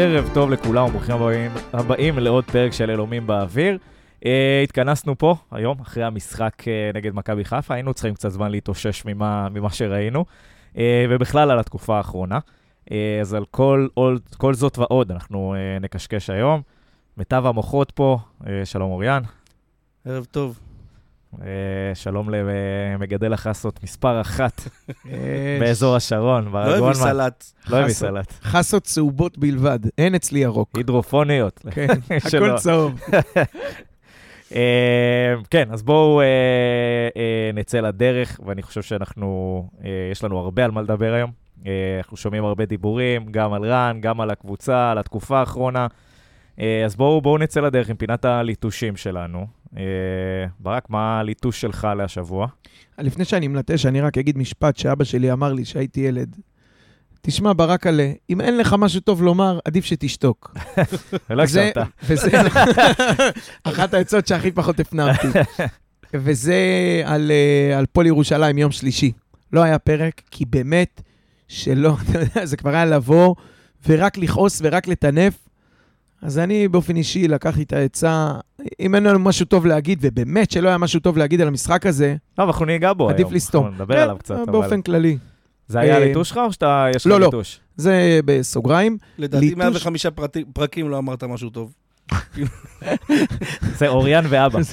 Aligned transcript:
ערב 0.00 0.30
טוב 0.34 0.50
לכולם 0.50 0.84
וברוכים 0.84 1.14
הבאים, 1.14 1.50
הבאים 1.72 2.18
לעוד 2.18 2.44
פרק 2.44 2.72
של 2.72 2.90
אלומים 2.90 3.26
באוויר. 3.26 3.78
Uh, 4.20 4.24
התכנסנו 4.64 5.18
פה 5.18 5.34
היום 5.50 5.80
אחרי 5.80 6.04
המשחק 6.04 6.52
uh, 6.60 6.96
נגד 6.96 7.14
מכבי 7.14 7.44
חיפה, 7.44 7.74
היינו 7.74 7.94
צריכים 7.94 8.14
קצת 8.14 8.28
זמן 8.28 8.50
להתאושש 8.50 9.04
ממה, 9.04 9.48
ממה 9.48 9.70
שראינו, 9.70 10.24
uh, 10.74 10.78
ובכלל 11.10 11.50
על 11.50 11.58
התקופה 11.58 11.96
האחרונה. 11.96 12.38
Uh, 12.86 12.92
אז 13.20 13.34
על 13.34 13.44
כל, 13.50 13.88
all, 14.00 14.36
כל 14.36 14.54
זאת 14.54 14.78
ועוד 14.78 15.12
אנחנו 15.12 15.54
uh, 15.54 15.82
נקשקש 15.82 16.30
היום. 16.30 16.62
מיטב 17.16 17.46
המוחות 17.46 17.90
פה, 17.90 18.18
uh, 18.42 18.46
שלום 18.64 18.90
אוריאן. 18.90 19.22
ערב 20.04 20.24
טוב. 20.24 20.67
Uh, 21.34 21.40
שלום 21.94 22.28
למגדל 22.30 23.32
החסות 23.32 23.82
מספר 23.82 24.20
אחת 24.20 24.62
באזור 25.60 25.96
השרון, 25.96 26.52
לא 26.52 26.88
הביא 26.88 26.92
סלט. 26.92 27.44
לא 27.70 27.76
הביא 27.76 27.94
סלט. 27.94 28.32
חסות 28.42 28.82
צהובות 28.82 29.38
בלבד, 29.38 29.78
אין 29.98 30.14
אצלי 30.14 30.38
ירוק. 30.38 30.70
הידרופוניות. 30.76 31.60
כן, 31.74 31.86
הכל 32.10 32.56
צהוב. 32.56 33.00
אה, 34.54 35.34
כן, 35.50 35.68
אז 35.72 35.82
בואו 35.82 36.20
נצא 37.54 37.80
לדרך, 37.80 38.40
ואני 38.46 38.62
חושב 38.62 38.82
שאנחנו, 38.82 39.68
יש 40.12 40.24
לנו 40.24 40.38
הרבה 40.38 40.64
על 40.64 40.70
מה 40.70 40.82
לדבר 40.82 41.12
היום. 41.12 41.30
אנחנו 41.98 42.16
שומעים 42.16 42.44
הרבה 42.44 42.64
דיבורים, 42.64 43.26
גם 43.30 43.52
על 43.52 43.64
רן, 43.64 43.98
גם 44.00 44.20
על 44.20 44.30
הקבוצה, 44.30 44.90
על 44.90 44.98
התקופה 44.98 45.38
האחרונה. 45.40 45.86
אז 46.58 46.96
בואו 46.96 47.20
בוא 47.20 47.38
נצא 47.38 47.60
לדרך 47.60 47.90
עם 47.90 47.96
פינת 47.96 48.24
הליטושים 48.24 48.96
שלנו. 48.96 49.46
Uh, 49.74 49.78
ברק, 50.58 50.90
מה 50.90 51.20
הליטוש 51.20 51.60
שלך 51.60 51.88
להשבוע? 51.96 52.46
לפני 52.98 53.24
שאני 53.24 53.48
מלטש, 53.48 53.86
אני 53.86 54.00
רק 54.00 54.18
אגיד 54.18 54.38
משפט 54.38 54.76
שאבא 54.76 55.04
שלי 55.04 55.32
אמר 55.32 55.52
לי 55.52 55.64
כשהייתי 55.64 56.00
ילד. 56.00 56.36
תשמע, 57.22 57.52
ברק 57.56 57.86
עלה, 57.86 58.12
אם 58.30 58.40
אין 58.40 58.58
לך 58.58 58.76
משהו 58.78 59.00
טוב 59.00 59.22
לומר, 59.22 59.58
עדיף 59.64 59.84
שתשתוק. 59.84 60.54
ולא 61.30 61.42
הקשבת. 61.42 61.76
וזה 62.02 62.30
אחת 63.64 63.94
העצות 63.94 64.26
שהכי 64.26 64.50
פחות 64.50 64.80
הפנמתי. 64.80 65.26
וזה 66.14 66.56
על, 67.04 67.32
על 67.76 67.86
פועל 67.86 68.06
ירושלים, 68.06 68.58
יום 68.58 68.72
שלישי. 68.72 69.12
לא 69.52 69.62
היה 69.62 69.78
פרק, 69.78 70.22
כי 70.30 70.44
באמת 70.44 71.02
שלא, 71.48 71.96
אתה 72.02 72.18
יודע, 72.18 72.46
זה 72.46 72.56
כבר 72.56 72.70
היה 72.70 72.84
לבוא 72.84 73.34
ורק 73.88 74.18
לכעוס 74.18 74.60
ורק 74.64 74.88
לטנף. 74.88 75.47
אז 76.22 76.38
אני 76.38 76.68
באופן 76.68 76.96
אישי 76.96 77.28
לקחתי 77.28 77.62
את 77.62 77.72
העצה, 77.72 78.32
אם 78.80 78.94
אין 78.94 79.02
לנו 79.04 79.18
משהו 79.18 79.46
טוב 79.46 79.66
להגיד, 79.66 79.98
ובאמת 80.02 80.50
שלא 80.50 80.68
היה 80.68 80.78
משהו 80.78 81.00
טוב 81.00 81.18
להגיד 81.18 81.40
על 81.40 81.48
המשחק 81.48 81.86
הזה, 81.86 82.16
טוב, 82.34 82.46
אנחנו 82.46 82.64
ניגע 82.64 82.92
בו 82.92 83.04
היום. 83.04 83.14
עדיף 83.14 83.32
לסתום. 83.32 83.64
אנחנו 83.66 83.84
נדבר 83.84 83.98
עליו 83.98 84.16
קצת, 84.18 84.34
אבל... 84.42 84.52
באופן 84.52 84.82
כללי. 84.82 85.18
זה 85.68 85.80
היה 85.80 85.94
אה, 85.98 86.04
ליטוש 86.04 86.28
שלך 86.28 86.40
או 86.46 86.52
שאתה, 86.52 86.86
יש 86.96 87.06
לך 87.06 87.12
לא, 87.12 87.20
לא. 87.20 87.26
ליטוש? 87.26 87.60
זה 87.76 88.20
בסוגריים. 88.24 88.98
לדעתי 89.18 89.46
ליטוש- 89.50 89.58
105 89.58 90.06
פרטי- 90.06 90.44
פרקים 90.52 90.88
לא 90.88 90.98
אמרת 90.98 91.24
משהו 91.24 91.50
טוב. 91.50 91.72
זה 93.78 93.88
אוריאן 93.88 94.24
ואבא. 94.28 94.58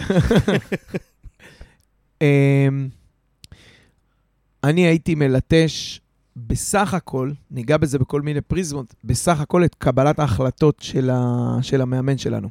אמ, 2.22 2.88
אני 4.64 4.82
הייתי 4.88 5.16
מלטש 5.16 6.00
בסך 6.36 6.94
הכל, 6.94 7.32
ניגע 7.52 7.78
בזה 7.78 8.00
בכל 8.00 8.22
מיני 8.22 8.42
פריזמות, 8.42 8.96
בסך 9.04 9.40
הכל 9.40 9.66
את 9.66 9.76
קבלת 9.76 10.20
ההחלטות 10.20 10.78
של, 10.82 11.10
ה, 11.10 11.58
של 11.62 11.82
המאמן 11.82 12.18
שלנו. 12.18 12.50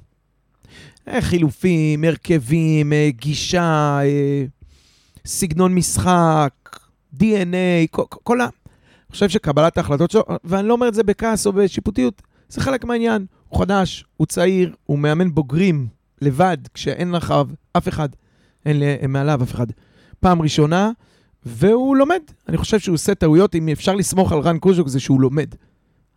אה, 1.08 1.20
חילופים, 1.22 2.04
הרכבים, 2.04 2.92
אה, 2.92 3.08
גישה, 3.16 3.98
אה, 4.02 4.44
סגנון 5.26 5.74
משחק, 5.74 6.78
DNA, 7.16 7.86
כל, 8.08 8.40
ה... 8.40 8.44
אני 8.44 8.50
חושב 9.10 9.28
שקבלת 9.28 9.78
ההחלטות 9.78 10.10
שלו, 10.10 10.22
ואני 10.44 10.68
לא 10.68 10.72
אומר 10.72 10.88
את 10.88 10.94
זה 10.94 11.02
בכעס 11.02 11.46
או 11.46 11.52
בשיפוטיות, 11.52 12.22
זה 12.48 12.60
חלק 12.60 12.84
מהעניין. 12.84 13.26
הוא 13.48 13.60
חדש, 13.60 14.04
הוא 14.16 14.26
צעיר, 14.26 14.74
הוא 14.84 14.98
מאמן 14.98 15.34
בוגרים, 15.34 15.86
לבד, 16.22 16.58
כשאין 16.74 17.10
לך 17.12 17.34
אף 17.76 17.88
אחד, 17.88 18.08
אין 18.66 18.78
לי- 18.78 19.06
מעליו 19.08 19.42
אף 19.42 19.54
אחד. 19.54 19.66
פעם 20.20 20.42
ראשונה, 20.42 20.90
והוא 21.46 21.96
לומד. 21.96 22.22
אני 22.48 22.56
חושב 22.56 22.78
שהוא 22.78 22.94
עושה 22.94 23.14
טעויות, 23.14 23.54
אם 23.54 23.68
אפשר 23.68 23.94
לסמוך 23.94 24.32
על 24.32 24.38
רן 24.38 24.58
קוז'וק 24.58 24.88
זה 24.88 25.00
שהוא 25.00 25.20
לומד. 25.20 25.54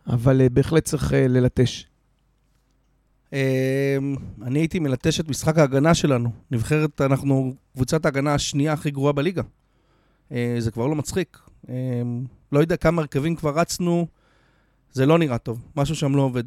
אבל 0.06 0.40
uh, 0.46 0.48
בהחלט 0.48 0.84
צריך 0.84 1.12
uh, 1.12 1.14
ללטש. 1.14 1.88
אמ, 3.32 4.14
אני 4.42 4.58
הייתי 4.58 4.78
מלטש 4.78 5.20
את 5.20 5.28
משחק 5.28 5.58
ההגנה 5.58 5.94
שלנו. 5.94 6.30
נבחרת, 6.50 7.00
אנחנו 7.00 7.54
קבוצת 7.74 8.04
ההגנה 8.04 8.34
השנייה 8.34 8.72
הכי 8.72 8.90
גרועה 8.90 9.12
בליגה. 9.12 9.42
אה, 10.32 10.56
זה 10.58 10.70
כבר 10.70 10.86
לא 10.86 10.94
מצחיק. 10.94 11.38
אמ, 11.68 12.24
לא 12.52 12.60
יודע 12.60 12.76
כמה 12.76 13.02
הרכבים 13.02 13.36
כבר 13.36 13.58
רצנו, 13.58 14.06
זה 14.92 15.06
לא 15.06 15.18
נראה 15.18 15.38
טוב. 15.38 15.64
משהו 15.76 15.94
שם 15.94 16.16
לא 16.16 16.22
עובד. 16.22 16.44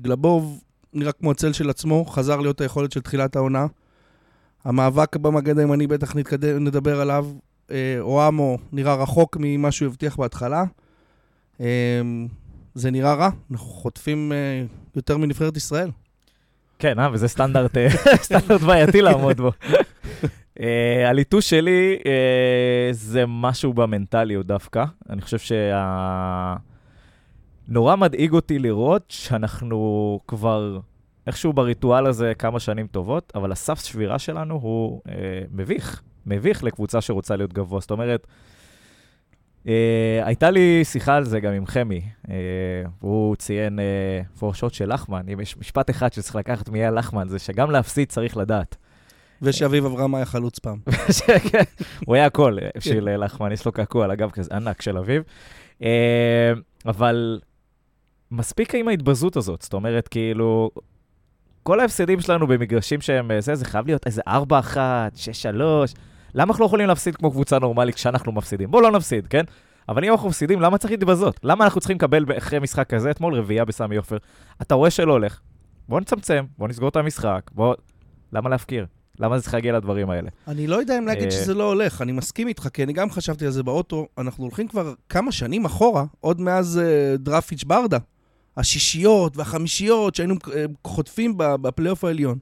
גלבוב 0.00 0.60
נראה 0.92 1.12
כמו 1.12 1.30
הצל 1.30 1.52
של 1.52 1.70
עצמו, 1.70 2.04
חזר 2.04 2.40
להיות 2.40 2.60
היכולת 2.60 2.92
של 2.92 3.00
תחילת 3.00 3.36
העונה. 3.36 3.66
המאבק 4.64 5.16
במגן 5.16 5.58
הימני 5.58 5.86
בטח 5.86 6.16
נתקדם, 6.16 6.64
נדבר 6.64 7.00
עליו. 7.00 7.26
אה, 7.70 7.96
אואמו 8.00 8.58
נראה 8.72 8.94
רחוק 8.94 9.36
ממה 9.40 9.72
שהוא 9.72 9.88
הבטיח 9.88 10.16
בהתחלה. 10.16 10.64
אמ, 11.60 11.66
זה 12.74 12.90
נראה 12.90 13.14
רע, 13.14 13.30
אנחנו 13.50 13.66
חוטפים 13.66 14.32
אה, 14.32 14.64
יותר 14.96 15.16
מנבחרת 15.16 15.56
ישראל. 15.56 15.90
כן, 16.78 16.98
אה, 16.98 17.08
וזה 17.12 17.28
סטנדרט, 17.28 17.76
אה, 17.76 17.88
סטנדרט 18.26 18.60
בעייתי 18.60 19.02
לעמוד 19.02 19.40
בו. 19.40 19.50
אה, 20.60 21.08
הליטוש 21.08 21.50
שלי 21.50 21.98
אה, 22.06 22.88
זה 22.92 23.24
משהו 23.28 23.72
במנטליות 23.72 24.46
דווקא. 24.46 24.84
אני 25.10 25.20
חושב 25.20 25.38
שה... 25.38 26.56
נורא 27.68 27.96
מדאיג 27.96 28.32
אותי 28.32 28.58
לראות 28.58 29.04
שאנחנו 29.08 30.20
כבר 30.28 30.78
איכשהו 31.26 31.52
בריטואל 31.52 32.06
הזה 32.06 32.32
כמה 32.38 32.60
שנים 32.60 32.86
טובות, 32.86 33.32
אבל 33.34 33.52
הסף 33.52 33.84
שבירה 33.84 34.18
שלנו 34.18 34.54
הוא 34.54 35.00
אה, 35.08 35.14
מביך. 35.52 36.02
מביך 36.30 36.64
לקבוצה 36.64 37.00
שרוצה 37.00 37.36
להיות 37.36 37.52
גבוה. 37.52 37.80
זאת 37.80 37.90
אומרת, 37.90 38.26
אה, 39.68 40.20
הייתה 40.24 40.50
לי 40.50 40.84
שיחה 40.84 41.16
על 41.16 41.24
זה 41.24 41.40
גם 41.40 41.52
עם 41.52 41.66
חמי. 41.66 42.02
אה, 42.30 42.34
הוא 43.00 43.36
ציין 43.36 43.80
אה, 43.80 44.20
פורשות 44.38 44.74
של 44.74 44.92
לחמן. 44.92 45.28
אם 45.32 45.40
יש 45.40 45.56
משפט 45.56 45.90
אחד 45.90 46.12
שצריך 46.12 46.36
לקחת 46.36 46.68
מאייל 46.68 46.98
לחמן, 46.98 47.28
זה 47.28 47.38
שגם 47.38 47.70
להפסיד 47.70 48.08
צריך 48.08 48.36
לדעת. 48.36 48.76
ושאביב 49.42 49.84
אברהם 49.84 50.14
היה 50.14 50.24
חלוץ 50.24 50.58
פעם. 50.58 50.78
הוא 52.06 52.14
היה 52.14 52.26
הכל 52.26 52.56
בשביל 52.76 53.08
אה, 53.08 53.16
לחמן, 53.16 53.52
יש 53.52 53.66
לו 53.66 53.72
קעקוע 53.72 54.04
על 54.04 54.10
הגב 54.10 54.30
כזה 54.30 54.54
ענק 54.54 54.82
של 54.82 54.98
אביב. 54.98 55.22
אה, 55.82 56.52
אבל 56.86 57.40
מספיק 58.30 58.74
עם 58.74 58.88
ההתבזות 58.88 59.36
הזאת, 59.36 59.62
זאת 59.62 59.74
אומרת, 59.74 60.08
כאילו, 60.08 60.70
כל 61.62 61.80
ההפסדים 61.80 62.20
שלנו 62.20 62.46
במגרשים 62.46 63.00
שהם 63.00 63.30
אה, 63.30 63.40
זה, 63.40 63.54
זה 63.54 63.64
חייב 63.64 63.86
להיות 63.86 64.06
איזה 64.06 64.22
4-1, 64.26 64.30
6-3. 64.76 64.76
למה 66.34 66.50
אנחנו 66.50 66.62
לא 66.62 66.66
יכולים 66.66 66.88
להפסיד 66.88 67.16
כמו 67.16 67.30
קבוצה 67.30 67.58
נורמלית 67.58 67.94
כשאנחנו 67.94 68.32
מפסידים? 68.32 68.70
בואו 68.70 68.82
לא 68.82 68.90
נפסיד, 68.90 69.26
כן? 69.26 69.44
אבל 69.88 70.04
אם 70.04 70.12
אנחנו 70.12 70.28
מפסידים, 70.28 70.60
למה 70.60 70.78
צריך 70.78 70.90
להתבזות? 70.90 71.40
למה 71.42 71.64
אנחנו 71.64 71.80
צריכים 71.80 71.96
לקבל 71.96 72.24
אחרי 72.38 72.58
משחק 72.58 72.88
כזה, 72.88 73.10
אתמול 73.10 73.34
רביעייה 73.34 73.64
בסמי 73.64 73.96
עופר? 73.96 74.16
אתה 74.62 74.74
רואה 74.74 74.90
שלא 74.90 75.12
הולך, 75.12 75.40
בוא 75.88 76.00
נצמצם, 76.00 76.44
בוא 76.58 76.68
נסגור 76.68 76.88
את 76.88 76.96
המשחק, 76.96 77.50
בוא... 77.54 77.74
למה 78.32 78.48
להפקיר? 78.50 78.86
למה 79.20 79.38
זה 79.38 79.42
צריך 79.42 79.54
להגיע 79.54 79.72
לדברים 79.72 80.10
האלה? 80.10 80.28
אני 80.48 80.66
לא 80.66 80.76
יודע 80.76 80.98
אם 80.98 81.06
להגיד 81.06 81.24
אה. 81.24 81.30
שזה 81.30 81.54
לא 81.54 81.68
הולך, 81.68 82.02
אני 82.02 82.12
מסכים 82.12 82.48
איתך, 82.48 82.68
כי 82.72 82.82
אני 82.82 82.92
גם 82.92 83.10
חשבתי 83.10 83.46
על 83.46 83.50
זה 83.50 83.62
באוטו. 83.62 84.06
אנחנו 84.18 84.44
הולכים 84.44 84.68
כבר 84.68 84.94
כמה 85.08 85.32
שנים 85.32 85.64
אחורה, 85.64 86.04
עוד 86.20 86.40
מאז 86.40 86.78
אה, 86.78 87.16
דרפיץ' 87.16 87.64
ברדה. 87.64 87.98
השישיות 88.56 89.36
והחמישיות 89.36 90.14
שהיינו 90.14 90.34
אה, 90.54 90.64
חוטפים 90.84 91.34
בפלייאוף 91.36 92.04
העליון. 92.04 92.38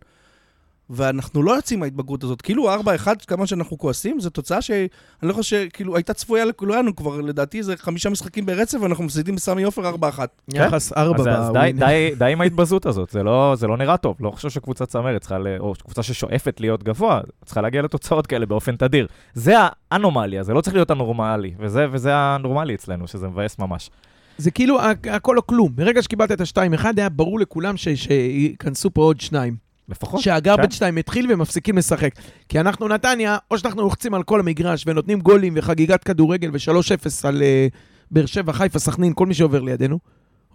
ואנחנו 0.91 1.43
לא 1.43 1.53
יוצאים 1.53 1.81
מההתבגרות 1.81 2.25
הזאת. 2.25 2.43
כאילו 2.43 2.75
4-1, 2.75 2.81
כמה 3.27 3.47
שאנחנו 3.47 3.79
כועסים, 3.79 4.21
זו 4.21 4.31
תוצאה 4.31 4.63
שאני 4.63 4.89
לא 5.23 5.33
חושב 5.33 5.67
שכאילו 5.69 5.97
הייתה 5.97 6.15
צפויה 6.15 6.45
לכולנו 6.45 6.97
כבר, 6.97 7.21
לדעתי 7.21 7.63
זה 7.63 7.77
חמישה 7.77 8.11
משחקים 8.11 8.47
ברצף, 8.47 8.79
ואנחנו 8.83 9.05
מפסידים 9.05 9.35
בסמי 9.35 9.63
עופר 9.63 9.95
4-1. 9.95 10.19
יחס 10.55 10.93
ארבע 10.93 11.21
אז, 11.21 11.27
אז 11.27 11.47
די, 11.47 11.53
בווינר. 11.53 11.87
די, 11.87 12.11
די 12.19 12.33
עם 12.33 12.41
ההתבזות 12.41 12.87
הזאת, 12.87 13.11
זה 13.11 13.23
לא, 13.23 13.55
זה 13.57 13.67
לא 13.67 13.77
נראה 13.77 13.97
טוב. 13.97 14.17
לא 14.21 14.31
חושב 14.31 14.51
שקבוצה 14.51 14.87
צמרת 14.87 15.21
צריכה, 15.21 15.39
ל... 15.39 15.47
או 15.59 15.75
קבוצה 15.85 16.03
ששואפת 16.03 16.61
להיות 16.61 16.83
גבוה, 16.83 17.21
צריכה 17.45 17.61
להגיע 17.61 17.83
לתוצאות 17.83 18.27
כאלה 18.27 18.47
באופן 18.47 18.77
תדיר. 18.77 19.07
זה 19.35 19.55
האנומליה, 19.91 20.43
זה 20.43 20.53
לא 20.53 20.61
צריך 20.61 20.77
להיות 20.77 20.91
הנורמלי, 20.91 21.55
וזה, 21.59 21.87
וזה 21.91 22.11
הנורמלי 22.15 22.75
אצלנו, 22.75 23.09
שזה 23.09 23.29
מבאס 23.29 23.59
ממש. 23.59 23.91
זה 24.39 24.51
כאילו 24.51 24.79
הכל 25.11 25.37
או 25.37 25.47
כלום. 25.47 25.73
מרגע 25.79 26.03
שקיבלת 26.03 26.33
את 26.33 26.41
השתיים 26.41 26.75
אחד, 26.75 26.99
היה 26.99 27.09
ברור 27.09 27.41
לכולם 27.41 27.77
ש- 27.77 27.89
שייכנסו 27.89 28.91
פה 28.95 29.03
עוד 29.03 29.21
שניים. 29.21 29.68
לפחות. 29.89 30.21
שהגרבג' 30.21 30.71
2 30.71 30.97
התחיל 30.97 31.33
ומפסיקים 31.33 31.79
לשחק. 31.79 32.11
כי 32.49 32.61
אנחנו 32.61 32.89
נתניה, 32.89 33.37
או 33.51 33.59
שאנחנו 33.59 33.83
לוחצים 33.83 34.15
על 34.15 34.23
כל 34.23 34.41
המגרש 34.41 34.85
ונותנים 34.87 35.21
גולים 35.21 35.53
וחגיגת 35.57 36.05
כדורגל 36.05 36.51
ו-3-0 36.53 37.29
על 37.29 37.43
uh, 37.43 37.77
באר 38.11 38.27
שבע, 38.27 38.53
חיפה, 38.53 38.79
סכנין, 38.79 39.13
כל 39.15 39.27
מי 39.27 39.35
שעובר 39.35 39.61
לידינו, 39.61 39.99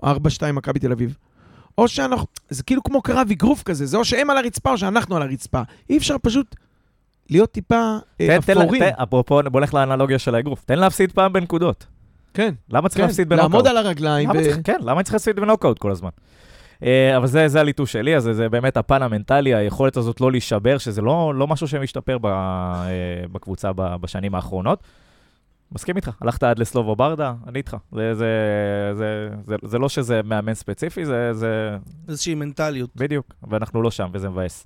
או 0.04 0.16
4-2 0.16 0.52
מכבי 0.54 0.80
תל 0.80 0.92
אביב. 0.92 1.18
או 1.78 1.88
שאנחנו, 1.88 2.28
זה 2.50 2.64
כאילו 2.64 2.84
כמו 2.84 3.02
קרב 3.02 3.28
אגרוף 3.32 3.64
כזה, 3.64 3.86
זה 3.86 3.98
או 3.98 4.06
שהם 4.06 4.30
על 4.30 4.38
הרצפה 4.38 4.72
או 4.72 4.78
שאנחנו 4.78 5.16
על 5.16 5.22
הרצפה. 5.22 5.62
אי 5.90 5.98
אפשר 5.98 6.16
פשוט 6.22 6.56
להיות 7.30 7.52
טיפה 7.52 7.98
אה, 8.22 8.38
אפורים. 8.38 8.84
אפרופו, 8.84 9.40
בוא 9.52 9.60
נלך 9.60 9.74
לאנלוגיה 9.74 10.20
של 10.20 10.36
האגרוף. 10.36 10.64
תן 10.66 10.80
להפסיד 10.80 11.12
פעם 11.12 11.34
בנקודות. 11.34 11.86
כן, 12.34 12.54
למה 12.70 12.90
צריך 12.90 13.02
כן, 13.02 13.08
להפסיד 13.08 13.30
בנוקאוט? 13.30 13.52
לעמוד 13.52 13.68
על 13.68 13.78
הרגליים. 13.78 14.30
למה 14.30 14.40
ו- 14.40 14.44
צריך, 14.44 14.58
כן, 14.64 14.78
למה 14.82 15.04
צריך 15.04 15.14
להפסיד 15.14 15.36
בנוקאוט 15.36 15.80
כל 15.80 15.92
הזמן? 15.92 16.10
אה, 16.84 17.18
אבל 17.18 17.28
זה, 17.28 17.48
זה 17.48 17.60
הליטוש 17.60 17.92
שלי, 17.92 18.16
אז 18.16 18.24
זה, 18.24 18.34
זה 18.34 18.50
באמת 18.50 18.78
הפן 18.78 19.02
המנטלי, 19.02 19.56
היכולת 19.56 19.98
הזאת 19.98 20.22
לא 20.22 20.32
להישבר, 20.32 20.78
שזה 20.78 21.02
לא, 21.02 21.34
לא 21.36 21.48
משהו 21.48 21.68
שמשתפר 21.68 22.18
ב, 22.18 22.26
אה, 22.26 23.24
בקבוצה 23.32 23.72
בשנים 23.74 24.36
האחרונות. 24.36 24.84
מסכים 25.72 25.96
איתך, 25.96 26.12
הלכת 26.22 26.44
עד 26.44 26.60
לסלובו 26.60 26.96
ברדה, 26.96 27.34
אני 27.48 27.58
איתך. 27.58 27.78
זה, 27.92 28.14
זה, 28.14 28.28
זה, 28.94 29.30
זה, 29.46 29.56
זה 29.64 29.80
לא 29.80 29.90
שזה 29.90 30.22
מאמן 30.24 30.54
ספציפי, 30.54 31.06
זה, 31.06 31.34
זה 31.34 31.78
איזושהי 32.08 32.36
מנטליות. 32.36 32.90
בדיוק, 32.96 33.34
ואנחנו 33.50 33.82
לא 33.82 33.92
שם, 33.92 34.10
וזה 34.14 34.30
מבאס. 34.30 34.66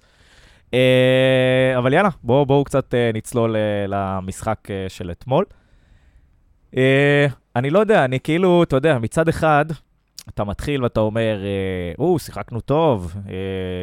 אה, 0.73 1.73
אבל 1.77 1.93
יאללה, 1.93 2.09
בואו 2.23 2.45
בוא 2.45 2.65
קצת 2.65 2.93
נצלול 3.13 3.55
למשחק 3.87 4.67
של 4.87 5.11
אתמול. 5.11 5.45
אני 7.55 7.69
לא 7.69 7.79
יודע, 7.79 8.05
אני 8.05 8.19
כאילו, 8.19 8.63
אתה 8.63 8.75
יודע, 8.75 8.97
מצד 8.97 9.27
אחד, 9.29 9.65
אתה 10.29 10.43
מתחיל 10.43 10.83
ואתה 10.83 10.99
אומר, 10.99 11.43
אה, 11.43 11.93
או, 11.99 12.19
שיחקנו 12.19 12.61
טוב, 12.61 13.15
אה, 13.29 13.33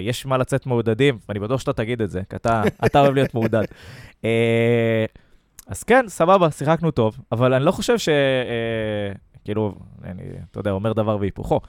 יש 0.00 0.26
מה 0.26 0.38
לצאת 0.38 0.66
מעודדים, 0.66 1.18
ואני 1.28 1.40
בטוח 1.40 1.60
שאתה 1.60 1.72
תגיד 1.72 2.02
את 2.02 2.10
זה, 2.10 2.22
כי 2.30 2.36
אתה, 2.36 2.62
אתה 2.86 3.00
אוהב 3.00 3.14
להיות 3.14 3.34
מעודד. 3.34 3.64
אה, 4.24 5.04
אז 5.66 5.82
כן, 5.82 6.04
סבבה, 6.08 6.50
שיחקנו 6.50 6.90
טוב, 6.90 7.18
אבל 7.32 7.54
אני 7.54 7.64
לא 7.64 7.70
חושב 7.72 7.98
ש... 7.98 8.08
כאילו, 9.44 9.74
אני, 10.04 10.22
אתה 10.50 10.60
יודע, 10.60 10.70
אומר 10.70 10.92
דבר 10.92 11.16
והיפוכו. 11.20 11.60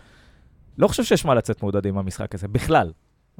לא 0.77 0.87
חושב 0.87 1.03
שיש 1.03 1.25
מה 1.25 1.35
לצאת 1.35 1.63
מעודדים 1.63 1.95
מהמשחק 1.95 2.35
הזה, 2.35 2.47
בכלל. 2.47 2.91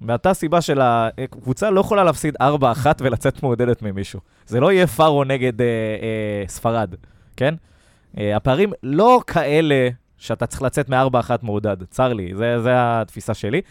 מאותה 0.02 0.34
סיבה 0.34 0.62
של 0.62 0.82
הקבוצה 0.82 1.70
לא 1.70 1.80
יכולה 1.80 2.04
להפסיד 2.04 2.36
4-1 2.42 2.42
ולצאת 3.00 3.44
מעודדת 3.44 3.82
ממישהו. 3.82 4.20
זה 4.46 4.60
לא 4.60 4.72
יהיה 4.72 4.88
פארו 4.88 5.24
נגד 5.24 5.62
אה, 5.62 5.68
אה, 5.68 6.48
ספרד, 6.48 6.96
כן? 7.38 7.56
אה, 8.18 8.36
הפערים 8.36 8.74
לא 8.84 9.22
כאלה 9.28 9.90
שאתה 10.28 10.46
צריך 10.46 10.62
לצאת 10.62 10.90
מ-4-1 10.90 11.30
מעודד, 11.42 11.84
צר 11.84 12.14
לי, 12.14 12.32
זה, 12.36 12.60
זה 12.60 12.72
התפיסה 12.76 13.34
שלי. 13.34 13.62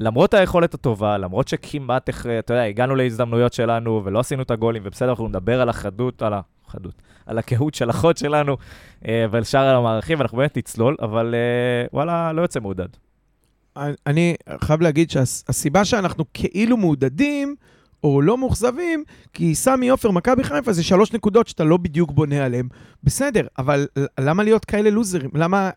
למרות 0.00 0.34
היכולת 0.34 0.74
הטובה, 0.74 1.18
למרות 1.18 1.48
שכמעט, 1.48 2.10
אתה 2.38 2.54
יודע, 2.54 2.62
הגענו 2.62 2.94
להזדמנויות 2.94 3.52
שלנו 3.52 4.02
ולא 4.04 4.18
עשינו 4.18 4.42
את 4.42 4.50
הגולים, 4.50 4.82
ובסדר, 4.84 5.10
אנחנו 5.10 5.28
נדבר 5.28 5.60
על 5.60 5.68
החדות, 5.68 6.22
על 6.22 6.32
החדות, 6.66 6.94
על 7.26 7.38
הקהות 7.38 7.74
של 7.74 7.90
החוד 7.90 8.16
שלנו 8.16 8.56
אה, 9.08 9.26
ועל 9.30 9.44
שאר 9.44 9.76
המערכים, 9.76 10.18
ואנחנו 10.18 10.38
באמת 10.38 10.58
נצלול, 10.58 10.96
אבל 11.02 11.34
אה, 11.34 11.86
וואלה, 11.92 12.32
לא 12.32 12.42
יוצא 12.42 12.60
מעודד. 12.60 12.88
אני 14.06 14.34
חייב 14.60 14.80
להגיד 14.80 15.10
שהסיבה 15.10 15.84
שאנחנו 15.84 16.24
כאילו 16.34 16.76
מעודדים, 16.76 17.56
או 18.04 18.22
לא 18.22 18.38
מאוכזבים, 18.38 19.04
כי 19.32 19.54
סמי 19.54 19.88
עופר, 19.88 20.10
מכבי 20.10 20.44
חיפה, 20.44 20.72
זה 20.72 20.82
שלוש 20.82 21.12
נקודות 21.12 21.48
שאתה 21.48 21.64
לא 21.64 21.76
בדיוק 21.76 22.10
בונה 22.10 22.44
עליהן. 22.44 22.68
בסדר, 23.04 23.46
אבל 23.58 23.86
למה 24.20 24.42
להיות 24.42 24.64
כאלה 24.64 24.90
לוזרים? 24.90 25.30
למה... 25.34 25.70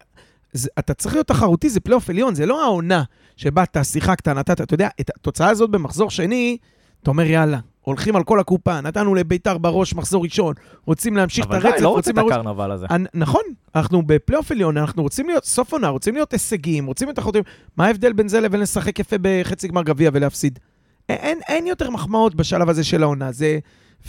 זה, 0.53 0.69
אתה 0.79 0.93
צריך 0.93 1.15
להיות 1.15 1.27
תחרותי, 1.27 1.69
זה 1.69 1.79
פלייאוף 1.79 2.09
עליון, 2.09 2.35
זה 2.35 2.45
לא 2.45 2.63
העונה 2.63 3.03
שבאת, 3.37 3.77
שיחקת, 3.83 4.27
נתת, 4.27 4.61
אתה 4.61 4.73
יודע, 4.73 4.89
את 5.01 5.09
התוצאה 5.15 5.49
הזאת 5.49 5.69
במחזור 5.69 6.09
שני, 6.09 6.57
אתה 7.03 7.11
אומר, 7.11 7.23
יאללה, 7.23 7.59
הולכים 7.81 8.15
על 8.15 8.23
כל 8.23 8.39
הקופה, 8.39 8.81
נתנו 8.81 9.15
לביתר 9.15 9.57
בראש 9.57 9.93
מחזור 9.93 10.23
ראשון, 10.23 10.53
רוצים 10.85 11.17
להמשיך 11.17 11.45
את 11.45 11.51
הרצף, 11.51 11.65
אבל 11.65 11.77
די, 11.77 11.83
לא 11.83 11.89
רוצים 11.89 12.19
את 12.19 12.23
הקרנבל 12.25 12.71
הזה. 12.71 12.85
אני, 12.89 13.05
נכון, 13.13 13.41
אנחנו 13.75 14.01
בפלייאוף 14.05 14.51
עליון, 14.51 14.77
אנחנו 14.77 15.03
רוצים 15.03 15.27
להיות 15.27 15.45
סוף 15.45 15.73
עונה, 15.73 15.87
רוצים 15.87 16.13
להיות 16.13 16.31
הישגים, 16.31 16.85
רוצים 16.85 17.07
להיות 17.07 17.15
תחרותיים. 17.15 17.43
מה 17.77 17.85
ההבדל 17.85 18.13
בין 18.13 18.27
זה 18.27 18.41
לבין 18.41 18.59
לשחק 18.59 18.99
יפה 18.99 19.15
בחצי 19.21 19.67
גמר 19.67 19.83
גביע 19.83 20.09
ולהפסיד? 20.13 20.59
אין, 21.09 21.39
אין 21.47 21.67
יותר 21.67 21.89
מחמאות 21.89 22.35
בשלב 22.35 22.69
הזה 22.69 22.83
של 22.83 23.03
העונה. 23.03 23.31
זה, 23.31 23.59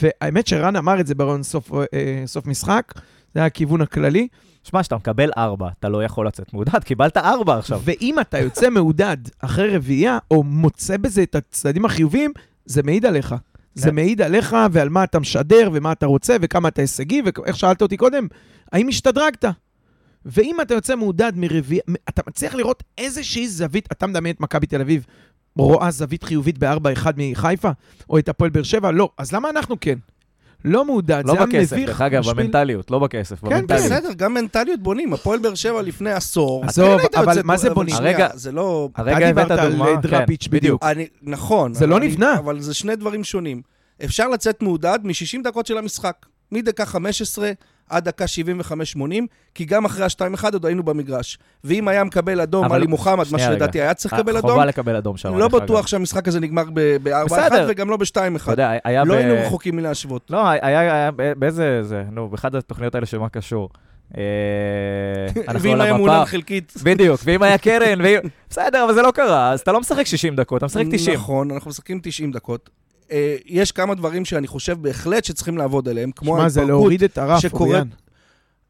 והאמת 0.03 0.47
שרן 0.47 0.77
אמר 0.77 1.01
את 1.01 1.07
זה 1.07 1.15
ברעיון 1.15 1.43
סוף, 1.43 1.73
אה, 1.73 2.23
סוף 2.27 2.47
משחק, 2.47 2.93
זה 3.35 3.41
היה 3.41 3.47
הכיוון 3.47 3.81
הכללי. 3.81 4.29
שמע, 4.65 4.81
כשאתה 4.81 4.97
מקבל 4.97 5.31
ארבע, 5.37 5.69
אתה 5.79 5.89
לא 5.89 6.05
יכול 6.05 6.27
לצאת 6.27 6.53
מעודד, 6.53 6.85
קיבלת 6.85 7.17
ארבע 7.17 7.59
עכשיו. 7.59 7.81
ואם 7.85 8.21
אתה 8.21 8.39
יוצא 8.39 8.71
מעודד 8.71 9.17
אחרי 9.39 9.77
רביעייה, 9.77 10.19
או 10.31 10.43
מוצא 10.43 10.97
בזה 10.97 11.23
את 11.23 11.35
הצדדים 11.35 11.85
החיוביים, 11.85 12.33
זה 12.65 12.83
מעיד 12.83 13.07
עליך. 13.07 13.35
זה 13.75 13.91
כן. 13.91 13.95
מעיד 13.95 14.23
עליך 14.23 14.57
ועל 14.73 14.89
מה 14.89 15.05
אתה 15.05 15.19
משדר 15.19 15.71
ומה 15.73 15.93
אתה 15.93 16.07
רוצה 16.07 16.37
וכמה 16.41 16.69
אתה 16.69 16.83
הישגי, 16.83 17.23
ואיך 17.25 17.57
שאלת 17.57 17.83
אותי 17.83 17.97
קודם, 17.97 18.27
האם 18.73 18.89
השתדרגת? 18.89 19.45
ואם 20.25 20.57
אתה 20.63 20.75
יוצא 20.75 20.97
מעודד 20.97 21.33
מרביעייה, 21.37 21.83
אתה 22.09 22.23
מצליח 22.27 22.55
לראות 22.55 22.83
איזושהי 22.99 23.49
זווית, 23.49 23.89
אתה 23.93 24.07
מדמיין 24.07 24.35
את 24.35 24.41
מכבי 24.41 24.67
תל 24.67 24.81
אביב, 24.81 25.07
רואה 25.57 25.91
זווית 25.91 26.25
חיובית 26.25 26.59
ב-4-1 26.59 27.07
מחיפה, 27.17 27.71
או 28.11 28.19
את 28.19 28.29
הפועל 28.29 28.51
באר 28.51 28.63
שבע? 28.63 28.91
לא. 28.91 29.11
אז 29.19 29.33
למה 29.33 29.51
אנחנו 29.51 29.77
כן? 29.81 29.99
לא 30.65 30.85
מעודד, 30.85 31.23
לא 31.27 31.33
זה 31.33 31.39
היה 31.39 31.47
בכסף, 31.47 31.73
מביך. 31.73 31.89
דרך 31.89 32.01
אגב, 32.01 32.21
משפיל. 32.21 32.35
במנטליות, 32.35 32.91
לא 32.91 32.99
בכסף, 32.99 33.41
כן, 33.41 33.47
במנטליות. 33.51 33.85
בסדר, 33.85 34.13
גם 34.17 34.35
מנטליות 34.35 34.81
בונים. 34.81 35.13
הפועל 35.13 35.39
באר 35.39 35.55
שבע 35.55 35.83
לפני 35.83 36.11
עשור. 36.13 36.65
עזוב, 36.65 37.01
כן 37.01 37.19
אבל 37.19 37.39
מה 37.45 37.57
זה 37.57 37.71
בונים? 37.71 37.95
הרגע- 37.95 38.29
זה 38.35 38.53
לא... 38.53 38.89
הרגע 38.97 39.17
אתה 39.19 39.29
הבאת 39.29 39.45
דיברת 39.45 39.59
על 39.59 39.71
דוגמה, 39.71 39.97
דראפיץ' 40.03 40.45
כן, 40.45 40.51
בדיוק. 40.57 40.83
אני, 40.83 41.07
נכון. 41.23 41.75
זה 41.75 41.87
לא 41.87 42.01
נבנה. 42.01 42.31
אני, 42.33 42.39
אבל 42.39 42.61
זה 42.61 42.75
שני 42.75 42.97
דברים 42.97 43.25
שונים. 43.25 43.63
אפשר 44.05 44.29
לצאת 44.29 44.63
מעודד 44.63 44.99
מ-60 45.03 45.43
דקות 45.45 45.67
של 45.67 45.79
המשחק. 45.79 46.27
מדקה 46.53 46.87
15 46.87 47.51
עד 47.91 48.05
דקה 48.05 48.25
75-80, 48.97 48.99
כי 49.55 49.65
גם 49.65 49.85
אחרי 49.85 50.05
ה-2-1 50.05 50.45
עוד 50.53 50.67
היינו 50.67 50.83
במגרש. 50.83 51.39
ואם 51.65 51.89
היה 51.89 52.05
מקבל 52.05 52.41
אדום, 52.41 52.73
עלי 52.73 52.87
מוחמד, 52.87 53.25
מה. 53.33 53.39
שלדעתי 53.39 53.81
היה 53.81 53.95
צריך 53.95 54.15
לקבל 54.15 54.37
אדום, 54.37 54.51
חובה 54.51 54.65
לקבל 54.65 54.97
אדום 54.97 55.17
שם. 55.17 55.39
לא. 55.39 55.49
בטוח 55.49 55.87
שהמשחק 55.87 56.29
הזה 56.29 56.41
נגמר 56.41 56.65
ב-4-1 56.75 57.25
בסדר. 57.25 57.67
וגם 57.71 57.91
לא 57.91 57.97
ב-2-1. 57.97 58.43
אתה 58.43 58.53
יודע, 58.53 58.73
היה 58.85 59.05
לא. 59.05 59.15
היינו 59.15 59.35
רחוקים 59.47 59.77
מלהשוות. 59.77 60.31
לא, 60.31 60.49
היה, 60.49 61.11
באיזה, 61.37 61.83
זה, 61.83 62.05
נו, 62.11 62.29
באחד 62.29 62.55
התוכניות 62.55 62.95
האלה 62.95 63.07
שמה 63.07 63.29
קשור. 63.29 63.69
אה, 64.19 64.23
ואם 65.61 65.81
היה. 65.81 65.95
מעונן 65.95 66.25
חלקית. 66.25 66.73
בדיוק, 66.83 67.21
ואם 67.25 67.43
היה 67.43 67.59
קרן. 67.59 67.99
בסדר, 68.51 68.85
אבל 68.85 68.95
זה 68.95 69.03
לא 69.03 69.11
קרה, 69.11 69.51
אז 69.51 69.61
אתה 69.61 69.73
לא 69.73 69.81
משחק 69.81 70.07
60 70.07 70.37
דקות, 70.37 70.59
אתה 70.59 70.67
משחק 70.67 70.85
90. 70.91 71.17
נכון, 71.17 71.51
אנחנו 71.51 71.71
משחקים 71.71 72.01
90 72.03 72.33
דקות. 72.33 72.71
אה, 73.13 73.37
יש 73.47 73.73
כמה 73.73 73.95
דברים 73.95 74.25
שאני 74.25 74.47
חושב 74.47 74.83
בהחלט 74.83 75.25
שצריכים 75.25 75.59
לעבוד 75.59 75.89
עליהם, 75.89 76.11
כמו 76.17 76.37
שמע, 76.39 76.49
זה 76.49 76.61
ההתפרקות. 76.61 76.69
להוריד 76.81 77.03
את 77.05 77.19
הרף, 77.19 77.41
שקורית- 77.43 77.71
אוריאן. 77.73 77.89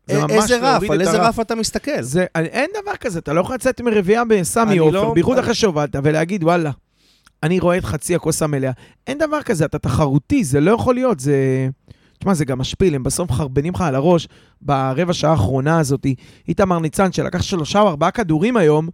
זה 0.07 0.17
אה, 0.21 0.27
איזה 0.31 0.59
רף, 0.77 0.91
על 0.91 1.01
איזה. 1.01 1.23
רף 1.23 1.41
אתה 1.41 1.55
מסתכל? 1.55 2.03
זה, 2.03 2.27
אין 2.37 2.71
דבר 2.83 2.97
כזה, 2.97 3.19
אתה 3.19 3.33
לא 3.33 3.41
יכול 3.41 3.55
לצאת 3.55 3.81
מרביעייה 3.81 4.25
בסמי 4.25 4.79
עופר, 4.79 4.93
לא- 4.97 5.15
בייחוד 5.15 5.39
אחרי 5.39 5.55
שהובלת, 5.55 5.97
ולהגיד, 6.05 6.45
וואלה, 6.45 6.71
אני 7.43 7.59
רואה 7.61 7.79
את 7.79 7.85
חצי 7.85 8.15
הכוס 8.15 8.43
המלאה. 8.43 8.71
אין 9.07 9.19
דבר 9.19 9.43
כזה, 9.43 9.65
אתה 9.65 9.79
תחרותי, 9.79 10.45
זה 10.45 10.61
לא 10.61 10.71
יכול 10.71 10.95
להיות, 10.95 11.21
זה... 11.21 11.69
תשמע, 12.19 12.35
זה 12.35 12.45
גם 12.45 12.59
משפיל, 12.59 12.95
הם 12.95 13.03
בסוף 13.03 13.31
מחרבנים 13.31 13.73
לך 13.75 13.81
על 13.81 13.95
הראש 13.95 14.29
ברבע 14.63 15.13
שעה 15.13 15.31
האחרונה 15.31 15.79
הזאת. 15.79 16.07
איתמר 16.49 16.79
ניצן, 16.79 17.13
שלקח 17.13 17.43
שלושה 17.43 17.81
או 17.81 17.89
ארבעה 17.89 18.11
כדורים 18.11 18.57
היום, 18.57 18.89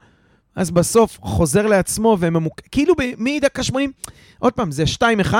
אז 0.56 0.70
בסוף 0.70 1.18
חוזר 1.22 1.66
לעצמו 1.66 2.16
וממוק... 2.20 2.60
כאילו 2.70 2.94
ב- 2.94 3.12
מדקה 3.18 3.62
80, 3.62 3.92
עוד 4.38 4.52
פעם, 4.52 4.70
זה 4.70 4.84
2-1, 5.30 5.34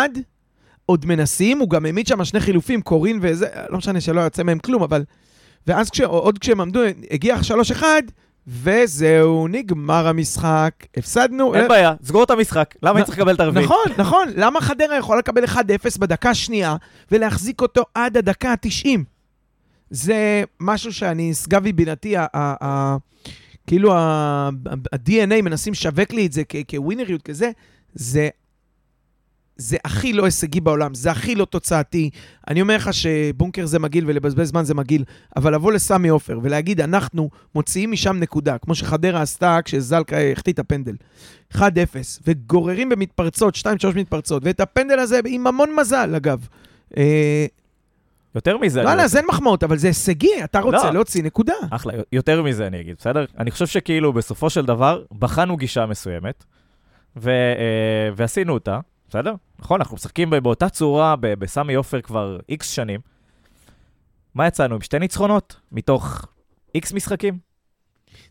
עוד 0.87 1.07
מנסים, 1.07 1.59
הוא 1.59 1.71
גם 1.71 1.85
העמיד 1.87 2.07
שם 2.07 2.25
שני 2.25 2.41
חילופים, 2.41 2.83
קורין 2.83 3.19
וזה, 3.23 3.47
לא 3.71 3.79
משנה 3.79 4.01
שלא 4.01 4.21
יוצא 4.21 4.43
מהם 4.43 4.59
כלום, 4.59 4.83
אבל... 4.83 5.05
ואז 5.67 5.91
כש... 5.91 6.01
עוד 6.01 6.39
כשהם 6.39 6.61
עמדו, 6.61 6.81
הגיע 7.11 7.37
3-1, 7.81 7.83
וזהו, 8.47 9.49
נגמר 9.49 10.07
המשחק, 10.09 10.71
הפסדנו. 10.97 11.55
אין 11.55 11.69
בעיה, 11.69 11.93
סגור 12.05 12.23
את 12.23 12.31
המשחק, 12.31 12.75
למה 12.83 13.01
נ- 13.01 13.05
צריך 13.05 13.19
לקבל 13.19 13.35
את 13.35 13.41
הרביעית? 13.41 13.67
נכון, 13.71 13.93
נכון. 13.99 14.29
למה 14.37 14.61
חדרה 14.61 14.99
יכולה 14.99 15.19
לקבל 15.19 15.45
1-0 15.45 15.59
בדקה 15.99 16.31
השנייה 16.31 16.77
ולהחזיק 17.13 17.61
אותו 17.61 17.83
עד 17.95 18.17
הדקה 18.17 18.51
ה-90? 18.53 18.89
זה 19.91 20.43
משהו 20.61 20.93
שאני, 20.93 21.31
נשגב 21.31 21.63
מבינתי, 21.65 22.17
ה- 22.17 22.27
ה- 22.35 22.65
ה- 22.65 22.97
כאילו 23.67 23.95
ה-DNA 23.95 25.43
מנסים 25.43 25.73
לשווק 25.73 26.13
לי 26.13 26.27
את 26.27 26.33
זה 26.33 26.43
כווינריות 26.71 27.23
כזה, 27.23 27.51
זה... 27.95 28.29
זה 29.59 29.77
הכי 29.85 30.13
לא 30.13 30.25
הישגי 30.25 30.61
בעולם, 30.61 30.95
זה 30.95 31.11
הכי 31.11 31.35
לא 31.35 31.45
תוצאתי. 31.45 32.11
אני 32.49 32.61
אומר 32.61 32.77
לך 32.77 32.95
שבונקר 32.95 33.67
זה 33.67 33.79
מגעיל 33.79 34.05
ולבזבז 34.07 34.49
זמן 34.49 34.65
זה 34.65 34.75
מגעיל, 34.75 35.05
אבל 35.37 35.55
לבוא 35.55 35.73
לסמי 35.73 36.09
עופר 36.09 36.39
ולהגיד, 36.43 36.81
אנחנו 36.81 37.31
מוציאים 37.55 37.93
משם 37.93 38.17
נקודה, 38.17 38.59
כמו 38.59 38.75
שחדרה 38.75 39.23
עשתה 39.23 39.59
כשזלקה 39.65 40.17
החטיא 40.33 40.53
את 40.53 40.59
הפנדל. 40.59 40.95
1-0, 41.53 41.59
וגוררים 42.27 42.89
במתפרצות, 42.89 43.57
2-3 43.57 43.67
מתפרצות, 43.95 44.43
ואת 44.45 44.61
הפנדל 44.61 44.99
הזה 44.99 45.21
עם 45.27 45.47
המון 45.47 45.69
מזל, 45.81 46.15
אגב. 46.17 46.49
יותר 48.37 48.59
מזה, 48.59 48.83
לא, 48.83 48.95
לא, 48.95 49.03
אז 49.03 49.17
אין 49.17 49.25
מחמאות, 49.29 49.65
אבל 49.65 49.77
זה 49.77 49.89
הישגי, 49.89 50.45
אתה 50.45 50.61
רוצה 50.61 50.85
לא. 50.87 50.91
להוציא 50.91 51.23
נקודה. 51.23 51.55
אחלה, 51.71 51.93
יותר 52.13 52.43
מזה 52.43 52.67
אני 52.67 52.81
אגיד, 52.81 52.97
בסדר? 52.99 53.25
אני 53.39 53.51
חושב 53.51 53.67
שכאילו 53.67 54.13
בסופו 54.13 54.51
של 54.51 54.67
דבר 54.67 55.03
בחנו 55.19 55.57
גישה 55.57 55.87
מסוימת, 55.87 56.45
אה, 57.27 57.33
ועשינו 58.17 58.55
אותה, 58.55 58.81
בסדר? 59.09 59.35
נכון, 59.59 59.81
אנחנו 59.81 59.95
משחקים 59.95 60.31
באותה 60.31 60.69
צורה 60.69 61.15
בסמי 61.21 61.75
עופר 61.75 62.01
כבר 62.01 62.39
X 62.49 62.71
שנים. 62.71 63.01
מה 64.35 64.47
יצאנו? 64.47 64.75
עם 64.75 64.81
שתי 64.81 64.99
ניצחונות 64.99 65.57
מתוך 65.73 66.27
X 66.75 66.93
משחקים? 66.93 67.39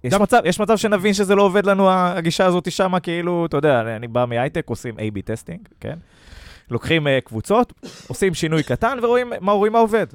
יש 0.04 0.14
מצב, 0.14 0.40
יש 0.46 0.60
מצב 0.60 0.78
שנבין 0.78 1.14
שזה 1.14 1.36
לא 1.36 1.42
עובד 1.42 1.66
לנו, 1.66 1.90
הגישה 1.92 2.46
הזאת 2.46 2.72
שמה, 2.72 3.00
כאילו, 3.00 3.46
אתה 3.46 3.58
יודע, 3.58 3.96
אני 3.96 4.08
בא 4.08 4.26
מהייטק, 4.26 4.70
עושים 4.70 4.98
A-B 4.98 5.22
testing, 5.26 5.60
כן? 5.80 5.98
לוקחים 6.72 7.08
uh, 7.08 7.10
קבוצות, 7.26 7.74
עושים 8.08 8.34
שינוי 8.34 8.64
קטן 8.64 8.98
ורואים 9.02 9.34
מה, 9.42 9.80
עובד. 9.80 10.06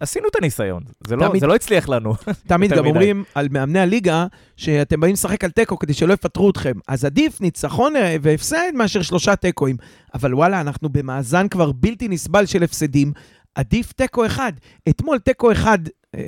עשינו 0.00 0.28
את 0.28 0.36
הניסיון, 0.36 0.82
זה 1.06 1.16
לא, 1.16 1.28
תמיד- 1.28 1.40
זה 1.40 1.46
לא 1.46 1.54
הצליח 1.54 1.88
לנו. 1.88 2.14
תמיד 2.48 2.72
גם. 2.72 2.86
אומרים 2.86 3.24
על 3.34 3.48
מאמני 3.50 3.78
הליגה, 3.78 4.26
שאתם 4.56 5.00
באים 5.00 5.12
לשחק 5.12 5.44
על 5.44 5.50
תיקו 5.50 5.78
כדי 5.78 5.94
שלא 5.94 6.12
יפטרו 6.12 6.50
אתכם. 6.50 6.72
אז 6.88 7.04
עדיף 7.04 7.40
ניצחון 7.40 7.96
אה, 7.96 8.16
והפסד 8.22 8.70
מאשר 8.74 9.02
שלושה 9.02 9.36
תיקואים. 9.36 9.76
אבל 10.14 10.34
וואלה, 10.34 10.60
אנחנו 10.60 10.88
במאזן 10.88 11.48
כבר 11.48 11.72
בלתי 11.72 12.08
נסבל 12.08 12.46
של 12.46 12.62
הפסדים. 12.62 13.12
עדיף 13.54 13.92
תיקו 13.92 14.26
אחד. 14.26 14.52
אתמול 14.88 15.18
תיקו 15.18 15.52
אחד, 15.52 15.78
1-1. 16.16 16.18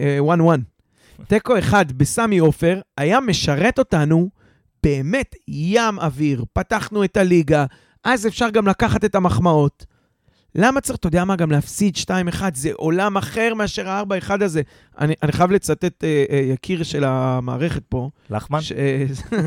תיקו 1.26 1.58
אחד 1.58 1.92
בסמי 1.92 2.38
עופר 2.38 2.80
היה 2.98 3.20
משרת 3.20 3.78
אותנו 3.78 4.28
באמת 4.82 5.34
ים 5.48 5.98
אוויר. 5.98 6.44
פתחנו 6.52 7.04
את 7.04 7.16
הליגה, 7.16 7.64
אז 8.04 8.26
אפשר 8.26 8.50
גם 8.50 8.68
לקחת 8.68 9.04
את 9.04 9.14
המחמאות. 9.14 9.86
למה 10.54 10.80
צריך, 10.80 10.98
אתה 10.98 11.06
יודע 11.06 11.24
מה, 11.24 11.36
גם 11.36 11.50
להפסיד 11.50 11.96
2-1? 11.96 12.42
זה 12.54 12.70
עולם 12.72 13.16
אחר 13.16 13.54
מאשר 13.54 13.88
ה-4-1 13.88 14.44
הזה. 14.44 14.62
אני, 14.98 15.14
אני 15.22 15.32
חייב 15.32 15.50
לצטט 15.50 16.04
אה, 16.04 16.24
אה, 16.30 16.36
יקיר 16.36 16.82
של 16.82 17.04
המערכת 17.04 17.82
פה, 17.88 18.10
לחמן? 18.30 18.60
ש... 18.60 18.72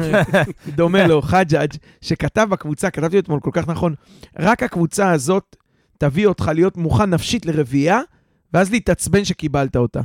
דומה 0.75 1.08
לו, 1.08 1.22
חג'אג', 1.22 1.74
שכתב 2.01 2.48
בקבוצה, 2.51 2.89
כתבתי 2.89 3.20
אתמול 3.20 3.39
כל 3.39 3.50
כך 3.53 3.67
נכון, 3.67 3.96
רק 4.39 4.63
הקבוצה 4.63 5.12
הזאת 5.12 5.55
תביא 5.98 6.27
אותך 6.27 6.51
להיות 6.55 6.77
מוכן 6.77 7.10
נפשית 7.10 7.46
לרביעייה, 7.46 8.00
ואז 8.53 8.72
להתעצבן 8.72 9.25
שקיבלת 9.25 9.75
אותה. 9.75 10.01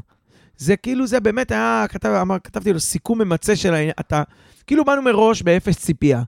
זה 0.56 0.76
כאילו, 0.76 1.06
זה 1.06 1.20
באמת 1.20 1.50
היה, 1.50 1.84
כתב, 1.88 2.08
אמר, 2.08 2.36
כתבתי 2.44 2.72
לו 2.72 2.80
סיכום 2.80 3.18
ממצה 3.18 3.56
של 3.56 3.74
העניין, 3.74 3.94
אתה, 4.00 4.22
כאילו 4.66 4.84
באנו 4.84 5.02
מראש 5.02 5.42
באפס 5.42 5.78
ציפייה. 5.78 6.22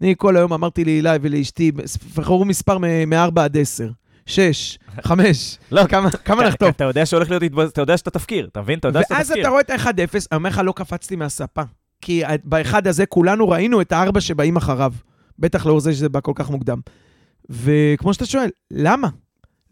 אני 0.00 0.14
כל 0.18 0.36
היום 0.36 0.52
אמרתי 0.52 0.84
להילה 0.84 1.16
ולאשתי, 1.22 1.72
בחרו 2.16 2.44
מספר 2.44 2.78
מ-4 2.78 3.40
עד 3.40 3.56
10. 3.56 3.88
6, 4.26 4.78
5, 5.02 5.58
לא, 5.72 5.86
כמה, 5.86 6.10
כמה 6.10 6.48
נחטוף? 6.48 6.68
אתה 6.68 6.84
יודע 6.84 7.06
שהולך 7.06 7.30
להיות, 7.30 7.42
אתה 7.72 7.80
יודע 7.80 7.96
שאתה 7.96 8.10
תפקיר, 8.10 8.48
אתה 8.52 8.60
מבין? 8.60 8.78
אתה 8.78 8.88
יודע 8.88 9.02
שאתה 9.02 9.14
ואז 9.14 9.26
תפקיר. 9.26 9.42
אתה 9.42 9.50
רואה 9.50 9.60
את 9.60 9.70
ה-1-0, 9.70 9.88
אני 10.32 10.36
אומר 10.36 10.50
לך, 10.50 10.60
לא 10.64 10.72
קפצתי 10.72 11.16
מהספה. 11.16 11.62
כי 12.00 12.22
באחד 12.44 12.86
הזה 12.86 13.06
כולנו 13.06 13.48
ראינו 13.48 13.80
את 13.80 13.92
הארבע 13.92 14.20
שבאים 14.20 14.56
אחריו. 14.56 14.92
בטח 15.38 15.66
לאור 15.66 15.80
זה 15.80 15.92
שזה 15.92 16.08
בא 16.08 16.20
כל 16.20 16.32
כך 16.34 16.50
מוקדם. 16.50 16.80
וכמו 17.50 18.14
שאתה 18.14 18.26
שואל, 18.26 18.50
למה? 18.70 19.08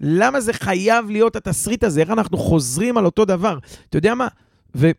למה 0.01 0.41
זה 0.41 0.53
חייב 0.53 1.11
להיות 1.11 1.37
התסריט 1.37 1.85
הזה? 1.85 2.01
איך 2.01 2.11
אנחנו 2.11 2.39
חוזרים 2.39 2.99
על 2.99 3.05
אותו 3.05 3.25
דבר? 3.25 3.59
אתה 3.89 3.99
יודע 3.99 4.15
מה? 4.15 4.29
ו... 4.77 4.91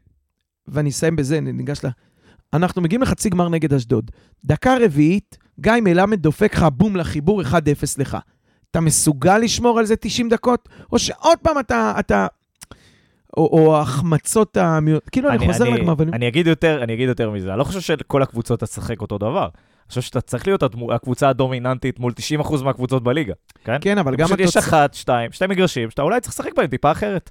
ואני 0.67 0.89
אסיים 0.89 1.15
בזה, 1.15 1.41
ניגש 1.41 1.85
ל... 1.85 1.87
אנחנו 2.53 2.81
מגיעים 2.81 3.01
לחצי 3.01 3.29
גמר 3.29 3.49
נגד 3.49 3.73
אשדוד. 3.73 4.11
דקה 4.45 4.75
רביעית, 4.81 5.37
גיא 5.59 5.71
מלמד 5.81 6.21
דופק 6.21 6.53
לך 6.55 6.63
בום 6.73 6.95
לחיבור 6.95 7.41
1-0 7.41 7.45
לך. 7.97 8.17
אתה 8.71 8.79
מסוגל 8.79 9.37
לשמור 9.37 9.79
על 9.79 9.85
זה 9.85 9.95
90 9.95 10.29
דקות? 10.29 10.69
או 10.91 10.99
שעוד 10.99 11.37
פעם 11.41 11.59
אתה... 11.59 11.93
אתה... 11.99 12.27
או, 13.37 13.45
או 13.45 13.77
ההחמצות 13.77 14.57
המיוחדות, 14.57 15.09
כאילו 15.09 15.29
אני, 15.29 15.47
חוזר 15.53 15.69
לגמר, 15.69 15.93
ואני... 15.97 16.11
אני 16.11 16.27
אגיד 16.27 16.47
יותר, 16.47 16.83
אני 16.83 16.93
אגיד 16.93 17.09
יותר 17.09 17.29
מזה. 17.31 17.49
אני 17.49 17.59
לא 17.59 17.63
חושב 17.63 17.81
שכל 17.81 18.21
הקבוצות 18.23 18.59
תשחק 18.59 19.01
אותו 19.01 19.17
דבר. 19.17 19.43
אני 19.43 19.89
חושב 19.89 20.01
שאתה 20.01 20.21
צריך 20.21 20.47
להיות 20.47 20.63
הדמו- 20.63 20.93
הקבוצה 20.93 21.29
הדומיננטית 21.29 21.99
מול 21.99 22.13
90% 22.41 22.63
מהקבוצות 22.63 23.03
בליגה, 23.03 23.33
כן? 23.63 23.77
כן, 23.81 23.97
אבל 23.97 24.15
גם 24.15 24.27
פשוט 24.27 24.39
יש. 24.39 24.57
אחת, 24.57 24.93
שתיים, 24.93 25.31
שתי 25.31 25.47
מגרשים, 25.47 25.89
שאתה 25.89 26.01
אולי 26.01 26.21
צריך 26.21 26.33
לשחק 26.33 26.55
בהם 26.57 26.67
טיפה 26.67 26.91
אחרת. 26.91 27.29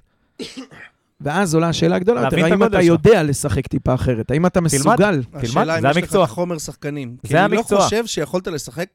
ואז 1.21 1.53
עולה 1.55 1.69
השאלה 1.69 1.95
הגדולה 1.95 2.21
יותר, 2.21 2.45
האם 2.45 2.63
אתה. 2.63 2.81
יודע 2.81 3.23
לשחק 3.23 3.67
טיפה 3.67 3.93
אחרת? 3.93 4.31
האם 4.31 4.45
אתה 4.45 4.61
מסוגל? 4.61 5.21
השאלה 5.33 5.75
אם 5.77 5.81
זה 5.81 5.87
יש 5.89 5.97
המקצוע. 5.97 6.23
לך 6.23 6.29
חומר 6.29 6.57
שחקנים. 6.57 7.15
זה 7.23 7.27
כי 7.29 7.37
אני 7.37 7.53
לא 7.53 7.57
המקצוע. 7.59 7.81
חושב 7.81 8.05
שיכולת 8.05 8.47
לשחק 8.47 8.89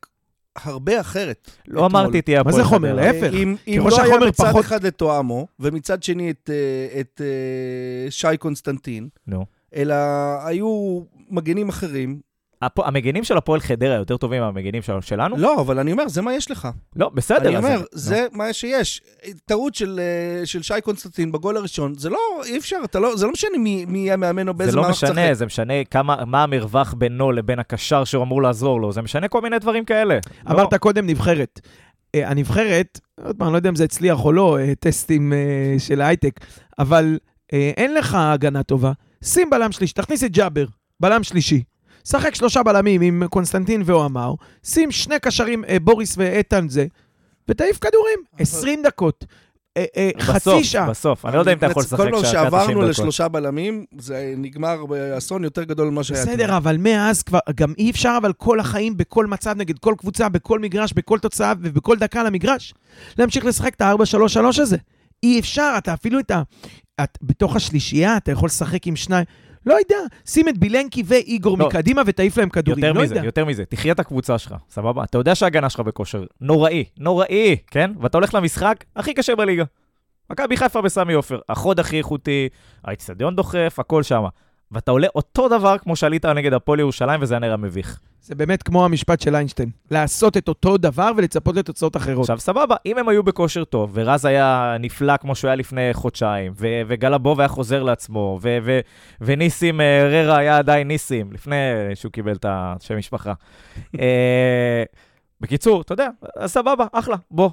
הרבה 0.56 1.00
אחרת. 1.00 1.50
לא 1.68 1.86
אתמול. 1.86 2.00
אמרתי 2.02 2.22
תהיה 2.22 2.42
מה 2.42 2.50
הפועל 2.50 2.62
זה 2.64 2.68
חומר? 2.68 2.94
להפך. 2.94 3.30
אם, 3.34 3.56
אם 3.68 3.84
לא 3.90 4.02
היה 4.02 4.18
מצד 4.28 4.44
פחות- 4.48 4.64
אחד 4.64 4.84
את 4.84 4.94
תואמו, 4.96 5.46
ומצד 5.60 6.02
שני 6.02 6.30
את, 6.30 6.50
אה, 6.52 7.00
את 7.00 7.20
אה, 7.24 8.10
שי 8.10 8.36
קונסטנטין. 8.38 9.08
אלא 9.74 9.94
היו 10.44 11.00
מגנים 11.30 11.68
אחרים. 11.68 12.20
הפו- 12.62 12.84
המגנים 12.86 13.24
של 13.24 13.36
הפועל 13.36 13.60
חדרה 13.60 13.94
יותר 13.94 14.16
טובים 14.16 14.40
מהמגנים 14.42 14.82
של- 14.82 15.00
שלנו? 15.00 15.36
לא, 15.36 15.60
אבל 15.60 15.78
אני 15.78 15.92
אומר, 15.92 16.08
זה 16.08 16.22
מה 16.22 16.34
יש 16.34 16.50
לך. 16.50 16.68
לא, 16.96 17.08
בסדר. 17.08 17.48
אני 17.48 17.56
אומר, 17.56 17.78
נו. 17.78 17.84
זה 17.92 18.26
מה 18.32 18.52
שיש. 18.52 19.00
טעות 19.46 19.74
של, 19.74 20.00
אה, 20.40 20.46
של 20.46 20.62
שי 20.62 20.74
קונסטנטין 20.84 21.32
בגול 21.32 21.56
הראשון, 21.56 21.94
זה 21.94 22.10
לא, 22.10 22.18
אי 22.46 22.58
אפשר, 22.58 22.76
לא, 22.94 23.16
זה 23.16 23.26
לא 23.26 23.32
משנה 23.32 23.58
מי, 23.58 23.84
מי 23.88 23.98
יהיה 23.98 24.16
מאמן 24.16 24.48
או 24.48 24.54
באיזה 24.54 24.72
זה 24.72 24.76
לא. 24.76 24.88
משנה, 24.90 25.34
זה 25.34 25.46
משנה 25.46 25.84
כמה, 25.90 26.24
מה 26.26 26.42
המרווח 26.42 26.94
בינו 26.98 27.32
לבין 27.32 27.58
הקשר 27.58 28.04
שהוא 28.04 28.22
אמור 28.24 28.42
לעזור 28.42 28.80
לו, 28.80 28.92
זה 28.92 29.02
משנה 29.02 29.28
כל 29.28 29.40
מיני 29.40 29.58
דברים 29.58 29.84
כאלה. 29.84 30.18
אמרת 30.50 30.72
לא, 30.72 30.78
קודם 30.78 31.06
נבחרת. 31.06 31.60
אה, 32.14 32.28
הנבחרת, 32.30 33.00
עוד 33.24 33.36
פעם, 33.36 33.46
אני 33.46 33.52
לא 33.52 33.58
יודע 33.58 33.70
אם 33.70 33.76
זה 33.76 33.84
הצליח 33.84 34.24
או 34.24 34.32
לא, 34.32 34.58
אה, 34.58 34.74
טסטים 34.74 35.32
של 35.78 36.00
ההייטק, 36.00 36.40
אבל 36.78 37.18
אין 37.52 37.94
לך 37.94 38.16
הגנה 38.20 38.62
טובה. 38.62 38.92
שים 39.24 39.50
בלם 39.50 39.72
שלישי, 39.72 39.94
תכניס 39.94 40.24
את 40.24 40.30
ג'אבר, 40.30 40.64
בלם 41.00 41.22
שלישי. 41.22 41.62
שחק 42.04 42.34
שלושה 42.34 42.62
בלמים 42.62 43.00
עם 43.00 43.22
קונסטנטין 43.30 43.82
ואוהמר, 43.84 44.34
שים 44.64 44.90
שני 44.90 45.18
קשרים, 45.18 45.64
אה, 45.64 45.80
בוריס 45.80 46.14
ואיתן 46.18 46.68
זה, 46.68 46.86
ותעיף 47.48 47.78
כדורים. 47.78 48.18
20 48.38 48.82
דקות. 48.82 49.24
אה, 49.76 49.84
אה, 49.96 50.10
בסוף, 50.16 50.30
חצי 50.30 50.64
שעה. 50.64 50.90
בסוף, 50.90 51.26
אני 51.26 51.34
לא 51.34 51.40
יודע 51.40 51.52
אם 51.52 51.58
אתה 51.58 51.66
יכול 51.66 51.82
לשחק 51.82 51.96
כל 51.96 52.10
פעם 52.10 52.22
שעה, 52.22 52.30
שעברנו 52.32 52.62
90 52.62 52.78
דקות. 52.78 52.90
לשלושה 52.90 53.28
בלמים, 53.28 53.84
זה 53.98 54.34
נגמר 54.36 54.86
באסון 54.86 55.44
יותר 55.44 55.64
גדול 55.64 55.90
ממה 55.90 56.04
שהיה. 56.04 56.22
בסדר, 56.22 56.56
אבל 56.56 56.76
מאז 56.76 57.22
כבר, 57.22 57.38
גם 57.54 57.72
אי 57.78 57.90
אפשר 57.90 58.18
אבל 58.20 58.32
כל 58.32 58.60
החיים, 58.60 58.96
בכל 58.96 59.26
מצב, 59.26 59.54
נגד 59.56 59.78
כל 59.78 59.94
קבוצה, 59.98 60.28
בכל 60.28 60.58
מגרש, 60.58 60.92
בכל 60.92 61.18
תוצאה 61.18 61.52
ובכל 61.60 61.96
דקה 61.96 62.20
על 62.20 62.26
המגרש, 62.26 62.74
להמשיך 63.18 63.44
לשחק 63.44 63.74
את 63.74 63.80
ה-4-3-3 63.80 64.62
הזה. 64.62 64.76
אי 65.22 65.40
אפשר, 65.40 65.74
אתה 65.78 65.94
אפילו 65.94 66.18
את 66.20 66.30
ה... 66.30 66.42
את, 67.02 67.18
בתוך 67.22 67.56
השלישייה, 67.56 68.16
אתה 68.16 68.32
יכול 68.32 68.46
לשחק 68.46 68.86
עם 68.86 68.96
שניים. 68.96 69.24
לא 69.66 69.74
יודע, 69.74 69.98
שים 70.26 70.48
את 70.48 70.58
בילנקי 70.58 71.02
ואיגור 71.06 71.58
לא. 71.58 71.66
מקדימה 71.66 72.02
ותעיף 72.06 72.36
להם 72.38 72.48
כדורים, 72.48 72.84
יותר 72.84 72.98
לא 72.98 73.04
מזה, 73.04 73.14
יודע. 73.14 73.26
יותר 73.26 73.44
מזה, 73.44 73.64
תחיה 73.64 73.92
את 73.92 74.00
הקבוצה 74.00 74.38
שלך, 74.38 74.54
סבבה? 74.70 75.04
אתה 75.04 75.18
יודע 75.18 75.34
שההגנה 75.34 75.70
שלך 75.70 75.80
בכושר 75.80 76.24
נוראי, 76.40 76.84
נוראי, 76.98 77.56
כן? 77.66 77.90
ואתה 78.00 78.18
הולך 78.18 78.34
למשחק 78.34 78.84
הכי 78.96 79.14
קשה 79.14 79.36
בליגה. 79.36 79.64
מכבי 80.30 80.56
חיפה 80.56 80.80
בסמי 80.82 81.12
עופר, 81.12 81.38
החוד 81.48 81.80
הכי 81.80 81.98
איכותי, 81.98 82.48
האיצטדיון 82.84 83.36
דוחף, 83.36 83.76
הכל 83.78 84.02
שמה. 84.02 84.28
ואתה 84.72 84.90
עולה 84.90 85.06
אותו 85.14 85.48
דבר 85.48 85.78
כמו 85.78 85.96
שעלית 85.96 86.26
נגד 86.26 86.52
הפועל 86.52 86.80
ירושלים, 86.80 87.22
וזה 87.22 87.34
היה 87.34 87.40
נראה 87.40 87.56
מביך. 87.56 88.00
זה 88.20 88.34
באמת 88.34 88.62
כמו 88.62 88.84
המשפט 88.84 89.20
של 89.20 89.34
איינשטיין, 89.34 89.70
לעשות 89.90 90.36
את 90.36 90.48
אותו 90.48 90.76
דבר 90.76 91.10
ולצפות 91.16 91.56
לתוצאות 91.56 91.96
אחרות. 91.96 92.20
עכשיו, 92.20 92.38
סבבה, 92.38 92.76
אם 92.86 92.98
הם 92.98 93.08
היו 93.08 93.22
בכושר 93.22 93.64
טוב, 93.64 93.90
ורז 93.94 94.24
היה 94.24 94.76
נפלא 94.80 95.16
כמו 95.16 95.34
שהוא 95.34 95.48
היה 95.48 95.56
לפני 95.56 95.90
חודשיים, 95.92 96.52
ו- 96.56 96.82
וגלבוב 96.86 97.40
היה 97.40 97.48
חוזר 97.48 97.82
לעצמו, 97.82 98.38
ו- 98.42 98.58
ו- 98.62 98.80
וניסים 99.20 99.80
אה, 99.80 100.08
ררה 100.10 100.38
היה 100.38 100.58
עדיין 100.58 100.88
ניסים, 100.88 101.32
לפני 101.32 101.56
שהוא 101.94 102.12
קיבל 102.12 102.32
את 102.32 102.46
השם 102.48 102.98
משפחה. 102.98 103.32
אה, 104.00 104.82
בקיצור, 105.40 105.80
אתה 105.80 105.92
יודע, 105.92 106.08
סבבה, 106.46 106.86
אחלה, 106.92 107.16
בוא. 107.30 107.50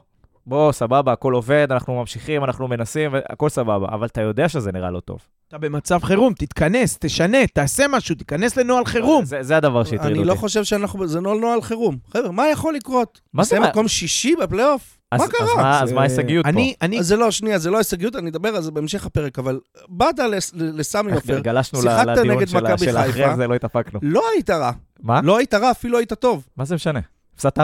בוא, 0.48 0.72
סבבה, 0.72 1.12
הכל 1.14 1.34
עובד, 1.34 1.68
אנחנו 1.72 2.00
ממשיכים, 2.00 2.44
אנחנו 2.44 2.68
מנסים, 2.68 3.12
הכל 3.30 3.50
סבבה, 3.50 3.88
אבל 3.92 4.06
אתה 4.08 4.22
יודע 4.22 4.50
שזה 4.50 4.72
נראה 4.72 4.92
לא 4.92 5.00
טוב. 5.00 5.20
אתה 5.48 5.58
במצב 5.58 6.00
חירום, 6.04 6.34
תתכנס, 6.34 6.98
תשנה, 7.00 7.48
תעשה 7.54 7.84
משהו, 7.90 8.16
תיכנס 8.16 8.58
לנוהל 8.58 8.86
חירום. 8.86 9.26
זה, 9.26 9.44
זה 9.44 9.58
הדבר 9.58 9.84
שהטריד 9.84 10.02
אותי. 10.02 10.20
אני 10.20 10.28
לא 10.28 10.36
חושב 10.36 10.64
שאנחנו, 10.64 11.08
זה 11.08 11.20
נוהל 11.20 11.38
נוהל 11.40 11.62
חירום. 11.62 11.98
חבר'ה, 12.14 12.32
מה 12.32 12.50
יכול 12.50 12.74
לקרות? 12.76 13.22
מה 13.34 13.44
זה 13.44 13.60
מה? 13.60 13.70
מקום 13.70 13.88
שישי 13.88 14.36
בפלייאוף? 14.36 14.98
אז, 15.12 15.22
מה 15.22 15.28
קרה? 15.28 15.48
אז 15.52 15.56
מה, 15.58 15.82
אז 15.84 15.90
זה- 15.90 15.96
מה 15.96 16.02
ההישגיות 16.02 16.46
פה? 16.46 16.50
אני, 16.50 16.74
אני, 16.82 17.00
אז 17.00 17.08
זה 17.08 17.16
לא, 17.18 17.32
שנייה, 17.32 17.60
זה 17.60 17.70
לא 17.72 17.78
הישגיות, 17.78 18.16
אני 18.16 18.30
אדבר 18.30 18.50
על 18.50 18.62
זה 18.62 18.72
בהמשך 18.72 19.06
הפרק, 19.06 19.40
אבל 19.40 19.60
באת 19.90 20.20
לס- 20.20 20.52
לסמי 20.56 21.12
עופר, 21.12 21.42
שיחקת 21.82 22.18
נגד 22.26 22.56
מכבי 22.58 22.86
של 22.86 23.02
חיפה. 23.02 23.36
זה, 23.36 23.48
לא 23.48 23.56
התאפקנו. 23.56 24.00
לא 24.04 24.24
היית 24.34 24.50
רע. 24.50 24.72
מה? 25.04 25.22
לא 25.22 25.38
היית 25.38 25.54
רע, 25.54 25.72
אפילו 25.72 25.98
היית 25.98 26.14
טוב. 26.14 26.48
מה 26.58 26.66
זה 26.66 26.76
משנה? 26.76 27.00
הפסדת 27.34 27.60
4-1. 27.60 27.62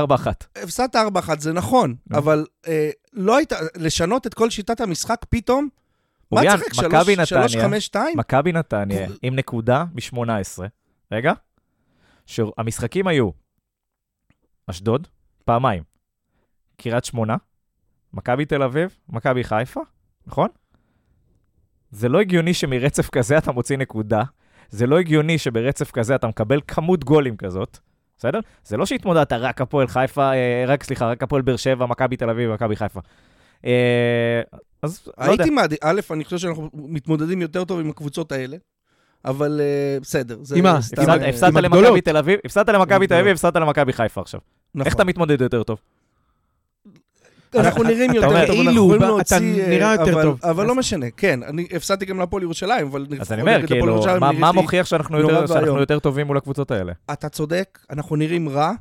הפסדת 0.63 0.95
4-1, 0.95 0.99
זה 1.39 1.53
נכון, 1.53 1.95
נו. 2.09 2.17
אבל 2.17 2.45
אה, 2.67 2.89
לא 3.13 3.37
היית, 3.37 3.51
לשנות 3.75 4.27
את 4.27 4.33
כל 4.33 4.49
שיטת 4.49 4.81
המשחק 4.81 5.25
פתאום? 5.29 5.67
מה 6.31 6.37
אוריאן, 6.41 6.57
תשחק? 6.57 6.85
מכבי 6.85 7.15
שלוש- 7.15 7.29
שלוש, 7.29 7.55
נתניה? 7.55 8.15
מכבי 8.15 8.51
נתניה 8.51 9.07
עם 9.21 9.35
נקודה 9.35 9.85
מ-18, 9.93 10.63
רגע, 11.11 11.33
שהמשחקים 12.25 13.07
היו 13.07 13.29
אשדוד, 14.67 15.07
פעמיים, 15.45 15.83
קריית 16.77 17.05
שמונה, 17.05 17.35
מכבי 18.13 18.45
תל 18.45 18.63
אביב, 18.63 18.97
מכבי 19.09 19.43
חיפה, 19.43 19.81
נכון? 20.27 20.47
זה 21.91 22.09
לא 22.09 22.19
הגיוני 22.21 22.53
שמרצף 22.53 23.09
כזה 23.09 23.37
אתה 23.37 23.51
מוציא 23.51 23.77
נקודה, 23.77 24.23
זה 24.69 24.87
לא 24.87 24.99
הגיוני 24.99 25.37
שברצף 25.37 25.91
כזה 25.91 26.15
אתה 26.15 26.27
מקבל 26.27 26.59
כמות 26.67 27.03
גולים 27.03 27.37
כזאת, 27.37 27.77
בסדר? 28.17 28.39
זה 28.63 28.77
לא 28.77 28.85
שהתמודדת 28.85 29.33
רק 29.33 29.61
הפועל 29.61 29.87
חיפה, 29.87 30.31
אה, 30.33 30.63
רק, 30.67 30.83
סליחה, 30.83 31.09
רק 31.11 31.23
הפועל 31.23 31.41
באר 31.41 31.55
שבע, 31.55 31.85
מכבי 31.85 32.17
תל 32.17 32.29
אביב 32.29 32.49
ומכבי 32.49 32.75
חיפה. 32.75 32.99
אה, 33.65 34.41
אז 34.81 35.07
לא 35.17 35.23
יודע. 35.23 35.43
הייתי 35.43 35.55
מעדיף, 35.55 35.79
א', 35.83 36.01
אני 36.11 36.23
חושב 36.23 36.37
שאנחנו 36.37 36.69
מתמודדים 36.73 37.41
יותר 37.41 37.63
טוב 37.65 37.79
עם 37.79 37.89
הקבוצות 37.89 38.31
האלה, 38.31 38.57
אבל 39.25 39.61
אה, 39.63 39.97
בסדר. 40.01 40.37
עם 40.55 40.63
מה? 40.63 40.77
הפסדת- 40.77 41.55
למכבי. 41.55 42.01
תל 42.01 42.17
אביב, 42.17 42.39
הפסדת 42.45 42.69
למכבי 42.69 43.07
תל 43.07 43.13
אביב. 43.13 43.31
הפסדת 43.31 43.55
למכבי 43.55 43.93
חיפה 43.93 44.21
עכשיו. 44.21 44.39
נכון. 44.75 44.85
איך 44.87 44.95
אתה 44.95 45.03
מתמודד 45.03 45.41
יותר 45.41 45.63
טוב? 45.63 45.79
אנחנו 47.55 47.83
נראים 47.83 48.09
אתה 48.11 48.17
יותר 48.17 48.27
אומר, 48.27 48.47
טוב, 48.47 48.55
אנחנו 48.55 48.65
כאילו, 48.65 48.83
יכולים 48.85 49.01
אתה 49.01 49.07
להוציא... 49.07 49.63
אה, 49.63 49.69
נראה 49.69 49.91
יותר 49.93 50.23
טוב. 50.23 50.39
אבל 50.43 50.65
לא 50.65 50.75
משנה, 50.75 51.05
כן, 51.17 51.43
אני 51.43 51.67
הפסדתי 51.75 52.05
גם 52.05 52.19
להפועל 52.19 52.43
ירושלים, 52.43 52.87
אבל... 52.87 53.05
אז 53.19 53.31
אני 53.31 53.41
אומר, 53.41 53.67
כאילו, 53.67 54.01
מה- 54.19 54.51
מוכיח 54.51 54.85
שאנחנו 54.85 55.19
יותר- 55.79 55.99
טובים 55.99 56.27
מול 56.27 56.37
הקבוצות 56.37 56.71
האלה? 56.71 56.93
אתה 57.13 57.29
צודק, 57.29 57.79
אנחנו 57.89 58.15
נראים 58.15 58.49
רע. 58.49 58.71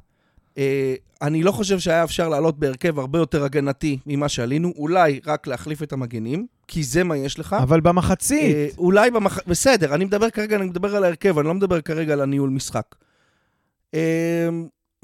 אה, 0.58 0.94
אני 1.22 1.42
לא 1.42 1.52
חושב 1.52 1.78
שהיה 1.78 2.04
אפשר 2.04 2.28
לעלות 2.28 2.58
בהרכב 2.58 2.98
הרבה 2.98 3.18
יותר 3.18 3.44
הגנתי 3.44 3.98
ממה 4.06 4.28
שעלינו, 4.28 4.72
אולי 4.76 5.20
רק 5.26 5.46
להחליף 5.46 5.82
את 5.82 5.92
המגנים, 5.92 6.46
כי 6.68 6.82
זה 6.82 7.04
מה 7.04 7.16
יש 7.16 7.38
לך. 7.38 7.56
אבל 7.62 7.80
במחצית. 7.80 8.54
אה, 8.56 8.66
אולי 8.78 9.10
במח... 9.10 9.38
בסדר, 9.46 9.94
אני 9.94 10.04
מדבר 10.04 10.30
כרגע, 10.30 10.56
אני 10.56 10.64
מדבר 10.64 10.96
על 10.96 11.04
ההרכב, 11.04 11.38
אני 11.38 11.48
לא 11.48 11.54
מדבר 11.54 11.80
כרגע 11.80 12.12
על 12.12 12.20
הניהול 12.20 12.50
משחק. 12.50 12.86
אה, 13.94 14.48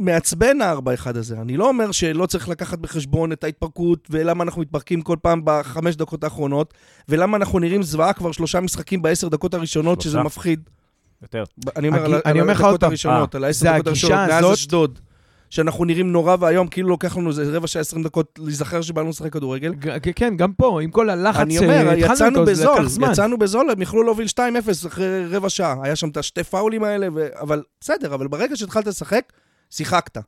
מעצבן 0.03 0.63
ה-4-1 0.63 1.19
הזה. 1.19 1.37
אני 1.41 1.57
לא 1.57 1.69
אומר 1.69 1.93
שלא 1.93 2.27
צריך 2.27 2.49
לקחת 2.49 2.79
בחשבון 2.79 3.33
את 3.33 3.45
ההתפרקות, 3.45 4.09
ולמה 4.11 4.45
אנחנו 4.45 4.61
מתפרקים 4.63 5.03
כל 5.03 5.17
פעם 5.23 5.41
בחמש 5.45 5.97
דקות 5.97 6.25
האחרונות, 6.25 6.75
ולמה 7.09 7.37
אנחנו 7.37 7.59
נראים 7.59 7.83
זוועה 7.83 8.13
כבר 8.13 8.33
שלושה 8.33 8.61
משחקים 8.61 9.03
בעשר 9.03 9.29
דקות 9.29 9.55
הראשונות, 9.55 10.01
שזה 10.01 10.11
שלושה. 10.11 10.25
מפחיד. 10.25 10.61
יותר. 11.23 11.45
אני 11.77 11.89
אומר 11.89 12.05
על, 12.05 12.15
אני 12.15 12.21
על 12.25 12.41
אומר 12.41 12.53
לך 12.53 12.61
עוד 12.61 12.69
הדקות 12.69 12.81
פעם, 12.81 12.89
הראשונות, 12.89 13.35
אה, 13.35 13.39
על 13.39 13.45
העשר 13.45 13.59
זה 13.61 13.73
דקות 13.73 13.87
הראשונות, 13.87 14.19
מאז 14.19 14.45
הזאת- 14.45 14.55
אשדוד, 14.55 14.99
שאנחנו 15.51 15.85
נראים 15.85 16.13
נורא 16.13 16.37
ואיום, 16.41 16.69
כאילו 16.69 16.89
לוקח 16.89 17.17
לנו 17.17 17.29
איזה 17.31 17.57
רבע 17.57 17.67
שעה, 17.67 17.81
עשרים 17.81 18.03
דקות 18.03 18.39
להיזכר 18.43 18.83
שבאנו 18.83 19.09
לשחק 19.09 19.33
כדורגל. 19.33 19.73
כן, 20.17 20.37
גם 20.37 20.53
פה, 20.53 20.83
עם 20.83 20.91
כל 20.91 21.11
הלחץ 21.11 21.41
אני 21.41 21.59
אומר, 21.59 21.85
שהתחלנו 21.85 22.15
יצאנו 22.15 22.45
בזול, 22.45 22.75
לקח 22.79 22.89
זמן. 22.89 23.13
יצאנו 23.13 23.39
בזול, 23.39 23.71
הם 23.71 23.83
יכלו 23.83 24.03
להוביל 24.03 24.27
2-0 24.27 24.39
אחרי 24.87 25.27
רבע 25.27 25.49
שעה. 25.49 25.77
היה 25.83 25.97
שם 25.97 26.09
את 26.09 26.17
השתי 26.17 26.45
פאולים 26.45 26.85
האלה. 26.85 27.09
אבל 27.41 27.63
בסדר, 27.81 28.15
אבל 28.15 28.29
ברגע 28.29 28.57
שהתחלת 28.57 28.87
לשחק, 28.87 29.33
שיחקת. 29.73 30.19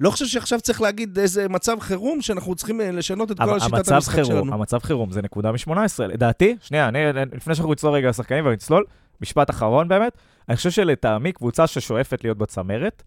לא 0.00 0.10
חושב 0.10 0.26
שעכשיו 0.26 0.60
צריך 0.60 0.80
להגיד 0.80 1.18
איזה 1.18 1.48
מצב 1.48 1.76
חירום, 1.80 2.22
שאנחנו 2.22 2.54
צריכים 2.54 2.80
אה, 2.80 2.90
לשנות 2.90 3.30
את 3.30 3.36
כל 3.38 3.56
השיטת 3.56 3.88
המשחק 3.88 4.14
חירום, 4.14 4.30
שלנו. 4.30 4.54
המצב 4.54 4.78
חירום 4.78 5.10
זה 5.12 5.22
נקודה 5.22 5.52
מ-18. 5.52 5.72
לדעתי, 6.08 6.56
שנייה, 6.60 6.88
אני- 6.88 6.98
לפני 7.36 7.54
שאנחנו 7.54 7.72
נצלול 7.72 7.94
רגע 7.94 8.08
לשחקנים 8.08 8.46
ונצלול, 8.46 8.84
משפט 9.20 9.50
אחרון 9.50 9.88
באמת, 9.88 10.12
אני 10.48 10.56
חושב 10.56 10.70
שלטעמי 10.70 11.32
קבוצה 11.32 11.66
ששואפת 11.66 12.24
להיות 12.24 12.38
בצמרת, 12.38 13.02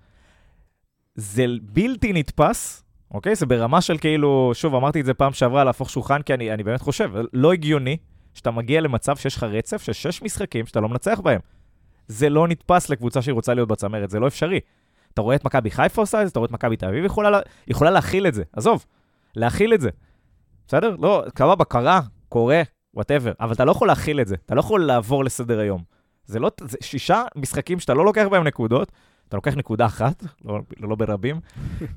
זה 1.15 1.45
בלתי 1.61 2.13
נתפס, 2.13 2.83
אוקיי? 3.11 3.35
זה 3.35 3.45
ברמה 3.45 3.81
של 3.81 3.97
כאילו, 3.97 4.51
שוב, 4.53 4.75
אמרתי 4.75 5.01
את 5.01 5.05
זה 5.05 5.13
פעם 5.13 5.33
שעברה, 5.33 5.63
להפוך 5.63 5.89
שולחן, 5.89 6.21
כי 6.21 6.33
אני, 6.33 6.53
אני 6.53 6.63
באמת 6.63 6.81
חושב, 6.81 7.11
לא 7.33 7.53
הגיוני 7.53 7.97
שאתה 8.33 8.51
מגיע 8.51 8.81
למצב 8.81 9.15
שיש 9.17 9.35
לך 9.35 9.43
רצף 9.43 9.81
של 9.81 9.93
שש 9.93 10.21
משחקים 10.21 10.65
שאתה 10.65 10.79
לא 10.79 10.89
מנצח 10.89 11.19
בהם. 11.23 11.39
זה 12.07 12.29
לא 12.29 12.47
נתפס 12.47 12.89
לקבוצה 12.89 13.21
שהיא 13.21 13.33
רוצה 13.33 13.53
להיות 13.53 13.69
בצמרת, 13.69 14.09
זה 14.09 14.19
לא 14.19 14.27
אפשרי. 14.27 14.59
אתה 15.13 15.21
רואה 15.21 15.35
את 15.35 15.45
מכבי 15.45 15.71
חיפה 15.71 16.01
עושה 16.01 16.21
את 16.21 16.27
זה, 16.27 16.31
אתה 16.31 16.39
רואה 16.39 16.47
את 16.47 16.51
מכבי 16.51 16.77
תל 16.77 16.85
אביב 16.85 17.05
יכולה, 17.05 17.29
לה- 17.29 17.39
יכולה 17.67 17.91
להכיל 17.91 18.27
את 18.27 18.33
זה, 18.33 18.43
עזוב, 18.53 18.85
להכיל 19.35 19.73
את 19.73 19.81
זה. 19.81 19.89
בסדר? 20.67 20.95
לא, 20.99 21.23
קרה 21.33 21.55
בקרה, 21.55 22.01
קורה, 22.29 22.61
whatever, 22.93 23.31
אבל 23.39 23.53
אתה 23.53 23.65
לא 23.65 23.71
יכול 23.71 23.87
להכיל 23.87 24.21
את 24.21 24.27
זה, 24.27 24.35
אתה 24.45 24.55
לא 24.55 24.59
יכול 24.59 24.85
לעבור 24.85 25.23
לסדר 25.23 25.59
היום. 25.59 25.83
זה 26.25 26.39
לא, 26.39 26.51
זה 26.61 26.77
שישה 26.81 27.23
משחקים 27.35 27.79
שאתה 27.79 27.93
לא 27.93 28.05
לוקח 28.05 28.25
בהם 28.31 28.43
נקודות, 28.43 28.91
אתה 29.29 29.37
לוקח 29.37 29.53
נקודה 29.55 29.85
אחת, 29.85 30.23
לא, 30.45 30.59
לא 30.79 30.95
ברבים, 30.95 31.39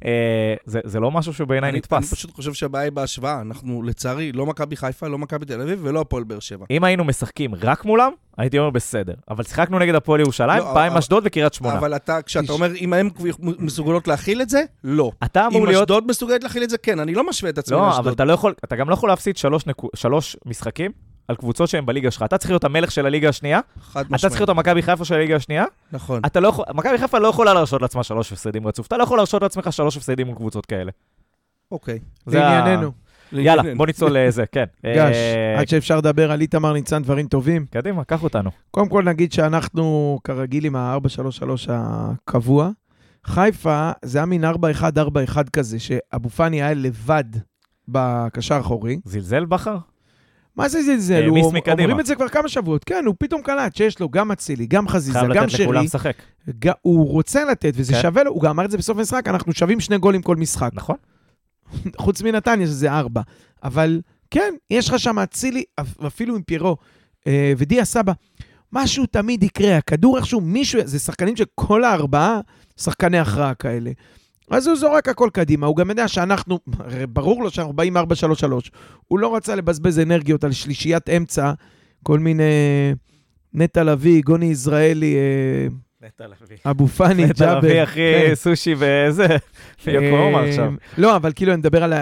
אה, 0.05 0.55
זה, 0.65 0.81
זה 0.85 1.01
לא 1.01 1.11
משהו 1.11 1.33
שבעיניי 1.33 1.69
אני, 1.71 1.71
אני 1.71 1.79
נתפס. 1.79 2.15
פשוט 2.15 2.35
חושב 2.35 2.53
שהבעיה 2.55 2.85
היא 2.85 2.93
בהשוואה. 2.93 3.41
אנחנו, 3.41 3.83
לצערי, 3.83 4.33
לא 4.33 4.47
מכבי 4.47 4.77
חיפה, 4.77 5.09
לא 5.09 5.19
מכבי 5.19 5.47
תל 5.47 5.61
אביב 5.61 5.81
ולא 5.83 6.01
הפועל 6.01 6.25
באר 6.25 6.41
שבע. 6.41 6.67
אם 6.71 6.85
היינו 6.85 7.05
משחקים 7.05 7.55
רק 7.55 7.85
מולם, 7.85 8.13
הייתי 8.39 8.59
אומר 8.59 8.71
בסדר. 8.71 9.15
אבל 9.31 9.45
שיחקנו 9.45 9.79
נגד 9.79 9.95
הפועל 9.95 10.21
ירושלים, 10.21 10.59
לא, 10.59 10.65
פעם 10.65 10.77
עם 10.77 10.91
אבל- 10.91 10.99
אשדוד 10.99 11.23
וקריית 11.27 11.55
שמונה. 11.55 11.79
אבל 11.79 11.97
אתה, 11.97 12.23
כשאתה. 12.23 12.53
אומר, 12.53 12.75
אם 12.77 12.93
הם 12.93 13.11
מסוגלות 13.59 14.09
להכיל 14.09 14.43
את 14.43 14.49
זה, 14.49 14.63
לא. 14.85 15.11
אתה 15.25 15.47
אמור 15.47 15.61
אם 15.61 15.67
להיות... 15.67 15.83
אשדוד 15.83 16.07
מסוגלת 16.07 16.43
להכיל 16.43 16.63
את 16.63 16.71
זה, 16.71 16.79
כן. 16.79 17.01
אני 17.01 17.15
לא 17.15 17.27
משווה 17.29 17.51
את 17.51 17.59
עצמי 17.59 17.77
לא, 17.77 17.83
אבל 17.83 17.97
לאשדוד. 17.97 18.13
אתה 18.13 18.25
לא 18.25 18.33
יכול, 18.33 18.55
אתה 18.65 18.77
גם 18.77 18.89
לא 18.89 18.95
יכול 18.95 19.09
להפסיד 19.09 19.37
שלוש, 19.37 19.67
נקו, 19.67 19.89
שלוש 19.95 20.37
משחקים 20.47 20.91
על 21.29 21.37
קבוצות 21.37 21.69
שהן 21.69 21.87
בליגה 21.87 22.11
שלך. 22.11 22.23
אתה 22.23 22.39
צריך 22.39 22.51
להיות 22.51 22.65
המלך 22.65 22.91
של 22.91 23.07
הליגה 23.07 23.29
השנייה, 23.29 23.61
חד 23.81 24.01
אתה 24.01 24.09
צריך 24.09 24.13
משמעית. 24.25 24.35
להיות 24.41 24.49
המכבי 24.49 24.83
חיפה 24.83 25.05
של 25.05 25.15
הליגה 25.15 25.37
השנייה, 25.37 25.65
נכון. 25.93 26.21
אתה 26.27 26.41
לא 26.41 26.49
יכול, 26.49 26.65
מכבי 26.75 26.99
חיפה 26.99 27.19
לא 27.19 27.29
יכולה 27.29 27.55
להרשות 27.55 27.83
לעצמה 27.83 28.03
שלוש 28.03 28.33
הפסדים 28.33 28.67
רצוף. 28.67 28.87
אתה 28.87 28.97
לא 28.97 29.03
יכול 29.03 29.19
להרשות 29.19 29.43
לעצמך 29.43 29.73
שלוש 29.73 29.97
הפסדים 29.97 30.27
מול 30.27 30.37
קבוצות 30.37 30.67
כאלה. 30.67 30.91
אוקיי. 31.73 31.99
זה 32.27 32.47
ה- 32.47 32.51
לענייננו. 32.59 32.93
יאללה, 33.33 33.63
בוא 33.77 33.87
נצלול 33.87 34.19
לזה, 34.19 34.45
כן. 34.53 34.65
גש, 34.87 35.17
אה, 35.17 35.61
עד 35.61 35.69
שאפשר 35.69 35.97
לדבר 35.99 36.33
על 36.33 36.41
איתמר 36.41 36.73
ניצן 36.73 37.03
דברים 37.03 37.27
טובים. 37.29 37.67
קדימה, 37.71 38.05
קח 38.05 38.23
אותנו. 38.23 38.51
קודם 38.71 38.89
כל 38.89 39.03
נגיד 39.05 39.33
שאנחנו, 39.33 40.19
כרגיל 40.25 40.65
עם 40.67 40.77
ה-433 40.77 41.45
הקבוע, 41.69 42.71
חיפה 43.25 43.91
זה 44.03 44.19
היה 44.19 44.27
מין 44.27 44.45
4-1-4-1 44.45 44.49
כזה, 45.53 45.79
שאבו 45.79 46.29
פאני 46.29 46.63
היה 46.63 46.75
לבד 46.75 47.25
בקשר 47.89 48.55
האחורי. 48.55 48.99
זלזל 49.05 49.45
בכר? 49.45 49.77
מה 50.57 50.69
זה 50.69 50.83
זלזל? 50.83 51.15
העמיס 51.23 51.45
הוא-. 51.45 51.53
אומרים 51.69 52.01
את 52.01 52.07
זה 52.07 52.15
כבר 52.15 52.29
כמה 52.29 52.49
שבועות. 52.49 52.85
כן, 52.85 53.05
הוא 53.07 53.15
פתאום 53.19 53.43
קלט 53.43 53.77
שיש 53.77 54.01
לו 54.01 54.09
גם 54.09 54.33
אצילי, 54.33 54.67
גם 54.67 54.89
חזיזה, 54.89 55.19
חייב 55.19 55.33
גם 55.35 55.45
לתת 55.45 55.53
לכולם 55.59 55.77
שרי. 55.79 55.85
לשחק. 55.87 56.17
הוא 56.83 57.09
רוצה 57.11 57.45
לתת, 57.45 57.73
וזה 57.77 57.93
כן. 57.93 58.03
שווה 58.03 58.23
לו, 58.25 58.31
הוא 58.31 58.43
גם 58.43 58.51
אמר 58.51 58.65
את 58.65 58.71
זה 58.71 58.79
בסוף 58.79 58.99
המשחק, 58.99 59.29
אנחנו 59.29 59.53
שווים 59.53 59.81
שני 59.81 59.99
גולים 59.99 60.23
כל 60.23 60.37
משחק. 60.37 60.71
נכון? 60.75 60.97
חוץ 61.99 62.23
מנתניה, 62.23 62.67
שזה 62.67 62.93
ארבע. 62.93 63.21
אבל 63.65 64.01
כן, 64.31 64.55
יש 64.71 64.89
לך 64.89 64.99
שם 64.99 65.19
אצילי, 65.19 65.65
אפ- 65.81 66.05
אפילו 66.07 66.37
עם 66.37 66.43
פירו 66.43 66.77
אה, 67.27 67.53
ודיה 67.59 67.85
סבא. 67.85 68.13
משהו 68.73 69.07
תמיד 69.07 69.43
יקרה, 69.43 69.77
הכדור 69.77 70.17
איכשהו, 70.19 70.41
מישהו, 70.41 70.81
זה 70.85 70.99
שחקנים 70.99 71.37
שכל 71.37 71.85
הארבעה 71.85 72.41
שחקני 72.81 73.19
הכרעה 73.19 73.55
כאלה. 73.55 73.91
אז 74.51 74.67
הוא 74.67 74.77
זורק 74.77 75.09
הכל 75.09 75.29
קדימה, 75.33 75.67
הוא 75.67 75.77
גם 75.77 75.91
יודע 75.91 76.09
שאנחנו, 76.09 76.59
ברור 77.09 77.43
לו 77.43 77.51
שאנחנו 77.51 77.73
באים 77.73 77.97
4-3-3. 77.97 78.01
הוא 79.09 79.19
לא 79.19 79.37
רצה 79.37 79.55
לבזבז 79.55 79.99
אנרגיות 79.99 80.45
על 80.45 80.53
שלישיית 80.53 81.09
אמצע, 81.09 81.53
כל 82.03 82.19
מיני 82.19 82.43
נטע 83.55 83.85
לביא, 83.85 84.23
גוני 84.23 84.47
יזרעאלי, 84.47 85.17
אה, 85.17 85.67
נטע 86.07 86.25
לביא. 86.27 86.57
אבו 86.65 86.87
פאני, 86.87 87.25
נטע 87.25 87.45
ג'אבר. 87.47 87.59
לביא, 87.59 87.83
אחי, 87.83 88.01
כן. 88.29 88.35
סושי 88.35 88.75
וזה, 88.79 89.27
יוקומה 89.87 90.39
אה, 90.39 90.49
עכשיו. 90.49 90.73
לא, 90.99 91.17
אבל 91.17 91.33
כאילו, 91.37 91.53
אני 91.53 91.59
מדבר 91.59 91.85
על 91.85 91.93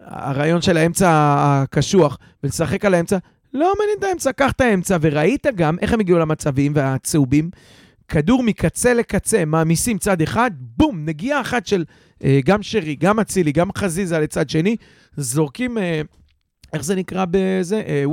הרעיון 0.00 0.62
של 0.62 0.76
האמצע 0.76 1.08
הקשוח, 1.38 2.18
ולשחק 2.44 2.84
על 2.84 2.94
האמצע. 2.94 3.18
לא 3.54 3.72
מעניין 3.78 3.98
את 3.98 4.04
האמצע, 4.04 4.32
קח 4.32 4.50
את 4.50 4.60
האמצע, 4.60 4.96
וראית 5.00 5.46
גם 5.54 5.78
איך 5.78 5.92
הם 5.92 6.00
הגיעו 6.00 6.18
למצבים 6.18 6.72
והצהובים. 6.74 7.50
כדור 8.12 8.42
מקצה 8.42 8.94
לקצה, 8.94 9.44
מעמיסים 9.44 9.98
צד 9.98 10.22
אחד, 10.22 10.50
בום, 10.58 11.04
נגיעה 11.04 11.40
אחת 11.40 11.66
של 11.66 11.84
אה, 12.24 12.40
גם 12.44 12.62
שרי, 12.62 12.94
גם 12.94 13.20
אצילי, 13.20 13.52
גם 13.52 13.68
חזיזה 13.76 14.18
לצד 14.18 14.50
שני, 14.50 14.76
זורקים, 15.16 15.78
אה, 15.78 16.00
איך 16.72 16.84
זה 16.84 16.94
נקרא 16.94 17.24
בזה? 17.30 17.82
אה, 17.86 18.04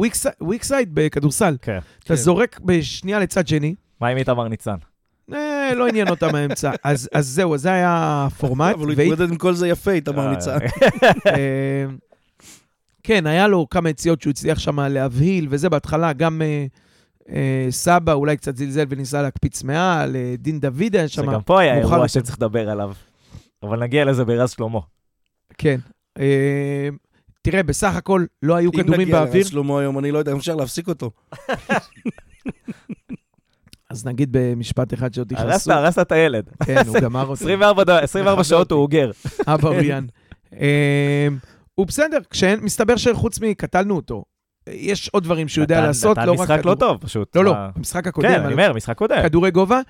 וויקסייד 0.41 0.89
בכדורסל. 0.93 1.57
כן. 1.61 1.79
אתה 1.99 2.07
כן. 2.07 2.15
זורק 2.15 2.59
בשנייה 2.59 3.19
לצד 3.19 3.47
שני, 3.47 3.75
מה 4.01 4.07
עם 4.07 4.17
איתמר 4.17 4.47
ניצן? 4.47 4.75
אה, 5.33 5.73
לא 5.75 5.87
עניין 5.87 6.09
אותם 6.09 6.35
האמצע. 6.35 6.71
אז, 6.83 7.09
אז 7.13 7.27
זהו, 7.27 7.57
זה 7.57 7.71
היה 7.71 8.25
הפורמט. 8.27 8.75
אבל 8.75 8.85
הוא 8.85 8.91
התמודד 8.91 9.29
עם 9.29 9.35
כל 9.35 9.53
זה 9.53 9.67
יפה, 9.67 9.91
איתמר 9.91 10.25
אה, 10.25 10.31
ניצן. 10.31 10.57
כן, 13.03 13.27
היה 13.27 13.47
לו 13.47 13.69
כמה 13.69 13.89
יציאות 13.89 14.21
שהוא 14.21 14.31
הצליח 14.31 14.59
שם 14.59 14.79
להבהיל, 14.79 15.47
וזה 15.49 15.69
בהתחלה, 15.69 16.13
גם 16.13 16.41
אה, 16.41 16.65
סבא 17.69 18.13
אולי 18.13 18.37
קצת 18.37 18.57
זלזל 18.57 18.85
וניסה 18.89 19.21
להקפיץ 19.21 19.63
מעל, 19.63 20.15
אה, 20.15 20.35
דין 20.37 20.59
דוד 20.59 20.95
היה 20.95 21.07
שם, 21.07 21.23
שגם 21.23 21.41
פה 21.41 21.59
היה 21.61 21.77
אירוע 21.77 21.95
יותר. 21.95 22.07
שצריך 22.07 22.37
לדבר 22.37 22.69
עליו. 22.69 22.93
אבל 23.63 23.79
נגיע 23.83 24.05
לזה 24.05 24.25
ברז 24.25 24.51
שלמה. 24.51 24.79
כן. 25.57 25.79
אה, 26.19 26.89
תראה, 27.41 27.63
בסך 27.63 27.95
הכל 27.95 28.25
לא 28.43 28.55
היו 28.55 28.71
אם 28.75 28.83
כדורים 28.83 29.01
נגיע 29.01 29.15
באוויר, 29.19 29.35
לרז 29.43 29.47
שלמה 29.47 29.79
היום, 29.79 29.99
אני 29.99 30.11
לא 30.11 30.17
יודע 30.17 30.31
אם 30.31 30.37
אפשר 30.37 30.55
להפסיק 30.55 30.87
אותו. 30.87 31.11
אז 33.89 34.05
נגיד 34.05 34.29
במשפט 34.31 34.93
אחד 34.93 35.13
שעוד 35.13 35.33
הרסת, 35.33 35.47
תכנסו. 35.49 35.71
הרסת 35.71 35.99
את 35.99 36.11
הילד. 36.11 36.49
כן, 36.65 36.87
הוא 36.87 36.99
גמר 36.99 37.25
אותי. 37.27 37.43
24 37.43 37.83
ד- 37.83 37.89
24 37.89 38.43
שעות 38.43 38.71
הוא 38.71 38.81
אוגר. 38.81 39.11
אה, 40.59 41.27
הוא 41.75 41.87
בסדר, 41.87 42.17
כשאין, 42.29 42.59
מסתבר 42.59 42.95
שחוץ 42.95 43.39
מקטלנו 43.39 43.95
אותו, 43.95 44.23
יש 44.71 45.09
עוד 45.09 45.23
דברים 45.23 45.47
שהוא 45.47 45.63
יודע 45.63 45.81
לעשות, 45.81 46.17
לא 46.17 46.23
נתן 46.23 46.31
רק 46.31 46.39
משחק 46.39 46.65
לא. 46.65 46.75
טוב, 46.75 46.97
פשוט. 47.01 47.35
לא, 47.35 47.45
לא, 47.45 47.53
במשחק 47.75 48.07
הקודם, 48.07 48.29
כן, 48.29 48.41
אני 48.43 48.53
אומר, 48.53 48.73
משחק 48.73 48.97
קודם. 48.97 49.21
כדורי 49.23 49.51
גובה. 49.51 49.81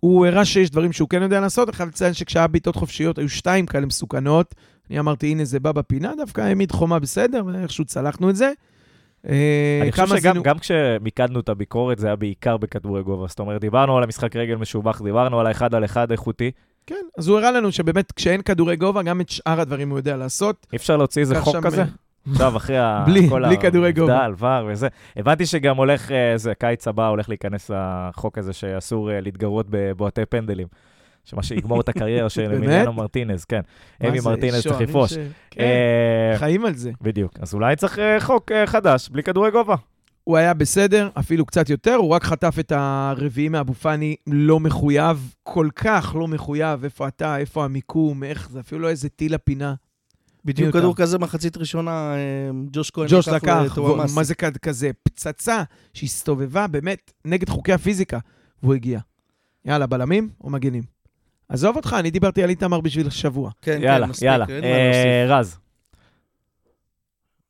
הוא 0.00 0.26
הראה 0.26 0.44
שיש 0.44 0.70
דברים 0.70 0.92
שהוא 0.92 1.08
כן 1.08 1.22
יודע 1.22 1.40
לעשות, 1.40 1.68
אני 1.68 1.76
חייב 1.76 1.88
לציין 1.88 2.14
שכשהיה 2.14 2.46
בעיטות 2.46 2.76
חופשיות, 2.76 3.18
היו 3.18 3.28
שתיים 3.28 3.66
כאלה 3.66 3.86
מסוכנות. 3.86 4.54
אני 4.90 4.98
אמרתי, 4.98 5.26
הנה 5.26 5.44
זה 5.44 5.60
בא 5.60 5.72
בפינה, 5.72 6.12
דווקא 6.16 6.40
העמיד 6.40 6.72
חומה 6.72 6.98
בסדר, 6.98 7.42
ואיכשהו 7.46 7.84
צלחנו 7.84 8.30
את 8.30 8.36
זה. 8.36 8.52
אה, 9.28 9.78
אני 9.82 9.92
חושב 9.92 10.16
שגם 10.16 10.42
גם 10.42 10.58
כשמיקדנו 10.58 11.40
את 11.40 11.48
הביקורת, 11.48 11.98
זה 11.98 12.06
היה 12.06 12.16
בעיקר 12.16 12.56
בכדורי 12.56 13.02
גובה. 13.02 13.26
זאת 13.28 13.38
אומרת, 13.38 13.60
דיברנו 13.60 13.96
על 13.96 14.02
המשחק 14.02 14.36
רגל 14.36 14.54
משובח, 14.54 15.02
דיברנו 15.02 15.40
על 15.40 15.46
האחד 15.46 15.74
על 15.74 15.84
אחד 15.84 16.10
איכותי. 16.10 16.50
כן, 16.86 17.04
אז 17.18 17.28
הוא 17.28 17.38
הראה 17.38 17.50
לנו 17.52 17.72
שבאמת 17.72 18.12
כשאין 18.12 18.42
כדורי 18.42 18.76
גובה, 18.76 19.02
גם 19.02 19.20
את 19.20 19.28
שאר 19.28 19.60
הדברים 19.60 19.90
הוא 19.90 19.98
יודע 19.98 20.16
לעשות. 20.16 20.66
אי 20.72 20.76
אפשר 20.76 20.96
להוציא 20.96 21.22
איזה 21.22 21.40
חוק 21.40 21.56
כזה? 21.56 21.84
אה, 22.26 22.32
עכשיו, 22.32 22.56
אחרי 22.56 22.78
ה- 22.78 23.04
בלי- 23.06 23.28
כל 23.28 23.42
בלי 23.46 23.58
כדורי 23.58 23.92
גובה. 23.92 24.26
ור 24.38 24.66
וזה. 24.68 24.88
הבנתי 25.16 25.46
שגם 25.46 25.76
הולך, 25.76 26.10
אה, 26.12 26.32
זה, 26.38 26.54
קיץ 26.54 26.88
הבא 26.88 27.08
הולך 27.08 27.28
להיכנס 27.28 27.70
החוק 27.74 28.38
הזה 28.38 28.52
שאסור 28.52 29.10
אה, 29.12 29.20
להתגרות 29.20 29.66
בבועטי 29.70 30.26
פנדלים. 30.28 30.66
שמה 31.24 31.42
שיגמור 31.42 31.80
את 31.80 31.88
הקריירה 31.88 32.28
של 32.28 32.42
באמת? 32.48 32.56
אמיליאנו 32.64 32.92
מרטינז, 32.92 33.44
כן. 33.44 33.60
אמי 34.08 34.18
מרטינז 34.24 34.62
צריך 34.62 34.80
לפרוש. 34.80 35.12
ש- 35.12 35.18
כן, 35.50 35.60
אה, 35.62 36.38
חיים 36.38 36.64
על 36.64 36.74
זה. 36.74 36.90
בדיוק. 37.02 37.32
אז 37.40 37.54
אולי 37.54 37.76
צריך 37.76 37.98
אה, 37.98 38.20
חוק 38.20 38.52
אה, 38.52 38.66
חדש, 38.66 39.08
בלי 39.08 39.22
כדורי 39.22 39.50
גובה. 39.50 39.74
הוא 40.24 40.36
היה 40.36 40.54
בסדר, 40.54 41.08
אפילו 41.18 41.46
קצת 41.46 41.70
יותר, 41.70 41.94
הוא 41.94 42.10
רק 42.10 42.24
חטף 42.24 42.54
את 42.60 42.72
הרביעי 42.76 43.48
מאבו 43.48 43.74
פאני, 43.74 44.16
לא 44.26 44.60
מחויב, 44.60 45.34
כל 45.42 45.68
כך 45.74 46.14
לא 46.18 46.28
מחויב, 46.28 46.84
איפה 46.84 47.08
אתה, 47.08 47.36
איפה 47.38 47.64
המיקום, 47.64 48.24
איך 48.24 48.48
זה, 48.50 48.60
אפילו 48.60 48.80
לא 48.80 48.88
איזה 48.88 49.08
טיל 49.08 49.34
לפינה. 49.34 49.74
בדיוק. 50.44 50.76
כדור 50.76 50.96
כזה 50.96 51.18
מחצית 51.18 51.56
ראשונה, 51.56 52.14
אה, 52.14 52.18
ג'וש 52.72 52.90
כהן 52.90 53.06
ג'וש 53.10 53.28
לקח, 53.28 53.62
לטוואמאסי. 53.66 54.14
מה 54.14 54.24
זה 54.24 54.34
כ- 54.34 54.58
כזה? 54.62 54.90
פצצה 55.02 55.62
שהסתובבה 55.94 56.66
באמת 56.66 57.12
נגד 57.24 57.48
חוקי 57.48 57.72
הפיזיקה, 57.72 58.18
והוא 58.62 58.74
הגיע. 58.74 59.00
יאללה, 59.64 59.86
בלמים 59.86 60.28
או 60.44 60.50
מגנים? 60.50 60.82
עזוב 61.48 61.76
אותך, 61.76 61.96
אני 61.98 62.10
דיברתי 62.10 62.42
על 62.42 62.50
איתמר 62.50 62.80
בשביל 62.80 63.10
שבוע. 63.10 63.50
כן, 63.62 63.76
כן, 63.78 63.82
יאללה, 63.82 64.06
מספיק, 64.06 64.26
יאללה. 64.26 64.46
אין 64.48 64.60
מה 64.60 64.66
אה, 64.66 65.26
להוסיף. 65.26 65.38
רז, 65.52 65.58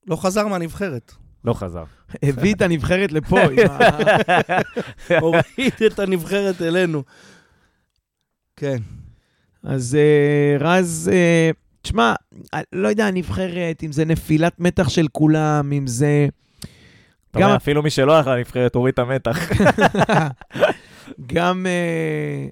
לא 0.07 0.17
חזר 0.17 0.47
מהנבחרת. 0.49 1.13
לא 1.45 1.55
חזר. 1.55 1.85
הביא 2.23 2.55
את 2.55 2.63
הנבחרת 2.63 3.13
לפה. 3.13 3.39
הוריד 5.21 5.73
את 5.87 5.99
הנבחרת 5.99 6.63
אלינו. 6.63 7.03
כן. 8.57 8.77
אז 9.63 9.95
אה, 10.01 10.57
רז, 10.61 11.11
אה, 11.13 11.51
תשמע, 11.83 12.15
לא 12.73 12.89
יודע, 12.89 13.07
הנבחרת, 13.07 13.83
אם 13.85 13.93
זה 13.93 14.05
נפילת 14.05 14.61
מתח 14.61 14.89
של 14.89 15.07
כולם, 15.13 15.73
אם 15.73 15.87
זה... 15.87 16.29
גם- 17.37 17.43
אומר, 17.43 17.57
אפילו 17.57 17.83
מי 17.83 17.91
שלא 17.91 18.17
הלך 18.17 18.27
לנבחרת 18.27 18.75
הוריד 18.75 18.93
את 18.93 18.99
המתח. 18.99 19.39
גם 21.35 21.67
אה, 21.67 22.47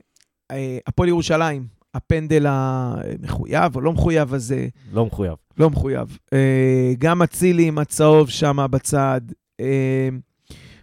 אה, 0.56 0.78
הפועל 0.86 1.08
ירושלים, 1.08 1.66
הפנדל 1.94 2.46
המחויב 2.48 3.76
או 3.76 3.80
לא 3.80 3.92
מחויב 3.92 4.34
הזה, 4.34 4.66
לא 4.92 5.06
מחויב. 5.06 5.34
לא 5.58 5.70
מחויב. 5.70 6.18
אה, 6.32 6.92
גם 6.98 7.22
אצילי 7.22 7.66
עם 7.66 7.78
הצהוב 7.78 8.30
שם 8.30 8.66
בצד. 8.70 9.20
אה, 9.60 10.08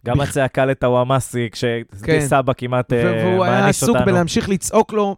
גם 0.05 0.17
בכ- 0.17 0.29
הצעקה 0.29 0.65
לטוואמאסי, 0.65 1.49
כן. 1.51 1.81
כשסבא 2.03 2.53
כמעט 2.57 2.93
אה, 2.93 3.03
ו- 3.05 3.25
והוא 3.25 3.43
היה 3.45 3.59
מעניש 3.61 3.83
עסוק 3.83 3.89
אותנו. 3.95 4.05
בלהמשיך 4.05 4.49
לצעוק 4.49 4.93
לו. 4.93 5.15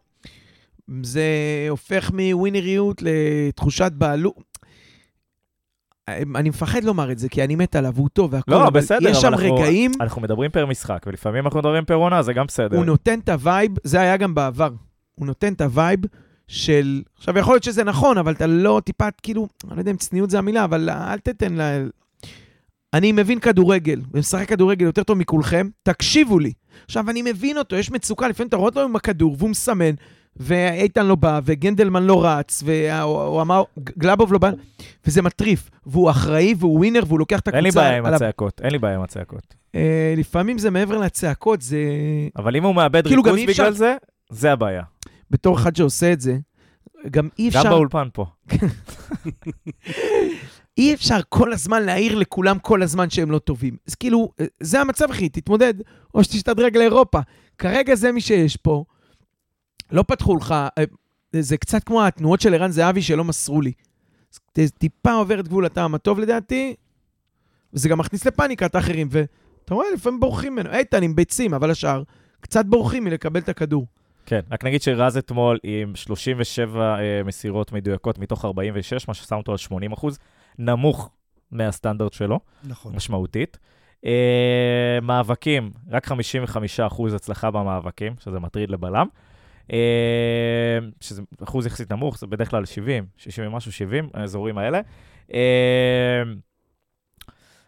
זה 1.04 1.24
הופך 1.70 2.12
מ 2.14 2.23
winner 2.23 2.75
יות 2.75 3.02
לתחושת 3.02 3.92
בעלות. 3.92 4.60
אני 6.36 6.50
מפחד 6.50 6.84
לומר 6.84 7.12
את 7.12 7.20
זה, 7.20 7.30
כי 7.30 7.44
אני 7.44 7.56
מת 7.56 7.76
עליו, 7.76 7.92
והוא 7.96 8.10
טוב 8.10 8.34
והכל, 8.34 8.52
לא, 8.52 8.68
אבל 8.68 8.80
בסדר, 8.80 8.98
יש 9.10 9.16
אבל 9.18 9.22
שם 9.22 9.28
אנחנו- 9.28 9.56
רגעים, 9.56 9.92
אנחנו 10.02 10.22
מדברים 10.22 10.52
per 10.52 10.66
משחק, 10.66 11.04
ולפעמים 11.08 11.46
אנחנו 11.46 11.60
מדברים 11.60 11.86
per 11.86 11.94
עונה, 11.94 12.22
זה 12.22 12.34
גם 12.34 12.46
בסדר. 12.46 12.78
הוא 12.78 12.86
נותן 12.86 13.20
את 13.20 13.30
ה 13.30 13.37
vibe, 13.37 13.72
זה 13.84 14.02
היה 14.02 14.18
גם 14.18 14.36
בעבר, 14.36 14.70
הוא 15.16 15.28
נותן 15.28 15.54
את 15.54 15.62
ה 15.62 15.69
vibe 15.69 16.00
של... 16.48 17.02
עכשיו, 17.18 17.38
יכול 17.38 17.54
להיות 17.54 17.64
שזה 17.64 17.84
נכון, 17.84 18.18
אבל 18.18 18.32
אתה 18.32 18.48
לא 18.48 18.82
טיפה, 18.86 19.08
כאילו, 19.24 19.48
אני 19.68 19.76
לא 19.76 19.82
יודע 19.82 19.92
אם 19.92 19.98
צניעות 19.98 20.30
זה 20.30 20.38
המילה, 20.38 20.64
אבל 20.64 20.90
אל 20.90 21.20
תתן 21.20 21.56
ל... 21.62 21.90
אני 22.94 23.12
מבין 23.12 23.40
כדורגל, 23.40 24.02
ומשחק 24.12 24.50
כדורגל 24.50 24.86
יותר 24.86 25.04
טוב 25.04 25.18
מכולכם, 25.18 25.70
תקשיבו 25.84 26.40
לי. 26.40 26.54
עכשיו, 26.86 27.10
אני 27.10 27.22
מבין 27.22 27.58
אותו, 27.58 27.76
יש 27.76 27.92
מצוקה, 27.92 28.28
לפעמים 28.28 28.48
אתה 28.48 28.58
רואה 28.58 28.70
אותו 28.70 28.84
עם 28.84 28.96
הכדור, 28.96 29.36
והוא 29.40 29.50
מסמן, 29.50 29.94
ואיתן 30.40 31.06
לא 31.06 31.16
בא, 31.16 31.40
וגנדלמן 31.44 32.04
לא 32.04 32.26
רץ, 32.26 32.64
והוא 32.66 33.42
אמר, 33.42 33.64
גלאבוב 33.80 34.34
לא 34.34 34.40
בא, 34.40 34.52
וזה 35.08 35.22
מטריף, 35.22 35.70
והוא 35.86 36.10
אחראי, 36.10 36.54
והוא 36.60 36.78
ווינר, 36.78 37.04
והוא 37.08 37.20
לוקח 37.20 37.40
את 37.40 37.48
הקבוצה 37.48 37.58
אין 37.58 37.64
לי 37.64 37.72
בעיה 37.72 37.98
עם. 37.98 38.06
הצעקות, 38.06 38.62
אין 38.64 38.72
לי 38.72 38.78
בעיה 38.78 38.96
עם 38.96 39.02
הצעקות. 39.02 39.56
אה, 39.76 40.14
לפעמים 40.18 40.58
זה 40.58 40.72
מעבר 40.72 40.98
לצעקות, 40.98 41.62
זה... 41.62 41.78
אבל 42.38 42.56
אם 42.56 42.64
הוא 42.64 42.76
מאבד 42.76 43.08
כאילו, 43.08 43.24
גם 43.24 43.34
ריכוז 43.34 43.56
בגלל 43.56 43.74
זה, 43.74 43.96
זה 44.30 44.52
הבעיה. 44.52 44.84
בתור 45.32 45.56
אחד 45.56 45.76
שעושה 45.76 46.14
את 46.14 46.22
זה, 46.22 46.38
גם 47.12 47.30
אי 47.40 47.50
גם 47.50 47.60
אפשר, 47.60 47.70
באולפן 47.70 48.08
פה. 48.14 48.26
אי 50.78 50.94
אפשר 50.94 51.20
כל 51.30 51.54
הזמן 51.54 51.84
להעיר 51.84 52.16
לכולם 52.16 52.60
כל 52.60 52.84
הזמן 52.84 53.10
שהם 53.10 53.32
לא 53.32 53.40
טובים. 53.40 53.78
אז 53.88 53.96
כאילו, 53.96 54.32
אה, 54.40 54.46
זה 54.60 54.82
המצב, 54.82 55.10
אחי, 55.10 55.30
תתמודד, 55.30 55.74
או 56.16 56.24
שתשתדרג 56.24 56.78
לאירופה. 56.78 57.20
כרגע 57.58 57.96
זה 57.96 58.12
מי 58.12 58.22
שיש 58.22 58.58
פה. 58.58 58.84
לא 59.92 60.04
פתחו 60.08 60.36
לך, 60.36 60.52
אה, 60.78 60.84
זה 61.32 61.58
קצת 61.58 61.84
כמו 61.84 62.06
התנועות 62.06 62.42
של 62.42 62.54
ערן 62.54 62.72
זהבי 62.72 63.02
שלא 63.02 63.24
מסרו 63.24 63.62
לי. 63.62 63.72
ט- 64.54 64.60
טיפה 64.78 65.12
עובר 65.12 65.40
את 65.40 65.48
גבול 65.48 65.66
הטעם 65.66 65.96
הטוב 65.96 66.20
לדעתי, 66.20 66.76
וזה 67.74 67.90
גם 67.90 67.98
מכניס 67.98 68.26
לפאניקה 68.26 68.66
את 68.66 68.76
האחרים, 68.76 69.08
ואתה 69.12 69.74
רואה, 69.74 69.88
לפעמים 69.94 70.20
בורחים 70.20 70.54
ממנו. 70.54 70.70
איתן 70.72 71.04
עם 71.04 71.16
ביצים, 71.16 71.54
אבל 71.54 71.72
השאר 71.72 72.04
קצת 72.42 72.66
בורחים 72.66 73.04
מלקבל 73.04 73.40
את 73.40 73.50
הכדור. 73.50 73.88
כן, 74.26 74.40
רק 74.52 74.64
נגיד 74.66 74.82
שרז 74.82 75.18
אתמול 75.18 75.58
עם 75.64 75.96
37 75.96 76.96
אה, 77.00 77.24
מסירות 77.26 77.72
מדויקות 77.72 78.20
מתוך 78.20 78.46
46, 78.46 79.08
מה 79.08 79.14
ששם 79.14 79.36
אותו 79.36 79.52
על 79.52 79.58
80 79.58 79.92
אחוז, 79.92 80.20
נמוך 80.58 81.10
מהסטנדרט 81.52 82.14
שלו, 82.14 82.40
נכון. 82.64 82.96
משמעותית. 82.96 83.58
אה, 84.06 85.00
מאבקים, 85.02 85.72
רק 85.92 86.06
55 86.06 86.80
אחוז 86.80 87.14
הצלחה 87.14 87.52
במאבקים, 87.52 88.14
שזה 88.20 88.40
מטריד 88.40 88.70
לבלם. 88.72 89.08
אה, 89.74 90.80
שזה 91.00 91.22
אחוז 91.44 91.66
יחסית 91.66 91.92
נמוך, 91.92 92.18
זה 92.20 92.28
בדרך 92.28 92.50
כלל 92.50 92.66
70, 92.66 93.06
60 93.18 93.48
ומשהו, 93.48 93.72
70, 93.72 94.10
האזורים 94.14 94.58
האלה. 94.58 94.82
אה, 95.34 96.24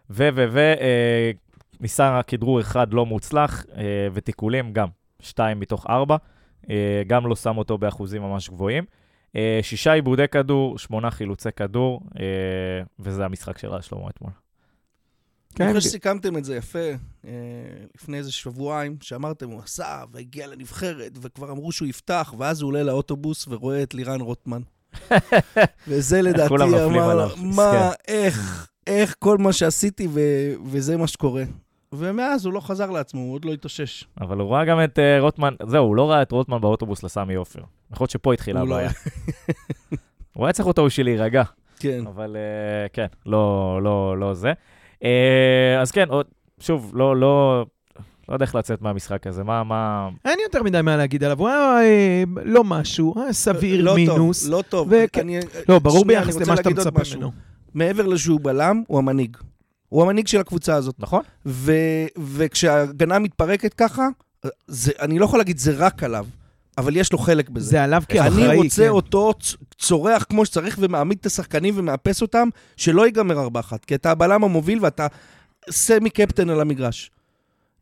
ו, 0.09 0.29
ו, 0.33 0.45
ו, 0.51 0.59
אה, 0.59 1.31
ניסה 1.79 2.21
כדרור 2.27 2.59
אחד 2.59 2.93
לא 2.93 3.05
מוצלח, 3.05 3.65
ותיקולים 4.13 4.73
גם, 4.73 4.87
2 5.19 5.59
מתוך 5.59 5.85
4. 5.89 6.17
אה, 6.69 7.01
גם 7.07 7.27
לא 7.27 7.35
שם 7.35 7.57
אותו 7.57 7.77
באחוזים 7.77 8.21
ממש 8.21 8.49
גבוהים. 8.49 8.83
שישה 9.61 9.93
עיבודי 9.93 10.27
כדור, 10.27 10.77
שמונה 10.77 11.11
חילוצי 11.11 11.49
כדור, 11.51 12.01
וזה 12.99 13.25
המשחק 13.25 13.57
של 13.57 13.67
רז 13.67 13.83
שלמה 13.83 14.09
אתמול. 14.09 14.31
כן, 15.55 15.63
אני 15.63 15.73
חושב 15.73 15.89
שסיכמתם 15.89 16.37
את 16.37 16.45
זה 16.45 16.55
יפה 16.55 16.79
אה, 17.25 17.31
לפני 17.95 18.17
איזה 18.17 18.31
שבועיים, 18.31 18.95
שאמרתם, 19.01 19.49
הוא 19.49 19.61
עשה 19.63 20.03
והגיע 20.11 20.47
לנבחרת, 20.47 21.11
וכבר 21.21 21.51
אמרו 21.51 21.71
שהוא 21.71 21.87
יפתח, 21.87 22.33
ואז 22.37 22.61
הוא 22.61 22.67
עולה 22.67 22.83
לאוטובוס 22.83 23.47
ורואה 23.47 23.83
את 23.83 23.93
לירן 23.93 24.21
רוטמן. 24.21 24.61
וזה 25.87 26.21
לדעתי 26.21 26.53
אמר, 26.85 27.27
מה, 27.37 27.91
איך, 28.07 28.67
איך 28.87 29.15
כל 29.19 29.37
מה 29.37 29.53
שעשיתי, 29.53 30.07
ו- 30.13 30.53
וזה 30.65 30.97
מה 30.97 31.07
שקורה. 31.07 31.43
ומאז 31.93 32.45
הוא 32.45 32.53
לא 32.53 32.59
חזר 32.59 32.89
לעצמו, 32.89 33.21
הוא 33.21 33.33
עוד 33.33 33.45
לא 33.45 33.53
התאושש. 33.53 34.05
אבל 34.21 34.37
הוא 34.37 34.51
ראה 34.51 34.65
גם 34.65 34.83
את 34.83 34.99
אה, 34.99 35.19
רוטמן, 35.19 35.53
זהו, 35.67 35.85
הוא 35.85 35.95
לא 35.95 36.11
ראה 36.11 36.21
את 36.21 36.31
רוטמן 36.31 36.61
באוטובוס 36.61 37.03
לסמי 37.03 37.35
עופר. 37.35 37.61
יכול 37.93 38.03
להיות 38.03 38.11
שפה 38.11 38.33
התחילה 38.33 38.63
לא- 38.63 38.75
הבעיה. 38.75 38.91
הוא 40.33 40.45
היה 40.45 40.53
צריך 40.53 40.67
אותו 40.67 40.85
בשביל 40.85 41.07
להירגע, 41.07 41.43
כן. 41.79 42.07
אבל 42.07 42.35
אה, 42.35 42.87
כן, 42.93 43.05
לא, 43.25 43.79
לא, 43.83 44.17
לא 44.19 44.33
זה. 44.33 44.53
אה, 45.03 45.81
אז 45.81 45.91
כן, 45.91 46.07
שוב, 46.59 46.91
לא, 46.95 47.17
לא, 47.17 47.65
לא 48.29 48.35
יודע 48.35 48.45
איך 48.45 48.55
לצאת 48.55 48.81
מהמשחק 48.81 49.27
הזה. 49.27 49.43
מה, 49.43 49.63
מה... 49.63 50.09
אין 50.25 50.39
יותר 50.43 50.63
מדי 50.63 50.81
מה 50.81 50.97
להגיד 50.97 51.23
עליו, 51.23 51.39
הוא 51.39 51.47
היה 51.47 51.81
אה, 51.81 52.23
לא 52.43 52.63
משהו, 52.63 53.13
היה 53.23 53.33
סביר, 53.33 53.81
לא 53.83 53.95
מינוס. 53.95 54.43
טוב, 54.43 54.51
לא 54.51 54.63
טוב. 54.69 54.87
וכן. 54.91 55.21
אני- 55.21 55.39
לא, 55.69 55.79
ברור 55.79 56.05
ביחס 56.05 56.35
למה 56.35 56.55
שאתה 56.57 56.69
מצפה. 56.69 57.01
ממנו. 57.15 57.31
מעבר 57.73 58.07
לזה 58.07 58.21
שהוא 58.21 58.39
בלם, 58.43 58.83
הוא 58.87 58.97
המנהיג. 58.97 59.37
הוא 59.89 60.03
המנהיג 60.03 60.27
של 60.27 60.39
הקבוצה 60.39 60.75
הזאת. 60.75 60.95
נכון? 60.99 61.21
ו, 61.45 61.71
וכשההגנה 62.17 63.19
מתפרקת 63.19 63.73
ככה, 63.73 64.07
זה, 64.67 64.91
אני 64.99 65.19
לא 65.19 65.25
יכול 65.25 65.39
להגיד 65.39 65.57
זה 65.57 65.73
רק 65.77 66.03
עליו, 66.03 66.25
אבל 66.77 66.97
יש 66.97 67.11
לו 67.11 67.17
חלק 67.17 67.49
בזה. 67.49 67.69
זה 67.69 67.83
עליו 67.83 68.03
כאחראי, 68.09 68.45
אני 68.45 68.55
רוצה 68.55 68.83
כן. 68.83 68.89
אותו 68.89 69.33
צורח 69.77 70.25
כמו 70.29 70.45
שצריך 70.45 70.77
ומעמיד 70.81 71.17
את 71.21 71.25
השחקנים 71.25 71.73
ומאפס 71.77 72.21
אותם, 72.21 72.47
שלא 72.77 73.05
ייגמר 73.05 73.47
4-1, 73.47 73.49
כי 73.87 73.95
אתה 73.95 74.11
הבלם 74.11 74.43
המוביל 74.43 74.79
ואתה 74.81 75.07
סמי 75.69 76.09
קפטן 76.09 76.49
על 76.49 76.61
המגרש. 76.61 77.11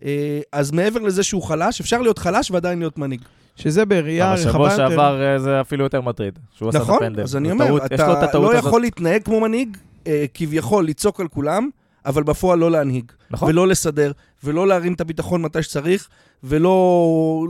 אה, 0.04 0.40
אז 0.54 0.72
מעבר 0.72 1.00
לזה 1.00 1.24
שהוא 1.24 1.44
חלש, 1.44 1.82
אפשר 1.82 2.02
להיות 2.02 2.18
חלש 2.20 2.52
ועדיין 2.52 2.80
להיות 2.80 2.98
מנהיג. 2.98 3.22
שזה 3.56 3.86
בראייה 3.86 4.34
אבל 4.34 4.42
רחבה 4.42 4.52
שבוע 4.52 4.72
יותר. 4.72 4.90
שעבר 4.90 5.22
אה, 5.22 5.40
זה 5.40 5.62
אפילו 5.62 5.84
יותר 5.84 6.02
מטריד, 6.02 6.40
שהוא 6.54 6.70
עשה 6.70 6.78
את 6.78 6.84
נכון? 6.84 6.96
הפנדל. 6.96 7.24
אז 7.24 7.36
אני 7.36 7.52
אומר, 7.52 7.86
אתה 7.86 8.40
לא 8.40 8.52
הזאת. 8.52 8.66
יכול 8.66 8.82
להתנהג 8.82 9.24
כמו 9.24 9.40
מנהיג, 9.40 9.78
אה, 10.08 10.26
כביכול 10.34 10.88
לצעוק 10.88 11.20
על 11.20 11.28
כולם, 11.28 11.70
אבל 12.06 12.24
בפועל 12.24 12.60
לא 12.60 12.72
להנהיג. 12.72 13.12
נכון. 13.32 13.50
ולא 13.50 13.68
לסדר, 13.68 14.12
ולא 14.44 14.68
להרים 14.68 14.94
את 14.94 15.02
הביטחון 15.02 15.42
מתי 15.42 15.64
שצריך, 15.64 16.10
ולא, 16.44 17.46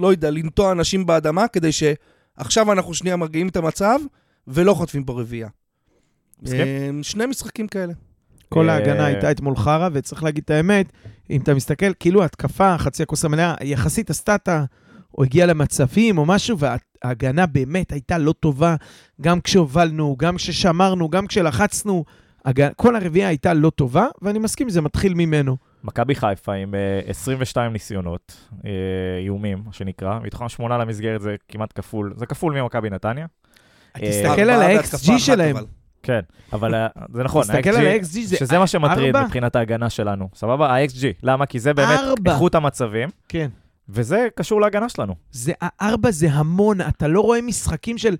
לא 0.00 0.10
יודע, 0.10 0.30
לנטוע 0.30 0.72
אנשים 0.72 1.06
באדמה, 1.06 1.48
כדי 1.48 1.70
שעכשיו 1.72 2.72
אנחנו 2.72 2.94
שנייה 2.94 3.16
מרגיעים 3.16 3.48
את 3.48 3.56
המצב, 3.56 3.98
ולא 4.48 4.74
חוטפים 4.74 5.04
פה 5.04 5.20
רביעייה. 5.20 5.48
אה, 6.46 6.90
שני 7.02 7.26
משחקים 7.26 7.68
כאלה. 7.68 7.92
כל 8.48 8.68
אה, 8.68 8.74
ההגנה 8.74 9.06
הייתה 9.06 9.30
אתמול 9.30 9.56
חרא, 9.56 9.88
וצריך 9.92 10.22
להגיד 10.22 10.44
את 10.44 10.50
האמת, 10.50 10.92
אם 11.30 11.40
אתה 11.40 11.54
מסתכל, 11.54 11.94
כאילו 12.00 12.24
התקפה, 12.24 12.78
חצי 12.78 13.02
הכוס 13.02 13.24
המלאה, 13.24 13.54
יחסית 13.62 14.10
הסטטה, 14.10 14.64
או 15.18 15.24
הגיעה 15.24 15.46
למצבים 15.46 16.18
או 16.18 16.26
משהו, 16.26 16.56
וההגנה 16.58 17.46
באמת 17.46 17.92
הייתה 17.92 18.18
לא 18.18 18.32
טובה, 18.32 18.76
גם 19.20 19.40
כשהובלנו, 19.40 20.16
גם 20.18 20.36
כששמרנו, 20.36 21.08
גם 21.08 21.26
כשלחצנו, 21.26 22.04
הג... 22.48 22.68
כל 22.76 22.96
הרביעייה 22.96 23.28
הייתה 23.28 23.54
לא 23.54 23.70
טובה, 23.70 24.06
ואני 24.22 24.38
מסכים, 24.38 24.68
זה 24.68 24.80
מתחיל 24.80 25.14
ממנו. 25.14 25.56
מכבי 25.84 26.14
חיפה 26.14 26.52
עם 26.52 26.74
אה, 26.74 27.00
22 27.06 27.72
ניסיונות, 27.72 28.48
אה, 28.64 28.70
איומים, 29.24 29.62
מה 29.66 29.72
שנקרא, 29.72 30.18
מתוכם 30.22 30.48
שמונה 30.48 30.78
למסגרת 30.78 31.20
זה 31.20 31.36
כמעט 31.48 31.72
כפול, 31.74 32.12
זה 32.16 32.26
כפול 32.26 32.60
ממכבי 32.60 32.90
נתניה. 32.90 33.26
אה, 33.96 34.10
תסתכל 34.10 34.50
על 34.50 34.62
ה-XG 34.62 35.18
שלהם. 35.18 35.56
כן, 36.02 36.20
אבל 36.52 36.74
אה, 36.74 36.86
זה 37.14 37.22
נכון, 37.22 37.42
תסתכל 37.42 37.70
על 37.70 37.86
ה-XG, 37.86 38.20
זה 38.24 38.36
שזה 38.36 38.58
מה 38.58 38.66
שמטריד 38.66 39.16
ארבע? 39.16 39.26
מבחינת 39.26 39.56
ההגנה 39.56 39.90
שלנו, 39.90 40.28
סבבה? 40.34 40.76
ה-XG, 40.76 41.04
למה? 41.22 41.46
כי 41.46 41.58
זה 41.58 41.74
באמת 41.74 41.98
ארבע. 41.98 42.32
איכות 42.32 42.54
המצבים, 42.54 43.08
כן. 43.28 43.48
וזה 43.88 44.28
קשור 44.34 44.60
להגנה 44.60 44.88
שלנו. 44.88 45.14
זה, 45.30 45.52
הארבע 45.60 46.10
זה 46.10 46.28
המון, 46.30 46.80
אתה 46.80 47.08
לא 47.08 47.20
רואה 47.20 47.40
משחקים 47.40 47.98
של... 47.98 48.16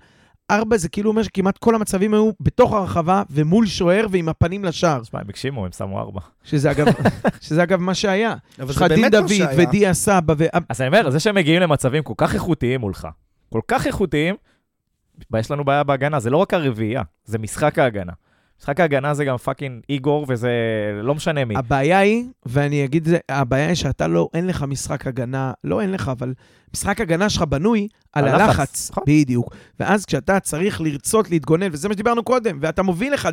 ארבע 0.49 0.77
זה 0.77 0.89
כאילו 0.89 1.09
אומר 1.09 1.23
שכמעט 1.23 1.57
כל 1.57 1.75
המצבים 1.75 2.13
היו 2.13 2.31
בתוך 2.39 2.73
הרחבה 2.73 3.23
ומול 3.29 3.65
שוער 3.65 4.05
ועם 4.11 4.29
הפנים 4.29 4.65
לשער. 4.65 5.01
תשמע, 5.01 5.19
הם 5.19 5.25
הגשימו, 5.29 5.65
הם 5.65 5.71
שמו 5.71 5.99
ארבע. 5.99 6.21
שזה 6.43 6.71
אגב, 6.71 6.87
שזה 7.41 7.63
אגב 7.63 7.79
מה 7.79 7.93
שהיה. 7.93 8.35
אבל 8.59 8.73
זה 8.73 8.87
באמת 8.87 9.01
מה 9.01 9.09
דוד 9.09 9.27
שהיה. 9.27 9.67
ודיה 9.67 9.93
סבא 9.93 10.33
ו... 10.37 10.45
אז 10.69 10.81
אני 10.81 10.87
אומר, 10.87 11.09
זה 11.09 11.19
שהם 11.19 11.35
מגיעים 11.35 11.61
למצבים 11.61 12.03
כל 12.03 12.13
כך 12.17 12.33
איכותיים 12.33 12.79
מולך, 12.79 13.07
כל 13.49 13.61
כך 13.67 13.87
איכותיים, 13.87 14.35
יש 15.37 15.51
לנו 15.51 15.65
בעיה 15.65 15.83
בהגנה, 15.83 16.19
זה 16.19 16.29
לא 16.29 16.37
רק 16.37 16.53
הרביעייה, 16.53 17.01
זה 17.25 17.37
משחק 17.37 17.79
ההגנה. 17.79 18.13
משחק 18.59 18.79
ההגנה 18.79 19.13
זה 19.13 19.25
גם 19.25 19.37
fucking 19.37 19.81
איגור, 19.89 20.25
וזה 20.29 20.51
לא 21.03 21.15
משנה 21.15 21.45
מי. 21.45 21.55
הבעיה 21.55 21.99
היא, 21.99 22.25
ואני 22.45 22.85
אגיד 22.85 23.01
את 23.01 23.09
זה, 23.09 23.17
הבעיה 23.29 23.67
היא 23.67 23.75
שאתה 23.75 24.07
לא, 24.07 24.29
אין 24.33 24.47
לך 24.47 24.63
משחק 24.63 25.07
הגנה, 25.07 25.51
לא 25.63 25.81
אין 25.81 25.91
לך, 25.91 26.09
אבל 26.09 26.33
משחק 26.73 27.01
הגנה 27.01 27.29
שלך 27.29 27.41
בנוי 27.41 27.87
על 28.13 28.27
הלחץ, 28.27 28.41
הלחץ. 28.41 28.91
נכון. 28.91 29.03
בדיוק. 29.07 29.55
ואז 29.79 30.05
כשאתה 30.05 30.39
צריך 30.39 30.81
לרצות 30.81 31.31
להתגונן, 31.31 31.67
וזה 31.71 31.87
מה 31.87 31.93
שדיברנו 31.93 32.23
קודם, 32.23 32.57
ואתה 32.61 32.83
מוביל 32.83 33.13
1-0, 33.13 33.25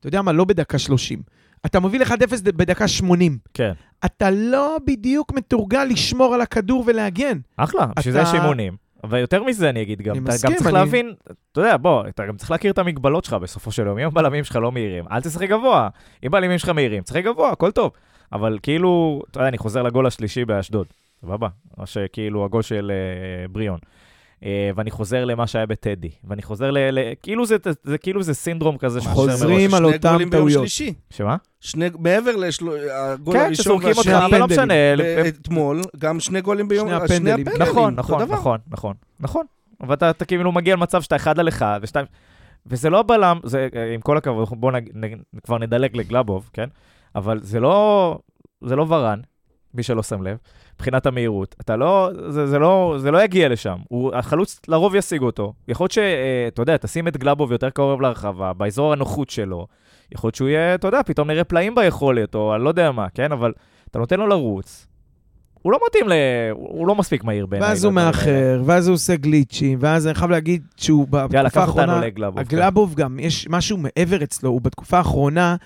אתה 0.00 0.06
יודע 0.06 0.22
מה, 0.22 0.32
לא 0.32 0.44
בדקה 0.44 0.78
30. 0.78 1.22
אתה 1.66 1.80
מוביל 1.80 2.02
1-0 2.02 2.08
בדקה 2.44 2.88
80. 2.88 3.38
כן. 3.54 3.72
אתה 4.04 4.30
לא 4.30 4.76
בדיוק 4.86 5.32
מתורגל 5.32 5.84
לשמור 5.84 6.34
על 6.34 6.40
הכדור 6.40 6.84
ולהגן. 6.86 7.38
אחלה, 7.56 7.86
בשביל 7.98 8.14
זה 8.14 8.20
יש 8.20 8.34
אימונים. 8.34 8.85
ויותר 9.10 9.42
מזה 9.44 9.70
אני 9.70 9.82
אגיד 9.82 10.02
גם, 10.02 10.14
אני 10.16 10.24
אתה 10.24 10.28
מסכים, 10.32 10.50
גם 10.50 10.56
צריך 10.56 10.66
אני- 10.66 10.74
להבין, 10.74 11.14
אתה 11.52 11.60
יודע, 11.60 11.76
בוא, 11.76 12.08
אתה 12.08 12.26
גם 12.26 12.36
צריך 12.36 12.50
להכיר 12.50 12.72
את 12.72 12.78
המגבלות 12.78 13.24
שלך 13.24 13.34
בסופו 13.34 13.72
של 13.72 13.86
יום. 13.86 13.98
אם 13.98 14.06
הבלמים 14.06 14.44
שלך 14.44 14.56
לא 14.56 14.72
מהירים, 14.72 15.04
אל 15.10 15.20
תשחק 15.20 15.48
גבוה. 15.48 15.88
אם 16.22 16.28
הבלמים 16.28 16.58
שלך 16.58 16.68
מהירים, 16.68 17.02
תשחק 17.02 17.24
גבוה, 17.24 17.50
הכל 17.50 17.70
טוב. 17.70 17.90
אבל 18.32 18.58
כאילו, 18.62 19.22
אתה 19.30 19.38
יודע, 19.38 19.48
אני 19.48 19.58
חוזר 19.58 19.82
לגול 19.82 20.06
השלישי 20.06 20.44
באשדוד, 20.44 20.86
סבבה? 21.20 21.48
או 21.78 21.86
שכאילו 21.86 22.44
הגול 22.44 22.62
של 22.62 22.92
אה, 22.94 23.48
בריאון. 23.48 23.78
אה, 24.46 24.70
ואני 24.76 24.90
חוזר 24.90 25.24
למה 25.24 25.46
שהיה 25.46 25.66
בטדי, 25.66 26.10
ואני 26.24 26.42
חוזר 26.42 26.70
ל... 26.70 26.78
ל 26.78 27.12
כאילו 27.22 27.46
זה, 27.46 27.56
זה, 27.64 27.70
זה 27.84 27.98
כאילו 27.98 28.22
זה 28.22 28.34
סינדרום 28.34 28.78
כזה 28.78 29.00
שחוזר 29.00 29.32
חוזרים 29.32 29.70
מראש. 29.70 29.82
על 29.82 29.86
שני 29.86 29.96
אותם 29.96 30.12
גולים 30.12 30.30
ביום 30.30 30.42
טעויות. 30.42 30.60
שלישי. 30.60 30.94
שמה? 31.10 31.36
שני, 31.60 31.88
מעבר 31.98 32.36
לגול 32.36 32.78
כן, 33.32 33.38
הראשון 33.38 33.54
שזורקים 33.54 33.88
אותך, 33.88 33.98
והשני 33.98 34.26
אבל 34.26 34.38
לא 34.38 34.44
הפנדלים. 34.44 34.94
משנה. 35.16 35.28
אתמול, 35.28 35.80
גם 35.98 36.20
שני 36.20 36.40
גולים 36.40 36.68
ביום... 36.68 36.88
שני 36.88 36.96
הפנדלים. 36.96 37.46
נכון, 37.58 37.94
נכון. 37.96 38.22
נכון, 38.28 38.58
נכון, 38.70 38.94
נכון. 39.20 39.46
ואתה 39.88 40.10
אתה 40.10 40.24
כאילו 40.24 40.52
מגיע 40.52 40.74
למצב 40.76 41.02
שאתה 41.02 41.16
אחד 41.16 41.38
על 41.38 41.48
אחד, 41.48 41.80
ושתיים... 41.82 42.06
וזה 42.66 42.90
לא 42.90 43.02
בלם, 43.02 43.40
זה, 43.44 43.68
אה, 43.76 43.94
עם 43.94 44.00
כל 44.00 44.16
הכבוד, 44.16 44.48
בואו 44.50 44.72
נג, 44.72 44.90
נג, 44.94 45.16
כבר 45.44 45.58
נדלג 45.58 45.96
לגלאבוב, 45.96 46.50
כן? 46.52 46.68
אבל 47.14 47.40
זה 47.42 47.60
לא, 47.60 48.18
זה 48.64 48.76
לא 48.76 48.86
ורן, 48.88 49.20
מי 49.76 49.82
שלא 49.82 50.02
שם 50.02 50.22
לב, 50.22 50.36
מבחינת 50.74 51.06
המהירות. 51.06 51.56
אתה 51.60 51.76
לא, 51.76 52.10
זה, 52.28 52.46
זה 52.46 52.58
לא, 52.58 52.94
זה 52.98 53.10
לא 53.10 53.22
יגיע 53.22 53.48
לשם. 53.48 53.76
הוא, 53.88 54.14
החלוץ 54.14 54.60
לרוב 54.68 54.94
ישיג 54.94 55.22
אותו. 55.22 55.52
יכול 55.68 55.84
להיות 55.84 55.92
שאתה 55.92 56.62
יודע, 56.62 56.76
תשים 56.76 57.08
את 57.08 57.16
גלאבוב 57.16 57.52
יותר 57.52 57.70
קרוב 57.70 58.02
לרחבה, 58.02 58.52
באזור 58.52 58.92
הנוחות 58.92 59.30
שלו. 59.30 59.66
יכול 60.12 60.28
להיות 60.28 60.34
שהוא 60.34 60.48
יהיה, 60.48 60.74
אתה 60.74 60.88
יודע, 60.88 61.02
פתאום 61.02 61.30
נראה 61.30 61.44
פלאים 61.44 61.74
ביכולת, 61.74 62.34
או 62.34 62.54
אני 62.54 62.64
לא 62.64 62.68
יודע 62.68 62.92
מה, 62.92 63.06
כן? 63.14 63.32
אבל 63.32 63.52
אתה 63.90 63.98
נותן 63.98 64.18
לו 64.18 64.26
לרוץ. 64.26 64.86
הוא 65.62 65.72
לא 65.72 65.78
מתאים 65.86 66.08
ל... 66.08 66.12
הוא 66.52 66.86
לא 66.86 66.94
מספיק 66.94 67.24
מהיר 67.24 67.46
בעיניי. 67.46 67.68
ואז 67.68 67.84
הוא. 67.84 67.92
מאחר, 67.92 68.62
ואז 68.64 68.88
הוא 68.88 68.94
עושה 68.94 69.16
גליצ'ים, 69.16 69.78
ואז 69.80 70.06
אני 70.06 70.14
חייב 70.14 70.30
להגיד 70.30 70.62
שהוא 70.76 71.06
יאללה, 71.12 71.26
בתקופה 71.28 71.48
קח 71.50 71.68
אותנו 71.68 71.82
האחרונה... 71.82 72.06
לגלאבוב. 72.06 72.42
כן. 72.42 72.56
הגלאבוב 72.56 72.94
גם, 72.94 73.18
יש 73.18 73.48
משהו 73.50 73.78
מעבר 73.78 74.22
אצלו, 74.22 74.50
הוא 74.50 74.60
בתקופה 74.60 74.98
האחרונה 74.98 75.50
אה, 75.50 75.56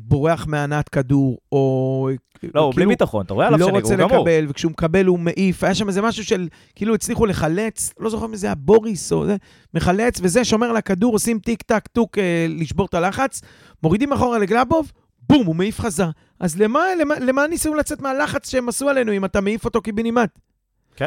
בורח 0.00 0.46
מהנעת 0.46 0.88
כדור, 0.88 1.38
או... 1.52 2.08
לא, 2.54 2.60
הוא 2.60 2.70
בלי 2.72 2.76
כאילו 2.80 2.88
ביטחון, 2.88 3.24
אתה 3.24 3.34
רואה 3.34 3.46
עליו 3.46 3.58
לא 3.60 3.66
שאני, 3.66 3.78
רוצה 3.78 3.94
הוא 3.94 4.02
גמור. 4.02 4.18
לקבל, 4.18 4.46
וכשהוא 4.48 4.70
מקבל 4.72 5.06
הוא 5.06 5.18
מעיף. 5.18 5.64
היה 5.64 5.74
שם 5.74 5.88
איזה 5.88 6.02
משהו 6.02 6.24
של, 6.24 6.48
כאילו 6.74 6.94
הצליחו 6.94 7.26
לחלץ, 7.26 7.92
לא 8.00 8.10
זוכר 8.10 8.26
אם 8.26 8.36
זה 8.36 8.46
היה 8.46 8.54
בוריס 8.54 9.12
או 9.12 9.26
זה, 9.26 9.36
מחלץ, 9.74 10.18
וזה, 10.22 10.44
שומר 10.44 10.66
על 10.66 10.76
הכדור, 10.76 11.12
עושים 11.12 11.38
טיק 11.38 11.62
טק 11.62 11.86
טוק 11.92 12.18
אה, 12.18 12.46
לשבור 12.48 12.86
את 12.86 12.94
הלחץ, 12.94 13.40
מורידים 13.82 14.12
אחורה 14.12 14.38
לגלאבוב, 14.38 14.92
בום, 15.28 15.46
הוא 15.46 15.56
מעיף 15.56 15.80
חזר. 15.80 16.08
אז 16.40 16.60
למה, 16.60 16.80
למה, 17.00 17.14
למה 17.20 17.46
ניסו 17.46 17.74
לצאת 17.74 18.00
מהלחץ 18.02 18.50
שהם 18.50 18.68
עשו 18.68 18.88
עלינו 18.88 19.12
אם 19.12 19.24
אתה 19.24 19.40
מעיף 19.40 19.64
אותו 19.64 19.80
קיבינימט? 19.82 20.38
כן. 20.96 21.06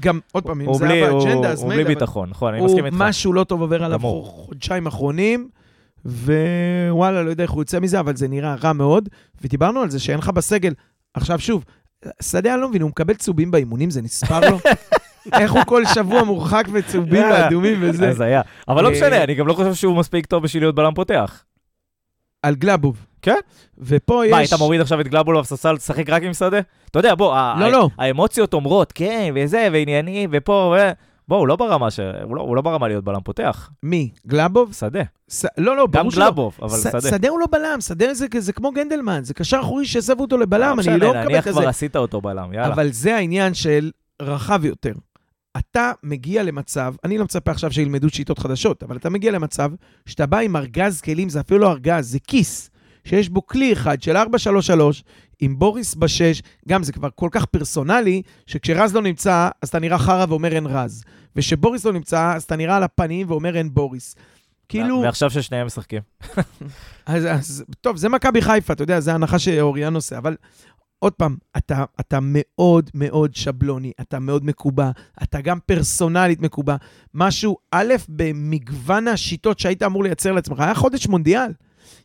גם, 0.00 0.20
עוד 0.32 0.44
פעם, 0.44 0.60
אם 0.60 0.66
הוא 0.66 0.74
זה 0.78 0.84
בלי- 0.84 0.94
היה 0.94 1.08
הוא- 1.08 1.24
באג'נדה, 1.24 1.50
אז 1.50 1.60
הוא 1.60 1.68
מילא, 1.68 1.82
בלי 1.82 1.92
אבל 1.92 1.94
ביטחון, 2.00 2.30
נכון, 2.30 2.52
אני 2.52 2.58
הוא 2.62 2.68
מסכים 2.68 2.86
איתך. 2.86 2.96
משהו 2.98 3.32
לא 3.32 3.44
טוב 3.44 3.60
עובר 3.60 3.84
עליו. 3.84 4.00
חודשיים 4.24 4.86
אחרונים, 4.86 5.48
ווואלה, 6.06 7.22
לא 7.22 7.30
יודע 7.30 7.42
איך 7.42 7.50
הוא 7.50 7.60
יוצא 7.60 7.80
מזה, 7.80 8.00
אבל 8.00 8.16
זה 8.16 8.28
נראה 8.28 8.54
רע 8.54 8.72
מאוד. 8.72 9.08
ודיברנו 9.42 9.80
על 9.80 9.90
זה 9.90 10.00
שאין 10.00 10.18
לך 10.18 10.28
בסגל. 10.28 10.72
עכשיו 11.14 11.38
שוב, 11.38 11.64
שדה, 12.22 12.54
אני 12.54 12.60
לא 12.60 12.68
מבין, 12.68 12.82
הוא 12.82 12.90
מקבל 12.90 13.14
צהובים 13.14 13.50
באימונים, 13.50 13.90
זה 13.90 14.02
נספר 14.02 14.50
לו? 14.50 14.58
איך 15.40 15.52
הוא 15.52 15.62
כל 15.66 15.84
שבוע 15.94 16.24
מורחק 16.24 16.64
וצהובים. 16.72 17.22
ואדומים 17.22 17.78
וזה? 17.80 18.08
אז 18.08 18.20
היה. 18.20 18.42
אבל 18.68 18.82
לא 18.82 18.88
אה, 18.88 18.92
משנה, 18.92 19.24
אני 19.24 19.34
גם 19.34 19.46
לא 19.46 19.54
חושב 19.54 19.74
שהוא 19.74 19.96
מספיק 19.96 20.26
טוב 20.26 20.42
בשביל 20.42 20.62
להיות 20.62 20.74
בלם 20.74 20.94
פותח. 20.94 21.44
על 22.42 22.54
גלאבוב. 22.54 23.06
כן. 23.22 23.38
ופה 23.78 24.26
יש... 24.26 24.32
מה, 24.32 24.38
היית 24.38 24.52
מוריד 24.52 24.80
עכשיו 24.80 25.00
את 25.00 25.08
גלאבול 25.08 25.40
בספסל, 25.40 25.76
תשחק 25.76 26.10
רק 26.10 26.22
עם 26.22 26.34
שדה? 26.34 26.60
אתה 26.90 26.98
יודע, 26.98 27.14
בוא, 27.14 27.36
לא, 27.58 27.68
לא. 27.68 27.88
האמוציות 27.98 28.54
אומרות, 28.54 28.92
כן, 28.92 29.32
וזה, 29.34 29.68
וענייני, 29.72 30.26
ופה, 30.30 30.74
ו... 30.76 30.90
בוא, 31.28 31.36
הוא 31.36 31.48
לא 31.48 31.56
ברמה 31.56 31.90
ש... 31.90 32.00
הוא 32.00 32.36
לא- 32.36 32.42
הוא 32.42 32.56
לא 32.56 32.62
ברמה 32.62 32.88
להיות 32.88 33.04
בלם 33.04 33.20
פותח. 33.20 33.70
מי? 33.82 34.10
גלאבוב? 34.26 34.72
שדה. 34.72 35.02
ס... 35.30 35.44
לא, 35.58 35.76
לא, 35.76 35.86
גם 35.90 35.92
ברור 35.92 36.10
שלא. 36.10 36.22
גלאבוב, 36.24 36.56
אבל 36.62 36.68
ס- 36.76 36.82
שדה. 36.88 37.00
שדה 37.00 37.28
הוא 37.28 37.40
לא 37.40 37.46
בלם, 37.50 37.80
שדה 37.80 38.14
זה, 38.14 38.26
זה 38.38 38.52
כמו 38.52 38.72
גנדלמן, 38.72 39.24
זה 39.24 39.34
קשר 39.34 39.60
אחורי 39.60 39.86
שהסבו 39.86 40.22
אותו 40.22 40.36
לבלם, 40.38 40.80
אני 40.80 40.98
לא 41.00 41.10
מקבל 41.10 41.24
נניח 41.24 41.48
את 41.48 41.54
זה. 41.54 41.60
כבר 41.60 41.68
עשית 41.68 41.96
אותו 41.96 42.20
בלם, 42.20 42.52
יאללה. 42.52 42.74
אבל 42.74 42.92
זה 42.92 43.16
העניין 43.16 43.54
של 43.54 43.90
רחב 44.22 44.64
יותר. 44.64 44.92
אתה 45.58 45.92
מגיע 46.02 46.42
למצב, 46.42 46.94
אני 47.04 47.18
לא 47.18 47.24
מצפה 47.24 47.50
עכשיו 47.50 47.72
שילמדו 47.72 48.10
שיטות 48.10 48.38
חדשות, 48.38 48.82
אבל 48.82 48.96
אתה 48.96 49.10
מגיע 49.10 49.32
למצב 49.32 49.70
שאתה 50.06 50.26
בא 50.26 50.38
עם 50.38 50.56
ארגז 50.56 51.00
כלים, 51.00 51.28
זה 51.28 51.40
אפילו 51.40 51.60
לא 51.60 51.70
ארגז, 51.70 52.10
זה 52.12 52.18
כיס, 52.26 52.70
שיש 53.04 53.28
בו 53.28 53.46
כלי 53.46 53.72
אחד 53.72 54.02
של 54.02 54.16
433, 54.16 55.04
עם 55.40 55.58
בוריס 55.58 55.94
בשש, 55.94 56.42
גם 56.68 56.82
זה 56.82 56.92
כבר 56.92 57.08
כל 57.14 57.28
כך 57.32 57.44
פרסונלי, 57.44 58.22
שכשרז 58.46 58.94
לא 58.94 59.02
נמצא, 59.02 59.48
אז 59.62 59.68
אתה 59.68 59.78
נראה 59.78 59.98
חרא 59.98 60.26
ואומר 60.28 60.52
אין 60.52 60.66
רז. 60.66 61.04
וכשבוריס 61.36 61.84
לא 61.84 61.92
נמצא, 61.92 62.34
אז 62.34 62.42
אתה 62.42 62.56
נראה 62.56 62.76
על 62.76 62.82
הפנים 62.82 63.30
ואומר 63.30 63.56
אין 63.56 63.74
בוריס. 63.74 64.14
כאילו, 64.68 65.00
ועכשיו 65.04 65.30
ששניהם 65.30 65.66
משחקים. 65.66 66.00
אז, 67.06 67.26
אז 67.26 67.64
טוב, 67.80 67.96
זה 67.96 68.08
מכבי 68.08 68.42
חיפה, 68.42 68.72
אתה 68.72 68.82
יודע, 68.82 69.00
זה 69.00 69.12
ההנחה 69.12 69.38
שאוריאן 69.38 69.94
עושה, 69.94 70.18
אבל 70.18 70.36
עוד 70.98 71.12
פעם, 71.12 71.36
אתה, 71.56 71.84
אתה 72.00 72.18
מאוד 72.22 72.90
מאוד 72.94 73.34
שבלוני, 73.34 73.92
אתה 74.00 74.18
מאוד 74.18 74.44
מקובע, 74.44 74.90
אתה 75.22 75.40
גם 75.40 75.58
פרסונלית 75.66 76.40
מקובע. 76.40 76.76
משהו, 77.14 77.56
א', 77.70 77.94
במגוון 78.08 79.08
השיטות 79.08 79.58
שהיית 79.58 79.82
אמור 79.82 80.04
לייצר 80.04 80.32
לעצמך, 80.32 80.60
היה 80.60 80.74
חודש 80.74 81.06
מונדיאל. 81.06 81.52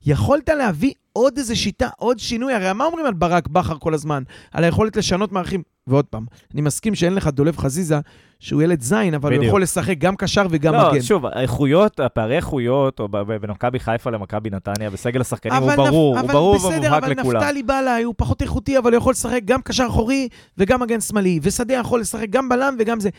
יכולת 0.05 0.49
להביא 0.49 0.91
עוד 1.13 1.37
איזה 1.37 1.55
שיטה, 1.55 1.87
עוד 1.97 2.19
שינוי, 2.19 2.53
הרי 2.53 2.73
מה 2.73 2.85
אומרים 2.85 3.05
על 3.05 3.13
ברק 3.13 3.47
בכר 3.47 3.75
כל 3.79 3.93
הזמן? 3.93 4.23
על 4.51 4.63
היכולת 4.63 4.95
לשנות 4.97 5.31
מערכים. 5.31 5.63
ועוד 5.87 6.05
פעם, 6.05 6.25
אני 6.53 6.61
מסכים 6.61 6.95
שאין 6.95 7.13
לך 7.15 7.27
דולב 7.27 7.57
חזיזה, 7.57 7.99
שהוא 8.39 8.61
ילד 8.61 8.81
זין, 8.81 9.13
אבל 9.13 9.29
הוא 9.29 9.37
בדיוק. 9.37 9.47
יכול 9.49 9.61
לשחק 9.61 9.97
גם 9.97 10.15
קשר 10.15 10.45
וגם 10.49 10.73
לא, 10.73 10.91
מגן. 10.91 11.01
שוב, 11.01 11.25
האיכויות, 11.25 11.99
הפערי 11.99 12.35
איכויות, 12.35 12.99
או 12.99 13.07
בין 13.07 13.51
מכבי 13.51 13.79
חיפה 13.79 14.09
למכבי 14.09 14.49
נתניה, 14.49 14.89
בסגל 14.89 15.21
השחקנים, 15.21 15.53
הוא 15.63 15.71
אבל 15.73 15.83
נפ- 15.83 15.89
ברור, 15.89 16.13
הוא 16.17 16.25
אבל 16.25 16.33
ברור 16.33 16.55
בסדר, 16.55 16.69
ומובהק 16.71 17.03
אבל 17.03 17.11
לכולם. 17.11 17.41
נפתלי 17.43 17.63
בלעי 17.63 18.03
הוא 18.03 18.13
פחות 18.17 18.41
איכותי, 18.41 18.77
אבל 18.77 18.91
הוא 18.93 18.97
יכול 18.97 19.11
לשחק 19.11 19.41
גם 19.45 19.61
קשר 19.61 19.85
אחורי 19.87 20.27
וגם 20.57 20.81
מגן 20.81 21.01
שמאלי, 21.01 21.39
ושדה 21.43 21.73
יכול 21.73 21.99
לשחק 21.99 22.29
גם 22.29 22.49
בלם 22.49 22.75
וגם 22.79 22.99
זה. 22.99 23.09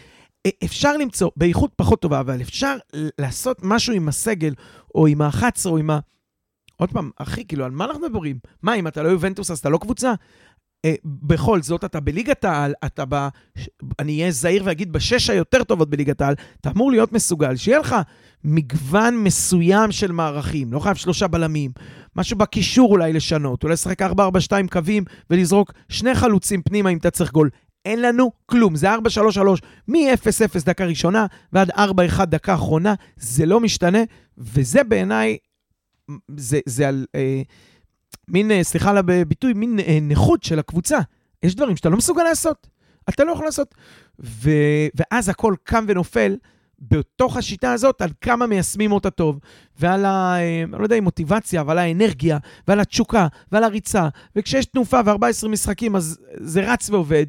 אפשר 0.64 0.96
למצוא, 0.96 1.30
באיכות 1.36 1.70
פחות 1.76 2.00
טובה, 2.00 2.20
אבל 2.20 2.40
אפשר 2.40 2.76
לעשות 3.18 3.58
משהו 3.62 3.94
עם 3.94 4.08
הסגל, 4.08 4.54
או 4.94 5.06
עם 5.06 5.22
ה-11, 5.22 5.44
או 5.66 5.78
עם 5.78 5.90
ה... 5.90 5.98
עוד 6.80 6.92
פעם, 6.92 7.10
אחי, 7.16 7.44
כאילו, 7.44 7.64
על 7.64 7.70
מה 7.70 7.84
אנחנו 7.84 8.08
מדברים? 8.08 8.38
מה, 8.62 8.74
אם 8.74 8.86
אתה 8.86 9.02
לא 9.02 9.08
יובנטוס, 9.08 9.50
אז 9.50 9.58
אתה 9.58 9.68
לא 9.68 9.78
קבוצה? 9.78 10.12
אה, 10.84 10.94
בכל 11.04 11.62
זאת, 11.62 11.84
אתה 11.84 12.00
בליגת 12.00 12.44
העל, 12.44 12.72
אתה 12.84 13.04
ב... 13.08 13.28
אני 13.98 14.20
אהיה 14.20 14.30
זהיר 14.30 14.62
ואגיד 14.66 14.92
בשש 14.92 15.30
היותר 15.30 15.64
טובות 15.64 15.90
בליגת 15.90 16.20
העל, 16.20 16.34
אתה 16.60 16.70
אמור 16.70 16.90
להיות 16.90 17.12
מסוגל, 17.12 17.56
שיהיה 17.56 17.78
לך 17.78 17.96
מגוון 18.44 19.16
מסוים 19.24 19.92
של 19.92 20.12
מערכים, 20.12 20.72
לא 20.72 20.78
חייב 20.78 20.96
שלושה 20.96 21.26
בלמים, 21.28 21.70
משהו 22.16 22.38
בקישור 22.38 22.90
אולי 22.90 23.12
לשנות, 23.12 23.62
אולי 23.62 23.72
לשחק 23.72 24.02
4-4-2 24.02 24.06
קווים 24.70 25.04
ולזרוק 25.30 25.72
שני 25.88 26.14
חלוצים 26.14 26.62
פנימה 26.62 26.90
אם 26.90 26.98
אתה 26.98 27.10
צריך 27.10 27.32
גול. 27.32 27.50
אין 27.84 28.02
לנו 28.02 28.30
כלום, 28.46 28.76
זה 28.76 28.94
4-3-3, 28.94 28.98
מ-0-0 29.88 30.64
דקה 30.64 30.84
ראשונה 30.84 31.26
ועד 31.52 31.70
4-1 31.70 32.24
דקה 32.24 32.54
אחרונה, 32.54 32.94
זה 33.16 33.46
לא 33.46 33.60
משתנה, 33.60 33.98
וזה 34.38 34.84
בעיניי, 34.84 35.36
זה, 36.36 36.60
זה 36.66 36.88
על... 36.88 37.06
אה, 37.14 37.42
מין, 38.28 38.50
אה, 38.50 38.64
סליחה 38.64 38.90
על 38.90 38.96
הביטוי, 38.96 39.52
מין 39.52 39.80
אה, 39.80 39.98
נכות 40.02 40.42
של 40.42 40.58
הקבוצה. 40.58 40.98
יש 41.42 41.54
דברים 41.54 41.76
שאתה 41.76 41.88
לא 41.88 41.96
מסוגל 41.96 42.22
לעשות. 42.22 42.66
אתה 43.08 43.24
לא 43.24 43.32
יכול 43.32 43.44
לעשות. 43.44 43.74
ו... 44.20 44.50
ואז 44.94 45.28
הכל 45.28 45.54
קם 45.64 45.84
ונופל 45.88 46.36
בתוך 46.80 47.36
השיטה 47.36 47.72
הזאת 47.72 48.02
על 48.02 48.10
כמה 48.20 48.46
מיישמים 48.46 48.92
אותה 48.92 49.10
טוב, 49.10 49.38
ועל 49.78 50.04
ה... 50.04 50.36
אה, 50.38 50.62
אני 50.62 50.78
לא 50.78 50.82
יודע 50.82 50.96
אם 50.96 51.04
מוטיבציה, 51.04 51.60
אבל 51.60 51.78
האנרגיה, 51.78 52.38
ועל 52.68 52.80
התשוקה, 52.80 53.26
ועל 53.52 53.64
הריצה. 53.64 54.08
וכשיש 54.36 54.66
תנופה 54.66 55.00
ו-14 55.04 55.48
משחקים, 55.48 55.96
אז 55.96 56.18
זה 56.34 56.72
רץ 56.72 56.90
ועובד. 56.90 57.26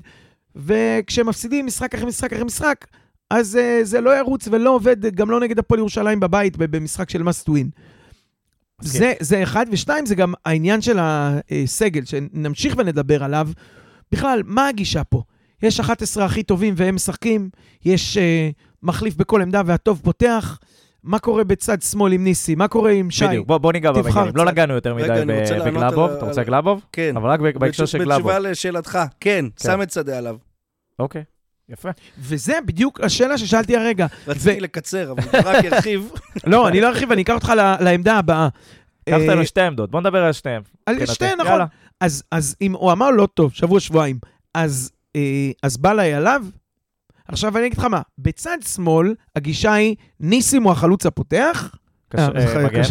וכשמפסידים 0.55 1.65
משחק 1.65 1.95
אחרי 1.95 2.05
משחק 2.07 2.33
אחרי 2.33 2.45
משחק, 2.45 2.85
אז 3.29 3.55
uh, 3.55 3.85
זה 3.85 4.01
לא 4.01 4.17
ירוץ 4.17 4.47
ולא 4.51 4.75
עובד, 4.75 5.15
גם 5.15 5.31
לא 5.31 5.39
נגד 5.39 5.59
הפועל 5.59 5.79
ירושלים 5.79 6.19
בבית, 6.19 6.57
במשחק 6.57 7.09
של 7.09 7.21
must 7.21 7.49
win. 7.49 7.67
זה, 8.81 9.13
זה 9.19 9.43
אחד, 9.43 9.65
ושתיים, 9.71 10.05
זה 10.05 10.15
גם 10.15 10.33
העניין 10.45 10.81
של 10.81 10.97
הסגל, 11.01 12.05
שנמשיך 12.05 12.75
ונדבר 12.77 13.23
עליו. 13.23 13.49
בכלל, 14.11 14.41
מה 14.45 14.67
הגישה 14.67 15.03
פה? 15.03 15.23
יש 15.63 15.79
11 15.79 16.25
הכי 16.25 16.43
טובים 16.43 16.73
והם 16.77 16.95
משחקים, 16.95 17.49
יש 17.85 18.17
uh, 18.17 18.21
מחליף 18.83 19.15
בכל 19.15 19.41
עמדה 19.41 19.61
והטוב 19.65 20.01
פותח. 20.03 20.59
מה 21.03 21.19
קורה 21.19 21.43
בצד 21.43 21.81
שמאל 21.81 22.13
עם 22.13 22.23
ניסי? 22.23 22.55
מה 22.55 22.67
קורה 22.67 22.91
עם 22.91 23.11
שי? 23.11 23.27
בדיוק, 23.27 23.47
בוא, 23.47 23.57
בוא 23.57 23.73
ניגע 23.73 23.91
במגנים. 23.91 24.31
לא 24.35 24.45
נגענו 24.45 24.73
יותר 24.73 24.95
מדי 24.95 25.07
בגלאבוב. 25.65 26.11
אתה 26.11 26.25
רוצה 26.25 26.43
גלאבוב? 26.43 26.85
כן. 26.91 27.17
אבל 27.17 27.29
רק 27.29 27.39
בהקשר 27.39 27.85
של 27.85 27.97
גלאבוב. 27.97 28.31
בתשובה 28.31 28.49
לשאלתך, 28.49 28.99
כן, 29.19 29.45
כן, 29.55 29.63
שם 29.63 29.81
את 29.81 29.91
שדה 29.91 30.17
עליו. 30.17 30.35
אוקיי. 30.99 31.23
יפה. 31.71 31.89
וזה 32.19 32.53
בדיוק 32.65 33.01
השאלה 33.01 33.37
ששאלתי 33.37 33.77
הרגע. 33.77 34.07
רציתי 34.27 34.59
לקצר, 34.59 35.11
אבל 35.11 35.23
הוא 35.23 35.41
רק 35.45 35.63
ירחיב. 35.63 36.11
לא, 36.51 36.67
אני 36.67 36.81
לא 36.81 36.87
ארחיב, 36.87 37.11
אני 37.11 37.21
אקח 37.21 37.33
אותך 37.33 37.53
לעמדה 37.79 38.17
הבאה. 38.17 38.47
קח 39.09 39.15
אותנו 39.15 39.39
אה, 39.39 39.45
שתי 39.45 39.61
עמדות, 39.61 39.91
בוא 39.91 39.99
נדבר 39.99 40.23
על 40.23 40.33
שתיהן. 40.33 40.61
על 40.85 41.05
שתיהן, 41.05 41.41
נכון. 41.41 41.59
אז 42.31 42.55
אם 42.61 42.73
הוא 42.73 42.91
אמר 42.91 43.11
לא 43.11 43.27
טוב, 43.33 43.53
שבוע-שבועיים, 43.53 44.19
אז 44.53 44.91
אה, 45.15 45.51
בא 45.79 45.93
לי 45.93 46.13
עליו, 46.13 46.45
עכשיו 47.27 47.57
אני 47.57 47.67
אגיד 47.67 47.77
לך 47.77 47.85
מה, 47.85 48.01
בצד 48.17 48.57
שמאל 48.73 49.15
הגישה 49.35 49.73
היא 49.73 49.95
ניסים 50.19 50.63
הוא 50.63 50.71
החלוץ 50.71 51.05
הפותח. 51.05 51.75
אה, 52.17 52.29
כן. 52.69 52.81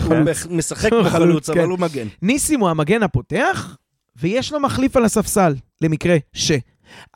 משחק 0.51 0.93
בחלוץ, 1.05 1.51
אבל 1.51 1.61
כן. 1.61 1.71
הוא 1.71 1.79
מגן. 1.79 2.07
ניסים 2.23 2.61
הוא 2.61 2.69
המגן 2.69 3.03
הפותח, 3.03 3.77
ויש 4.17 4.53
לו 4.53 4.61
מחליף 4.61 4.97
על 4.97 5.05
הספסל, 5.05 5.55
למקרה 5.81 6.17
ש. 6.33 6.53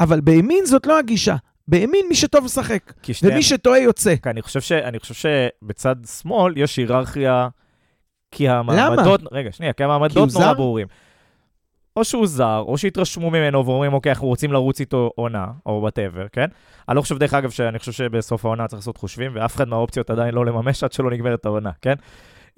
אבל 0.01 0.21
בימין 0.21 0.67
זאת 0.67 0.87
לא 0.87 0.99
הגישה. 0.99 1.37
בימין 1.69 2.07
מי 2.09 2.15
שטוב 2.15 2.45
משחק, 2.45 2.93
ומי 3.23 3.43
שטועה 3.43 3.79
יוצא. 3.79 4.15
אני 4.27 4.43
חושב, 4.43 4.61
ש, 4.61 4.73
אני 4.73 4.99
חושב 4.99 5.15
שבצד 5.15 5.97
שמאל 6.21 6.53
יש 6.57 6.77
היררכיה, 6.77 7.49
כי 8.31 8.49
המעמדות... 8.49 9.21
למה? 9.21 9.31
רגע, 9.33 9.53
שנייה, 9.53 9.73
כי 9.73 9.85
המעמדות 9.85 10.29
נורא 10.35 10.53
ברורים. 10.53 10.87
או 11.97 12.05
שהוא 12.05 12.27
זר, 12.27 12.65
או 12.67 12.79
שהתרשמו 12.79 13.31
ממנו 13.31 13.67
ואומרים, 13.67 13.93
אוקיי, 13.93 14.13
אנחנו 14.13 14.27
רוצים 14.27 14.53
לרוץ 14.53 14.81
איתו 14.81 15.11
עונה, 15.15 15.47
או 15.67 15.79
whatever, 15.81 16.27
כן? 16.33 16.47
אני 16.89 16.97
לא 16.97 17.03
חושב, 17.03 17.19
דרך 17.19 17.35
אגב, 17.35 17.51
שאני 17.51 17.79
חושב 17.79 17.93
שבסוף 17.93 18.45
העונה 18.45 18.67
צריך 18.67 18.81
לעשות 18.81 18.97
חושבים, 18.97 19.33
ואף 19.35 19.57
אחד 19.57 19.69
מהאופציות 19.69 20.11
עדיין 20.11 20.35
לא 20.35 20.47
לממש 20.47 20.85
עד 20.85 20.93
שלא 20.93 21.11
נגמרת 21.11 21.47
העונה, 21.47 21.71
כן? 21.83 21.95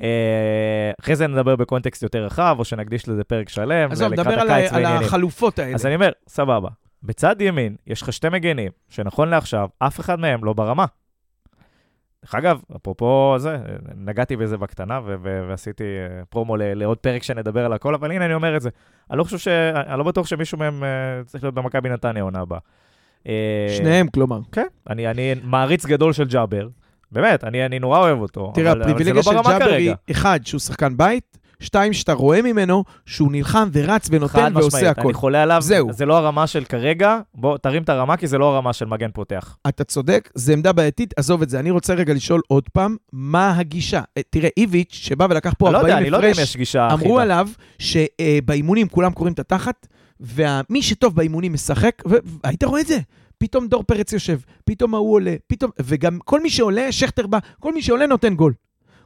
אה, 0.02 0.90
אחרי 1.00 1.16
זה 1.16 1.26
נדבר 1.26 1.56
בקונטקסט 1.56 2.02
יותר 2.02 2.24
רחב, 2.24 2.56
או 2.58 2.64
שנקדיש 2.64 3.08
לזה 3.08 3.24
פרק 3.24 3.48
שלם. 3.48 3.92
עזוב, 3.92 4.12
נדבר 4.12 4.40
על, 4.40 4.50
על 4.50 4.84
החלופות 4.86 5.58
האלה. 5.58 5.74
אז 5.74 5.86
אני 5.86 5.94
אומר, 5.94 6.10
סבבה. 6.28 6.68
בצד 7.06 7.40
ימין 7.40 7.76
יש 7.86 8.02
לך 8.02 8.12
שתי 8.12 8.28
מגנים, 8.28 8.72
שנכון 8.88 9.28
לעכשיו, 9.28 9.68
אף 9.78 10.00
אחד 10.00 10.20
מהם 10.20 10.44
לא 10.44 10.52
ברמה. 10.52 10.84
דרך 12.24 12.34
אגב, 12.34 12.60
אפרופו 12.76 13.34
זה, 13.38 13.58
נגעתי 13.96 14.36
בזה 14.36 14.56
בקטנה 14.56 15.00
ו- 15.04 15.14
ו- 15.22 15.44
ועשיתי 15.48 15.84
אה, 15.84 16.24
פרומו 16.24 16.56
ל- 16.56 16.74
לעוד 16.74 16.98
פרק 16.98 17.22
שנדבר 17.22 17.64
על 17.64 17.72
הכל, 17.72 17.94
אבל 17.94 18.12
הנה 18.12 18.24
אני 18.24 18.34
אומר 18.34 18.56
את 18.56 18.62
זה. 18.62 18.70
אני 19.10 19.18
לא 19.18 19.24
חושב 19.24 19.38
ש... 19.38 19.48
אני 19.48 19.98
לא 19.98 20.04
בטוח 20.04 20.26
שמישהו 20.26 20.58
מהם 20.58 20.82
uh, 20.82 21.28
צריך 21.28 21.44
להיות 21.44 21.54
במכבי 21.54 21.88
נתניה 21.88 22.22
עונה 22.22 22.40
הבאה. 22.40 22.58
אה, 23.28 23.66
שניהם, 23.76 24.08
כלומר. 24.08 24.40
כן, 24.52 24.66
אני, 24.90 25.10
אני 25.10 25.34
מעריץ 25.42 25.86
גדול 25.86 26.12
של 26.12 26.24
ג'אבר. 26.24 26.68
באמת, 27.12 27.44
אני, 27.44 27.66
אני 27.66 27.78
נורא 27.78 27.98
אוהב 27.98 28.18
אותו. 28.18 28.52
תראה, 28.54 28.72
הפריבילגיה 28.72 29.14
לא 29.14 29.22
של 29.22 29.30
ג'אבר 29.30 29.72
היא, 29.72 29.94
אחד, 30.10 30.40
שהוא 30.44 30.58
שחקן 30.58 30.96
בית, 30.96 31.38
שתיים, 31.60 31.92
שאתה 31.92 32.12
רואה 32.12 32.42
ממנו 32.42 32.84
שהוא 33.06 33.32
נלחם 33.32 33.68
ורץ 33.72 34.08
ונותן 34.10 34.52
ועושה 34.54 34.90
הכול. 34.90 35.04
אני 35.04 35.14
חולה 35.14 35.42
עליו, 35.42 35.62
זהו. 35.62 35.92
זה 35.92 36.06
לא 36.06 36.16
הרמה 36.16 36.46
של 36.46 36.64
כרגע, 36.64 37.18
בוא, 37.34 37.58
תרים 37.58 37.82
את 37.82 37.88
הרמה, 37.88 38.16
כי 38.16 38.26
זה 38.26 38.38
לא 38.38 38.54
הרמה 38.54 38.72
של 38.72 38.86
מגן 38.86 39.10
פותח. 39.10 39.56
אתה 39.68 39.84
צודק, 39.84 40.30
זו 40.34 40.52
עמדה 40.52 40.72
בעייתית, 40.72 41.14
עזוב 41.16 41.42
את 41.42 41.50
זה. 41.50 41.60
אני 41.60 41.70
רוצה 41.70 41.94
רגע 41.94 42.14
לשאול 42.14 42.40
עוד 42.48 42.68
פעם, 42.72 42.96
מה 43.12 43.58
הגישה? 43.58 44.00
אה, 44.16 44.22
תראה, 44.30 44.48
איביץ', 44.56 44.94
שבא 45.02 45.26
ולקח 45.30 45.54
פה 45.58 45.68
40 45.68 45.96
הפרש, 45.96 46.08
לא 46.08 46.20
לא 46.20 46.26
יש 46.26 46.56
גישה 46.56 46.88
אחידה. 46.88 47.04
אמרו 47.04 47.20
עליו 47.20 47.48
שבאימונים 47.78 48.88
כולם 48.88 49.12
קוראים 49.12 49.34
את 49.34 49.38
התחת, 49.38 49.86
ומי 50.20 50.82
שטוב 50.82 51.14
באימונים 51.14 51.52
משחק, 51.52 52.02
והיית 52.44 52.64
רואה 52.64 52.80
את 52.80 52.86
זה. 52.86 52.98
פתאום 53.38 53.66
דור 53.66 53.82
פרץ 53.82 54.12
יושב, 54.12 54.38
פתאום 54.64 54.94
ההוא 54.94 55.12
עולה, 55.12 55.34
פתאום, 55.46 55.70
וגם 55.82 56.18
כל 56.24 56.40
מי 56.40 56.50
שעולה, 56.50 56.92
שכטר 56.92 57.26
בא, 57.26 57.38
כל 57.60 57.74
מי 57.74 57.82
שעולה 57.82 58.06
נותן 58.06 58.34
גול. 58.34 58.52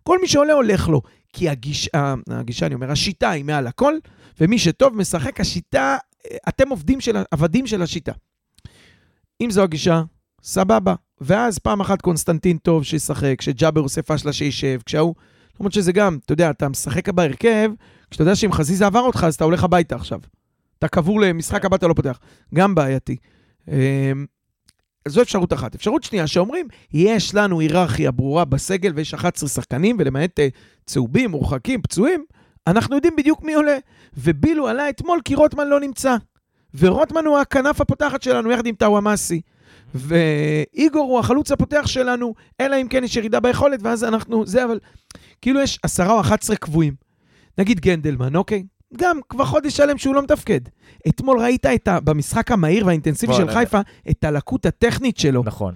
כל 0.02 0.18
מי 0.20 0.28
שעולה 0.28 0.52
הולך 0.52 0.88
לו. 0.88 1.02
כי 1.32 1.48
הגישה, 1.48 2.14
הגישה, 2.30 2.66
אני 2.66 2.74
אומר, 2.74 2.90
השיטה 2.90 3.30
היא 3.30 3.44
מעל 3.44 3.66
הכל, 3.66 3.94
ומי 4.40 4.58
שטוב 4.58 4.96
משחק, 4.96 5.40
השיטה, 5.40 5.96
אתם 6.48 6.68
עובדים 6.68 7.00
של, 7.00 7.16
עבדים 7.30 7.66
של 7.66 7.82
השיטה. 7.82 8.12
אם 9.40 9.50
זו 9.50 9.62
הגישה, 9.62 10.02
סבבה. 10.42 10.94
ואז 11.20 11.58
פעם 11.58 11.80
אחת 11.80 12.02
קונסטנטין 12.02 12.58
טוב 12.58 12.84
שישחק, 12.84 13.34
כשג'אבר 13.38 13.80
עושה 13.80 14.02
פשלה 14.02 14.32
שישב, 14.32 14.80
כשהוא... 14.86 15.14
למרות 15.60 15.72
שזה 15.72 15.92
גם, 15.92 16.18
אתה 16.24 16.32
יודע, 16.32 16.50
אתה 16.50 16.68
משחק 16.68 17.08
בהרכב, 17.08 17.70
כשאתה 18.10 18.22
יודע 18.22 18.36
שאם 18.36 18.52
חזיזה 18.52 18.86
עבר 18.86 19.00
אותך, 19.00 19.24
אז 19.26 19.34
אתה 19.34 19.44
הולך 19.44 19.64
הביתה 19.64 19.96
עכשיו. 19.96 20.20
אתה 20.78 20.88
קבור 20.88 21.20
למשחק 21.20 21.64
הבא, 21.64 21.76
אתה 21.76 21.86
לא 21.86 21.94
פותח. 21.94 22.18
גם 22.54 22.74
בעייתי. 22.74 23.16
זו 25.08 25.22
אפשרות 25.22 25.52
אחת. 25.52 25.74
אפשרות 25.74 26.02
שנייה, 26.02 26.26
שאומרים, 26.26 26.66
יש 26.92 27.34
לנו 27.34 27.60
היררכיה 27.60 28.10
ברורה 28.10 28.44
בסגל 28.44 28.92
ויש 28.94 29.14
11 29.14 29.48
שחקנים, 29.48 29.96
ולמעט 29.98 30.40
uh, 30.40 30.42
צהובים, 30.86 31.30
מורחקים, 31.30 31.82
פצועים, 31.82 32.24
אנחנו 32.66 32.94
יודעים 32.94 33.16
בדיוק 33.16 33.42
מי 33.42 33.54
עולה. 33.54 33.78
ובילו 34.16 34.68
עלה 34.68 34.88
אתמול 34.88 35.20
כי 35.24 35.34
רוטמן 35.34 35.68
לא 35.68 35.80
נמצא. 35.80 36.16
ורוטמן 36.78 37.26
הוא 37.26 37.38
הכנף 37.38 37.80
הפותחת 37.80 38.22
שלנו, 38.22 38.50
יחד 38.50 38.66
עם 38.66 38.74
טאוואמאסי. 38.74 39.40
ואיגור 39.94 41.10
הוא 41.10 41.18
החלוץ 41.18 41.52
הפותח 41.52 41.86
שלנו, 41.86 42.34
אלא 42.60 42.76
אם 42.82 42.88
כן 42.88 43.04
יש 43.04 43.16
ירידה 43.16 43.40
ביכולת, 43.40 43.80
ואז 43.82 44.04
אנחנו, 44.04 44.46
זה, 44.46 44.64
אבל 44.64 44.78
כאילו 45.40 45.60
יש 45.60 45.78
עשרה 45.82 46.12
או 46.12 46.20
11 46.20 46.56
קבועים. 46.56 46.94
נגיד 47.58 47.80
גנדלמן, 47.80 48.36
אוקיי? 48.36 48.62
גם 48.96 49.20
כבר 49.28 49.44
חודש 49.44 49.76
שלם 49.76 49.98
שהוא 49.98 50.14
לא 50.14 50.22
מתפקד. 50.22 50.60
אתמול 51.08 51.40
ראית 51.40 51.66
את 51.66 51.88
ה, 51.88 52.00
במשחק 52.00 52.52
המהיר 52.52 52.86
והאינטנסיבי 52.86 53.32
של 53.34 53.50
חיפה, 53.50 53.80
את 54.10 54.24
הלקות 54.24 54.66
הטכנית 54.66 55.18
שלו. 55.18 55.42
נכון. 55.44 55.74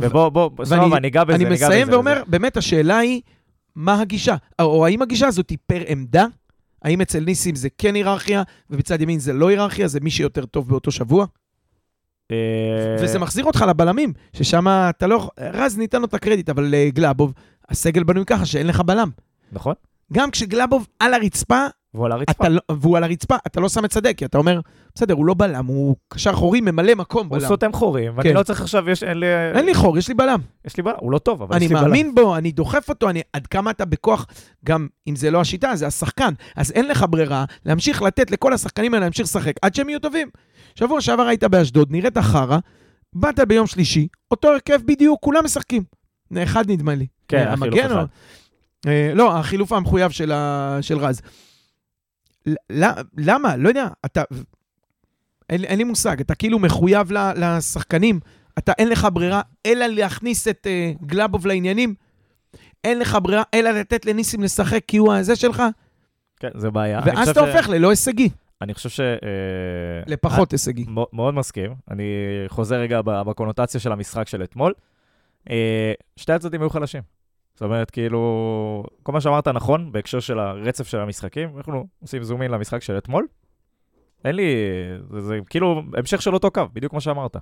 ובוא, 0.00 0.28
בוא, 0.28 0.50
סבבה, 0.64 1.00
ניגע 1.00 1.24
בזה, 1.24 1.38
ניגע 1.38 1.50
בזה. 1.50 1.66
אני 1.66 1.74
מסיים 1.74 1.88
ואומר, 1.90 2.22
באמת 2.26 2.56
השאלה 2.56 2.98
היא, 2.98 3.20
מה 3.76 4.00
הגישה? 4.00 4.36
או 4.58 4.86
האם 4.86 5.02
הגישה 5.02 5.26
הזאת 5.26 5.50
היא 5.50 5.58
פר 5.66 5.82
עמדה? 5.86 6.26
האם 6.82 7.00
אצל 7.00 7.20
ניסים 7.20 7.54
זה 7.54 7.68
כן 7.78 7.94
היררכיה, 7.94 8.42
ובצד 8.70 9.00
ימין 9.00 9.18
זה 9.18 9.32
לא 9.32 9.48
היררכיה, 9.48 9.88
זה 9.88 10.00
מי 10.00 10.10
שיותר 10.10 10.46
טוב 10.46 10.68
באותו 10.68 10.90
שבוע? 10.90 11.26
אה, 12.30 12.36
וזה 13.00 13.18
מחזיר 13.18 13.44
אותך 13.44 13.64
לבלמים, 13.68 14.12
ששם 14.32 14.68
אתה 14.68 15.06
לא... 15.06 15.30
רז 15.40 15.78
ניתן 15.78 16.00
לו 16.00 16.06
את 16.06 16.14
הקרדיט, 16.14 16.48
אבל 16.48 16.74
אה, 16.74 16.88
גלאבוב, 16.90 17.32
הסגל 17.68 18.02
בנוי 18.02 18.24
ככה 18.26 18.46
שאין 18.46 18.66
לך 18.66 18.80
בלם. 18.80 19.10
נכון. 19.52 19.74
גם 20.12 20.30
כשגלאבוב 20.30 20.88
על 20.98 21.14
הרצפה, 21.14 21.66
והוא 21.94 22.06
על 22.06 22.12
הרצפה. 22.12 22.48
לא, 22.48 22.60
והוא 22.70 22.96
על 22.96 23.04
הרצפה, 23.04 23.36
אתה 23.46 23.60
לא 23.60 23.68
שם 23.68 23.84
את 23.84 23.92
שדה, 23.92 24.12
כי 24.12 24.24
אתה 24.24 24.38
אומר, 24.38 24.60
בסדר, 24.94 25.14
הוא 25.14 25.26
לא 25.26 25.34
בלם, 25.34 25.66
הוא 25.66 25.96
קשר 26.08 26.32
חורי, 26.32 26.60
ממלא 26.60 26.94
מקום 26.94 27.28
בלם. 27.28 27.40
הוא 27.40 27.48
סותם 27.48 27.72
חורים, 27.72 28.12
ואני 28.16 28.28
כן. 28.28 28.34
לא 28.34 28.42
צריך 28.42 28.60
עכשיו, 28.60 28.90
יש, 28.90 29.02
אין 29.02 29.18
לי... 29.18 29.26
אין 29.54 29.66
לי 29.66 29.74
חור, 29.74 29.98
יש 29.98 30.08
לי 30.08 30.14
בלם. 30.14 30.40
יש 30.64 30.76
לי 30.76 30.82
בלם, 30.82 30.94
הוא 30.98 31.12
לא 31.12 31.18
טוב, 31.18 31.42
אבל 31.42 31.56
יש 31.56 31.62
לי 31.62 31.68
בלם. 31.68 31.78
אני 31.78 31.86
מאמין 31.86 32.14
בו, 32.14 32.36
אני 32.36 32.52
דוחף 32.52 32.88
אותו, 32.88 33.10
אני, 33.10 33.22
עד 33.32 33.46
כמה 33.46 33.70
אתה 33.70 33.84
בכוח, 33.84 34.26
גם 34.64 34.88
אם 35.08 35.16
זה 35.16 35.30
לא 35.30 35.40
השיטה, 35.40 35.76
זה 35.76 35.86
השחקן. 35.86 36.34
אז 36.56 36.70
אין 36.70 36.88
לך 36.88 37.04
ברירה 37.10 37.44
להמשיך 37.66 38.02
לתת 38.02 38.30
לכל 38.30 38.52
השחקנים 38.52 38.94
האלה 38.94 39.06
להמשיך 39.06 39.26
לשחק 39.26 39.54
עד 39.62 39.74
שהם 39.74 39.88
יהיו 39.88 40.00
טובים. 40.00 40.28
שבוע 40.74 41.00
שעבר 41.00 41.22
היית 41.22 41.44
באשדוד, 41.44 41.90
נראית 41.90 42.18
חרא, 42.18 42.58
באת 43.12 43.40
ביום 43.40 43.66
שלישי, 43.66 44.08
אותו 44.30 44.48
הרכב 44.48 44.80
בדיוק, 44.86 45.20
כולם 45.20 45.44
משחקים. 45.44 45.82
אחד 46.38 46.70
נדמה 46.70 46.94
לי. 46.94 47.06
כן, 47.28 47.48
החילוף 47.48 47.80
אחד. 47.86 48.04
אה, 48.86 49.12
לא, 49.14 49.36
החילוף 49.38 49.72
המחויב. 49.72 50.10
של 50.10 50.98
רז. 50.98 51.20
למה? 53.16 53.56
לא 53.56 53.68
יודע. 53.68 53.88
אתה... 54.04 54.22
אין, 55.50 55.64
אין 55.64 55.78
לי 55.78 55.84
מושג. 55.84 56.20
אתה 56.20 56.34
כאילו 56.34 56.58
מחויב 56.58 57.12
לשחקנים. 57.12 58.20
אתה, 58.58 58.72
אין 58.78 58.88
לך 58.88 59.08
ברירה 59.12 59.40
אלא 59.66 59.86
להכניס 59.86 60.48
את 60.48 60.66
uh, 60.66 61.04
גלאבוב 61.06 61.46
לעניינים. 61.46 61.94
אין 62.84 62.98
לך 62.98 63.18
ברירה 63.22 63.42
אלא 63.54 63.70
לתת 63.70 64.06
לניסים 64.06 64.42
לשחק 64.42 64.80
כי 64.86 64.96
הוא 64.96 65.12
הזה 65.12 65.36
שלך. 65.36 65.62
כן, 66.36 66.48
זה 66.54 66.70
בעיה. 66.70 67.00
ואז 67.04 67.28
אתה 67.28 67.40
ש... 67.40 67.48
הופך 67.48 67.68
ללא 67.68 67.90
הישגי. 67.90 68.28
אני 68.62 68.74
חושב 68.74 68.88
ש... 68.88 69.00
אה, 69.00 69.16
לפחות 70.06 70.52
הישגי. 70.52 70.84
מאוד 71.12 71.34
מסכים. 71.34 71.74
אני 71.90 72.04
חוזר 72.48 72.76
רגע 72.76 73.00
בקונוטציה 73.02 73.80
של 73.80 73.92
המשחק 73.92 74.28
של 74.28 74.42
אתמול. 74.42 74.72
אה, 75.50 75.92
שתי 76.16 76.32
הצדדים 76.32 76.60
היו 76.62 76.70
חלשים. 76.70 77.02
זאת 77.62 77.66
אומרת, 77.66 77.90
כאילו, 77.90 78.84
כל 79.02 79.12
מה 79.12 79.20
שאמרת 79.20 79.48
נכון 79.48 79.92
בהקשר 79.92 80.20
של 80.20 80.38
הרצף 80.38 80.88
של 80.88 80.98
המשחקים, 81.00 81.56
אנחנו 81.56 81.86
עושים 82.00 82.22
זום 82.22 82.42
אין 82.42 82.50
למשחק 82.50 82.82
של 82.82 82.98
אתמול. 82.98 83.26
אין 84.24 84.36
לי, 84.36 84.54
זה, 85.10 85.20
זה 85.20 85.38
כאילו 85.50 85.82
המשך 85.96 86.22
של 86.22 86.34
אותו 86.34 86.50
קו, 86.50 86.62
בדיוק 86.72 86.90
כמו 86.90 87.00
שאמרת. 87.00 87.36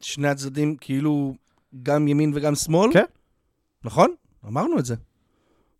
שני 0.00 0.28
הצדדים 0.28 0.76
כאילו 0.76 1.34
גם 1.82 2.08
ימין 2.08 2.32
וגם 2.34 2.54
שמאל? 2.54 2.92
כן. 2.92 3.04
נכון? 3.84 4.14
אמרנו 4.46 4.78
את 4.78 4.84
זה. 4.84 4.94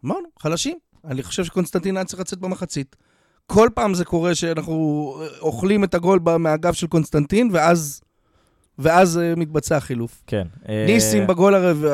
אמרנו, 0.04 0.28
חלשים. 0.38 0.78
אני 1.04 1.22
חושב 1.22 1.44
שקונסטנטין 1.44 1.96
היה 1.96 2.04
צריך 2.04 2.20
לצאת 2.20 2.38
במחצית. 2.38 2.96
כל 3.46 3.68
פעם 3.74 3.94
זה 3.94 4.04
קורה 4.04 4.34
שאנחנו 4.34 5.14
אוכלים 5.40 5.84
את 5.84 5.94
הגול 5.94 6.20
מהגב 6.38 6.72
של 6.72 6.86
קונסטנטין, 6.86 7.50
ואז, 7.52 8.00
ואז 8.78 9.18
אה, 9.18 9.34
מתבצע 9.36 9.76
החילוף. 9.76 10.22
כן. 10.26 10.46
אה, 10.68 10.84
ניסים 10.86 11.26
בגול 11.26 11.54
הרב- 11.54 11.84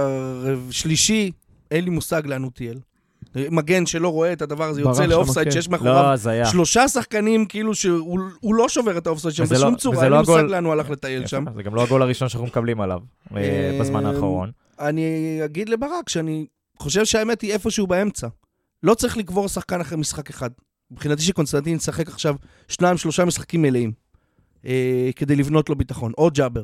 השלישי, 0.68 1.30
אין 1.70 1.85
לי 1.85 1.91
מושג 1.91 2.26
לאן 2.26 2.43
הוא 2.43 2.51
טייל. 2.55 2.78
מגן 3.51 3.87
שלא 3.87 4.09
רואה 4.09 4.32
את 4.32 4.43
הדבר 4.43 4.64
הזה, 4.64 4.80
יוצא 4.80 5.05
לאופסייד 5.07 5.45
כן. 5.47 5.51
שיש 5.51 5.66
לא, 5.66 5.72
מאחוריו. 5.72 6.18
שלושה 6.51 6.89
שחקנים, 6.89 7.47
כאילו 7.47 7.74
שהוא 7.74 8.20
הוא 8.41 8.55
לא 8.55 8.68
שובר 8.68 8.99
את 8.99 9.07
האופסייד 9.07 9.35
שם 9.35 9.43
וזה 9.43 9.55
בשום 9.55 9.72
לא- 9.72 9.78
צורה, 9.78 10.03
אין 10.05 10.12
לא 10.12 10.16
לי 10.20 10.24
מושג 10.26 10.43
לאן 10.43 10.64
הוא 10.64 10.72
הלך 10.72 10.91
לטייל 10.91 11.26
שם. 11.26 11.45
זה 11.57 11.62
גם 11.62 11.74
לא 11.74 11.82
הגול 11.82 12.03
הראשון 12.03 12.28
שאנחנו 12.28 12.47
מקבלים 12.47 12.80
עליו 12.80 13.01
אה, 13.37 13.41
אה, 13.41 13.78
בזמן 13.80 14.07
האחרון. 14.07 14.51
אני 14.80 15.05
אגיד 15.45 15.68
לברק 15.68 16.09
שאני 16.09 16.47
חושב 16.78 17.05
שהאמת 17.05 17.41
היא 17.41 17.53
איפשהו 17.53 17.87
באמצע. 17.87 18.26
לא 18.82 18.95
צריך 18.95 19.16
לקבור 19.16 19.49
שחקן 19.49 19.80
אחרי 19.80 19.99
משחק 19.99 20.30
אחד. 20.30 20.51
מבחינתי 20.91 21.22
שקונסטנטין 21.22 21.76
ישחק 21.76 22.09
עכשיו 22.09 22.35
שניים, 22.68 22.97
שלושה 22.97 23.24
משחקים 23.24 23.62
מלאים, 23.62 23.93
אה, 24.67 25.11
כדי 25.17 25.37
לבנות 25.37 25.69
לו 25.69 25.75
ביטחון, 25.77 26.12
או 26.19 26.31
ג'אבר. 26.35 26.62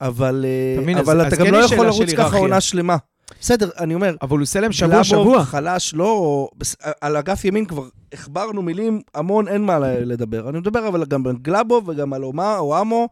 אבל, 0.00 0.44
אה, 0.48 0.94
אז- 0.98 1.04
אבל 1.08 1.20
אז 1.20 1.26
אתה 1.26 1.36
כן 1.36 1.44
גם 1.46 1.52
לא 1.54 1.64
יש 1.64 1.72
יכול 1.72 1.86
לרוץ 1.86 2.10
ככה. 2.16 2.36
עונה 2.36 2.60
שלמה. 2.60 2.96
בסדר, 3.40 3.70
אני 3.78 3.94
אומר, 3.94 4.14
אבל 4.22 4.36
הוא 4.36 4.42
עושה 4.42 4.60
להם 4.60 4.70
גלאבוב 4.80 5.02
שבוע-שבוע. 5.02 5.44
חלש, 5.44 5.94
לא... 5.94 6.48
על 7.00 7.16
אגף 7.16 7.44
ימין 7.44 7.64
כבר 7.64 7.82
הכברנו 8.12 8.62
מילים 8.62 9.00
המון, 9.14 9.48
אין 9.48 9.62
מה 9.64 9.78
לדבר. 9.78 10.48
אני 10.48 10.58
מדבר 10.58 10.88
אבל 10.88 11.04
גם 11.04 11.26
על 11.26 11.36
גלאבוב 11.42 11.88
וגם 11.88 12.12
על 12.12 12.24
אומה 12.24 12.58
או 12.58 12.80
אמו, 12.80 13.08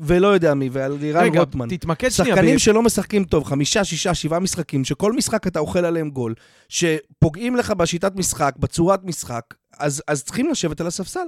ולא 0.00 0.28
יודע 0.28 0.54
מי, 0.54 0.68
ועל 0.72 0.92
לירן 1.00 1.22
רגע, 1.24 1.40
רוטמן. 1.40 1.68
תתמקד 1.68 2.08
שנייה. 2.10 2.34
שחקנים 2.34 2.54
ב- 2.54 2.58
שלא 2.58 2.82
משחקים 2.82 3.24
טוב, 3.24 3.44
חמישה, 3.44 3.84
שישה, 3.84 4.14
שבעה 4.14 4.40
משחקים, 4.40 4.84
שכל 4.84 5.12
משחק 5.12 5.46
אתה 5.46 5.58
אוכל 5.58 5.84
עליהם 5.84 6.10
גול, 6.10 6.34
שפוגעים 6.68 7.56
לך 7.56 7.70
בשיטת 7.70 8.16
משחק, 8.16 8.54
בצורת 8.58 9.04
משחק, 9.04 9.42
אז, 9.78 10.02
אז 10.08 10.24
צריכים 10.24 10.50
לשבת 10.50 10.80
על 10.80 10.86
הספסל. 10.86 11.20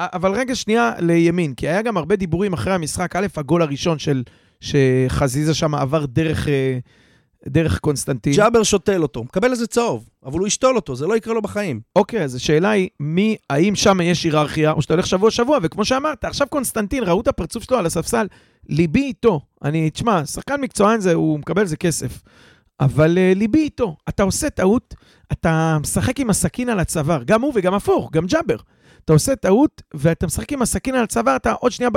אבל 0.00 0.32
רגע 0.32 0.54
שנייה 0.54 0.92
לימין, 0.98 1.54
כי 1.54 1.68
היה 1.68 1.82
גם 1.82 1.96
הרבה 1.96 2.16
דיבורים 2.16 2.52
אחרי 2.52 2.72
המשחק. 2.72 3.16
א', 3.16 3.26
הגול 3.36 3.62
הראשון 3.62 3.98
של 3.98 4.22
שחזיזה 4.60 5.54
שם 5.54 5.74
עבר 5.74 6.06
דרך, 6.06 6.48
אה, 6.48 6.78
דרך 7.48 7.78
קונסטנטין. 7.78 8.32
ג'אבר 8.32 8.62
שותל 8.62 9.02
אותו, 9.02 9.24
מקבל 9.24 9.50
איזה 9.50 9.66
צהוב, 9.66 10.08
אבל 10.24 10.38
הוא 10.38 10.46
ישתול 10.46 10.76
אותו, 10.76 10.96
זה 10.96 11.06
לא 11.06 11.16
יקרה 11.16 11.34
לו 11.34 11.42
בחיים. 11.42 11.80
אוקיי, 11.96 12.24
אז 12.24 12.34
השאלה 12.34 12.70
היא, 12.70 12.88
מי, 13.00 13.36
האם 13.50 13.74
שם 13.74 14.00
יש 14.00 14.24
היררכיה, 14.24 14.72
או 14.72 14.82
שאתה 14.82 14.94
הולך 14.94 15.06
שבוע-שבוע, 15.06 15.58
וכמו 15.62 15.84
שאמרת, 15.84 16.24
עכשיו 16.24 16.46
קונסטנטין, 16.50 17.04
ראו 17.04 17.20
את 17.20 17.28
הפרצוף 17.28 17.64
שלו 17.64 17.78
על 17.78 17.86
הספסל, 17.86 18.26
ליבי 18.68 19.02
איתו. 19.02 19.40
אני, 19.64 19.90
תשמע, 19.90 20.26
שחקן 20.26 20.60
מקצוען 20.60 21.00
זה, 21.00 21.14
הוא 21.14 21.38
מקבל 21.38 21.66
זה 21.66 21.76
כסף. 21.76 22.22
אבל 22.80 23.18
uh, 23.18 23.38
ליבי 23.38 23.58
איתו. 23.58 23.96
אתה 24.08 24.22
עושה 24.22 24.50
טעות, 24.50 24.94
אתה 25.32 25.78
משחק 25.80 26.20
עם 26.20 26.30
הסכין 26.30 26.68
על 26.68 26.80
הצוואר, 26.80 27.22
גם 27.22 27.42
הוא 27.42 27.52
וגם 27.54 27.74
הפוך, 27.74 28.10
גם 28.12 28.26
ג'אבר. 28.26 28.56
אתה 29.04 29.12
עושה 29.12 29.36
טעות, 29.36 29.82
ואתה 29.94 30.26
משחק 30.26 30.52
עם 30.52 30.62
הסכין 30.62 30.94
על 30.94 31.04
הצוואר, 31.04 31.36
אתה 31.36 31.52
עוד 31.52 31.72
שנייה... 31.72 31.90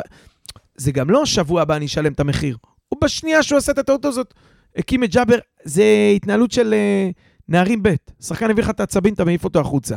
זה 0.77 0.91
גם 0.91 1.09
לא 1.09 1.25
שבוע 1.25 1.61
הבא 1.61 1.75
אני 1.75 1.85
אשלם 1.85 2.13
את 2.13 2.19
המחיר. 2.19 2.57
הוא 2.89 2.99
בשנייה 3.01 3.43
שהוא 3.43 3.57
עושה 3.57 3.71
את 3.71 3.77
הטעות 3.77 4.05
הזאת, 4.05 4.33
הקים 4.75 5.03
את 5.03 5.11
ג'אבר, 5.11 5.37
זה 5.63 5.83
התנהלות 6.15 6.51
של 6.51 6.73
uh, 6.73 7.13
נערים 7.47 7.83
ב'. 7.83 7.93
שחקן 8.21 8.49
הביא 8.49 8.63
לך 8.63 8.69
את 8.69 8.79
העצבים, 8.79 9.13
אתה 9.13 9.25
מעיף 9.25 9.43
אותו 9.43 9.59
החוצה. 9.59 9.95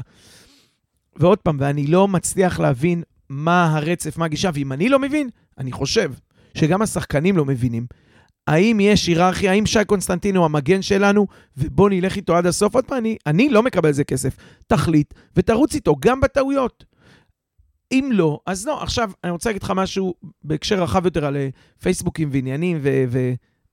ועוד 1.16 1.38
פעם, 1.38 1.56
ואני 1.60 1.86
לא 1.86 2.08
מצליח 2.08 2.60
להבין 2.60 3.02
מה 3.28 3.76
הרצף, 3.76 4.18
מה 4.18 4.24
הגישה, 4.24 4.50
ואם 4.54 4.72
אני 4.72 4.88
לא 4.88 4.98
מבין, 4.98 5.28
אני 5.58 5.72
חושב 5.72 6.12
שגם 6.54 6.82
השחקנים 6.82 7.36
לא 7.36 7.44
מבינים. 7.44 7.86
האם 8.46 8.80
יש 8.80 9.06
היררכיה, 9.06 9.50
האם 9.50 9.66
שי 9.66 9.84
קונסטנטינו 9.86 10.44
המגן 10.44 10.82
שלנו, 10.82 11.26
ובוא 11.56 11.90
נלך 11.90 12.16
איתו 12.16 12.36
עד 12.36 12.46
הסוף? 12.46 12.74
עוד 12.74 12.84
פעם, 12.84 12.98
אני, 12.98 13.16
אני 13.26 13.48
לא 13.48 13.62
מקבל 13.62 13.88
על 13.88 13.94
זה 13.94 14.04
כסף. 14.04 14.36
תחליט 14.66 15.14
ותרוץ 15.36 15.74
איתו, 15.74 15.96
גם 16.00 16.20
בטעויות. 16.20 16.84
אם 17.92 18.10
לא, 18.12 18.40
אז 18.46 18.66
לא. 18.66 18.82
עכשיו, 18.82 19.10
אני 19.24 19.32
רוצה 19.32 19.48
להגיד 19.48 19.62
לך 19.62 19.72
משהו 19.76 20.14
בהקשר 20.44 20.82
רחב 20.82 21.04
יותר 21.04 21.24
על 21.26 21.36
אה, 21.36 21.48
פייסבוקים 21.80 22.28
ועניינים 22.32 22.78
ו- 22.82 23.04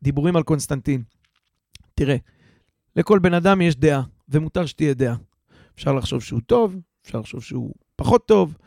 ודיבורים 0.01 0.35
על 0.35 0.43
קונסטנטין. 0.43 1.03
תראה, 1.95 2.15
לכל 2.95 3.19
בן 3.19 3.33
אדם 3.33 3.61
יש 3.61 3.75
דעה, 3.75 4.01
ומותר 4.29 4.65
שתהיה 4.65 4.93
דעה. 4.93 5.15
אפשר 5.75 5.93
לחשוב 5.93 6.21
שהוא 6.21 6.41
טוב, 6.47 6.77
אפשר 7.05 7.19
לחשוב 7.19 7.43
שהוא 7.43 7.73
פחות 7.95 8.27
טוב, 8.27 8.57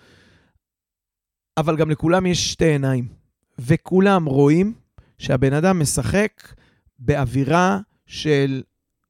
אבל 1.57 1.77
גם 1.77 1.91
לכולם 1.91 2.27
יש 2.27 2.53
שתי 2.53 2.65
עיניים, 2.65 3.09
וכולם 3.59 4.25
רואים 4.25 4.75
שהבן 5.19 5.53
אדם 5.53 5.81
משחק 5.81 6.55
באווירה 6.99 7.81
של, 8.07 8.63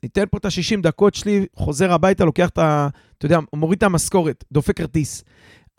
ניתן 0.03 0.25
פה 0.31 0.39
את 0.39 0.45
ה-60 0.45 0.81
דקות 0.83 1.15
שלי, 1.15 1.47
חוזר 1.57 1.93
הביתה, 1.93 2.25
לוקח 2.25 2.49
את 2.49 2.59
ה... 2.59 2.89
אתה 3.19 3.27
יודע, 3.27 3.39
מוריד 3.53 3.77
את 3.77 3.83
המשכורת, 3.83 4.45
דופק 4.53 4.77
כרטיס. 4.77 5.25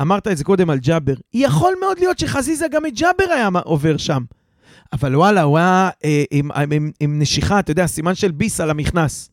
אמרת 0.01 0.27
את 0.27 0.37
זה 0.37 0.43
קודם 0.43 0.69
על 0.69 0.79
ג'אבר. 0.79 1.13
יכול 1.33 1.73
מאוד 1.81 1.99
להיות 1.99 2.19
שחזיזה 2.19 2.67
גם 2.71 2.85
את 2.85 2.93
ג'אבר 2.95 3.33
היה 3.33 3.49
עובר 3.63 3.97
שם. 3.97 4.23
אבל 4.93 5.15
וואלה, 5.15 5.41
הוא 5.41 5.57
היה 5.57 5.89
אה, 6.05 6.23
עם, 6.31 6.51
עם, 6.51 6.71
עם, 6.71 6.91
עם 6.99 7.19
נשיכה, 7.19 7.59
אתה 7.59 7.71
יודע, 7.71 7.87
סימן 7.87 8.15
של 8.15 8.31
ביס 8.31 8.59
על 8.59 8.69
המכנס. 8.69 9.29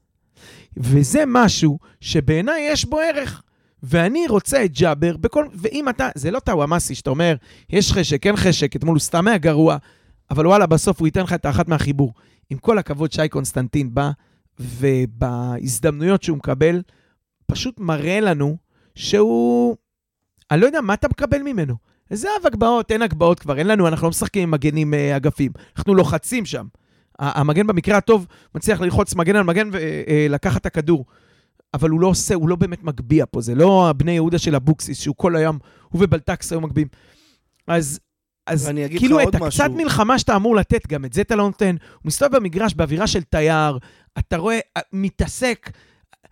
וזה 0.77 1.25
משהו 1.27 1.79
שבעיניי 2.01 2.69
יש 2.71 2.85
בו 2.85 2.99
ערך. 2.99 3.43
ואני 3.83 4.27
רוצה 4.29 4.65
את 4.65 4.73
ג'אבר 4.73 5.17
בכל... 5.17 5.47
ואם 5.55 5.89
אתה... 5.89 6.09
זה 6.15 6.31
לא 6.31 6.39
טאוואמאסי 6.39 6.95
שאתה 6.95 7.11
אומר, 7.11 7.37
יש 7.71 7.93
חשק, 7.93 8.27
אין 8.27 8.37
חשק, 8.37 8.77
אתמול 8.77 8.95
הוא 8.95 9.01
סתם 9.01 9.29
היה 9.29 9.39
גרוע, 9.39 9.77
אבל 10.31 10.47
וואלה, 10.47 10.67
בסוף 10.67 11.01
הוא 11.01 11.09
ייתן 11.09 11.23
לך 11.23 11.33
את 11.33 11.45
האחת 11.45 11.69
מהחיבור. 11.69 12.13
עם 12.51 12.59
כל 12.59 12.79
הכבוד, 12.79 13.13
שי 13.13 13.29
קונסטנטין 13.29 13.95
בא, 13.95 14.11
ובהזדמנויות 14.59 16.23
שהוא 16.23 16.37
מקבל, 16.37 16.83
פשוט 17.47 17.81
מראה 17.81 18.21
לנו 18.21 18.57
שהוא... 18.95 19.77
אני 20.55 20.61
לא 20.61 20.67
יודע, 20.67 20.81
מה 20.81 20.95
אתה 20.95 21.09
מקבל 21.09 21.43
ממנו? 21.43 21.75
איזה 22.11 22.29
אב 22.41 22.47
הגבהות, 22.47 22.91
אין 22.91 23.03
הגבהות 23.03 23.41
כבר, 23.41 23.59
אין 23.59 23.67
לנו, 23.67 23.89
אנחנו 23.89 24.05
לא 24.05 24.11
משחקים 24.11 24.43
עם 24.43 24.51
מגנים 24.51 24.95
אה, 24.95 25.17
אגפים, 25.17 25.53
אנחנו 25.77 25.95
לוחצים 25.95 26.47
שם. 26.47 26.67
המגן 27.19 27.67
במקרה 27.67 27.97
הטוב 27.97 28.27
מצליח 28.55 28.81
ללחוץ 28.81 29.15
מגן 29.15 29.37
על 29.37 29.43
מגן 29.43 29.71
ולקחת 29.73 30.61
את 30.61 30.67
הכדור. 30.67 31.05
אבל 31.75 31.91
הוא 31.91 32.01
לא 32.01 32.07
עושה, 32.07 32.35
הוא 32.35 32.49
לא 32.49 32.57
באמת 32.57 32.83
מגביה 32.83 33.27
פה, 33.27 33.41
זה 33.41 33.55
לא 33.55 33.89
הבני 33.89 34.13
יהודה 34.13 34.39
של 34.39 34.55
אבוקסיס, 34.55 35.01
שהוא 35.01 35.15
כל 35.17 35.37
היום, 35.37 35.59
הוא 35.89 36.05
ובלטקס 36.05 36.53
היו 36.53 36.61
מגביהים. 36.61 36.89
אז, 37.67 38.01
אז 38.47 38.71
כאילו 38.97 39.21
את 39.23 39.35
הקצת 39.35 39.45
משהו. 39.45 39.75
מלחמה 39.75 40.19
שאתה 40.19 40.37
אמור 40.37 40.57
לתת, 40.57 40.87
גם 40.87 41.05
את 41.05 41.13
זה 41.13 41.21
אתה 41.21 41.37
לא 41.37 41.45
נותן. 41.45 41.77
הוא 41.95 42.01
מסתובב 42.05 42.37
במגרש 42.37 42.75
באווירה 42.75 43.07
של 43.07 43.23
תייר, 43.23 43.79
אתה 44.19 44.37
רואה, 44.37 44.59
אה, 44.77 44.83
מתעסק, 44.93 45.71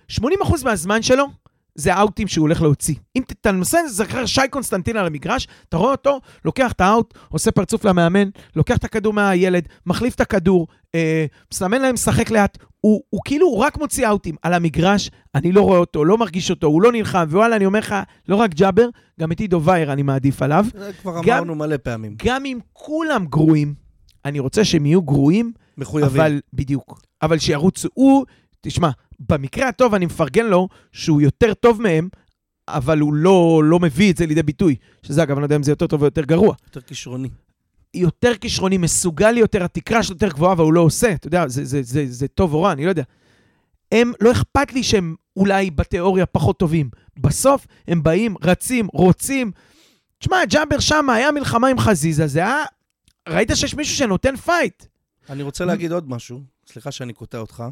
80% 0.09 0.65
מהזמן 0.65 1.03
שלו 1.03 1.42
זה 1.75 1.95
האוטים 1.95 2.29
שהוא 2.29 2.43
הולך 2.43 2.63
להוציא. 2.63 2.95
אם 3.17 3.23
אתה 3.33 3.53
מנסה 3.53 3.83
לזכר 3.83 4.27
שי 4.27 4.41
קונסטנטין 4.51 4.97
על 4.97 5.07
המגרש, 5.07 5.49
אתה 5.69 5.77
רואה 5.77 5.91
אותו, 5.93 6.21
לוקח 6.45 6.73
את 6.73 6.81
האוט, 6.81 7.15
עושה 7.29 7.51
פרצוף 7.51 7.85
למאמן, 7.85 8.29
לוקח 8.57 8.77
את 8.77 8.85
הכדור 8.85 9.13
מהילד, 9.13 9.69
מחליף 9.87 10.15
את 10.15 10.21
הכדור, 10.21 10.67
אה, 10.95 11.27
מסמן 11.53 11.81
להם 11.83 11.95
לשחק 11.95 12.31
לאט. 12.31 12.59
הוא, 12.81 13.03
הוא 13.11 13.21
כאילו, 13.25 13.47
הוא 13.47 13.59
רק 13.59 13.79
מוציא 13.79 14.09
אאוטים 14.09 14.35
על 14.43 14.53
המגרש, 14.55 15.11
אני 15.35 15.53
לא 15.53 15.61
רואה 15.61 15.79
אותו, 15.79 16.05
לא 16.05 16.19
מרגיש 16.19 16.51
אותו, 16.51 16.67
הוא 16.67 16.83
לא 16.83 16.93
נלחם, 16.93 17.25
ווואלה, 17.31 17.57
אני 17.57 17.67
אומר 17.67 17.79
לך, 17.79 17.95
לא 18.29 18.37
רק 18.37 18.55
ג'אבר, 18.55 18.89
גם 19.21 19.33
את 19.33 19.41
עידו 19.41 19.63
וייר 19.65 19.93
אני 19.93 20.03
מעדיף 20.03 20.43
עליו. 20.43 20.67
זה 20.79 20.93
כבר 21.03 21.21
גם- 21.25 21.37
אמרנו 21.37 21.55
מלא 21.55 21.77
פעמים. 21.77 22.15
גם 22.25 22.45
אם 22.45 22.59
כולם 22.73 23.27
גרועים, 23.27 23.75
אני 24.25 24.39
רוצה 24.39 24.65
שהם 24.65 24.87
יהיו 24.87 25.03
גרועים, 25.03 25.53
מחויבים. 25.79 26.21
אבל, 26.21 26.41
בדיוק, 26.53 27.01
אבל 27.23 27.39
שירוצו. 27.39 27.89
הוא, 27.95 28.25
תשמע, 28.61 28.91
במקרה 29.29 29.69
הטוב 29.69 29.95
אני 29.95 30.07
מפרגן 30.07 30.47
לו 30.47 30.69
שהוא 30.93 31.21
יותר 31.21 31.55
טוב 31.55 31.83
מהם, 31.83 32.09
אבל 32.69 33.01
הוא 33.01 33.15
לא, 33.15 33.63
לא 33.65 33.81
מביא 33.81 34.13
את 34.13 34.17
זה 34.17 34.27
לידי 34.27 34.43
ביטוי. 34.43 34.77
שזה 35.03 35.23
אגב, 35.23 35.31
אני 35.31 35.41
לא 35.41 35.47
יודע 35.47 35.57
אם 35.57 35.63
זה 35.63 35.73
יותר 35.73 35.87
טוב 35.87 36.01
או 36.01 36.07
יותר 36.07 36.25
גרוע. 36.25 36.55
יותר 36.67 36.81
כישרוני. 36.81 37.29
יותר 37.95 38.35
כישרוני, 38.35 38.79
מסוגל 38.79 39.39
יותר, 39.39 39.65
התקרה 39.65 40.03
שלו 40.03 40.15
יותר 40.15 40.29
גבוהה, 40.29 40.53
אבל 40.53 40.65
הוא 40.65 40.73
לא 40.73 40.81
עושה. 40.81 41.13
אתה 41.13 41.27
יודע, 41.27 41.49
זה, 41.49 41.65
זה, 41.65 41.83
זה, 41.83 42.05
זה 42.09 42.29
טוב 42.29 42.55
או 42.55 42.63
רע, 42.63 42.73
אני 42.73 42.85
לא 42.85 42.89
יודע. 42.89 43.03
הם, 43.93 44.13
לא 44.21 44.33
אכפת 44.33 44.73
לי 44.73 44.83
שהם 44.83 45.15
אולי 45.37 45.71
בתיאוריה 45.71 46.27
פחות 46.27 46.59
טובים. 46.59 46.91
בסוף 47.17 47.67
הם 47.89 48.03
באים, 48.03 48.35
רצים, 48.43 48.89
רוצים. 48.93 49.53
תשמע, 50.19 50.45
ג'אבר 50.45 50.79
שם, 50.79 51.11
היה 51.11 51.33
מלחמה 51.33 51.69
עם 51.69 51.79
חזיזה, 51.79 52.27
זה 52.27 52.39
היה... 52.39 52.65
ראית 53.29 53.51
שיש 53.55 53.75
מישהו 53.75 53.97
שנותן 53.97 54.37
fight. 54.37 54.85
אני 55.31 55.43
רוצה 55.43 55.65
להגיד 55.65 55.93
עוד 55.93 56.11
משהו, 56.11 56.41
סליחה 56.67 56.91
שאני 56.91 57.13
קוטע 57.13 57.39
אותך, 57.39 57.65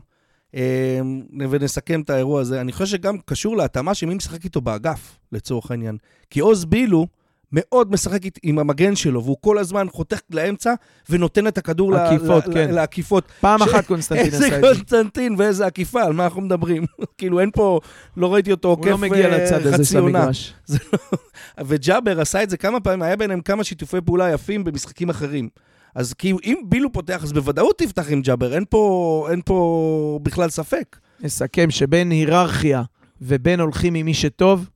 ונסכם 1.51 2.01
את 2.01 2.11
האירוע 2.11 2.41
הזה. 2.41 2.61
אני 2.61 2.73
חושב 2.73 2.87
שגם 2.87 3.17
קשור 3.25 3.57
להתאמה 3.57 3.95
של 3.95 4.07
מי 4.07 4.15
משחק 4.15 4.45
איתו 4.45 4.61
באגף, 4.61 5.19
לצורך 5.33 5.71
העניין. 5.71 5.97
כי 6.31 6.41
עוז 6.41 6.65
בילו 6.65 7.07
מאוד 7.53 7.93
משחק 7.93 8.21
עם 8.43 8.59
המגן 8.59 8.97
שלו, 8.97 9.25
והוא 9.25 9.37
כל 9.41 9.59
הזמן 9.59 9.87
חותך 9.91 10.19
לאמצע 10.31 10.75
ונותן 11.11 11.47
את 11.47 11.59
הכדור 11.59 11.95
עקיפות, 11.97 12.47
ל- 12.47 12.55
כן. 12.55 12.71
לעקיפות. 12.71 13.25
פעם 13.41 13.59
ש- 13.59 13.63
אחת 13.63 13.87
קונסטנטין 13.87 14.25
איזה 14.27 14.37
עשה 14.47 14.57
את 14.57 14.63
זה. 14.63 14.69
קונסטנטין 14.75 15.35
ואיזה 15.39 15.67
עקיפה, 15.67 16.03
על 16.03 16.13
מה 16.13 16.25
אנחנו 16.25 16.41
מדברים? 16.41 16.85
כאילו, 17.19 17.41
אין 17.41 17.51
פה, 17.55 17.81
לא 18.17 18.35
ראיתי 18.35 18.51
אותו 18.51 18.69
הוא 18.69 18.73
עוקף 18.77 18.87
לא 18.91 18.99
מגיע 18.99 19.27
אה, 19.33 19.39
לצד 19.45 19.61
הזה 19.67 19.75
חצי 19.75 19.85
של 19.85 19.99
עונה. 19.99 20.19
המגרש. 20.19 20.55
וג'אבר 21.67 22.21
עשה 22.21 22.43
את 22.43 22.51
זה 22.51 22.57
כמה 22.57 22.81
פעמים, 22.81 23.03
היה 23.03 23.17
ביניהם 23.17 23.41
כמה 23.41 23.65
שיתופי 23.65 24.01
פעולה 24.05 24.31
יפים 24.31 24.65
במשחקים 24.65 25.11
אחרים. 25.11 25.49
אז 25.95 26.15
כאילו, 26.15 26.39
אם 26.45 26.57
בילו 26.65 26.93
פותח, 26.93 27.25
אז 27.25 27.33
בוודאות 27.33 27.79
תפתח 27.79 28.11
עם 28.11 28.23
ג'אבר, 28.23 28.55
אין 28.55 28.65
פה, 28.71 29.27
אין 29.31 29.41
פה 29.45 30.19
בכלל 30.23 30.51
ספק. 30.51 30.97
נסכם 31.21 31.71
שבין 31.71 32.11
היררכיה 32.11 32.83
ובין 33.21 33.61
הולכים 33.61 33.95
עם 33.95 34.07
מי 34.07 34.15
שטוב, 34.15 34.71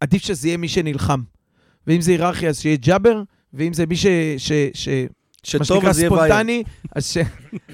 עדיף 0.00 0.22
שזה 0.22 0.48
יהיה 0.48 0.56
מי 0.56 0.68
שנלחם. 0.68 1.20
ואם 1.86 2.00
זה 2.00 2.10
היררכיה, 2.10 2.48
אז 2.48 2.60
שיהיה 2.60 2.76
ג'אבר, 2.76 3.22
ואם 3.54 3.72
זה 3.72 3.86
מי 3.86 3.96
ש... 3.96 4.06
ש, 4.38 4.52
ש 4.74 4.88
מה 4.88 5.64
שטוב, 5.64 5.76
שנקרא 5.76 5.90
אז 5.90 5.98
יהיה 5.98 6.12
וייר. 6.12 6.24
ספונטני, 6.24 6.62
אז, 6.94 7.06
ש... 7.06 7.18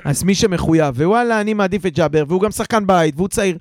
אז 0.05 0.25
מי 0.25 0.35
שמחויב. 0.35 0.95
ווואלה, 1.01 1.41
אני 1.41 1.55
מעדיף 1.55 1.87
את 1.87 1.95
ג'אבר, 1.95 2.25
והוא 2.29 2.41
גם 2.41 2.51
שחקן 2.51 2.87
בית, 2.87 3.15
והוא 3.17 3.29
צעיר. 3.29 3.59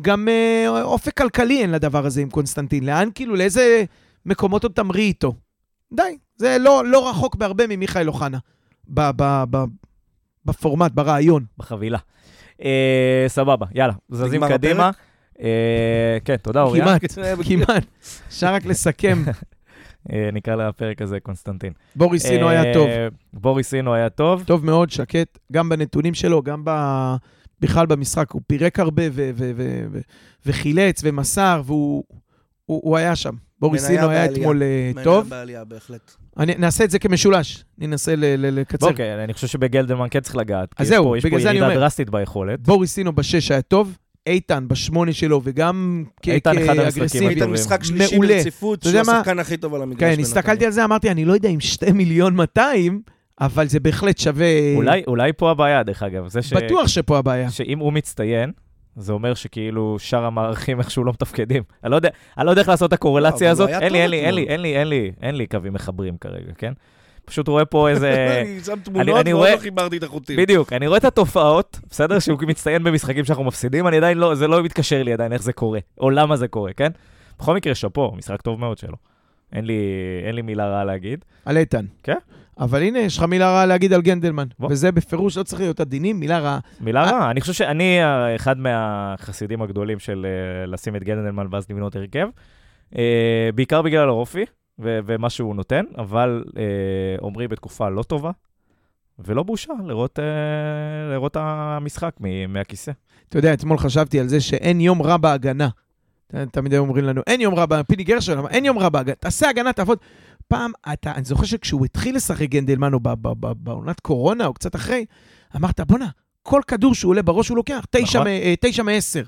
גם 0.00 0.28
אה, 0.28 0.82
אופק 0.82 1.16
כלכלי 1.16 1.62
אין 1.62 1.70
לדבר 1.70 2.06
הזה 2.06 2.20
עם 2.20 2.30
קונסטנטין. 2.30 2.84
לאן, 2.84 3.08
כאילו, 3.14 3.36
לאיזה 3.36 3.84
מקומות 4.26 4.62
עוד 4.62 4.72
תמריא 4.72 5.04
איתו? 5.04 5.34
די, 5.92 6.18
זה 6.36 6.56
לא, 6.60 6.84
לא 6.86 7.10
רחוק 7.10 7.36
בהרבה 7.36 7.66
ממיכאל 7.66 8.08
אוחנה. 8.08 8.38
ב, 8.88 9.00
ב, 9.16 9.44
ב, 9.50 9.64
בפורמט, 10.44 10.92
ברעיון. 10.92 11.44
בחבילה. 11.58 11.98
אה, 12.64 13.24
סבבה, 13.28 13.66
יאללה, 13.74 13.92
זזים 14.10 14.48
קדימה. 14.48 14.90
אה, 15.40 16.18
כן, 16.24 16.36
תודה 16.36 16.62
אוריה. 16.62 16.84
כמעט, 16.84 17.02
כמעט. 17.44 17.84
אפשר 18.28 18.54
רק 18.54 18.64
לסכם. 18.64 19.22
אה, 20.12 20.28
נקרא 20.32 20.54
לפרק 20.54 21.02
הזה 21.02 21.20
קונסטנטין. 21.20 21.72
בוריס 21.96 22.26
סינו 22.26 22.46
אה, 22.46 22.50
היה 22.50 22.74
טוב. 22.74 22.88
בוריס 23.32 23.70
סינו 23.70 23.94
היה 23.94 24.08
טוב. 24.08 24.44
טוב 24.46 24.64
מאוד, 24.64 24.90
שקט, 24.90 25.38
גם 25.52 25.68
בנתונים 25.68 26.14
שלו, 26.14 26.42
גם 26.42 26.62
ב... 26.64 26.70
בכלל 27.60 27.86
במשחק. 27.86 28.30
הוא 28.30 28.42
פירק 28.46 28.80
הרבה 28.80 29.02
ו- 29.12 29.30
ו- 29.34 29.52
ו- 29.56 29.84
ו- 29.92 30.00
וחילץ 30.46 31.00
ומסר, 31.04 31.62
והוא 31.64 32.04
הוא, 32.66 32.80
הוא 32.84 32.96
היה 32.96 33.16
שם. 33.16 33.34
בוריס 33.62 33.86
סינו 33.86 34.08
היה. 34.08 34.24
אתמול 34.24 34.62
אה, 34.62 34.90
מניה 34.92 35.04
טוב. 35.04 35.28
בעלייה, 35.28 35.64
בהחלט. 35.64 36.12
אני, 36.38 36.54
נעשה 36.58 36.84
את 36.84 36.90
זה 36.90 36.98
כמשולש, 36.98 37.64
ננסה 37.78 38.16
ל- 38.16 38.24
ל- 38.24 38.58
לקצר. 38.60 38.86
אוקיי, 38.86 39.24
אני 39.24 39.32
חושב 39.32 39.46
שבגלדמן 39.46 40.06
כן 40.10 40.20
צריך 40.20 40.36
לגעת. 40.36 40.74
כי 40.74 40.82
אז 40.82 40.86
יש 40.86 40.94
זהו, 40.94 41.04
פה- 41.04 41.18
יש 41.18 41.22
פה 41.22 41.28
בגלל 41.28 41.40
זה 41.40 41.50
אני 41.50 41.58
ירידה 41.58 41.72
אומר. 41.72 41.80
דרסטית 41.80 42.10
ביכולת. 42.10 42.60
בוריס 42.60 42.92
סינו 42.94 43.12
בשש 43.12 43.50
היה 43.50 43.62
טוב, 43.62 43.96
איתן 44.26 44.64
בשמונה 44.68 45.12
שלו, 45.12 45.40
וגם 45.44 46.04
איתן 46.26 46.54
כאגרסיבי. 46.66 47.34
טובים. 47.38 47.52
משחק 47.54 47.84
שלישי. 47.84 48.18
ברציפות, 48.18 48.82
שהוא? 48.82 49.00
השחקן 49.00 49.38
הכי 49.38 49.56
טוב 49.56 49.74
על 49.74 49.82
המגרש. 49.82 50.14
כן. 50.14 50.20
הסתכלתי 50.20 50.66
על 50.66 50.72
זה, 50.72 50.84
אמרתי, 50.84 51.10
אני 51.10 51.24
לא 51.24 51.32
יודע 51.32 51.48
אם 51.48 51.60
שתי 51.60 51.92
מיליון 51.92 52.34
200, 52.34 53.02
אבל 53.40 53.68
זה 53.68 53.80
בהחלט 53.80 54.18
שווה... 54.18 54.74
אולי- 54.76 55.02
אולי 55.06 55.32
פה 55.36 55.50
הבעיה, 55.50 55.82
דרך 55.82 56.02
אגב. 56.02 56.28
זה 56.28 56.42
ש- 56.42 56.52
בטוח 56.52 56.86
שפה 56.88 57.18
הבעיה. 57.18 57.50
שאם 57.50 57.78
הוא 57.78 57.92
מצטיין, 57.92 58.52
זה 58.96 59.12
אומר 59.12 59.34
שכאילו 59.34 59.96
שאר 59.98 60.24
המערכים 60.24 60.78
איכשהו 60.78 61.04
לא 61.04 61.12
מתפקדים. 61.12 61.62
אני 61.84 61.90
לא 61.90 61.96
יודע, 61.96 62.08
אני 62.38 62.46
לא 62.46 62.50
יודע 62.50 62.60
איך 62.60 62.68
לעשות 62.68 62.88
את 62.88 62.92
הקורלציה 62.92 63.46
לא, 63.46 63.52
הזאת. 63.52 63.68
אין 63.68 63.92
לי, 63.92 64.02
אין 64.02 64.10
לי, 64.10 64.20
אין 64.20 64.34
לי. 64.34 64.46
אין 64.48 64.60
לי, 64.60 64.76
אין 64.76 64.88
לי, 64.88 65.12
אין 65.22 65.34
לי 65.34 65.46
קווים 65.46 65.72
מחברים 65.72 66.16
כרגע, 66.16 66.52
כן? 66.58 66.72
פשוט 67.24 67.48
רואה 67.48 67.64
פה 67.64 67.88
איזה... 67.88 68.14
אני 68.42 68.60
שם 68.60 68.78
תמונות 68.82 69.20
אני 69.20 69.34
ועוד 69.34 69.48
לא 69.52 69.56
חיברתי 69.56 69.96
את 69.96 70.02
החוטים. 70.02 70.36
בדיוק, 70.36 70.72
אני 70.72 70.86
רואה 70.86 70.98
את 70.98 71.04
התופעות, 71.04 71.80
בסדר? 71.90 72.18
שהוא 72.18 72.38
מצטיין 72.46 72.84
במשחקים 72.84 73.24
שאנחנו 73.24 73.44
מפסידים, 73.44 73.88
אני 73.88 73.96
עדיין 73.96 74.18
לא, 74.18 74.34
זה 74.34 74.48
לא 74.48 74.62
מתקשר 74.62 75.02
לי 75.02 75.12
עדיין 75.12 75.32
איך 75.32 75.42
זה 75.42 75.52
קורה, 75.52 75.78
או 76.00 76.10
למה 76.10 76.36
זה 76.36 76.48
קורה, 76.48 76.72
כן? 76.72 76.90
בכל 77.38 77.54
מקרה, 77.54 77.74
שאפו, 77.74 78.12
משחק 78.16 78.42
טוב 78.42 78.60
מאוד 78.60 78.78
שלו. 78.78 78.96
אין 79.52 79.64
לי, 79.64 79.82
אין 80.26 80.34
לי 80.34 80.42
מילה 80.42 80.66
רעה 80.68 80.84
להגיד. 80.84 81.24
על 81.44 81.56
איתן. 81.56 81.84
כן. 82.02 82.18
אבל 82.62 82.82
הנה, 82.82 82.98
יש 82.98 83.18
לך 83.18 83.22
מילה 83.22 83.50
רעה 83.50 83.66
להגיד 83.66 83.92
על 83.92 84.02
גנדלמן. 84.02 84.46
בוא. 84.58 84.68
וזה 84.70 84.92
בפירוש 84.92 85.38
לא 85.38 85.42
צריך 85.42 85.60
להיות 85.60 85.80
עדינים, 85.80 86.20
מילה 86.20 86.38
רעה. 86.38 86.58
מילה 86.80 87.02
רעה, 87.02 87.30
אני 87.30 87.40
חושב 87.40 87.52
שאני 87.52 88.02
אה, 88.02 88.36
אחד 88.36 88.58
מהחסידים 88.58 89.62
הגדולים 89.62 89.98
של 89.98 90.26
אה, 90.28 90.66
לשים 90.66 90.96
את 90.96 91.04
גנדלמן 91.04 91.46
ואז 91.50 91.70
לבנות 91.70 91.96
הרכב. 91.96 92.28
אה, 92.96 93.50
בעיקר 93.54 93.82
בגלל 93.82 94.08
האופי 94.08 94.44
ו- 94.78 94.98
ומה 95.06 95.30
שהוא 95.30 95.54
נותן, 95.54 95.84
אבל 95.98 96.44
אה, 96.56 97.26
עמרי 97.26 97.48
בתקופה 97.48 97.88
לא 97.88 98.02
טובה, 98.02 98.30
ולא 99.18 99.42
בושה 99.42 99.72
לראות, 99.86 100.18
אה, 100.18 100.24
לראות 101.14 101.36
המשחק 101.40 102.12
מהכיסא. 102.48 102.92
אתה 103.28 103.38
יודע, 103.38 103.54
אתמול 103.54 103.78
חשבתי 103.78 104.20
על 104.20 104.28
זה 104.28 104.40
שאין 104.40 104.80
יום 104.80 105.02
רע 105.02 105.16
בהגנה. 105.16 105.68
תמיד 106.52 106.72
היו 106.72 106.82
אומרים 106.82 107.04
לנו, 107.04 107.22
אין 107.26 107.40
יום 107.40 107.54
רע, 107.54 107.66
בהגנה, 107.66 107.84
פיני 107.84 108.04
גרשון 108.04 108.46
אין 108.50 108.64
יום 108.64 108.78
רע 108.78 108.88
בהגנה, 108.88 109.14
תעשה 109.14 109.48
הגנה, 109.48 109.72
תעבוד. 109.72 109.98
פעם, 110.52 110.72
אתה, 110.92 111.12
אני 111.12 111.24
זוכר 111.24 111.44
שכשהוא 111.44 111.84
התחיל 111.84 112.16
לשחק 112.16 112.48
גנדלמן, 112.48 112.94
או 112.94 113.00
ב- 113.00 113.08
ב- 113.08 113.32
ב- 113.40 113.52
בעונת 113.56 114.00
קורונה, 114.00 114.46
או 114.46 114.54
קצת 114.54 114.76
אחרי, 114.76 115.04
אמרת, 115.56 115.80
בואנה, 115.80 116.08
כל 116.42 116.60
כדור 116.66 116.94
שהוא 116.94 117.10
עולה 117.10 117.22
בראש 117.22 117.48
הוא 117.48 117.56
לוקח, 117.56 117.84
תשע 117.90 118.18
נכון. 118.18 118.22
מ- 118.22 118.30
אה, 118.30 118.54
תשע 118.60 118.82
מ-10, 118.82 119.26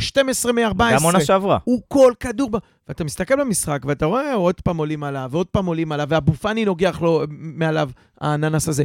12 0.00 0.52
מ-14. 0.52 0.58
גם 0.78 1.02
עונה 1.02 1.20
שעברה. 1.20 1.58
הוא 1.64 1.82
כל 1.88 2.12
כדור. 2.20 2.50
ואתה 2.88 3.04
מסתכל 3.04 3.36
במשחק 3.36 3.82
ואתה 3.84 4.06
רואה 4.06 4.34
עוד 4.34 4.60
פעם 4.60 4.76
עולים 4.76 5.04
עליו 5.04 5.28
ועוד 5.30 5.46
פעם 5.46 5.66
עולים 5.66 5.92
עליו, 5.92 6.06
ואבו 6.10 6.32
פאני 6.32 6.64
נוגח 6.64 7.00
לו 7.02 7.22
מעליו, 7.28 7.90
האננס 8.20 8.68
הזה. 8.68 8.84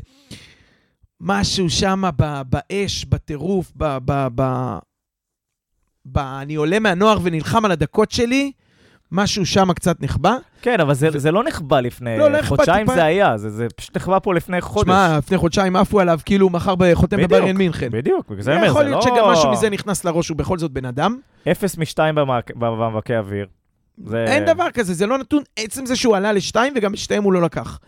משהו 1.22 1.70
שם 1.70 2.04
ב- 2.16 2.42
באש, 2.50 3.06
בטירוף, 3.06 3.72
ב... 3.76 3.98
ב, 4.06 4.28
ב, 4.36 4.42
ב 6.06 6.18
אני 6.18 6.56
עולה 6.56 6.80
מהנוער 6.80 7.18
ונלחם 7.24 7.66
על 7.66 7.72
הדקות 7.72 8.12
שלי, 8.12 8.52
משהו 9.16 9.46
שם 9.46 9.74
קצת 9.74 10.02
נחבא. 10.02 10.38
כן, 10.62 10.80
אבל 10.80 10.94
זה, 10.94 11.10
זה 11.16 11.32
לא 11.32 11.44
נחבא 11.44 11.80
לפני 11.80 12.18
לא, 12.18 12.32
לא 12.32 12.42
חודשיים 12.42 12.88
טיפה- 12.88 12.96
זה 12.96 13.04
היה, 13.04 13.38
זה, 13.38 13.50
זה 13.50 13.68
פשוט 13.76 13.98
נחבא 13.98 14.20
פה 14.20 14.34
לפני 14.34 14.62
חודש. 14.62 14.86
שמע, 14.86 15.18
לפני 15.18 15.38
חודשיים 15.38 15.76
עפו 15.76 16.00
עליו 16.00 16.20
כאילו 16.26 16.50
מחר 16.50 16.76
חותם 16.94 17.18
בבריין 17.18 17.58
מינכן. 17.58 17.90
בדיוק, 17.92 18.30
בגלל 18.30 18.42
זה 18.42 18.56
אומר, 18.56 18.66
יכול 18.66 18.84
זה 18.84 18.90
להיות 18.90 19.06
לא... 19.06 19.12
שגם 19.16 19.26
משהו 19.32 19.52
מזה 19.52 19.70
נכנס 19.70 20.06
לראש, 20.06 20.30
הוא 20.30 20.38
בכל 20.38 20.58
זאת 20.58 20.72
בן 20.72 20.86
אדם. 20.86 21.20
אפס 21.52 21.78
משתיים 21.78 22.16
במאבקי 22.56 23.18
אוויר. 23.18 23.48
זה... 24.06 24.26
אין 24.28 24.46
דבר 24.46 24.72
כזה, 24.74 24.94
זה 24.94 25.06
לא 25.08 25.18
נתון, 25.18 25.44
עצם 25.56 25.86
זה 25.86 25.96
שהוא 25.96 26.16
עלה 26.16 26.34
לשתיים 26.34 26.74
וגם 26.78 26.94
את 26.94 26.98
שתיהם 26.98 27.24
הוא 27.24 27.34
לא 27.34 27.42
לקח. 27.42 27.80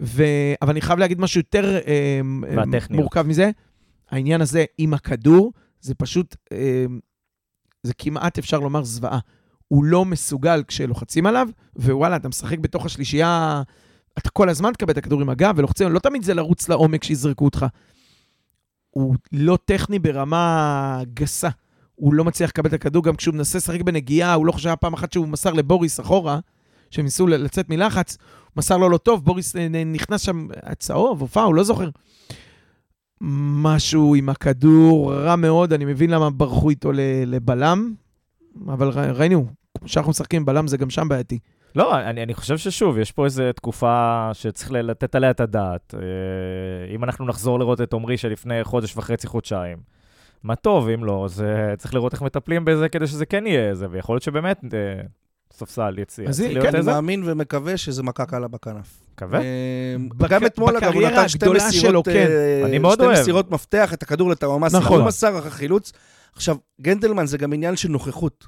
ו... 0.00 0.22
אבל 0.62 0.70
אני 0.70 0.80
חייב 0.80 0.98
להגיד 0.98 1.20
משהו 1.20 1.40
יותר 1.40 1.74
אה, 1.74 1.80
אה, 1.88 2.20
והטכניות. 2.56 3.02
מורכב 3.02 3.26
מזה. 3.26 3.50
העניין 4.10 4.40
הזה 4.40 4.64
עם 4.78 4.94
הכדור, 4.94 5.52
זה 5.80 5.94
פשוט, 5.94 6.36
אה, 6.52 6.84
זה 7.82 7.92
כמעט 7.98 8.38
אפשר 8.38 8.58
לומר 8.58 8.84
זוועה. 8.84 9.18
הוא 9.72 9.84
לא 9.84 10.04
מסוגל 10.04 10.62
כשלוחצים 10.68 11.26
עליו, 11.26 11.48
ווואלה, 11.76 12.16
אתה 12.16 12.28
משחק 12.28 12.58
בתוך 12.58 12.86
השלישייה, 12.86 13.62
אתה 14.18 14.30
כל 14.30 14.48
הזמן 14.48 14.72
תקבל 14.72 14.92
את 14.92 14.98
הכדור 14.98 15.20
עם 15.20 15.28
הגב 15.28 15.54
ולוחצים, 15.56 15.92
לא 15.92 15.98
תמיד 15.98 16.22
זה 16.22 16.34
לרוץ 16.34 16.68
לעומק 16.68 17.04
שיזרקו 17.04 17.44
אותך. 17.44 17.66
הוא 18.90 19.14
לא 19.32 19.58
טכני 19.64 19.98
ברמה 19.98 21.00
גסה. 21.14 21.48
הוא 21.94 22.14
לא 22.14 22.24
מצליח 22.24 22.50
לקבל 22.50 22.68
את 22.68 22.72
הכדור, 22.72 23.04
גם 23.04 23.16
כשהוא 23.16 23.34
מנסה 23.34 23.58
לשחק 23.58 23.82
בנגיעה, 23.82 24.34
הוא 24.34 24.46
לא 24.46 24.52
חושב 24.52 24.74
פעם 24.80 24.94
אחת 24.94 25.12
שהוא 25.12 25.28
מסר 25.28 25.52
לבוריס 25.52 26.00
אחורה, 26.00 26.38
שהם 26.90 27.04
ניסו 27.04 27.26
לצאת 27.26 27.70
מלחץ, 27.70 28.16
הוא 28.20 28.52
מסר 28.56 28.76
לו 28.76 28.88
לא 28.88 28.98
טוב, 28.98 29.24
בוריס 29.24 29.56
נכנס 29.86 30.20
שם, 30.20 30.48
צהוב 30.78 31.22
או 31.22 31.28
פאול, 31.28 31.56
לא 31.56 31.64
זוכר. 31.64 31.90
משהו 33.20 34.14
עם 34.14 34.28
הכדור 34.28 35.14
רע 35.14 35.36
מאוד, 35.36 35.72
אני 35.72 35.84
מבין 35.84 36.10
למה 36.10 36.30
ברחו 36.30 36.70
איתו 36.70 36.90
לבלם, 37.26 37.94
אבל 38.66 38.88
ראינו, 38.88 39.61
כמו 39.78 39.88
שאנחנו 39.88 40.10
משחקים 40.10 40.44
בלם 40.44 40.68
זה 40.68 40.76
גם 40.76 40.90
שם 40.90 41.08
בעייתי. 41.08 41.38
לא, 41.76 42.00
אני, 42.00 42.22
אני 42.22 42.34
חושב 42.34 42.58
ששוב, 42.58 42.98
יש 42.98 43.12
פה 43.12 43.24
איזו 43.24 43.42
תקופה 43.56 44.30
שצריך 44.32 44.72
לתת 44.72 45.14
עליה 45.14 45.30
את 45.30 45.40
הדעת. 45.40 45.94
אה, 45.94 46.94
אם 46.94 47.04
אנחנו 47.04 47.26
נחזור 47.26 47.58
לראות 47.58 47.80
את 47.80 47.92
עמרי 47.92 48.16
שלפני 48.16 48.64
חודש 48.64 48.96
וחצי, 48.96 49.26
חודשיים, 49.26 49.78
מה 50.42 50.56
טוב, 50.56 50.88
אם 50.88 51.04
לא, 51.04 51.24
אז 51.24 51.42
אה, 51.42 51.76
צריך 51.76 51.94
לראות 51.94 52.12
איך 52.12 52.22
מטפלים 52.22 52.64
בזה 52.64 52.88
כדי 52.88 53.06
שזה 53.06 53.26
כן 53.26 53.46
יהיה 53.46 53.70
איזה, 53.70 53.86
ויכול 53.90 54.14
להיות 54.14 54.22
שבאמת 54.22 54.60
אה, 54.64 55.02
ספסל 55.52 55.98
יציע. 55.98 56.28
אז 56.28 56.40
כן, 56.40 56.66
אני 56.66 56.78
איזה, 56.78 56.92
מאמין 56.92 57.22
ומקווה 57.26 57.76
שזה 57.76 58.02
מכה 58.02 58.26
קלה 58.26 58.48
בכנף. 58.48 59.02
מקווה. 59.12 59.40
אה, 59.40 59.96
גם 60.28 60.46
אתמול, 60.46 60.76
אגב, 60.76 60.94
הוא 60.94 61.02
נתן 61.02 61.28
שתי 61.28 61.46
מסירות, 61.48 62.04
כן. 62.08 62.30
אני 62.64 62.78
מאוד 62.78 62.98
שתי. 63.02 63.12
מסירות 63.12 63.50
מפתח, 63.50 63.94
את 63.94 64.02
הכדור 64.02 64.30
לטוואמאסי, 64.30 64.76
נכון. 64.76 64.98
הוא 64.98 65.06
מסר 65.06 65.38
אחרי 65.38 65.50
חילוץ. 65.50 65.92
עכשיו, 66.32 66.56
גנדלמן 66.80 67.26
זה 67.26 67.38
גם 67.38 67.52
עניין 67.52 67.76
של 67.76 67.88
נוכחות. 67.88 68.46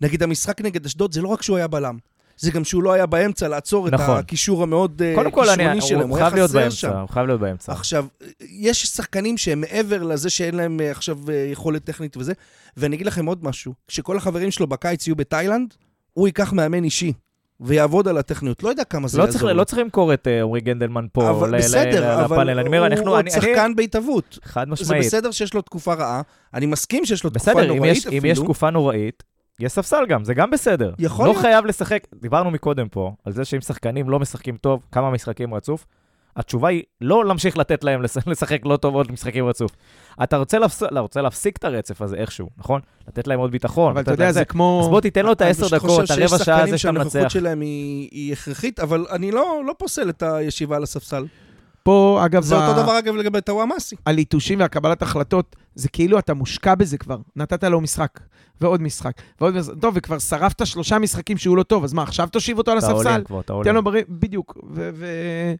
נגיד, 0.00 0.22
המשחק 0.22 0.60
נגד 0.60 0.86
אשדוד 0.86 1.12
זה 1.12 1.22
לא 1.22 1.28
רק 1.28 1.42
שהוא 1.42 1.56
היה 1.56 1.66
בלם, 1.66 1.98
זה 2.36 2.50
גם 2.50 2.64
שהוא 2.64 2.82
לא 2.82 2.92
היה 2.92 3.06
באמצע 3.06 3.48
לעצור 3.48 3.88
את 3.88 3.92
נכון. 3.92 4.16
הקישור 4.16 4.62
המאוד 4.62 5.02
אה, 5.04 5.12
קודם 5.14 5.30
כל, 5.30 5.48
אני, 5.48 5.56
כישרוני 5.56 5.80
שלהם, 5.80 6.00
הוא 6.00 6.08
הוא 6.10 6.18
חייב 6.18 6.34
להיות 6.34 6.50
חסר 6.50 6.70
שם. 6.70 6.88
באמצע, 6.88 7.00
הוא 7.00 7.08
חייב 7.08 7.26
להיות 7.26 7.40
באמצע. 7.40 7.72
עכשיו, 7.72 8.06
יש 8.40 8.82
שחקנים 8.82 9.38
שהם 9.38 9.60
מעבר 9.60 10.02
לזה 10.02 10.30
שאין 10.30 10.54
להם 10.54 10.80
אה, 10.80 10.90
עכשיו 10.90 11.18
אה, 11.28 11.48
יכולת 11.52 11.84
טכנית 11.84 12.16
וזה, 12.16 12.32
ואני 12.76 12.96
אגיד 12.96 13.06
לכם 13.06 13.26
עוד 13.26 13.44
משהו, 13.44 13.72
כשכל 13.88 14.16
החברים 14.16 14.50
שלו 14.50 14.66
בקיץ 14.66 15.06
יהיו 15.06 15.16
בתאילנד, 15.16 15.74
הוא 16.12 16.28
ייקח 16.28 16.52
מאמן 16.52 16.84
אישי, 16.84 17.12
ויעבוד 17.60 18.08
על 18.08 18.18
הטכניות. 18.18 18.62
לא 18.62 18.68
יודע 18.68 18.84
כמה 18.84 19.08
זה 19.08 19.18
לא 19.18 19.22
יעזור. 19.22 19.40
צריך. 19.40 19.56
לא 19.56 19.64
צריך 19.64 19.78
למכור 19.78 20.14
את 20.14 20.28
עמרי 20.42 20.60
גנדלמן 20.60 21.06
פה 21.12 21.30
אבל 21.30 21.54
ל- 21.54 21.58
בסדר, 21.58 22.00
ל- 22.00 22.20
אבל 22.20 22.34
לפאנל. 22.34 22.58
אני 22.58 22.66
אומר, 22.66 22.78
הוא 22.78 22.86
אנחנו, 22.86 23.10
עוד 23.10 23.18
אני, 23.18 23.30
אני, 23.34 23.40
שחקן 23.40 23.72
בהתהוות. 23.76 24.38
חד 24.44 24.64
זה 24.66 24.72
משמעית. 24.72 25.06
בסדר 25.06 25.30
שיש 25.30 25.54
לו 25.54 25.62
תקופה 25.62 25.94
רעה, 25.94 26.22
אני 26.54 26.66
מסכים 26.66 27.06
שיש 27.06 27.24
לו 27.24 27.30
תקופה 27.30 27.52
בסדר, 27.52 27.70
אם 27.70 27.76
נוראית 27.76 27.96
יש, 27.96 28.06
אפילו. 28.06 28.22
אם 28.22 28.30
יש 28.30 28.38
תקופה 28.38 28.70
נוראית, 28.70 29.22
יש 29.60 29.72
ספסל 29.72 30.06
גם, 30.08 30.24
זה 30.24 30.34
גם 30.34 30.50
בסדר. 30.50 30.92
יכול 30.98 31.24
לא 31.26 31.30
להיות. 31.30 31.42
חייב 31.42 31.66
לשחק, 31.66 32.06
דיברנו 32.14 32.50
מקודם 32.50 32.88
פה, 32.88 33.12
על 33.24 33.32
זה 33.32 33.44
שאם 33.44 33.60
שחקנים 33.60 34.10
לא 34.10 34.20
משחקים 34.20 34.56
טוב, 34.56 34.86
כמה 34.92 35.10
משחקים 35.10 35.54
רצוף, 35.54 35.86
התשובה 36.36 36.68
היא 36.68 36.82
לא 37.00 37.24
להמשיך 37.24 37.58
לתת 37.58 37.84
להם 37.84 38.02
לש- 38.02 38.16
לשחק 38.26 38.60
לא 38.64 38.76
טוב 38.76 38.94
עוד 38.94 39.12
משחקים 39.12 39.46
רצוף. 39.46 39.70
אתה 40.22 40.36
רוצה, 40.36 40.58
לפס... 40.58 40.82
לא, 40.82 41.00
רוצה 41.00 41.22
להפסיק 41.22 41.56
את 41.56 41.64
הרצף 41.64 42.02
הזה 42.02 42.16
איכשהו, 42.16 42.48
נכון? 42.58 42.80
לתת 43.08 43.26
להם 43.26 43.38
עוד 43.38 43.50
ביטחון. 43.50 43.90
אבל 43.92 44.00
אתה 44.02 44.10
יודע, 44.10 44.32
זה 44.32 44.44
כמו... 44.44 44.80
אז 44.84 44.88
בוא 44.88 45.00
תיתן 45.00 45.24
לו 45.26 45.32
את 45.32 45.42
אני 45.42 45.48
העשר 45.48 45.68
דקות, 45.68 45.90
חושב 45.90 46.12
הרבע 46.14 46.28
שיש 46.28 46.46
שעה 46.46 46.62
הזה 46.62 46.66
שחקנים 46.66 46.66
שאתה 46.66 46.78
שהנוכחות 46.78 47.14
מנצח. 47.16 47.28
שלהם 47.28 47.60
היא, 47.60 48.08
היא 48.12 48.32
הכרחית, 48.32 48.80
אבל 48.80 49.06
אני 49.10 49.30
לא, 49.30 49.62
לא 49.66 49.74
פוסל 49.78 50.08
את 50.08 50.22
הישיבה 50.22 50.76
על 50.76 50.82
הספסל. 50.82 51.24
פה, 51.84 52.22
אגב, 52.24 52.42
זה 52.42 52.58
ה- 52.58 52.68
אותו 52.68 52.82
דבר, 52.82 52.98
אגב, 52.98 53.14
לגבי 53.16 53.40
טוואמאסי. 53.40 53.96
הליטושים 54.06 54.60
והקבלת 54.60 55.02
החלטות, 55.02 55.56
זה 55.74 55.88
כאילו 55.88 56.18
אתה 56.18 56.34
מושקע 56.34 56.74
בזה 56.74 56.98
כבר. 56.98 57.18
נתת 57.36 57.64
לו 57.64 57.80
משחק, 57.80 58.20
ועוד 58.60 58.82
משחק, 58.82 59.12
ועוד 59.40 59.54
משחק. 59.56 59.74
טוב, 59.80 59.94
וכבר 59.96 60.18
שרפת 60.18 60.66
שלושה 60.66 60.98
משחקים 60.98 61.36
שהוא 61.36 61.56
לא 61.56 61.62
טוב, 61.62 61.84
אז 61.84 61.92
מה, 61.92 62.02
עכשיו 62.02 62.28
תושיב 62.32 62.58
אותו 62.58 62.70
על 62.70 62.78
אתה 62.78 62.86
הספסל? 62.86 63.08
עולה 63.08 63.24
כבר, 63.24 63.40
אתה 63.40 63.52
עולה. 63.52 63.64
תן 63.64 63.74
לו 63.74 63.84
בריא, 63.84 64.02
בדיוק. 64.08 64.58
ו- 64.70 64.90
ו- 64.94 65.54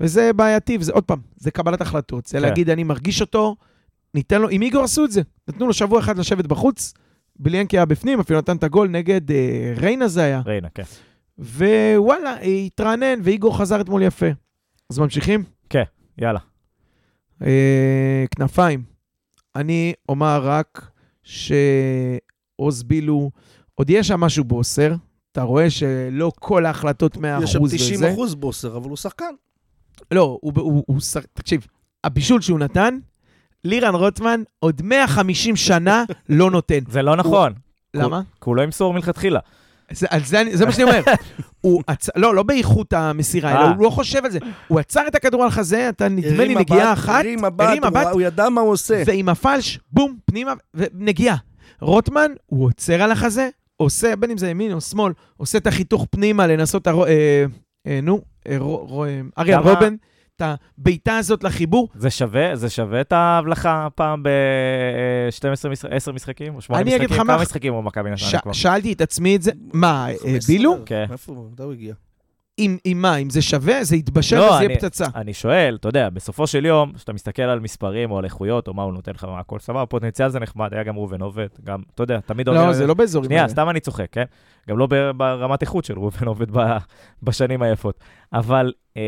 וזה 0.00 0.32
בעייתי, 0.32 0.76
וזה 0.80 0.92
עוד 0.92 1.04
פעם, 1.04 1.18
זה 1.36 1.50
קבלת 1.50 1.80
החלטות. 1.80 2.26
זה 2.26 2.38
כן. 2.38 2.42
להגיד, 2.42 2.70
אני 2.70 2.84
מרגיש 2.84 3.20
אותו, 3.20 3.56
ניתן 4.14 4.40
לו, 4.42 4.48
עם 4.48 4.62
איגור 4.62 4.84
עשו 4.84 5.04
את 5.04 5.10
זה. 5.12 5.22
נתנו 5.48 5.66
לו 5.66 5.72
שבוע 5.72 6.00
אחד 6.00 6.18
לשבת 6.18 6.46
בחוץ, 6.46 6.94
בליאנקי 7.38 7.76
היה 7.78 7.84
בפנים, 7.84 8.20
אפילו 8.20 8.38
נתן 8.38 8.56
את 8.56 8.64
הגול 8.64 8.88
נגד 8.88 9.30
אה, 9.30 9.36
ריינה 9.76 10.08
זה 10.08 10.22
היה. 10.22 10.42
ריינה, 10.46 10.68
כן. 10.74 10.82
ווואלה, 11.38 12.36
התרענן, 12.40 13.18
ואיגור 13.22 13.58
חזר 13.58 13.80
אתמול 13.80 14.02
יפה. 14.02 14.26
אז 14.92 14.98
ממשיכים? 14.98 15.44
יאללה. 16.18 16.38
אה, 17.42 18.24
כנפיים. 18.36 18.82
אני 19.56 19.92
אומר 20.08 20.40
רק 20.44 20.90
שעוז 21.22 22.82
בילו, 22.82 23.30
עוד 23.74 23.90
יש 23.90 24.08
שם 24.08 24.20
משהו 24.20 24.44
בוסר. 24.44 24.94
אתה 25.32 25.42
רואה 25.42 25.70
שלא 25.70 26.32
כל 26.40 26.66
ההחלטות 26.66 27.16
100% 27.16 27.18
יש 27.42 27.52
שם 27.52 27.62
וזה. 27.62 27.76
90 27.76 28.12
אחוז 28.12 28.34
בוסר, 28.34 28.76
אבל 28.76 28.88
הוא 28.88 28.96
שחקן. 28.96 29.34
לא, 30.10 30.38
הוא, 30.42 30.52
הוא, 30.56 30.84
הוא, 30.86 31.00
שר- 31.00 31.20
תקשיב, 31.32 31.66
הבישול 32.04 32.40
שהוא 32.40 32.58
נתן, 32.58 32.98
לירן 33.64 33.94
רוטמן 33.94 34.42
עוד 34.58 34.82
150 34.82 35.56
שנה 35.56 36.04
לא 36.28 36.50
נותן. 36.50 36.78
זה 36.88 37.02
לא 37.02 37.16
נכון, 37.16 37.52
למה? 37.94 38.20
כי 38.22 38.44
הוא 38.44 38.56
לא 38.56 38.62
ימסור 38.62 38.94
מלכתחילה. 38.94 39.40
זה, 39.90 40.06
על 40.10 40.24
זה, 40.24 40.40
אני- 40.40 40.56
זה 40.56 40.66
מה 40.66 40.72
שאני 40.72 40.84
אומר. 40.84 41.00
הוא 41.60 41.82
עצ... 41.86 42.08
לא, 42.16 42.34
לא 42.34 42.42
באיכות 42.42 42.92
המסירה, 42.92 43.50
אלא 43.52 43.58
אה. 43.58 43.68
הוא 43.74 43.84
לא 43.84 43.90
חושב 43.90 44.24
על 44.24 44.30
זה. 44.30 44.38
הוא 44.68 44.80
עצר 44.80 45.06
את 45.06 45.14
הכדור 45.14 45.44
על 45.44 45.50
חזה, 45.50 45.88
אתה 45.88 46.08
נדמה 46.08 46.44
לי 46.44 46.54
נגיעה 46.54 46.92
אחת, 46.92 47.18
הרים 47.24 47.38
מבט, 47.42 47.60
הרים 47.66 47.84
הוא- 47.84 47.90
מבט, 47.90 48.06
הוא 48.12 48.20
ידע 48.20 48.48
מה 48.48 48.60
הוא 48.60 48.70
עושה. 48.70 49.02
ועם 49.06 49.28
הפלש, 49.28 49.78
בום, 49.92 50.16
פנימה, 50.24 50.52
ונגיעה. 50.74 51.36
רוטמן, 51.80 52.30
הוא 52.46 52.64
עוצר 52.66 53.02
על 53.02 53.12
החזה, 53.12 53.48
עושה, 53.76 54.16
בין 54.16 54.30
אם 54.30 54.38
זה 54.38 54.48
ימין 54.50 54.72
או 54.72 54.80
שמאל, 54.80 55.12
עושה 55.36 55.58
את 55.58 55.66
החיתוך 55.66 56.06
פנימה 56.10 56.46
לנסות, 56.46 56.86
הרו, 56.86 57.06
אה, 57.06 57.44
אה, 57.86 58.00
נו, 58.02 58.20
אה, 58.48 58.56
רו, 58.58 59.04
אה, 59.04 59.20
אריאל 59.38 59.58
רובן, 59.58 59.94
את 60.42 60.58
הבעיטה 60.78 61.16
הזאת 61.18 61.44
לחיבור. 61.44 61.88
זה 61.94 62.10
שווה, 62.10 62.56
זה 62.56 62.70
שווה 62.70 63.00
את 63.00 63.12
ההבלחה 63.12 63.88
פעם 63.94 64.22
ב-12, 64.22 65.88
10 65.90 66.12
משחקים? 66.12 66.54
או 66.54 66.60
8 66.60 66.80
אני 66.80 66.90
אגיד 66.96 67.02
משחקים? 67.06 67.24
כמה 67.24 67.36
מה- 67.36 67.42
משחקים 67.42 67.74
הוא 67.74 67.84
מכבי. 67.84 68.10
נתניה 68.10 68.40
כבר? 68.40 68.52
שאלתי 68.52 68.92
את 68.92 69.00
עצמי 69.00 69.36
את 69.36 69.42
זה, 69.42 69.50
מה, 69.72 70.06
אה, 70.10 70.14
15? 70.22 70.54
בילו? 70.56 70.76
כן. 70.86 71.04
מאיפה 71.08 71.32
הוא? 71.32 71.50
מתי 71.52 71.62
הוא 71.62 71.72
הגיע? 71.72 71.94
עם, 72.56 72.76
עם 72.84 73.02
מה, 73.02 73.16
אם 73.16 73.30
זה 73.30 73.42
שווה, 73.42 73.84
זה 73.84 73.96
יתבשל 73.96 74.36
לא, 74.36 74.42
וזה 74.44 74.54
יהיה 74.54 74.66
אני- 74.66 74.76
פצצה. 74.76 75.04
אני 75.14 75.34
שואל, 75.34 75.76
אתה 75.80 75.88
יודע, 75.88 76.08
בסופו 76.10 76.46
של 76.46 76.64
יום, 76.66 76.92
כשאתה 76.96 77.12
מסתכל 77.12 77.42
על 77.42 77.60
מספרים 77.60 78.10
או 78.10 78.18
על 78.18 78.24
איכויות, 78.24 78.68
או 78.68 78.74
מה 78.74 78.82
הוא 78.82 78.92
נותן 78.92 79.12
לך, 79.14 79.24
מה 79.24 79.38
הכל 79.40 79.58
סבבה, 79.58 79.86
פוטנציאל 79.86 80.28
זה 80.28 80.40
נחמד, 80.40 80.74
היה 80.74 80.82
גם 80.82 80.96
ראובן 80.96 81.22
עובד, 81.22 81.46
גם, 81.64 81.82
אתה 81.94 82.02
יודע, 82.02 82.20
תמיד 82.20 82.48
לא, 82.48 82.52
אומרים- 82.58 82.72
זה 82.72 82.86
לא 82.86 82.94
באזורים 82.94 83.28
שנייה. 83.30 83.48
סתם 83.48 83.68
אני 83.68 83.80
צוחק, 83.80 84.06
כן? 84.12 84.24
גם 84.68 84.78
לא 84.78 84.86
ברמת 85.16 85.62
איכות 85.62 85.84
של 85.84 85.94
ראובן 85.98 86.26
עובד 86.26 86.50
ב- 86.58 86.76
בשנים 87.22 87.62
היפות. 87.62 87.98
אבל 88.32 88.72
אה, 88.96 89.02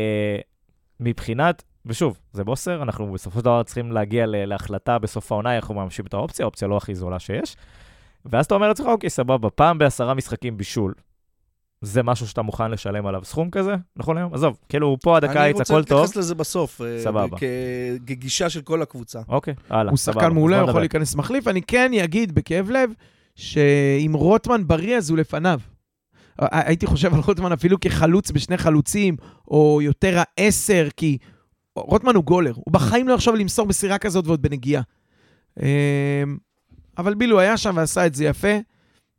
מבחינת, 0.99 1.63
ושוב, 1.85 2.17
זה 2.33 2.43
בוסר, 2.43 2.83
אנחנו 2.83 3.11
בסופו 3.11 3.39
של 3.39 3.45
דבר 3.45 3.63
צריכים 3.63 3.91
להגיע 3.91 4.25
להחלטה 4.27 4.99
בסוף 4.99 5.31
העונה, 5.31 5.55
אנחנו 5.55 5.75
מממשים 5.75 6.05
את 6.05 6.13
האופציה, 6.13 6.45
האופציה 6.45 6.67
לא 6.67 6.77
הכי 6.77 6.95
זולה 6.95 7.19
שיש. 7.19 7.55
ואז 8.25 8.45
אתה 8.45 8.55
אומר 8.55 8.67
לעצמך, 8.67 8.87
אוקיי, 8.87 9.09
סבבה, 9.09 9.49
פעם 9.49 9.77
בעשרה 9.77 10.13
משחקים 10.13 10.57
בישול, 10.57 10.93
זה 11.81 12.03
משהו 12.03 12.27
שאתה 12.27 12.41
מוכן 12.41 12.71
לשלם 12.71 13.05
עליו 13.05 13.21
סכום 13.23 13.49
כזה, 13.49 13.75
נכון 13.95 14.17
היום? 14.17 14.33
עזוב, 14.33 14.57
כאילו, 14.69 14.97
פה 15.03 15.17
עד 15.17 15.23
הקיץ 15.23 15.35
הכל 15.35 15.45
אני 15.45 15.51
רוצה 15.51 15.63
טוב. 15.73 15.77
להתייחס 15.77 16.15
לזה 16.15 16.35
בסוף. 16.35 16.81
אה, 16.81 16.99
סבבה. 16.99 17.37
כגישה 18.05 18.49
של 18.49 18.61
כל 18.61 18.81
הקבוצה. 18.81 19.21
אוקיי, 19.27 19.53
הלאה, 19.69 19.91
הוא 19.91 19.97
שחקן 19.97 20.33
מעולה, 20.33 20.61
הוא 20.61 20.69
יכול. 20.69 20.81
להיכנס 20.81 21.15
מחליף. 21.15 21.47
אני 21.47 21.61
כן 21.61 21.91
אגיד 22.03 22.35
בכאב 22.35 22.69
לב, 22.69 22.89
שאם 23.35 24.11
רוטמן 24.13 24.67
בריא, 24.67 24.97
אז 24.97 25.09
הוא 25.09 25.17
לפניו. 25.17 25.59
הייתי 26.39 26.85
חושב 26.85 27.13
על 27.13 27.19
רוטמן 27.19 27.51
אפילו 27.51 27.79
כחלוץ 27.79 28.31
בשני 28.31 28.57
חלוצים, 28.57 29.15
או 29.47 29.79
יותר 29.81 30.17
העשר, 30.17 30.87
כי 30.97 31.17
רוטמן 31.75 32.15
הוא 32.15 32.23
גולר. 32.23 32.53
הוא 32.55 32.73
בחיים 32.73 33.07
לא 33.07 33.13
יחשוב 33.13 33.35
למסור 33.35 33.67
מסירה 33.67 33.97
כזאת 33.97 34.27
ועוד 34.27 34.41
בנגיעה. 34.41 34.81
אמ, 35.59 35.65
אבל 36.97 37.13
בילו 37.13 37.39
היה 37.39 37.57
שם 37.57 37.73
ועשה 37.77 38.05
את 38.05 38.15
זה 38.15 38.25
יפה. 38.25 38.57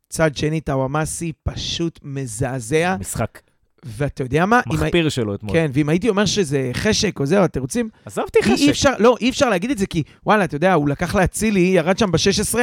צד 0.09 0.37
שני, 0.37 0.61
טוואמאסי 0.61 1.33
פשוט 1.43 2.01
מזעזע. 2.03 2.97
משחק 3.01 3.41
ואתה 3.87 4.23
יודע 4.23 4.47
מה? 4.47 4.61
אם 4.67 4.75
מחפיר 4.75 5.09
שלו 5.09 5.35
אתמול. 5.35 5.53
כן, 5.53 5.71
ואם 5.75 5.89
הייתי 5.89 6.09
אומר 6.09 6.27
שזה 6.27 6.71
חשק 6.73 7.21
או 7.21 7.27
זהו, 7.27 7.45
התירוצים, 7.45 7.89
עזוב 8.05 8.25
אותי 8.25 8.39
אי, 8.39 8.55
חשק. 8.55 8.69
אפשר, 8.69 8.93
לא, 8.99 9.17
אי 9.21 9.31
אפשר 9.31 9.51
להגיד 9.51 9.71
את 9.71 9.79
זה, 9.79 9.87
כי 9.87 10.03
וואלה, 10.27 10.45
אתה 10.45 10.57
יודע, 10.57 10.75
הוא 10.75 10.89
לקח 10.89 11.14
לאצילי, 11.14 11.61
ירד 11.61 11.99
שם 11.99 12.12
ב-16, 12.12 12.59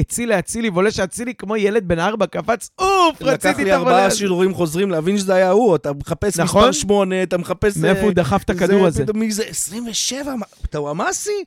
הציל 0.00 0.28
לאצילי, 0.28 0.68
וולה 0.68 0.90
שאצילי 0.90 1.34
כמו 1.34 1.56
ילד 1.56 1.88
בן 1.88 1.98
ארבע, 1.98 2.26
קפץ, 2.26 2.70
אוף, 2.78 3.22
לקח 3.22 3.32
רציתי 3.32 3.64
לי 3.64 3.72
את 3.72 3.76
הוולה 3.76 3.90
ארבעה 3.92 4.06
הזה. 4.06 4.16
שידורים 4.16 4.54
חוזרים 4.54 4.90
להבין 4.90 5.18
שזה 5.18 5.34
היה 5.34 5.50
הוא, 5.50 5.76
אתה 5.76 5.92
מחפש 5.92 6.40
נכון. 6.40 6.60
מספר 6.60 6.72
שמונה, 6.72 7.22
אתה 7.22 7.38
מחפש... 7.38 7.76
מאיפה 7.76 8.00
אה, 8.00 8.04
הוא 8.04 8.12
דחף 8.12 8.42
את 8.44 8.50
הכדור 8.50 8.80
זה 8.80 8.86
הזה? 8.86 9.02
פתאום 9.02 9.18
מי 9.18 9.32
זה? 9.32 9.44
27? 9.48 10.36
מה, 10.36 10.46
טוואמאסי? 10.70 11.44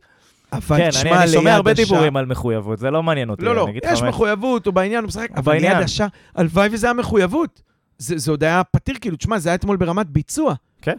אבל 0.54 0.78
כן, 0.78 0.90
תשמע, 0.90 1.12
אני, 1.12 1.24
אני 1.24 1.32
שומע 1.32 1.44
ליד 1.44 1.56
הרבה 1.56 1.74
דיבורים 1.74 2.18
על 2.18 2.26
מחויבות, 2.26 2.80
זה 2.80 2.92
לא 2.92 3.04
מעניין 3.04 3.30
אותי. 3.30 3.46
לא, 3.46 3.56
לא, 3.56 3.68
יש 3.92 4.02
מחויבות, 4.02 4.66
הוא 4.66 4.74
בעניין, 4.74 5.04
הוא 5.04 5.08
משחק, 5.08 5.30
אבל 5.36 5.54
בעניין. 5.54 5.74
ליד 5.74 5.84
השער, 5.84 6.08
הלוואי 6.36 6.70
וזה 6.72 6.88
היה 6.88 6.94
מחויבות. 6.94 7.62
זה 7.98 8.18
זה 8.18 8.32
עוד 8.32 8.44
היה 8.44 8.64
פתיר, 8.64 8.96
כאילו, 9.02 9.18
תשמע, 9.18 9.40
זה 9.40 9.50
היה 9.50 9.56
אתמול 9.56 9.78
ברמת 9.78 10.10
ביצוע. 10.10 10.54
כן. 10.82 10.98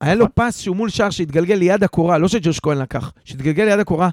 היה 0.00 0.14
לו 0.14 0.24
נכון. 0.24 0.48
פס 0.48 0.58
שהוא 0.60 0.76
מול 0.76 0.88
שער 0.88 1.10
שהתגלגל 1.10 1.54
ליד 1.54 1.84
הקורה, 1.84 2.18
לא 2.18 2.28
שג'וש 2.28 2.60
כהן 2.60 2.78
לקח, 2.78 3.12
שהתגלגל 3.24 3.64
ליד 3.64 3.78
הקורה. 3.80 4.08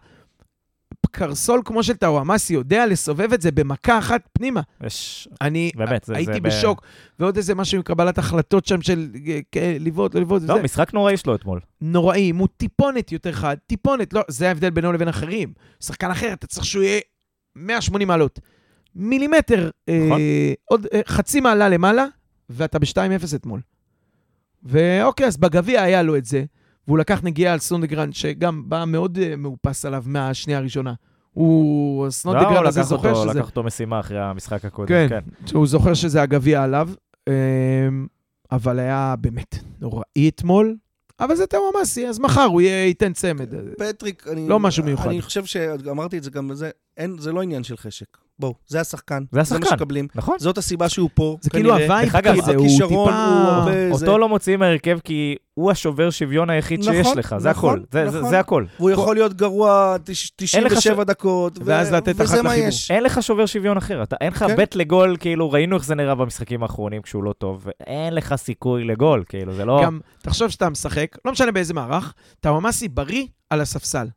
קרסול 1.12 1.62
כמו 1.66 1.84
של 1.84 1.94
טאוואמאסי 1.96 2.54
יודע 2.54 2.86
לסובב 2.86 3.34
את 3.34 3.42
זה 3.42 3.52
במכה 3.52 3.98
אחת 4.00 4.22
פנימה. 4.34 4.62
יש... 4.84 5.28
אני 5.42 5.72
באמת, 5.76 6.04
זה- 6.04 6.16
הייתי 6.16 6.34
זה 6.34 6.40
ב- 6.40 6.44
בשוק. 6.48 6.82
ועוד 7.20 7.38
איזה 7.38 7.56
משהו 7.56 7.76
עם 7.78 7.82
קבלת 7.84 8.18
החלטות 8.18 8.66
שם 8.66 8.82
של 8.82 9.08
אה, 9.28 9.40
כן, 9.52 9.78
לבעוט, 9.80 10.16
לא 10.16 10.22
לבעוט, 10.22 10.42
לא, 10.42 10.54
וזה. 10.54 10.64
משחק 10.64 10.94
נוראי 10.94 11.18
שלו 11.18 11.36
אתמול. 11.36 11.60
נוראי, 11.82 12.30
אם 12.30 12.38
הוא 12.38 12.48
טיפונת 12.58 13.12
יותר 13.12 13.32
חד, 13.32 13.58
טיפונת, 13.68 14.14
לא, 14.14 14.22
זה 14.28 14.48
ההבדל 14.48 14.70
בינו 14.70 14.92
לבין 14.94 15.08
אחרים. 15.08 15.54
שחקן 15.80 16.12
אחר, 16.12 16.34
אתה 16.34 16.48
צריך 16.48 16.66
שהוא 16.66 16.84
יהיה 16.84 17.00
180 17.56 18.08
מעלות. 18.08 18.40
מילימטר, 18.96 19.70
נכון. 19.90 20.20
אה, 20.20 20.54
עוד 20.66 20.86
אה, 20.94 21.02
חצי 21.08 21.40
מעלה 21.42 21.70
למעלה, 21.70 22.06
ואתה 22.50 22.80
ב-2-0 22.80 23.36
אתמול. 23.36 23.60
ואוקיי, 24.64 25.28
אז 25.28 25.38
בגביע 25.38 25.82
היה 25.82 26.02
לו 26.02 26.18
את 26.18 26.26
זה, 26.26 26.44
והוא 26.90 27.00
לקח 27.00 27.24
נגיעה 27.24 27.54
על 27.54 27.60
סונדגרן, 27.60 28.12
שגם 28.12 28.70
בא 28.70 28.84
מאוד 28.88 29.18
אה, 29.18 29.36
מאופס 29.36 29.86
עליו 29.86 30.04
מהשנייה 30.06 30.60
הראשונה. 30.60 30.94
הוא, 31.32 32.00
לא, 32.00 32.04
הוא 32.04 32.12
סונדגרן 32.12 32.66
הזה 32.66 32.80
לקח 32.80 32.90
זוכר 32.90 33.12
אותו- 33.12 33.30
שזה... 33.30 33.40
לקח 33.40 33.50
אותו 33.50 33.64
משימה 33.64 34.00
אחרי 34.00 34.20
המשחק 34.20 34.66
הקודם, 34.66 34.88
כן, 34.88 35.08
כן. 35.10 35.48
שהוא 35.48 35.68
זוכר 35.68 35.94
שזה 35.94 36.22
הגביע 36.22 36.64
עליו, 36.64 36.90
אמ, 37.30 37.34
אבל 38.52 38.80
היה 38.80 39.16
באמת 39.22 39.56
נוראי 39.80 40.30
אתמול, 40.30 40.76
אבל 41.20 41.36
זה 41.36 41.48
טוואמאסי, 41.48 42.08
אז 42.08 42.20
מחר 42.20 42.42
הוא 42.44 42.62
ייתן 42.62 43.14
צמד. 43.14 43.50
פטריק, 43.78 44.28
אני... 44.28 44.50
לא 44.50 44.60
משהו 44.60 44.84
מיוחד. 44.84 45.10
אני 45.10 45.22
חושב 45.22 45.46
שאמרתי 45.46 46.18
את 46.18 46.24
זה 46.24 46.32
גם 46.32 46.48
בזה, 46.48 46.70
אין, 46.98 47.18
זה 47.18 47.32
לא 47.32 47.42
עניין 47.42 47.64
של 47.64 47.78
חשק. 47.78 48.18
בואו, 48.40 48.54
זה 48.68 48.82
השחקן. 48.82 49.24
זה 49.32 49.42
השחקן. 49.42 49.56
זה 49.64 49.70
מה 49.70 49.78
שמקבלים. 49.78 50.08
נכון. 50.16 50.36
זאת 50.40 50.58
הסיבה 50.58 50.90
שהוא 50.90 51.10
פה, 51.14 51.38
זה 51.42 51.50
כאילו. 51.50 51.74
הווייב 51.78 52.10
כזה, 52.22 52.56
הוא 52.56 52.66
הכישרון 52.66 52.90
טיפה... 53.10 53.26
הוא 53.26 53.50
הרבה- 53.50 53.72
זה- 53.94 54.06
אותו 54.06 54.18
לא 54.18 54.30
מוציאים 54.30 54.60
מהרכב 54.60 55.00
כי 55.04 55.36
הוא 55.54 55.72
השובר 55.72 56.10
שוויון 56.10 56.50
היחיד 56.50 56.84
שיש 56.84 56.98
נכון, 57.06 57.18
לך, 57.18 57.36
זה 57.38 57.50
נכון, 57.50 57.74
הכל. 57.74 57.86
זה- 57.92 58.10
זה- 58.10 58.18
נכון. 58.20 58.30
זה 58.30 58.40
הכל. 58.40 58.66
והוא 58.80 58.90
יכול 58.92 59.16
להיות 59.16 59.34
גרוע 59.34 59.96
תש- 60.04 60.32
אין 60.54 60.64
לך 60.64 60.74
97 60.74 61.04
דקות, 61.04 61.58
ו- 61.58 61.62
ואז 61.66 61.94
לתת 61.94 62.16
אחת 62.16 62.22
וזה 62.22 62.42
מה 62.42 62.50
לחיבור. 62.50 62.68
יש. 62.68 62.92
אין 62.92 63.04
לך 63.04 63.24
שובר 63.24 63.46
שוויון 63.46 63.78
אחר, 63.78 64.04
אתה, 64.04 64.16
אין 64.22 64.32
לך 64.32 64.44
כן. 64.44 64.56
בית 64.56 64.76
לגול, 64.76 65.16
כאילו, 65.20 65.52
ראינו 65.52 65.76
איך 65.76 65.86
זה 65.86 65.96
נראה 65.96 66.16
במשחקים 66.16 66.64
האחרונים 66.64 67.02
כשהוא 67.02 67.24
לא 67.24 67.34
טוב, 67.34 67.68
ואין 67.68 68.14
לך 68.16 68.36
סיכוי 68.36 68.84
לגול, 68.84 69.24
כאילו, 69.30 69.54
זה 69.54 69.66
לא... 69.66 69.82
גם, 69.86 70.00
תחשוב 70.22 70.50
שאתה 70.50 70.70
משחק, 70.70 71.08
לא 71.26 71.32
משנה 71.32 71.52
באיזה 71.52 71.74
מערך, 71.74 72.14
תאומאסי 72.40 72.88
בריא 72.88 73.26
על 73.50 73.62
הספסל. 73.62 74.08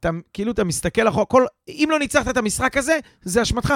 אתה, 0.00 0.10
כאילו, 0.32 0.52
אתה 0.52 0.64
מסתכל 0.64 1.08
אחורה, 1.08 1.24
כל, 1.24 1.44
אם 1.68 1.88
לא 1.90 1.98
ניצחת 1.98 2.28
את 2.28 2.36
המשחק 2.36 2.76
הזה, 2.76 2.98
זה 3.22 3.42
אשמתך. 3.42 3.74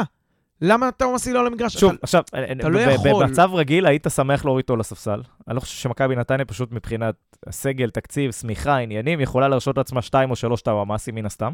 למה 0.62 0.90
תאומאסי 0.96 1.32
לא 1.32 1.40
על 1.40 1.46
המגרש? 1.46 1.76
שוב, 1.76 1.90
אתה- 1.92 1.98
עכשיו, 2.02 2.22
אתה 2.28 2.68
לא 2.68 2.80
ב- 2.80 2.88
ב- 2.88 3.06
יכול. 3.06 3.24
במצב 3.26 3.50
רגיל 3.54 3.86
היית 3.86 4.06
שמח 4.14 4.44
להוריד 4.44 4.62
אותו 4.62 4.76
לספסל. 4.76 5.22
אני 5.48 5.56
לא 5.56 5.60
חושב 5.60 5.74
שמכבי 5.74 6.16
נתניה 6.16 6.44
פשוט 6.44 6.72
מבחינת 6.72 7.14
הסגל, 7.46 7.90
תקציב, 7.90 8.30
שמיכה, 8.32 8.76
עניינים, 8.76 9.20
יכולה 9.20 9.48
להרשות 9.48 9.76
לעצמה 9.78 10.02
שתיים 10.02 10.30
או 10.30 10.36
שלוש 10.36 10.62
טאוואמאסים 10.62 11.14
מן 11.14 11.26
הסתם. 11.26 11.52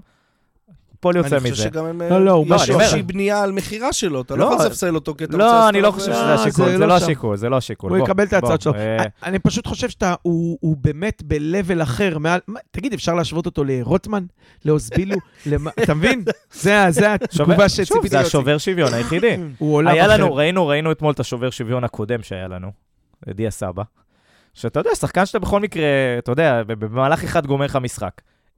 פועל 1.00 1.16
יוצא 1.16 1.28
אני 1.36 1.40
חושב 1.40 1.52
מזה. 1.52 1.62
שגם 1.62 1.84
הם... 1.84 2.02
לא, 2.02 2.24
לא, 2.24 2.30
הוא 2.32 2.44
יש 2.46 2.50
לא, 2.50 2.62
אני 2.64 2.72
אומר- 2.72 2.80
איזושהי 2.84 3.02
בנייה 3.02 3.42
על 3.42 3.52
מכירה 3.52 3.92
שלו, 3.92 4.20
אתה 4.20 4.34
לא 4.36 4.40
לא, 4.50 4.54
יכול 4.54 4.66
לספסל 4.66 4.94
אותו 4.94 5.14
כי 5.14 5.24
אתה 5.24 5.32
רוצה... 5.32 5.44
לא, 5.46 5.68
אני 5.68 5.80
לא 5.80 5.86
עליו- 5.88 5.92
חושב 6.00 6.10
אה, 6.12 6.16
שזה 6.16 6.34
השיקול, 6.34 6.64
זה 6.66 6.72
זה 6.72 6.78
לא 6.78 6.86
לא. 6.86 6.94
השיקול, 6.94 7.36
זה 7.36 7.48
לא 7.48 7.56
השיקול. 7.56 7.90
הוא 7.92 8.04
יקבל 8.04 8.24
את 8.24 8.32
ההצעות 8.32 8.60
שלו. 8.60 8.74
אה, 8.74 8.96
אני 9.22 9.38
פשוט 9.38 9.66
חושב 9.66 9.88
שאתה, 9.88 10.14
הוא 10.22 10.76
באמת 10.80 11.22
ב-level 11.26 11.82
אחר, 11.82 12.18
מעל... 12.18 12.40
מה, 12.46 12.60
תגיד, 12.70 12.92
אפשר 12.92 13.14
להשוות 13.14 13.46
אותו 13.46 13.64
לרוטמן? 13.64 14.24
לאוזבילו? 14.64 15.16
אתה 15.82 15.94
מבין? 15.94 16.24
זה 16.52 16.86
התגובה 17.14 17.68
שציפיתי 17.68 18.08
זה. 18.08 18.20
השובר 18.20 18.58
שוויון 18.58 18.94
היחידי. 18.94 19.36
הוא 19.58 19.74
עולם 19.74 19.88
היה 19.92 20.06
אחר. 20.06 20.14
לנו, 20.16 20.34
ראינו, 20.34 20.66
ראינו 20.66 20.92
אתמול 20.92 21.12
את 21.12 21.20
השובר 21.20 21.50
שוויון 21.50 21.84
הקודם 21.84 22.22
שהיה 22.22 22.48
לנו, 22.48 22.70
דיה 23.28 23.50
סבא, 23.50 23.82
שאתה 24.54 24.80
יודע, 24.80 24.90
שחקן 24.94 25.26
שאתה 25.26 25.38
בכל 25.38 25.60
מקרה, 25.60 25.82
אתה 26.18 26.32
יודע, 26.32 26.62
במהלך 26.66 27.24
אחד 27.24 27.46
גומר 27.46 27.64
לך 27.64 27.76
משחק. 27.76 28.12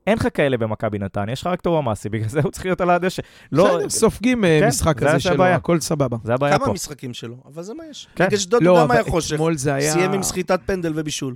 אין 0.07 0.19
לך 0.19 0.29
כאלה 0.35 0.57
במכבי 0.57 0.99
נתניה, 0.99 1.33
יש 1.33 1.41
לך 1.41 1.47
רק 1.47 1.61
תור 1.61 1.79
המאסי, 1.79 2.09
בגלל 2.09 2.29
זה 2.29 2.41
הוא 2.43 2.51
צריך 2.51 2.65
להיות 2.67 2.81
על 2.81 2.91
הדשא. 2.91 3.23
לא, 3.53 3.77
בסדר, 3.77 3.89
סופגים 3.89 4.45
אה, 4.45 4.59
כן, 4.63 4.69
משחק 4.69 5.01
זה- 5.01 5.07
כזה 5.07 5.13
זה 5.17 5.21
שלו, 5.21 5.35
הבעיה. 5.35 5.57
הכל 5.57 5.81
סבבה. 5.81 6.17
זה 6.25 6.35
הבעיה 6.35 6.57
כמה 6.59 6.67
פה. 6.67 6.73
משחקים 6.73 7.15
שלו, 7.15 7.37
אבל 7.47 7.63
זה 7.63 7.75
מה 7.75 7.85
יש. 7.91 8.09
כן. 8.17 8.25
נגד 8.25 8.35
אשדוד 8.35 8.63
לא, 8.63 8.71
הוא 8.71 8.79
גם 8.79 8.85
אבל 8.85 8.95
היה 8.95 9.05
חושך. 9.05 9.35
אתמול 9.35 9.57
זה 9.57 9.75
היה... 9.75 9.93
סיים 9.93 10.13
עם 10.13 10.23
סחיטת 10.23 10.61
פנדל 10.67 10.93
ובישול. 10.97 11.35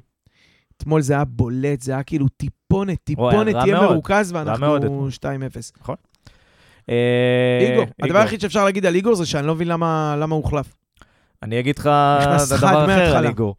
אתמול 0.77 1.01
זה 1.01 1.13
היה 1.15 1.25
בולט, 1.25 1.81
זה 1.83 1.93
היה 1.93 2.03
כאילו 2.03 2.29
טיפונת, 2.29 2.99
טיפונת, 3.05 3.57
תהיה. 3.57 3.81
מרוכז, 3.81 4.33
ואנחנו 4.33 4.77
אתמול. 4.77 5.11
2-0. 5.11 5.91
אה, 6.89 7.59
איגור, 7.61 7.85
הדבר 8.03 8.19
היחיד 8.19 8.41
שאפשר 8.41 8.65
להגיד 8.65 8.87
על 8.87 8.95
איגור 8.95 9.15
זה 9.15 9.27
שאני 9.27 9.47
לא 9.47 9.55
מבין 9.55 9.69
למה 9.69 10.17
למה 10.19 10.35
הוא 10.35 10.43
הוחלף. 10.45 10.75
אני 11.43 11.61
אגיד 11.61 11.79
לך 11.79 11.87
דבר 12.51 12.85
אחר 12.85 13.17
על. 13.17 13.27
איגור. 13.27 13.55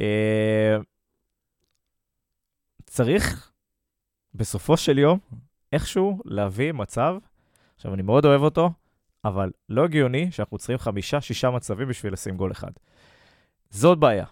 אה, 0.00 0.76
צריך 2.86 3.51
בסופו 4.34 4.76
של 4.76 4.98
יום 4.98 5.18
איכשהו 5.72 6.22
להביא 6.24 6.72
מצב, 6.72 7.16
עכשיו 7.76 7.94
אני 7.94 8.02
מאוד 8.02 8.24
אוהב 8.24 8.42
אותו, 8.42 8.70
אבל 9.24 9.50
לא 9.68 9.84
הגיוני 9.84 10.30
שאנחנו 10.30 10.58
צריכים 10.58 10.78
חמישה, 10.78 11.20
שישה 11.20 11.50
מצבים 11.50 11.88
בשביל 11.88 12.12
לשים 12.12 12.36
גול 12.36 12.52
אחד. 12.52 12.70
זאת 13.70 13.98
בעיה, 13.98 14.24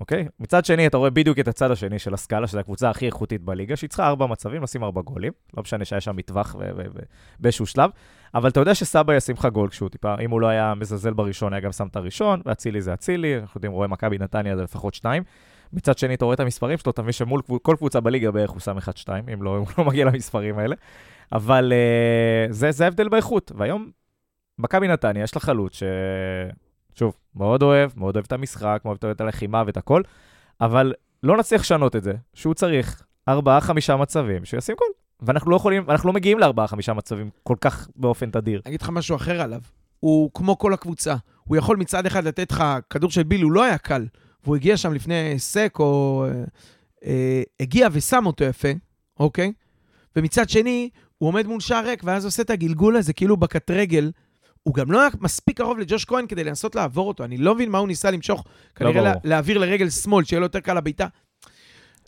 אוקיי? 0.00 0.28
מצד 0.40 0.64
שני, 0.64 0.86
אתה 0.86 0.96
רואה 0.96 1.10
בדיוק 1.10 1.38
את 1.38 1.48
הצד 1.48 1.70
השני 1.70 1.98
של 1.98 2.14
הסקאלה, 2.14 2.46
שזו 2.46 2.58
הקבוצה 2.58 2.90
הכי 2.90 3.06
איכותית 3.06 3.42
בליגה, 3.42 3.76
שהיא 3.76 3.88
צריכה 3.88 4.08
ארבע 4.08 4.26
מצבים, 4.26 4.62
לשים 4.62 4.84
ארבע 4.84 5.02
גולים. 5.02 5.32
לא 5.56 5.62
משנה 5.62 5.84
שהיה 5.84 6.00
שם 6.00 6.16
מטווח 6.16 6.56
באיזשהו 7.38 7.66
שלב, 7.66 7.90
אבל 8.34 8.48
אתה 8.48 8.60
יודע 8.60 8.74
שסבא 8.74 9.14
ישים 9.14 9.36
לך 9.38 9.46
גול 9.46 9.68
כשהוא 9.68 9.88
טיפה, 9.88 10.14
אם 10.20 10.30
הוא 10.30 10.40
לא 10.40 10.46
היה 10.46 10.74
מזלזל 10.74 11.12
בראשון, 11.12 11.52
היה 11.52 11.60
גם 11.60 11.72
שם 11.72 11.86
את 11.86 11.96
הראשון, 11.96 12.42
ואצילי 12.46 12.80
זה 12.80 12.94
אצילי, 12.94 13.38
אנחנו 13.38 13.58
יודעים, 13.58 13.72
רואה 13.72 13.88
מכבי 13.88 14.18
נתניה 14.18 14.56
זה 14.56 14.62
לפחות 14.62 14.94
שניים. 14.94 15.22
מצד 15.72 15.98
שני, 15.98 16.14
אתה 16.14 16.24
רואה 16.24 16.34
את 16.34 16.40
המספרים 16.40 16.78
שלו, 16.78 16.90
אתה 16.92 17.02
מבין 17.02 17.12
שמול 17.12 17.42
כל 17.62 17.74
קבוצה 17.78 18.00
בליגה 18.00 18.30
בערך 18.30 18.50
הוא 18.50 18.60
שם 18.60 18.78
1-2, 18.78 19.08
אם 19.32 19.42
לא, 19.42 19.56
הוא 19.56 19.66
לא 19.78 19.84
מגיע 19.84 20.04
למספרים 20.04 20.58
האלה. 20.58 20.74
אבל 21.32 21.72
uh, 21.72 22.52
זה, 22.52 22.70
זה 22.70 22.84
ההבדל 22.84 23.08
באיכות. 23.08 23.52
והיום, 23.54 23.90
מכבי 24.58 24.88
נתניה, 24.88 25.22
יש 25.22 25.34
לה 25.34 25.40
חלוץ 25.40 25.74
ש... 25.74 25.82
שוב, 26.94 27.16
מאוד 27.34 27.62
אוהב, 27.62 27.90
מאוד 27.96 28.16
אוהב 28.16 28.24
את 28.26 28.32
המשחק, 28.32 28.80
מאוד 28.84 28.98
אוהב 29.02 29.14
את 29.14 29.20
הלחימה 29.20 29.62
ואת 29.66 29.76
הכל, 29.76 30.02
אבל 30.60 30.94
לא 31.22 31.36
נצליח 31.36 31.60
לשנות 31.60 31.96
את 31.96 32.02
זה, 32.02 32.12
שהוא 32.34 32.54
צריך 32.54 33.02
ארבעה, 33.28 33.60
חמישה 33.60 33.96
מצבים 33.96 34.44
שישים 34.44 34.76
גול. 34.78 34.88
ואנחנו 35.20 35.50
לא 35.50 35.56
יכולים, 35.56 35.90
אנחנו 35.90 36.08
לא 36.08 36.12
מגיעים 36.12 36.38
לארבעה, 36.38 36.66
חמישה 36.66 36.92
מצבים 36.92 37.30
כל 37.42 37.56
כך 37.60 37.88
באופן 37.96 38.30
תדיר. 38.30 38.60
אני 38.66 38.70
אגיד 38.70 38.82
לך 38.82 38.88
משהו 38.88 39.16
אחר 39.16 39.40
עליו. 39.40 39.60
הוא 40.00 40.30
כמו 40.34 40.58
כל 40.58 40.74
הקבוצה. 40.74 41.14
הוא 41.44 41.56
יכול 41.56 41.76
מצד 41.76 42.06
אחד 42.06 42.24
לתת 42.24 42.52
לך, 42.52 42.64
כדור 42.90 43.10
של 43.10 43.22
ביל 43.22 43.42
הוא 43.42 43.52
לא 43.52 43.64
היה 43.64 43.78
קל, 43.78 44.06
והוא 44.44 44.56
הגיע 44.56 44.76
שם 44.76 44.92
לפני 44.92 45.34
סק, 45.38 45.76
או... 45.78 46.24
אה, 46.28 46.44
אה, 47.04 47.42
הגיע 47.60 47.88
ושם 47.92 48.26
אותו 48.26 48.44
יפה, 48.44 48.68
אוקיי? 49.20 49.52
ומצד 50.16 50.48
שני, 50.48 50.88
הוא 51.18 51.28
עומד 51.28 51.46
מול 51.46 51.60
שער 51.60 51.84
ריק, 51.84 52.02
ואז 52.04 52.24
עושה 52.24 52.42
את 52.42 52.50
הגלגול 52.50 52.96
הזה, 52.96 53.12
כאילו 53.12 53.36
בקט 53.36 53.70
רגל. 53.70 54.10
הוא 54.62 54.74
גם 54.74 54.92
לא 54.92 55.00
היה 55.00 55.10
מספיק 55.20 55.56
קרוב 55.56 55.78
לג'וש 55.78 56.04
כהן 56.04 56.26
כדי 56.26 56.44
לנסות 56.44 56.74
לעבור 56.74 57.08
אותו. 57.08 57.24
אני 57.24 57.36
לא 57.36 57.54
מבין 57.54 57.70
מה 57.70 57.78
הוא 57.78 57.88
ניסה 57.88 58.10
למשוך. 58.10 58.44
כנראה 58.74 59.02
לה, 59.02 59.10
ברור. 59.10 59.22
להעביר 59.24 59.58
לרגל 59.58 59.90
שמאל, 59.90 60.24
שיהיה 60.24 60.40
לו 60.40 60.46
יותר 60.46 60.60
קל 60.60 60.74
לבעיטה. 60.74 61.06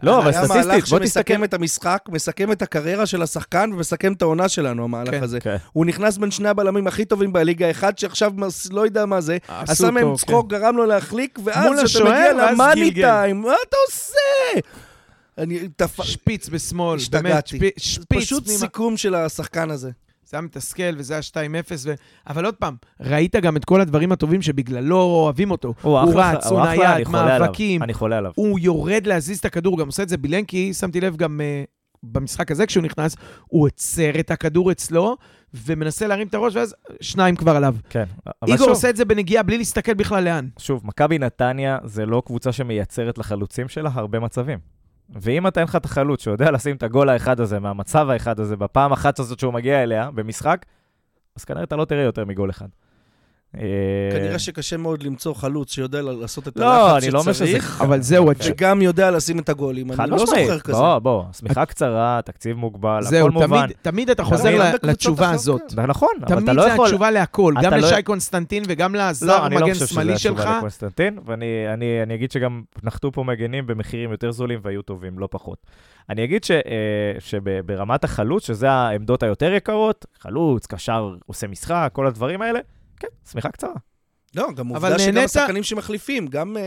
לא, 0.04 0.18
אבל 0.18 0.30
היה 0.30 0.40
מהלך 0.40 0.62
סטטיסטית, 0.62 0.88
בוא 0.90 0.98
שמסכם 0.98 1.22
תסתכל. 1.34 1.44
את 1.44 1.54
המשחק, 1.54 1.98
מסכם 2.08 2.52
את 2.52 2.62
הקריירה 2.62 3.06
של 3.06 3.22
השחקן 3.22 3.70
ומסכם 3.72 4.12
את 4.12 4.22
העונה 4.22 4.48
שלנו, 4.48 4.84
המהלך 4.84 5.10
כן. 5.10 5.22
הזה. 5.22 5.40
כן. 5.40 5.56
הוא 5.72 5.86
נכנס 5.86 6.16
בין 6.18 6.30
שני 6.30 6.48
הבלמים 6.48 6.86
הכי 6.86 7.04
טובים 7.04 7.32
בליגה, 7.32 7.70
אחד 7.70 7.98
שעכשיו 7.98 8.32
מס- 8.36 8.72
לא 8.72 8.84
יודע 8.84 9.06
מה 9.06 9.20
זה, 9.20 9.38
עשה 9.48 9.90
מהם 9.90 10.16
צחוק, 10.16 10.50
גרם 10.50 10.76
לו 10.76 10.86
להחליק, 10.86 11.38
ואז 11.44 11.72
כשאתה 11.84 12.04
מגיע 12.04 12.32
למאני. 12.32 12.94
טיים, 12.94 13.40
מה 13.42 13.54
אתה 13.68 13.76
עושה? 13.90 14.60
אני... 15.38 15.68
תפ... 15.76 16.02
שפיץ 16.02 16.48
בשמאל, 16.48 16.98
באמת, 17.10 17.46
שפיץ 17.46 17.98
פשוט. 18.14 18.46
סיכום 18.48 18.96
של 18.96 19.14
השחקן 19.14 19.70
הזה. 19.70 19.90
זה 20.26 20.36
היה 20.36 20.42
מתסכל 20.42 20.82
וזה 20.96 21.14
היה 21.14 21.22
2-0, 21.66 21.72
ו... 21.84 21.94
אבל 22.26 22.44
עוד 22.44 22.54
פעם, 22.54 22.76
ראית 23.00 23.36
גם 23.36 23.56
את 23.56 23.64
כל 23.64 23.80
הדברים 23.80 24.12
הטובים 24.12 24.42
שבגללו 24.42 24.96
אוהבים 24.96 25.50
אותו. 25.50 25.74
הוא 25.82 26.00
הוא 26.00 26.10
אחלה, 26.10 26.32
רץ, 26.32 26.46
הוא 26.46 26.60
הוא 26.60 26.68
נייד. 26.68 27.08
מאבקים. 27.08 27.82
אני 27.82 27.94
חולה 27.94 28.18
עליו. 28.18 28.32
הוא 28.34 28.58
יורד 28.58 29.06
להזיז 29.06 29.38
את 29.38 29.44
הכדור, 29.44 29.78
גם 29.78 29.86
עושה 29.86 30.02
את 30.02 30.08
זה 30.08 30.16
בילנקי, 30.16 30.74
שמתי 30.74 31.00
לב 31.00 31.16
גם 31.16 31.40
uh, 31.40 31.70
במשחק 32.12 32.50
הזה 32.50 32.66
כשהוא 32.66 32.82
נכנס, 32.82 33.16
הוא 33.46 33.66
עוצר 33.66 34.20
את 34.20 34.30
הכדור 34.30 34.72
אצלו, 34.72 35.16
ומנסה 35.54 36.06
להרים 36.06 36.26
את 36.26 36.34
הראש, 36.34 36.56
ואז 36.56 36.74
שניים 37.00 37.36
כבר 37.36 37.56
עליו. 37.56 37.74
כן. 37.90 38.04
אבל 38.26 38.52
איגור 38.52 38.58
שוב, 38.58 38.68
עושה 38.68 38.90
את 38.90 38.96
זה 38.96 39.04
בנגיעה 39.04 39.42
בלי 39.42 39.58
להסתכל 39.58 39.94
בכלל 39.94 40.24
לאן. 40.24 40.48
שוב, 40.58 40.82
מכבי 40.84 41.18
נתניה 41.18 41.78
זה 41.84 42.06
לא 42.06 42.22
קבוצה 42.26 42.52
שמייצרת 42.52 43.18
לחלוצים 43.18 43.68
שלה 43.68 43.90
הרבה 43.94 44.20
מצבים. 44.20 44.58
ואם 45.10 45.46
אתה 45.46 45.60
אין 45.60 45.68
לך 45.68 45.76
את 45.76 45.84
החלוץ 45.84 46.22
שיודע 46.22 46.50
לשים 46.50 46.76
את 46.76 46.82
הגול 46.82 47.08
האחד 47.08 47.40
הזה 47.40 47.60
מהמצב 47.60 48.10
האחד 48.10 48.40
הזה 48.40 48.56
בפעם 48.56 48.92
אחת 48.92 49.18
הזאת 49.18 49.38
שהוא 49.38 49.52
מגיע 49.54 49.82
אליה 49.82 50.10
במשחק, 50.10 50.66
אז 51.36 51.44
כנראה 51.44 51.64
אתה 51.64 51.76
לא 51.76 51.84
תראה 51.84 52.02
יותר 52.02 52.24
מגול 52.24 52.50
אחד. 52.50 52.68
אה, 53.58 53.62
כנראה 54.18 54.38
שקשה 54.38 54.76
מאוד 54.76 55.02
למצוא 55.02 55.34
חלוץ 55.34 55.72
שיודע 55.72 56.02
לעשות 56.02 56.48
את 56.48 56.56
לא, 56.56 56.72
הלחץ 56.72 57.02
אני 57.04 57.12
לא 57.12 57.20
אומר 57.20 57.32
שזה... 57.32 57.46
שצריך, 57.46 57.80
אבל 57.80 58.02
זהו, 58.02 58.30
וגם 58.48 58.82
יודע 58.82 59.10
לשים 59.10 59.38
את 59.38 59.48
הגולים. 59.48 59.92
אני 59.92 60.10
לא. 60.10 60.18
זוכר 60.18 60.58
כזה. 60.58 60.72
בוא, 60.78 60.98
בוא, 60.98 61.22
שמיכה 61.38 61.66
קצרה, 61.66 62.20
תקציב 62.24 62.56
מוגבל, 62.56 63.00
הכל 63.18 63.30
מובן. 63.30 63.46
תמיד, 63.66 63.76
תמיד 63.82 64.10
אתה 64.10 64.24
חוזר 64.24 64.52
גם 64.52 64.58
ל- 64.58 64.62
בקבוצות 64.62 64.84
לתשובה 64.84 65.30
הזאת. 65.30 65.62
זה 65.68 65.82
נכון, 65.82 66.08
אבל 66.20 66.26
אתה 66.26 66.40
תמיד 66.40 66.56
לא 66.56 66.62
זה 66.62 66.68
יכול... 66.68 66.86
התשובה 66.86 67.10
להכל, 67.10 67.54
גם 67.62 67.72
לא- 67.72 67.78
לשי 67.78 68.02
קונסטנטין 68.02 68.62
וגם 68.68 68.94
לזר 68.94 69.26
לא, 69.26 69.46
אני 69.46 69.54
לא 69.54 69.60
מגן 69.60 69.72
חושב 69.74 69.86
שזה 69.86 69.94
שמאלי 69.94 70.18
שלך. 70.18 70.38
התשובה 70.40 70.56
לקונסטנטין, 70.56 71.18
ואני 71.26 71.46
אני, 71.74 72.02
אני 72.02 72.14
אגיד 72.14 72.30
שגם 72.30 72.62
נחתו 72.82 73.12
פה 73.12 73.24
מגנים 73.24 73.66
במחירים 73.66 74.10
יותר 74.10 74.30
זולים 74.32 74.58
והיו 74.62 74.82
טובים, 74.82 75.18
לא 75.18 75.28
פחות. 75.30 75.58
אני 76.10 76.24
אגיד 76.24 76.44
ש, 76.44 76.50
אה, 76.50 76.60
שברמת 77.18 78.04
החלוץ, 78.04 78.46
שזה 78.46 78.70
העמדות 78.70 79.22
היותר 79.22 79.52
יקרות, 79.52 80.06
חלוץ, 80.20 80.66
קשר, 80.66 81.14
עושה 81.26 81.46
משחק, 81.46 81.90
כל 81.92 82.06
הדברים 82.06 82.42
האלה, 82.42 82.58
כן, 83.00 83.08
שמיכה 83.30 83.48
קצרה. 83.48 83.70
לא, 84.36 84.48
גם 84.56 84.66
אבל 84.70 84.76
עובדה 84.90 84.98
שגם 84.98 85.14
נהנית- 85.14 85.24
השחקנים 85.30 85.62
שמחליפים, 85.62 86.26
גם... 86.26 86.56
אה, 86.56 86.62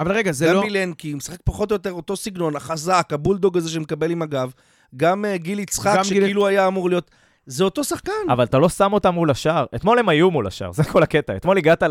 אבל 0.00 0.12
רגע, 0.12 0.32
זה 0.32 0.46
גם 0.46 0.54
לא... 0.54 0.62
מילנקי, 0.62 1.14
משחק 1.14 1.38
פחות 1.44 1.70
או 1.70 1.74
יותר 1.74 1.92
אותו 1.92 2.16
סגנון, 2.16 2.56
החזק, 2.56 3.08
הבולדוג 3.12 3.56
הזה 3.56 3.70
שמקבל 3.70 4.10
עם 4.10 4.22
הגב, 4.22 4.52
גם 4.96 5.24
אה, 5.24 5.36
גיל 5.36 5.58
יצחק, 5.58 5.94
גם 5.96 6.02
גיל- 6.08 6.22
שכאילו 6.22 6.46
היה 6.46 6.66
אמור 6.66 6.88
להיות... 6.88 7.10
זה 7.46 7.64
אותו 7.64 7.84
שחקן. 7.84 8.12
אבל 8.30 8.44
אתה 8.44 8.58
לא 8.58 8.68
שם 8.68 8.92
אותם 8.92 9.14
מול 9.14 9.30
השער. 9.30 9.66
אתמול 9.74 9.98
הם 9.98 10.08
היו 10.08 10.30
מול 10.30 10.46
השער, 10.46 10.72
זה 10.78 10.84
כל 10.84 11.02
הקטע. 11.02 11.36
אתמול 11.36 11.58
הגעת 11.58 11.82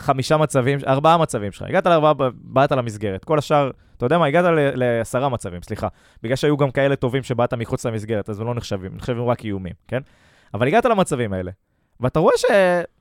לחמישה 0.00 0.36
מצבים, 0.36 0.78
ארבעה 0.86 1.18
מצבים 1.18 1.52
שלך. 1.52 1.62
הגעת 1.68 1.86
לארבעה, 1.86 2.12
באת 2.34 2.72
למסגרת. 2.72 3.24
כל 3.24 3.38
השאר, 3.38 3.70
אתה 3.96 4.06
יודע 4.06 4.18
מה, 4.18 4.26
הגעת 4.26 4.44
לעשרה 4.74 5.28
מצבים, 5.28 5.62
סליחה. 5.62 5.88
בגלל 6.22 6.36
שהיו 6.36 6.56
גם 6.56 6.70
כאלה 6.70 6.96
טובים 6.96 7.22
שבאת 7.22 7.54
מחוץ 7.54 7.86
למסגרת, 7.86 8.30
אז 8.30 8.40
הם 8.40 8.46
לא 8.46 8.54
נחשבים, 8.54 8.94
נחשבים 8.96 9.24
רק 9.24 9.44
איומים, 9.44 9.72
כן? 9.88 10.00
אבל 10.54 10.66
הגעת 10.68 10.84
למצבים 10.84 11.32
האלה. 11.32 11.50
ואתה 12.02 12.20
רואה 12.20 12.32
ש... 12.36 12.44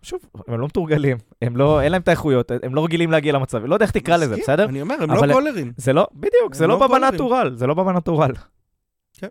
שוב, 0.01 0.19
הם 0.47 0.59
לא 0.59 0.65
מתורגלים, 0.65 1.17
הם 1.41 1.57
לא, 1.57 1.81
אין 1.81 1.91
להם 1.91 2.01
את 2.01 2.07
האיכויות, 2.07 2.51
הם 2.63 2.75
לא 2.75 2.83
רגילים 2.83 3.11
להגיע 3.11 3.33
למצב, 3.33 3.65
לא 3.65 3.75
יודע 3.75 3.85
איך 3.85 3.91
תקרא 3.91 4.17
לזה, 4.17 4.35
בסדר? 4.37 4.65
אני 4.69 4.81
אומר, 4.81 4.95
הם 5.01 5.11
לא 5.11 5.33
גולרים. 5.33 5.71
זה 5.77 5.93
לא, 5.93 6.07
בדיוק, 6.13 6.53
זה 6.53 6.67
לא 6.67 6.79
לא 6.79 6.87
גולרים. 6.87 7.07
בבנטורל, 7.09 7.51
זה 7.55 7.67
לא 7.67 7.73
בבנטורל. 7.73 8.31
כן. 9.17 9.27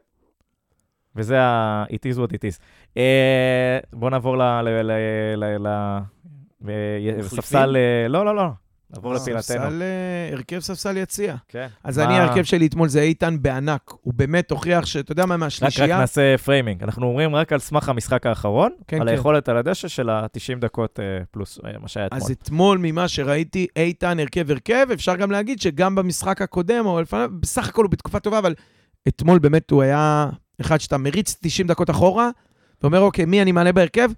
וזה 1.17 1.41
ה- 1.41 1.85
it 1.85 2.15
is 2.15 2.19
what 2.19 2.31
it 2.31 2.55
is. 2.55 2.59
אה, 2.97 3.79
בוא 3.93 4.11
נעבור 4.11 4.37
ל... 4.39 4.43
ל... 4.43 4.69
ל... 4.69 4.93
ל... 5.37 5.45
ל... 5.45 5.67
ל- 5.67 5.99
מחליפים? 6.61 7.23
ספסל... 7.23 7.77
אה, 7.77 8.09
לא, 8.09 8.25
לא, 8.25 8.37
לא. 8.37 8.43
נעבור 8.95 9.13
אה, 9.13 9.17
לפינתנו. 9.17 9.43
ספסל, 9.43 9.83
אה, 9.83 10.37
הרכב 10.37 10.61
ספסל 10.61 10.97
יציע. 10.97 11.37
כן. 11.49 11.67
אז 11.85 11.99
אני, 11.99 12.19
ההרכב 12.19 12.43
שלי 12.43 12.67
אתמול 12.67 12.89
זה 12.89 13.01
איתן 13.01 13.37
בענק. 13.43 13.91
הוא 14.03 14.15
באמת 14.15 14.51
הוכיח 14.51 14.87
שאתה 14.87 15.13
יודע 15.13 15.27
מה 15.27 15.35
רק, 15.35 15.39
רק 15.39 15.41
מהשלישייה. 15.41 15.99
נעשה 15.99 16.39
פריימינג. 16.39 16.83
אנחנו 16.83 17.07
אומרים 17.07 17.35
רק 17.35 17.53
על 17.53 17.59
סמך 17.59 17.89
המשחק 17.89 18.27
האחרון, 18.27 18.71
כן, 18.89 19.01
על 19.01 19.07
כן. 19.07 19.13
היכולת 19.13 19.49
על 19.49 19.57
הדשא 19.57 19.89
של 19.89 20.11
ה-90 20.11 20.59
דקות 20.61 21.01
אה, 21.01 21.25
פלוס 21.31 21.59
מה 21.81 21.89
שהיה 21.89 22.07
אתמול. 22.07 22.23
אז 22.23 22.31
אתמול, 22.31 22.79
ממה 22.83 23.09
שראיתי, 23.09 23.67
איתן 23.77 24.21
הרכב 24.21 24.51
הרכב, 24.51 24.87
אפשר 24.93 25.17
גם 25.17 25.31
להגיד 25.31 25.61
שגם 25.61 25.95
במשחק 25.95 26.43
הקודם, 26.43 26.87
או 26.87 27.01
לפניו, 27.01 27.31
בסך 27.41 27.69
הכל 27.69 27.85
הוא 27.85 27.91
בתקופה 27.91 28.21
טובה, 28.21 28.39
אבל 28.39 28.55
אתמול 29.09 29.39
באמת 29.39 29.71
הוא 29.71 29.83
היה 29.83 30.29
אחד 30.61 30.81
שאתה 30.81 30.99
מריץ 30.99 31.37
90 31.41 31.67
דקות 31.67 31.91
אחורה, 31.91 32.31
ואומר, 32.83 33.01
אוקיי, 33.01 33.25
מי 33.25 33.43
אני 33.43 33.53
מעלה 33.53 33.73
בהרכב? 33.73 34.11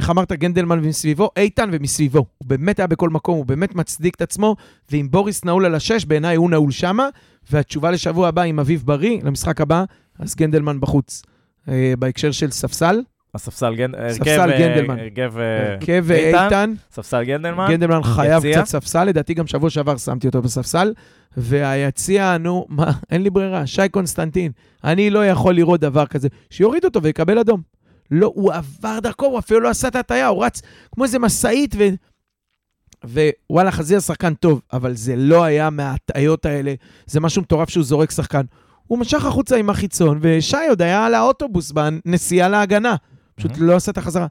איך 0.00 0.10
אמרת, 0.10 0.32
גנדלמן 0.32 0.78
ומסביבו? 0.82 1.30
איתן 1.36 1.68
ומסביבו. 1.72 2.18
הוא 2.38 2.48
באמת 2.48 2.78
היה 2.78 2.86
בכל 2.86 3.10
מקום, 3.10 3.36
הוא 3.36 3.46
באמת 3.46 3.74
מצדיק 3.74 4.14
את 4.14 4.22
עצמו, 4.22 4.56
ואם 4.90 5.08
בוריס 5.10 5.44
נעול 5.44 5.64
על 5.64 5.74
השש, 5.74 6.04
בעיניי 6.04 6.36
הוא 6.36 6.50
נעול 6.50 6.70
שמה, 6.70 7.08
והתשובה 7.50 7.90
לשבוע 7.90 8.28
הבא 8.28 8.42
עם 8.42 8.58
אביב 8.58 8.82
בריא, 8.84 9.18
למשחק 9.22 9.60
הבא, 9.60 9.84
אז 10.18 10.34
גנדלמן 10.34 10.80
בחוץ. 10.80 11.22
אה, 11.68 11.92
בהקשר 11.98 12.30
של 12.30 12.50
ספסל. 12.50 13.00
הספסל 13.34 13.74
גנ- 13.74 14.12
ספסל 14.12 14.50
אה, 14.50 14.58
גנדלמן. 14.58 14.98
הרכב 14.98 15.32
אה, 15.38 15.72
הרכב 15.72 16.04
איתן, 16.10 16.44
איתן, 16.44 16.74
ספסל 16.92 17.24
גנדלמן. 17.24 17.66
גנדלמן 17.70 18.02
חייב 18.02 18.44
יציע? 18.44 18.56
קצת 18.62 18.68
ספסל, 18.70 19.04
לדעתי 19.04 19.34
גם 19.34 19.46
שבוע 19.46 19.70
שעבר 19.70 19.96
שמתי 19.96 20.26
אותו 20.26 20.42
בספסל. 20.42 20.92
והיציע, 21.36 22.36
נו, 22.38 22.66
מה, 22.68 22.92
אין 23.10 23.22
לי 23.22 23.30
ברירה, 23.30 23.66
שי 23.66 23.88
קונסטנטין, 23.90 24.52
אני 24.84 25.10
לא 25.10 25.26
יכול 25.26 25.54
לראות 25.54 25.80
דבר 25.80 26.06
כזה, 26.06 26.28
שיוריד 26.50 26.84
אותו 26.84 27.02
ויקבל 27.02 27.38
אדום. 27.38 27.60
לא, 28.10 28.32
הוא 28.34 28.52
עבר 28.52 28.98
דרכו, 29.00 29.26
הוא 29.26 29.38
אפילו 29.38 29.60
לא 29.60 29.68
עשה 29.68 29.88
את 29.88 29.96
ההטייה, 29.96 30.26
הוא 30.26 30.44
רץ 30.44 30.62
כמו 30.92 31.04
איזה 31.04 31.18
משאית 31.18 31.74
ו... 31.78 31.88
ווואלה, 33.04 33.70
חזיר 33.70 34.00
שחקן 34.00 34.34
טוב, 34.34 34.60
אבל 34.72 34.94
זה 34.94 35.16
לא 35.16 35.44
היה 35.44 35.70
מההטעיות 35.70 36.46
האלה, 36.46 36.74
זה 37.06 37.20
משהו 37.20 37.42
מטורף 37.42 37.70
שהוא 37.70 37.84
זורק 37.84 38.10
שחקן. 38.10 38.42
הוא 38.86 38.98
משך 38.98 39.24
החוצה 39.24 39.56
עם 39.56 39.70
החיצון, 39.70 40.18
ושי 40.22 40.66
עוד 40.68 40.82
היה 40.82 41.06
על 41.06 41.14
האוטובוס 41.14 41.72
בנסיעה 41.72 42.48
להגנה. 42.48 42.96
פשוט. 43.34 43.52
לא 43.58 43.76
עשה 43.76 43.92
את 43.92 43.98
החזרה. 43.98 44.26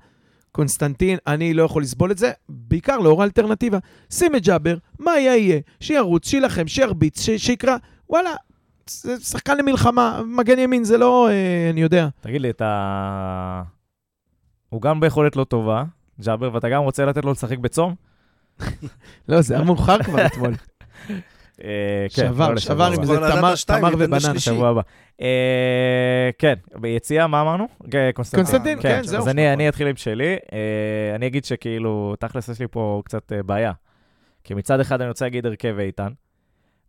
קונסטנטין, 0.52 1.18
אני 1.28 1.54
לא 1.54 1.64
יכול 1.64 1.82
לסבול 1.82 2.12
את 2.12 2.18
זה, 2.18 2.32
בעיקר 2.50 2.98
לאור 2.98 3.22
האלטרנטיבה. 3.22 3.78
שים 4.10 4.36
את 4.36 4.44
ג'אבר, 4.44 4.78
מה 5.00 5.20
יהיה 5.20 5.38
יהיה, 5.38 5.60
שירוץ, 5.80 6.28
שיילחם, 6.28 6.68
שירביץ, 6.68 7.22
שיקרא, 7.38 7.78
וואלה, 8.10 8.34
שחקן 9.20 9.58
למלחמה, 9.58 10.22
מגן 10.26 10.60
ימין 10.60 10.84
זה 10.84 10.98
לא, 10.98 11.30
אה, 11.30 11.70
אני 11.70 11.82
יודע. 11.82 12.08
תגיד 12.22 12.42
לי, 12.42 12.50
אתה... 12.50 13.62
הוא 14.70 14.82
גם 14.82 15.00
ביכולת 15.00 15.36
לא 15.36 15.44
טובה, 15.44 15.84
ג'אבר, 16.22 16.50
ואתה 16.54 16.70
גם 16.70 16.84
רוצה 16.84 17.06
לתת 17.06 17.26
לו 17.26 17.32
לשחק 17.32 17.58
בצום? 17.58 17.96
לא, 19.30 19.42
זה 19.42 19.56
היה 19.56 19.64
מאוחר 19.64 20.04
כבר 20.04 20.26
אתמול. 20.26 20.54
אה, 21.64 22.06
כן, 22.16 22.28
שבר, 22.28 22.50
לא 22.50 22.58
שבר 22.60 22.84
עם 22.86 23.04
כבר 23.04 23.28
נתת 23.28 23.68
תמר- 23.68 23.94
ובננה. 23.94 24.18
לשלישי. 24.18 24.40
שבוע 24.46 24.70
הבא. 24.70 24.82
אה, 25.22 26.30
כן, 26.38 26.54
ביציאה, 26.76 27.28
מה 27.28 27.42
אמרנו? 27.42 27.68
קונסטנטין. 28.14 28.46
קונסטנטין, 28.46 28.82
כן, 28.82 29.04
זהו. 29.04 29.20
אז 29.22 29.28
אני, 29.28 29.70
אתחיל 29.70 29.88
עם 29.88 29.96
שלי. 29.96 30.36
אני 31.16 31.28
אגיד 31.28 31.46
שכאילו, 31.46 32.16
תכלס 32.20 32.50
יש 32.50 32.60
לי 32.60 32.68
פה 32.72 33.02
קצת 33.06 33.32
בעיה. 33.46 33.72
כי 34.44 34.54
מצד 34.54 34.80
אחד 34.80 35.02
אני 35.02 35.10
רוצה 35.10 35.26
להגיד 35.26 35.46
הרכב 35.46 35.76
איתן, 35.80 36.08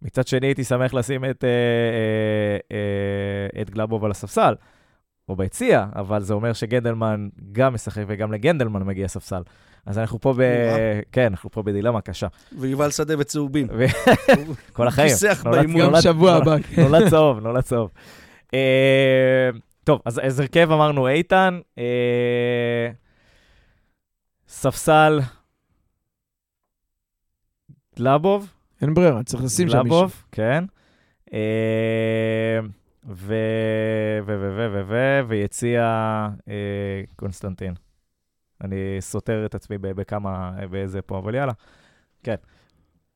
מצד 0.02 0.26
שני 0.26 0.46
הייתי 0.46 0.64
שמח 0.64 0.94
לשים 0.94 1.24
את, 1.24 1.44
אה, 1.44 1.48
אה, 1.50 2.76
אה, 3.56 3.62
את 3.62 3.70
גלאבוב 3.70 4.04
על 4.04 4.10
הספסל, 4.10 4.54
או 5.28 5.36
ביציע, 5.36 5.86
אבל 5.94 6.20
זה 6.22 6.34
אומר 6.34 6.52
שגנדלמן 6.52 7.28
גם 7.52 7.74
משחק 7.74 8.02
וגם 8.08 8.32
לגנדלמן 8.32 8.82
מגיע 8.82 9.08
ספסל. 9.08 9.42
אז 9.86 9.98
אנחנו 9.98 10.20
פה 10.20 10.34
ב... 10.36 10.42
כן, 11.12 11.26
אנחנו 11.26 11.50
פה 11.50 11.62
בדילמה 11.62 12.00
קשה. 12.00 12.26
ויובל 12.58 12.90
שדה 12.90 13.14
וצהובים. 13.18 13.66
כל 14.72 14.88
החיים. 14.88 15.08
כיסח 15.08 15.42
נולד- 15.44 15.56
באימון. 15.56 15.80
גם 15.94 16.00
שבוע 16.00 16.32
הבא. 16.32 16.56
נולד 16.78 17.08
צהוב, 17.10 17.38
נולד 17.38 17.62
צהוב. 17.62 17.90
טוב, 19.84 20.00
אז 20.04 20.20
אז 20.22 20.40
הרכב 20.40 20.70
אמרנו 20.72 21.08
איתן, 21.08 21.60
אה, 21.78 22.90
ספסל, 24.48 25.20
גלאבוב, 27.98 28.52
אין 28.82 28.94
ברירה, 28.94 29.22
צריך 29.22 29.44
לשים 29.44 29.68
שם 29.68 29.82
מישהו. 29.82 29.98
גלאבוב, 29.98 30.24
כן. 30.32 30.64
אה, 31.32 32.60
ו... 33.08 33.34
ו... 34.26 34.34
ו... 34.38 34.50
ו... 34.56 34.66
ו... 34.72 34.82
ו... 34.88 35.20
ויציע 35.28 35.82
אה, 36.48 37.02
קונסטנטין. 37.16 37.74
אני 38.64 38.76
סותר 39.00 39.46
את 39.46 39.54
עצמי 39.54 39.78
ב- 39.78 39.86
בכמה, 39.92 40.52
באיזה 40.70 41.02
פה, 41.02 41.18
אבל 41.18 41.34
יאללה. 41.34 41.52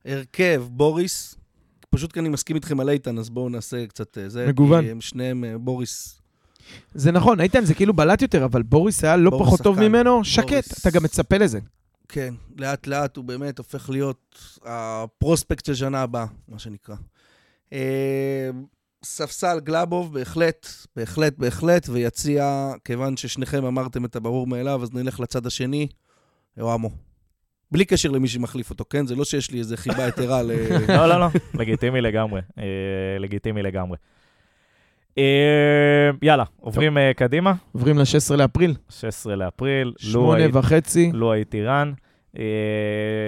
הרכב, 0.04 0.64
בוריס, 0.70 1.36
פשוט 1.90 2.12
כי 2.12 2.20
אני 2.20 2.28
מסכים 2.28 2.56
איתכם 2.56 2.80
על 2.80 2.90
איתן, 2.90 3.18
אז 3.18 3.30
בואו 3.30 3.48
נעשה 3.48 3.86
קצת 3.86 4.18
אה, 4.18 4.28
זה. 4.28 4.46
מגוון. 4.48 4.84
הם 4.84 5.00
שניהם, 5.00 5.44
בוריס, 5.60 6.20
זה 6.94 7.12
נכון, 7.12 7.40
איתן 7.40 7.64
זה 7.64 7.74
כאילו 7.74 7.94
בלט 7.94 8.22
יותר, 8.22 8.44
אבל 8.44 8.62
בוריס 8.62 9.04
היה 9.04 9.16
לא 9.16 9.30
בוריס 9.30 9.46
פחות 9.46 9.60
טוב 9.60 9.76
שחקן. 9.76 9.88
ממנו, 9.88 10.24
שקט, 10.24 10.48
בוריס. 10.50 10.80
אתה 10.80 10.90
גם 10.90 11.02
מצפה 11.02 11.38
לזה. 11.38 11.58
כן, 12.08 12.34
לאט 12.58 12.86
לאט 12.86 13.16
הוא 13.16 13.24
באמת 13.24 13.58
הופך 13.58 13.90
להיות 13.90 14.38
הפרוספקט 14.64 15.64
של 15.64 15.74
שנה 15.74 16.02
הבאה, 16.02 16.26
מה 16.48 16.58
שנקרא. 16.58 16.94
אה, 17.72 18.50
ספסל 19.04 19.60
גלאבוב, 19.60 20.14
בהחלט, 20.14 20.68
בהחלט, 20.96 21.38
בהחלט, 21.38 21.88
ויציע, 21.88 22.72
כיוון 22.84 23.16
ששניכם 23.16 23.64
אמרתם 23.64 24.04
את 24.04 24.16
הברור 24.16 24.46
מאליו, 24.46 24.82
אז 24.82 24.94
נלך 24.94 25.20
לצד 25.20 25.46
השני, 25.46 25.88
אוהמו. 26.60 26.90
בלי 27.70 27.84
קשר 27.84 28.10
למי 28.10 28.28
שמחליף 28.28 28.70
אותו, 28.70 28.84
כן? 28.90 29.06
זה 29.06 29.16
לא 29.16 29.24
שיש 29.24 29.50
לי 29.50 29.58
איזה 29.58 29.76
חיבה 29.76 30.08
יתרה 30.08 30.42
ל... 30.42 30.50
לא, 30.88 31.06
לא, 31.06 31.20
לא, 31.20 31.26
לגיטימי 31.54 32.00
לגמרי. 32.00 32.40
אה, 32.58 32.64
לגיטימי 33.18 33.62
לגמרי. 33.62 33.96
אה, 35.18 35.22
יאללה, 36.22 36.44
עוברים 36.60 36.98
אה, 36.98 37.12
קדימה. 37.16 37.52
עוברים 37.72 37.98
ל-16 37.98 38.36
לאפריל, 38.36 38.74
16 38.90 39.36
לאפריל, 39.36 39.86
לו 39.88 39.94
שמונה 39.98 40.38
היית- 40.38 40.56
וחצי. 40.56 41.10
לו 41.14 41.32
הייתי 41.32 41.62
רן. 41.64 41.92
אה, 42.38 42.44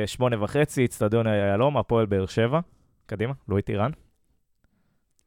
שמונה 0.06 0.42
וחצי, 0.44 0.84
אצטדיון 0.84 1.26
היהלום, 1.26 1.76
הפועל 1.76 2.06
באר 2.06 2.26
שבע. 2.26 2.60
קדימה, 3.06 3.32
לו 3.48 3.56
הייתי 3.56 3.76
רן. 3.76 3.90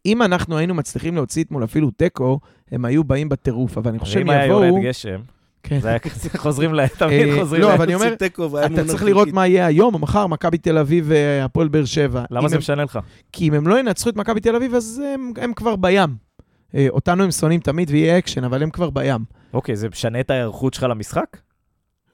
אם 0.05 0.21
אנחנו 0.21 0.57
היינו 0.57 0.73
מצליחים 0.73 1.15
להוציא 1.15 1.43
אתמול 1.43 1.63
אפילו 1.63 1.91
תיקו, 1.91 2.39
הם 2.71 2.85
היו 2.85 3.03
באים 3.03 3.29
בטירוף, 3.29 3.77
אבל 3.77 3.89
אני 3.89 3.99
חושב 3.99 4.13
שהם 4.13 4.21
אם 4.21 4.29
היה 4.29 4.45
יבואו... 4.45 4.63
יורד 4.63 4.83
גשם, 4.83 5.19
כן. 5.63 5.79
זה 5.79 5.89
היה 5.89 5.99
כזה, 5.99 6.29
חוזרים, 6.37 6.73
ל- 6.73 6.87
תמיד 6.87 7.27
חוזרים. 7.39 7.61
לא, 7.61 7.73
אבל 7.73 7.83
אני 7.83 7.95
אומר, 7.95 8.13
אתה 8.65 8.83
צריך 8.87 9.03
לראות. 9.03 9.27
מה 9.33 9.47
יהיה 9.47 9.65
היום 9.65 9.93
או 9.93 9.99
מחר, 9.99 10.27
מכבי 10.27 10.57
תל 10.57 10.77
אביב 10.77 11.05
והפועל 11.07 11.67
באר 11.67 11.85
שבע. 11.85 12.23
למה 12.31 12.47
זה 12.49 12.57
משנה 12.57 12.83
לך? 12.83 12.99
כי 13.31 13.47
אם 13.47 13.53
הם 13.53 13.67
לא 13.67 13.79
ינצחו 13.79 14.09
את 14.09 14.15
מכבי 14.15 14.39
תל 14.39 14.55
אביב, 14.55 14.73
אז 14.75 15.01
הם, 15.13 15.31
הם 15.41 15.53
כבר 15.53 15.75
בים. 15.75 16.28
אה, 16.75 16.87
אותנו 16.89 17.23
הם 17.23 17.31
שונאים 17.31 17.59
תמיד 17.59 17.89
ויהיה 17.89 18.17
אקשן, 18.17 18.43
אבל 18.43 18.63
הם 18.63 18.69
כבר 18.69 18.89
בים. 18.89 19.25
אוקיי, 19.53 19.75
זה 19.75 19.89
משנה 19.89 20.19
את 20.19 20.29
ההיערכות 20.29 20.73
שלך 20.73 20.83
למשחק? 20.83 21.37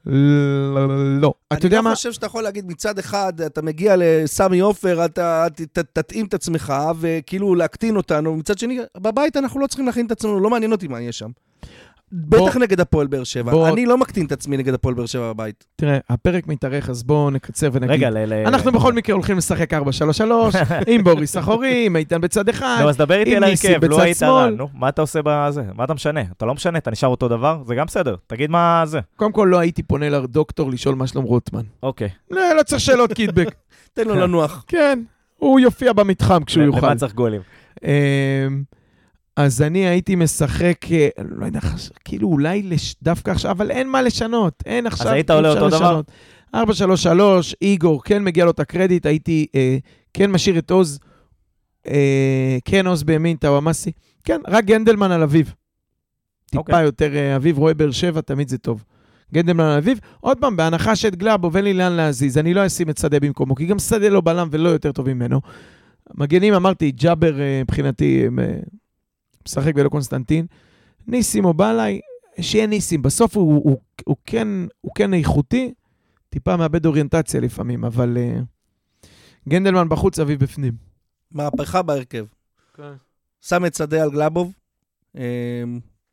לא. 0.06 1.34
אתה 1.52 1.66
יודע 1.66 1.76
אני 1.76 1.84
מה? 1.84 1.90
לא 1.90 1.94
חושב 1.94 2.12
שאתה 2.12 2.26
יכול 2.26 2.42
להגיד 2.42 2.66
מצד 2.66 2.98
אחד, 2.98 3.40
אתה 3.40 3.62
מגיע 3.62 3.94
לסמי 3.98 4.60
עופר, 4.60 5.04
אתה 5.04 5.46
תתאים 5.92 6.26
את 6.26 6.34
עצמך, 6.34 6.74
וכאילו 7.00 7.54
להקטין 7.54 7.96
אותנו, 7.96 8.36
מצד 8.36 8.58
שני, 8.58 8.78
בבית 8.96 9.36
אנחנו 9.36 9.60
לא 9.60 9.66
צריכים 9.66 9.86
להכין 9.86 10.06
את 10.06 10.10
עצמנו, 10.12 10.40
לא 10.40 10.50
מעניין 10.50 10.72
אותי 10.72 10.88
מה 10.88 11.00
יהיה 11.00 11.12
שם. 11.12 11.30
בטח 12.12 12.56
נגד 12.56 12.80
הפועל 12.80 13.06
באר 13.06 13.24
שבע. 13.24 13.50
בוא- 13.52 13.68
אני 13.68 13.86
לא 13.86 13.98
מקטין 13.98 14.26
את 14.26 14.32
עצמי 14.32 14.56
נגד 14.56 14.74
הפועל 14.74 14.94
באר 14.94 15.06
שבע 15.06 15.32
בבית. 15.32 15.64
תראה, 15.76 15.98
הפרק 16.10 16.46
מתארך, 16.46 16.90
אז 16.90 17.02
בואו 17.02 17.30
נקצר 17.30 17.68
ונגיד. 17.72 17.90
רגע, 17.90 18.10
ל... 18.10 18.32
אנחנו 18.32 18.72
בכל 18.72 18.92
מקרה 18.92 19.14
הולכים 19.14 19.36
לשחק 19.38 19.74
4-3-3, 19.74 19.76
עם 20.92 21.04
בוריס 21.04 21.36
אחורי, 21.36 21.86
עם 21.86 21.96
איתן 21.96 22.20
בצד 22.20 22.48
אחד. 22.48 22.78
לא, 22.82 22.88
אז 22.88 22.96
דבר 22.96 23.14
איתי 23.14 23.36
על 23.36 23.44
ההרכב, 23.44 23.68
לא 23.84 23.96
בצד 23.96 24.00
היית. 24.02 24.22
רן, 24.22 24.54
נו, 24.56 24.68
מה 24.74 24.88
אתה 24.88 25.00
עושה 25.00 25.20
בזה? 25.24 25.62
מה 25.74 25.84
אתה 25.84 25.94
משנה? 25.94 26.20
אתה 26.36 26.46
לא 26.46 26.54
משנה, 26.54 26.78
אתה 26.78 26.90
נשאר 26.90 27.08
אותו 27.08 27.28
דבר, 27.28 27.62
זה 27.66 27.74
גם 27.74 27.86
בסדר. 27.86 28.16
תגיד 28.26 28.50
מה 28.50 28.82
זה. 28.86 29.00
קודם 29.16 29.32
כל, 29.32 29.48
לא 29.50 29.58
הייתי 29.58 29.82
פונה 29.82 30.08
לדוקטור 30.08 30.70
לשאול 30.70 30.94
מה 30.94 31.06
שלום 31.06 31.24
רוטמן. 31.24 31.62
אוקיי. 31.82 32.08
לא, 32.30 32.40
לא 32.56 32.62
צריך 32.62 32.80
שאלות 32.80 33.12
קידבק. 33.12 33.54
תן 33.94 34.08
לו 34.08 34.14
לנוח. 34.14 34.64
כן, 34.68 35.02
הוא 35.36 35.60
יופיע 35.60 35.92
במתחם 35.92 36.44
כשהוא 36.44 36.64
יוכל. 36.64 36.86
למה 36.86 36.96
צריך 36.96 37.14
גולים? 37.14 37.40
אז 39.36 39.62
אני 39.62 39.86
הייתי 39.86 40.14
משחק, 40.14 40.92
אה, 40.92 41.08
לא 41.38 41.46
יודע, 41.46 41.60
כאילו 42.04 42.28
אולי 42.28 42.62
לש... 42.62 42.96
דווקא 43.02 43.30
עכשיו, 43.30 43.50
אבל 43.50 43.70
אין 43.70 43.88
מה 43.90 44.02
לשנות, 44.02 44.62
אין 44.66 44.86
עכשיו, 44.86 45.08
היית 45.08 45.30
אי 45.30 45.36
עולה 45.36 45.48
אותו 45.50 45.68
דבר? 45.68 46.00
לשנות. 46.00 46.10
4-3-3, 46.54 46.58
איגור, 47.62 48.02
כן 48.04 48.24
מגיע 48.24 48.44
לו 48.44 48.50
את 48.50 48.60
הקרדיט, 48.60 49.06
הייתי 49.06 49.46
אה, 49.54 49.76
כן 50.14 50.30
משאיר 50.30 50.58
את 50.58 50.70
עוז, 50.70 50.98
אה, 51.88 52.58
כן 52.64 52.86
עוז 52.86 53.02
בימין, 53.02 53.36
טוואמאסי, 53.36 53.92
כן, 54.24 54.40
רק 54.48 54.64
גנדלמן 54.64 55.10
על 55.10 55.22
אביב. 55.22 55.54
טיפה 56.46 56.58
אוקיי. 56.58 56.82
יותר 56.82 57.16
אה, 57.16 57.36
אביב, 57.36 57.58
רואה 57.58 57.74
באר 57.74 57.90
שבע, 57.90 58.20
תמיד 58.20 58.48
זה 58.48 58.58
טוב. 58.58 58.84
גנדלמן 59.34 59.64
על 59.64 59.78
אביב, 59.78 60.00
עוד 60.20 60.38
פעם, 60.40 60.56
בהנחה 60.56 60.96
שאת 60.96 61.16
גלאבוב 61.16 61.56
אין 61.56 61.64
לי 61.64 61.74
לאן 61.74 61.92
להזיז, 61.92 62.38
אני 62.38 62.54
לא 62.54 62.66
אשים 62.66 62.90
את 62.90 62.98
שדה 62.98 63.20
במקומו, 63.20 63.54
כי 63.54 63.66
גם 63.66 63.78
שדה 63.78 64.08
לא 64.08 64.20
בלם 64.20 64.48
ולא 64.50 64.68
יותר 64.68 64.92
טוב 64.92 65.12
ממנו. 65.12 65.40
מגנים, 66.14 66.54
אמרתי, 66.54 66.90
ג'אבר 66.90 67.40
אה, 67.40 67.60
מבחינתי 67.64 68.26
אה, 68.38 68.44
משחק 69.46 69.72
ולא 69.76 69.88
קונסטנטין. 69.88 70.46
ניסים 71.06 71.44
או 71.44 71.54
בלאי, 71.54 72.00
שיהיה 72.40 72.66
ניסים. 72.66 73.02
בסוף 73.02 73.36
הוא, 73.36 73.62
הוא, 73.64 73.80
הוא, 74.04 74.16
כן, 74.24 74.48
הוא 74.80 74.92
כן 74.94 75.14
איכותי, 75.14 75.74
טיפה 76.30 76.56
מאבד 76.56 76.86
אוריינטציה 76.86 77.40
לפעמים, 77.40 77.84
אבל 77.84 78.16
uh, 78.16 79.08
גנדלמן 79.48 79.88
בחוץ, 79.88 80.18
אביב 80.18 80.40
בפנים. 80.40 80.72
מהפכה 81.30 81.82
בהרכב. 81.82 82.26
שם 83.40 83.64
את 83.66 83.74
שדה 83.74 84.02
על 84.02 84.10
גלאבוב. 84.10 84.52
אמ, 85.14 85.20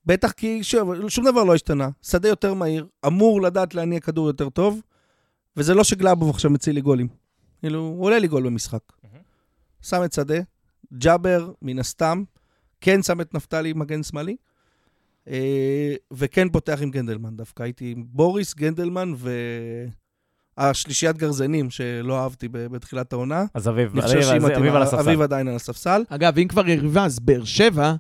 בטח 0.06 0.32
כי, 0.32 0.64
שוב, 0.64 1.10
שום 1.10 1.26
דבר 1.26 1.44
לא 1.44 1.56
השתנה. 1.56 1.90
שדה 2.02 2.30
יותר 2.30 2.54
מהיר, 2.54 2.88
אמור 3.08 3.42
לדעת 3.42 3.76
להניע 3.76 4.00
כדור 4.00 4.28
יותר 4.28 4.50
טוב, 4.50 4.82
וזה 5.58 5.74
לא 5.74 5.84
שגלאבוב 5.84 6.30
עכשיו 6.30 6.52
מציל 6.52 6.76
לי 6.76 6.82
גולים. 6.82 7.08
כאילו, 7.60 7.80
הוא 7.80 8.06
עולה 8.06 8.20
לי 8.20 8.28
גול 8.28 8.46
במשחק. 8.46 8.94
שם 9.82 10.04
את 10.06 10.14
שדה, 10.14 10.38
ג'אבר, 10.98 11.52
מן 11.62 11.80
הסתם, 11.80 12.24
כן 12.84 13.04
שם 13.04 13.22
את 13.22 13.34
נפתלי 13.34 13.74
מגן 13.74 14.04
שמאלי, 14.04 14.36
אה, 15.28 15.94
וכן 16.12 16.50
פותח 16.50 16.80
עם 16.82 16.92
גנדלמן 16.92 17.38
דווקא. 17.38 17.64
הייתי 17.64 17.92
עם 17.92 18.04
בוריס, 18.08 18.56
גנדלמן 18.56 19.14
והשלישיית 20.58 21.18
גרזנים 21.18 21.70
שלא 21.70 22.20
אהבתי 22.20 22.48
בתחילת 22.52 23.14
העונה. 23.14 23.46
אז 23.54 23.68
אביב, 23.68 24.00
אביב, 24.00 24.28
אביב, 24.30 24.46
אביב 24.46 24.76
על 24.76 24.82
הספסל. 24.82 25.00
אביב 25.00 25.22
עדיין 25.22 25.48
על 25.48 25.56
הספסל. 25.56 26.04
אגב, 26.10 26.38
אם 26.38 26.48
כבר 26.48 26.68
יריבה, 26.68 27.06
אז 27.06 27.20
באר 27.20 27.44
שבע, 27.44 27.96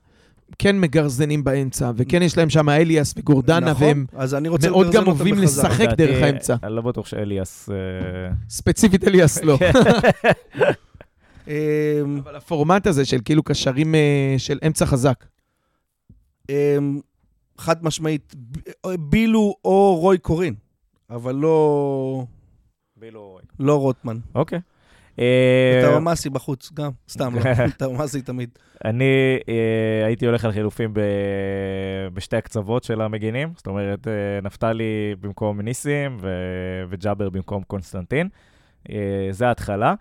כן 0.59 0.79
מגרזנים 0.79 1.43
באמצע, 1.43 1.91
וכן 1.95 2.21
יש 2.21 2.37
להם 2.37 2.49
שם 2.49 2.69
אליאס 2.69 3.13
וגורדנה, 3.17 3.59
נכון, 3.59 3.87
והם 3.87 4.05
אז 4.13 4.35
אני 4.35 4.49
רוצה 4.49 4.69
מאוד 4.69 4.91
גם 4.91 5.07
אוהבים. 5.07 5.35
לשחק 5.35 5.87
דרך 5.97 6.23
האמצע. 6.23 6.55
אני 6.63 6.75
לא 6.75 6.81
בטוח 6.81 7.05
שאליאס... 7.05 7.69
אה, 7.69 7.75
ספציפית 8.49 9.03
אליאס 9.03 9.43
לא. 9.43 9.57
אמ, 11.47 11.53
אבל 12.23 12.35
הפורמט 12.35 12.87
הזה 12.87 13.05
של 13.05 13.17
כאילו 13.25 13.43
קשרים 13.43 13.95
אה, 13.95 14.35
של 14.37 14.59
אמצע 14.67 14.85
חזק. 14.85 15.25
אמ, 16.49 16.99
חד 17.57 17.83
משמעית, 17.83 18.35
בילו 18.99 19.55
או 19.65 19.97
רוי 19.99 20.17
קורין, 20.17 20.53
אבל 21.09 21.35
לא, 21.35 22.25
לא 23.59 23.79
רוטמן. 23.79 24.17
אוקיי. 24.35 24.59
אה, 25.19 25.81
טאומאסי 25.83 26.29
בחוץ, 26.29 26.71
גם, 26.73 26.91
סתם, 27.09 27.35
לא, 27.35 27.41
טאומאסי 27.79 28.21
תמיד. 28.21 28.49
אני 28.85 29.37
אה, 29.49 30.05
הייתי 30.05 30.25
הולך 30.25 30.45
על 30.45 30.51
חילופים. 30.51 30.93
בשתי 32.13 32.37
הקצוות 32.37 32.83
של 32.83 33.01
המגינים, 33.01 33.53
זאת 33.55 33.67
אומרת, 33.67 34.07
אה, 34.07 34.41
נפתלי 34.43 35.15
במקום 35.21 35.61
ניסים. 35.61 36.17
וג'אבר 36.89 37.29
במקום 37.29 37.63
קונסטנטין. 37.63 38.29
אה, 38.89 39.27
זה 39.31 39.47
ההתחלה. 39.47 39.93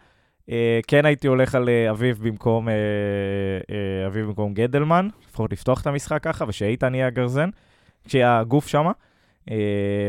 אה, 0.51 0.81
כן 0.87 1.05
הייתי 1.05 1.27
הולך 1.27 1.55
על 1.55 1.69
אה, 1.69 1.91
אביב 1.91 2.19
במקום, 2.29 2.69
אה, 2.69 2.75
אה, 3.71 4.07
אביב 4.07 4.27
במקום 4.27 4.55
גדלמן, 4.55 5.09
לפחות 5.29 5.53
לפתוח 5.53 5.81
את 5.81 5.87
המשחק 5.87 6.23
ככה, 6.23 6.45
ושאיתן 6.49 6.95
יהיה 6.95 7.07
הגרזן, 7.07 7.49
כשיהיה 8.05 8.39
הגוף 8.39 8.67
שם, 8.69 8.87
אה, 9.51 9.57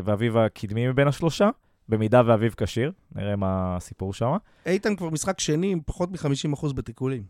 ואביב 0.03 0.37
הקדמי 0.37 0.87
מבין 0.87 1.07
השלושה, 1.07 1.49
במידה 1.89 2.21
ואביב 2.25 2.53
כשיר, 2.57 2.91
נראה 3.15 3.35
מה 3.35 3.75
הסיפור 3.77 4.13
שם. 4.13 4.31
איתן 4.65 4.95
כבר 4.95 5.09
משחק 5.09 5.39
שני 5.39 5.71
עם 5.71 5.79
פחות 5.85 6.09
מ-50% 6.11 6.73
בתיקולים. 6.73 7.23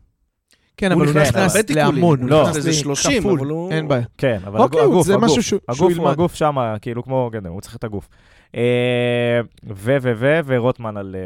כן, 0.76 0.92
אבל 0.92 1.06
הוא 1.06 1.14
נכנס 1.14 1.34
להמון. 1.70 2.20
הוא 2.32 2.42
נכנס 2.42 2.54
לאיזה 2.54 2.72
30, 2.72 3.16
לכפול, 3.18 3.38
אבל 3.40 3.48
הוא- 3.48 3.72
אין 3.72 3.88
בעיה. 3.88 4.04
כן, 4.18 4.38
אבל 4.46 4.60
אוקיי, 4.60 4.80
הגוף, 4.80 5.06
זה 5.06 5.12
הגוף, 5.14 5.24
משהו 5.24 5.42
שהוא- 5.42 5.60
שהוא 5.72 5.86
הגוף, 5.88 5.92
ילמד. 5.98 6.10
הגוף 6.12 6.34
שם, 6.34 6.56
כאילו 6.82 7.02
כמו 7.02 7.30
גדל, 7.32 7.48
הוא 7.48 7.60
צריך 7.60 7.76
את 7.76 7.84
הגוף. 7.84 8.08
ו, 8.54 8.60
ו, 10.02 10.12
ו, 10.16 10.40
ורוטמן 10.46 10.96
על, 10.96 11.16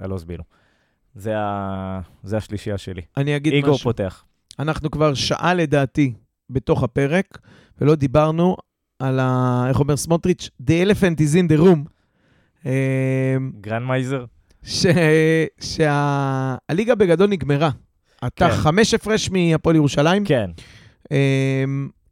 על 0.00 0.12
עוז 0.12 0.24
בילו. 0.24 0.44
זה, 1.14 1.38
ה, 1.38 2.00
זה 2.22 2.36
השלישייה 2.36 2.78
שלי. 2.78 3.02
אני 3.16 3.36
אגיד 3.36 3.52
איגור 3.52 3.74
משהו. 3.74 3.84
פותח. 3.84 4.24
אנחנו 4.58 4.90
כבר 4.90 5.14
שעה 5.14 5.54
לדעתי 5.54 6.12
בתוך 6.50 6.82
הפרק, 6.82 7.38
ולא 7.80 7.94
דיברנו 7.94 8.56
על 8.98 9.18
ה... 9.20 9.64
איך 9.68 9.80
אומר 9.80 9.96
סמוטריץ'? 9.96 10.50
The 10.62 10.72
elephant 10.86 11.20
is 11.20 11.34
in 11.34 11.52
the 11.52 11.60
room. 11.60 11.88
אה, 12.66 13.36
גרנדמייזר? 13.60 14.24
ש... 14.62 14.86
שהליגה 15.60 16.94
בגדול 16.94 17.30
נגמרה. 17.30 17.70
אתה 18.26 18.48
כן. 18.48 18.54
חמש 18.54 18.94
הפרש 18.94 19.30
מהפועל 19.30 19.76
ירושלים. 19.76 20.24
כן. 20.24 20.50
אה, 21.12 21.64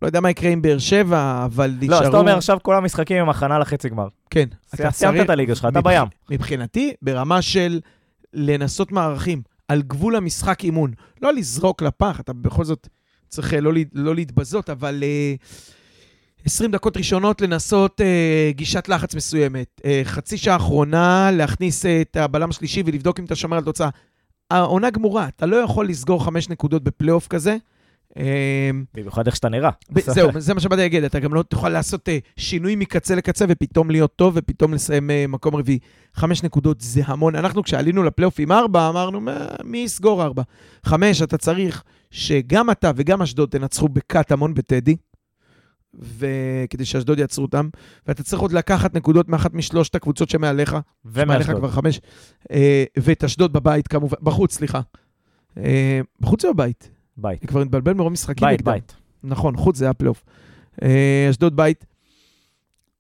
לא 0.03 0.07
יודע 0.07 0.21
מה 0.21 0.31
יקרה 0.31 0.51
עם 0.51 0.63
באר 0.63 0.79
שבע, 0.79 1.43
אבל 1.45 1.75
נשארו... 1.81 1.91
לא, 1.91 2.01
אז 2.01 2.09
אתה 2.09 2.17
אומר 2.17 2.37
עכשיו 2.37 2.59
כל 2.63 2.77
המשחקים 2.77 3.17
הם 3.17 3.29
הכנה 3.29 3.59
לחצי 3.59 3.89
גמר. 3.89 4.09
כן. 4.31 4.49
אתה 4.75 4.91
סיימת 4.91 5.21
את 5.25 5.31
הליגה 5.31 5.55
שלך, 5.55 5.69
אתה 5.71 5.81
בים. 5.81 6.05
מבחינתי, 6.31 6.93
ברמה 7.03 7.43
של 7.43 7.81
לנסות 8.35 8.93
מערכים, 8.93 9.43
על 9.69 9.83
גבול 9.83 10.17
המשחק 10.17 10.65
אימון. 10.65 10.93
לא 11.23 11.33
לזרוק 11.33 11.83
לפח, 11.83 12.21
אתה 12.21 12.33
בכל 12.33 12.65
זאת 12.65 12.89
צריך 13.29 13.55
אה, 13.55 13.61
לא, 13.61 13.73
לא 13.95 14.15
להתבזות, 14.15 14.71
אבל 14.71 15.03
אה, 15.03 15.35
20 16.45 16.71
דקות 16.71 16.97
ראשונות 16.97 17.41
לנסות 17.41 18.01
אה, 18.01 18.51
גישת 18.55 18.89
לחץ 18.89 19.15
מסוימת. 19.15 19.81
אה, 19.85 20.01
חצי 20.05 20.39
שעה 20.39 20.57
אחרונה 20.57 21.31
להכניס 21.33 21.87
את 21.87 22.17
הבלם 22.17 22.51
השלישי 22.51 22.83
ולבדוק 22.87 23.21
אם 23.21 23.25
אתה 23.25 23.37
שומר 23.37 23.57
על 23.57 23.65
תוצאה. 23.65 23.89
העונה 24.51 24.91
גמורה, 24.91 25.29
אתה 25.29 25.47
לא 25.47 25.57
יכול 25.57 25.89
לסגור 25.89 26.25
חמש 26.25 26.49
נקודות 26.49 26.83
בפלייאוף 26.83 27.27
כזה. 27.27 27.57
אה, 28.19 28.71
במיוחד 28.95 29.27
איך 29.27 29.37
שאתה 29.37 29.49
נראה. 29.49 29.71
זהו, 29.99 30.31
זה 30.39 30.55
מה 30.55 30.61
שבאתי 30.61 30.83
להגיד, 30.83 31.05
אתה 31.05 31.19
גם 31.21 31.35
לא 31.35 31.43
תוכל 31.43 31.69
לעשות 31.69 32.09
אה, 32.09 32.19
שינוי 32.37 32.77
מקצה 32.77 33.15
לקצה 33.15 33.45
ופתאום 33.49 33.91
להיות 33.91 34.17
טוב 34.17 34.35
ופתאום 34.37 34.75
לסיים 34.75 35.11
אה, 35.11 35.25
מקום 35.29 35.57
רביעי. 35.57 35.79
חמש 36.15 36.43
נקודות 36.43 36.81
זה 36.81 37.03
המון. 37.05 37.35
אנחנו 37.37 37.63
כשעלינו 37.63 38.03
לפלייאוף 38.03 38.41
עם 38.41 38.53
ארבע, 38.53 38.89
אמרנו, 38.89 39.21
"מה, 39.21 39.47
מי 39.65 39.79
יסגור 39.79 40.23
ארבע? 40.23 40.43
חמש, 40.85 41.23
אתה 41.23 41.39
צריך 41.39 41.83
שגם 42.11 42.71
אתה 42.71 42.91
וגם 42.97 43.23
אשדוד 43.23 43.49
תנצחו 43.49 43.89
בקטמון 43.89 44.55
בטדי, 44.55 44.97
וכדי 45.95 46.85
שאשדוד 46.85 47.19
יעצרו 47.19 47.45
אותם, 47.45 47.69
ואתה 48.07 48.23
צריך 48.23 48.43
עוד 48.43 48.53
לקחת 48.53 48.95
נקודות 48.95 49.29
מאחת 49.29 49.55
משלושת 49.55 49.95
הקבוצות 49.95 50.29
שמעליך, 50.29 50.77
ומאשדוד. 51.05 51.57
כבר 51.57 51.71
חמש, 51.71 52.01
אה, 52.53 52.85
ואת 52.99 53.25
אשדוד 53.25 53.53
בבית 53.53 53.89
כמובן, 53.89 54.17
בחוץ, 54.23 54.55
סליחה. 54.55 54.81
בחוץ 56.21 56.45
או 56.45 56.55
בבית? 56.55 56.98
בית. 57.19 57.43
אני 57.43 57.49
כבר 57.49 57.61
מתבלבל 57.61 57.93
מרוב 57.95 58.13
משחקים 58.13 58.49
בית, 58.49 58.61
נגדם. 58.61 58.73
בית. 58.73 58.97
נכון, 59.25 59.57
חוץ 59.57 59.77
זה 59.77 59.85
היה 59.85 59.95
פלייאוף. 59.95 60.25
אה, 60.83 61.27
אשדוד 61.31 61.57
בית. 61.57 61.87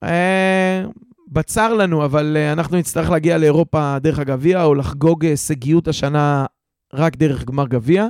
אה, 0.02 0.84
בצר 1.28 1.74
לנו, 1.74 2.04
אבל 2.04 2.36
אה, 2.36 2.52
אנחנו 2.52 2.76
נצטרך 2.76 3.10
להגיע 3.10 3.38
לאירופה 3.38 3.98
דרך 3.98 4.18
הגביע, 4.18 4.64
או 4.64 4.74
לחגוג 4.74 5.24
הישגיות 5.24 5.88
השנה 5.88 6.46
רק 6.94 7.16
דרך 7.16 7.44
גמר 7.44 7.66
גביע. 7.66 8.06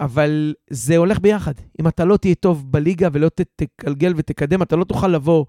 אבל 0.00 0.54
זה 0.70 0.96
הולך 0.96 1.20
ביחד. 1.20 1.52
אם 1.80 1.88
אתה 1.88 2.04
לא 2.04 2.16
תהיה 2.16 2.34
טוב 2.34 2.72
בליגה 2.72 3.08
ולא 3.12 3.28
תגלגל 3.56 4.12
ותקדם, 4.16 4.62
אתה 4.62 4.76
לא 4.76 4.84
תוכל 4.84 5.08
לבוא. 5.08 5.44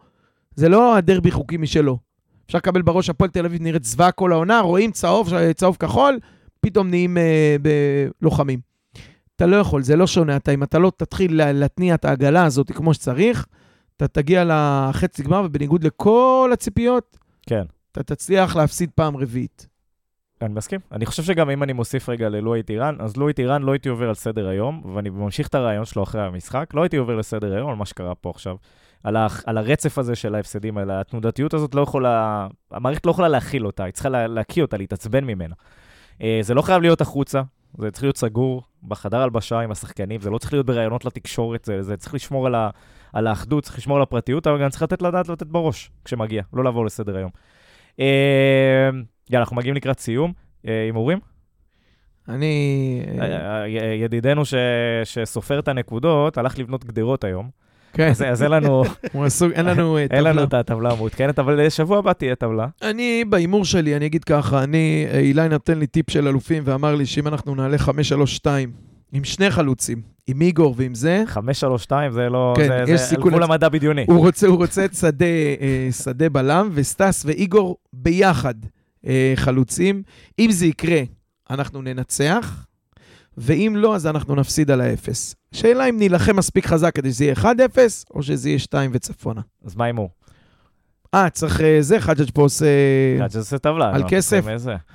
זה 0.55 0.69
לא 0.69 0.97
הדרבי 0.97 1.31
חוקי 1.31 1.57
משלו. 1.57 1.97
אפשר 2.45 2.57
לקבל 2.57 2.81
בראש, 2.81 3.09
הפועל 3.09 3.29
תל 3.29 3.45
אביב 3.45 3.61
נראית 3.61 3.83
זוועה 3.83 4.11
כל 4.11 4.31
העונה, 4.31 4.59
רואים 4.59 4.91
צהוב, 4.91 5.29
צהוב 5.55 5.77
כחול, 5.79 6.19
פתאום 6.59 6.89
נהיים 6.89 7.17
אה, 7.17 7.55
ב- 7.61 8.07
לוחמים. 8.21 8.72
אתה 9.35 9.45
לא 9.45 9.55
יכול, 9.55 9.83
זה 9.83 9.95
לא 9.95 10.07
שונה. 10.07 10.35
אתה, 10.35 10.51
אם 10.51 10.63
אתה 10.63 10.79
לא 10.79 10.91
תתחיל 10.97 11.37
לה- 11.37 11.51
להתניע 11.51 11.95
את 11.95 12.05
העגלה 12.05 12.45
הזאת 12.45 12.71
כמו 12.71 12.93
שצריך, 12.93 13.45
אתה 13.97 14.07
תגיע 14.07 14.43
לחצי 14.47 15.23
גמר, 15.23 15.41
ובניגוד 15.45 15.83
לכל 15.83 16.49
הציפיות, 16.53 17.17
כן. 17.49 17.63
אתה 17.91 18.03
תצליח 18.03 18.55
להפסיד 18.55 18.89
פעם 18.95 19.17
רביעית. 19.17 19.67
אני 20.41 20.53
מסכים. 20.53 20.79
אני 20.91 21.05
חושב 21.05 21.23
שגם 21.23 21.49
אם 21.49 21.63
אני 21.63 21.73
מוסיף 21.73 22.09
רגע 22.09 22.29
ללואי 22.29 22.63
טירן, 22.63 22.95
אז 22.99 23.17
לואי 23.17 23.33
טירן 23.33 23.63
לא 23.63 23.71
הייתי 23.71 23.89
עובר 23.89 24.07
על 24.09 24.15
סדר 24.15 24.47
היום, 24.47 24.81
ואני 24.95 25.09
ממשיך 25.09 25.47
את 25.47 25.55
הרעיון 25.55 25.85
שלו 25.85 26.03
אחרי 26.03 26.21
המשחק, 26.21 26.69
לא 26.73 26.81
הייתי 26.83 26.97
עובר 26.97 27.15
לסדר 27.15 27.55
היום 27.55 27.69
על 27.69 27.75
מה 27.75 27.85
שקרה 27.85 28.15
פה 28.15 28.29
עכשיו. 28.29 28.55
על, 29.03 29.15
ה, 29.15 29.27
על 29.45 29.57
הרצף 29.57 29.97
הזה 29.97 30.15
של 30.15 30.35
ההפסדים 30.35 30.77
האלה, 30.77 30.99
התנודתיות 30.99 31.53
הזאת 31.53 31.75
לא 31.75 31.81
יכולה, 31.81 32.47
המערכת 32.71 33.05
לא 33.05 33.11
יכולה 33.11 33.27
להכיל 33.27 33.65
אותה, 33.65 33.83
היא 33.83 33.93
צריכה 33.93 34.09
לה, 34.09 34.27
להקיא 34.27 34.61
אותה, 34.61 34.77
להתעצבן 34.77 35.23
ממנה. 35.23 35.55
אה, 36.21 36.39
זה 36.41 36.53
לא 36.53 36.61
חייב 36.61 36.81
להיות 36.81 37.01
החוצה, 37.01 37.41
זה 37.77 37.91
צריך 37.91 38.03
להיות 38.03 38.17
סגור 38.17 38.63
בחדר 38.83 39.21
הלבשה 39.21 39.59
עם 39.59 39.71
השחקנים, 39.71 40.21
זה 40.21 40.29
לא 40.29 40.37
צריך 40.37 40.53
להיות 40.53 40.65
בראיונות 40.65 41.05
לתקשורת, 41.05 41.65
זה, 41.65 41.81
זה 41.81 41.97
צריך 41.97 42.13
לשמור 42.13 42.47
על, 42.47 42.55
ה, 42.55 42.69
על 43.13 43.27
האחדות, 43.27 43.63
צריך 43.63 43.77
לשמור 43.77 43.97
על 43.97 44.03
הפרטיות, 44.03 44.47
אבל 44.47 44.61
גם 44.61 44.69
צריך 44.69 44.81
לתת 44.83 45.01
לדעת 45.01 45.29
לתת 45.29 45.47
בראש 45.47 45.91
כשמגיע, 46.05 46.43
לא 46.53 46.63
לעבור 46.63 46.85
לסדר 46.85 47.17
היום. 47.17 47.31
אה, 47.99 48.89
יאללה, 49.29 49.43
אנחנו 49.43 49.55
מגיעים 49.55 49.75
לקראת 49.75 49.99
סיום. 49.99 50.33
אה, 50.67 50.83
הימורים? 50.83 51.19
אני... 52.29 53.01
אה, 53.19 53.63
אה, 53.63 53.67
ידידנו 53.93 54.45
ש- 54.45 54.53
שסופר 55.03 55.59
את 55.59 55.67
הנקודות, 55.67 56.37
הלך 56.37 56.59
לבנות 56.59 56.85
גדרות 56.85 57.23
היום. 57.23 57.62
כן, 57.93 58.11
אז 58.31 58.43
אין 58.43 58.51
לנו 58.51 58.83
עסוק, 59.13 59.51
אין 59.53 59.65
לנו 59.65 59.95
אה, 59.97 60.01
אין 60.01 60.07
טבלה. 60.07 60.31
לנו 60.31 60.43
את 60.43 60.53
הטבלה 60.53 60.91
המעודכנת, 60.91 61.39
אבל 61.39 61.59
אה, 61.59 61.69
שבוע 61.69 61.97
הבא 61.97 62.13
תהיה 62.13 62.35
טבלה. 62.35 62.67
אני, 62.81 63.23
בהימור 63.29 63.65
שלי, 63.65 63.95
אני 63.95 64.05
אגיד 64.05 64.23
ככה, 64.23 64.63
אני, 64.63 65.07
אה, 65.13 65.19
אילי 65.19 65.49
נתן 65.49 65.77
לי 65.79 65.87
טיפ 65.87 66.09
של 66.09 66.27
אלופים 66.27 66.63
ואמר 66.65 66.95
לי 66.95 67.05
שאם 67.05 67.27
אנחנו 67.27 67.55
נעלה 67.55 67.77
5-3-2 67.77 68.47
עם 69.13 69.23
שני 69.23 69.51
חלוצים, 69.51 70.01
עם 70.27 70.41
איגור 70.41 70.75
ועם 70.77 70.95
זה, 70.95 71.23
532 71.27 72.11
זה 72.11 72.29
לא, 72.29 72.53
כן, 72.57 72.67
זה- 72.85 72.91
יש 72.93 73.01
זה 73.01 73.15
על 73.15 73.21
גבול 73.21 73.43
המדע 73.43 73.69
בדיוני. 73.69 74.05
הוא 74.07 74.17
רוצה, 74.25 74.47
הוא 74.47 74.57
רוצה 74.57 74.85
את 74.85 74.93
שדה, 74.93 75.25
אה, 75.61 75.87
שדה 76.03 76.29
בלם, 76.29 76.69
וסטס 76.73 77.23
ואיגור 77.25 77.77
ביחד 77.93 78.53
אה, 79.07 79.33
חלוצים. 79.35 80.03
אם 80.39 80.51
זה 80.51 80.65
יקרה, 80.65 81.01
אנחנו 81.49 81.81
ננצח, 81.81 82.65
ואם 83.37 83.73
לא, 83.77 83.95
אז 83.95 84.07
אנחנו 84.07 84.35
נפסיד 84.35 84.71
על 84.71 84.81
האפס. 84.81 85.35
שאלה 85.51 85.85
אם 85.85 85.97
נילחם 85.97 86.35
מספיק 86.35 86.65
חזק 86.65 86.95
כדי 86.95 87.11
שזה 87.11 87.25
יהיה 87.25 87.35
1-0, 87.35 87.45
או 88.13 88.23
שזה 88.23 88.49
יהיה 88.49 88.59
2 88.59 88.91
וצפונה. 88.93 89.41
אז 89.65 89.75
מה 89.75 89.85
הימור? 89.85 90.09
אה, 91.13 91.29
צריך 91.29 91.61
אה, 91.61 91.77
זה, 91.81 91.99
חג'ג' 91.99 92.31
פה 92.33 92.41
עושה... 92.41 92.65
שזה 93.29 93.39
עושה 93.39 93.57
טבלה. 93.57 93.95
על 93.95 94.01
לא, 94.01 94.07
כסף? 94.09 94.45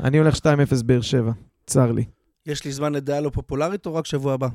אני 0.00 0.18
הולך 0.18 0.34
2-0 0.36 0.38
באר 0.84 1.00
שבע, 1.00 1.32
צר 1.66 1.92
לי. 1.92 2.04
יש 2.46 2.64
לי 2.64 2.72
זמן 2.72 2.92
לדעה 2.92 3.20
לא 3.20 3.30
פופולרית 3.30 3.86
או 3.86 3.94
רק 3.94 4.06
שבוע 4.06 4.34
הבא? 4.34 4.48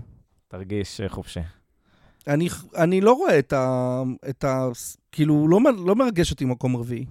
תרגיש 0.48 1.02
אה, 1.02 1.10
חופשי. 1.10 1.40
אני, 2.28 2.50
אני 2.76 3.02
לא 3.02 3.12
רואה 3.14 3.40
את 3.40 3.54
ה... 3.54 4.02
את 4.30 4.44
ה 4.44 4.68
כאילו, 5.12 5.48
לא, 5.48 5.60
לא 5.86 5.96
מרגש 5.96 6.32
אותי 6.32 6.46
מקום 6.46 6.76
רביעי. 6.76 7.06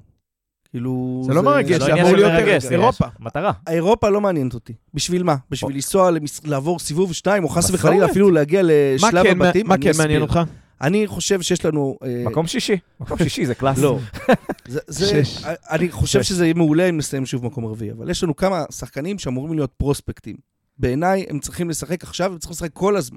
כאילו... 0.72 1.22
זה 1.26 1.34
לא 1.34 1.42
מרגש, 1.42 1.82
זה 1.82 1.88
לא 1.88 1.94
אמור 1.94 2.10
של 2.10 2.16
להיות 2.16 2.32
מרגש, 2.32 2.62
זה 2.62 2.74
אירופה. 2.74 3.04
מטרה. 3.20 3.52
האירופה 3.66 4.08
לא 4.08 4.20
מעניינת 4.20 4.54
אותי. 4.54 4.72
בשביל 4.94 5.22
מה? 5.22 5.36
בשביל 5.50 5.74
לנסוע, 5.74 6.10
למס... 6.10 6.40
לעבור 6.44 6.78
סיבוב 6.78 7.12
שתיים, 7.12 7.44
או 7.44 7.48
חס. 7.48 7.70
וחלילה 7.70 8.06
אפילו 8.06 8.30
להגיע 8.30 8.62
מה 8.62 8.68
לשלב 8.68 9.22
כן, 9.22 9.42
הבתים? 9.42 9.66
מה 9.66 9.78
כן. 9.78 9.90
מעניין 9.98 10.22
אותך? 10.22 10.40
אני 10.80 11.06
חושב 11.06 11.42
שיש 11.42 11.64
לנו... 11.64 11.98
אה, 12.04 12.22
מקום 12.26 12.46
שישי. 12.46 12.76
מקום 13.00 13.18
שישי 13.18 13.46
זה 13.46 13.54
קלאס. 13.54 13.78
לא. 13.78 13.98
אני 15.70 15.90
חושב. 15.90 16.22
שזה 16.22 16.44
יהיה 16.44 16.54
מעולה 16.54 16.88
אם 16.88 16.96
נסיים 16.96 17.26
שוב 17.26 17.46
מקום 17.46 17.66
רביעי, 17.66 17.92
אבל 17.92 18.10
יש 18.10 18.24
לנו 18.24 18.36
כמה 18.36 18.64
שחקנים 18.70 19.18
שאמורים 19.18 19.54
להיות 19.54 19.72
פרוספקטים. 19.76 20.36
בעיניי 20.78 21.26
הם 21.28 21.38
צריכים 21.38 21.70
לשחק 21.70 22.02
עכשיו, 22.02 22.32
הם 22.32 22.38
צריכים 22.38 22.54
לשחק 22.54 22.72
כל 22.72 22.96
הזמן. 22.96 23.16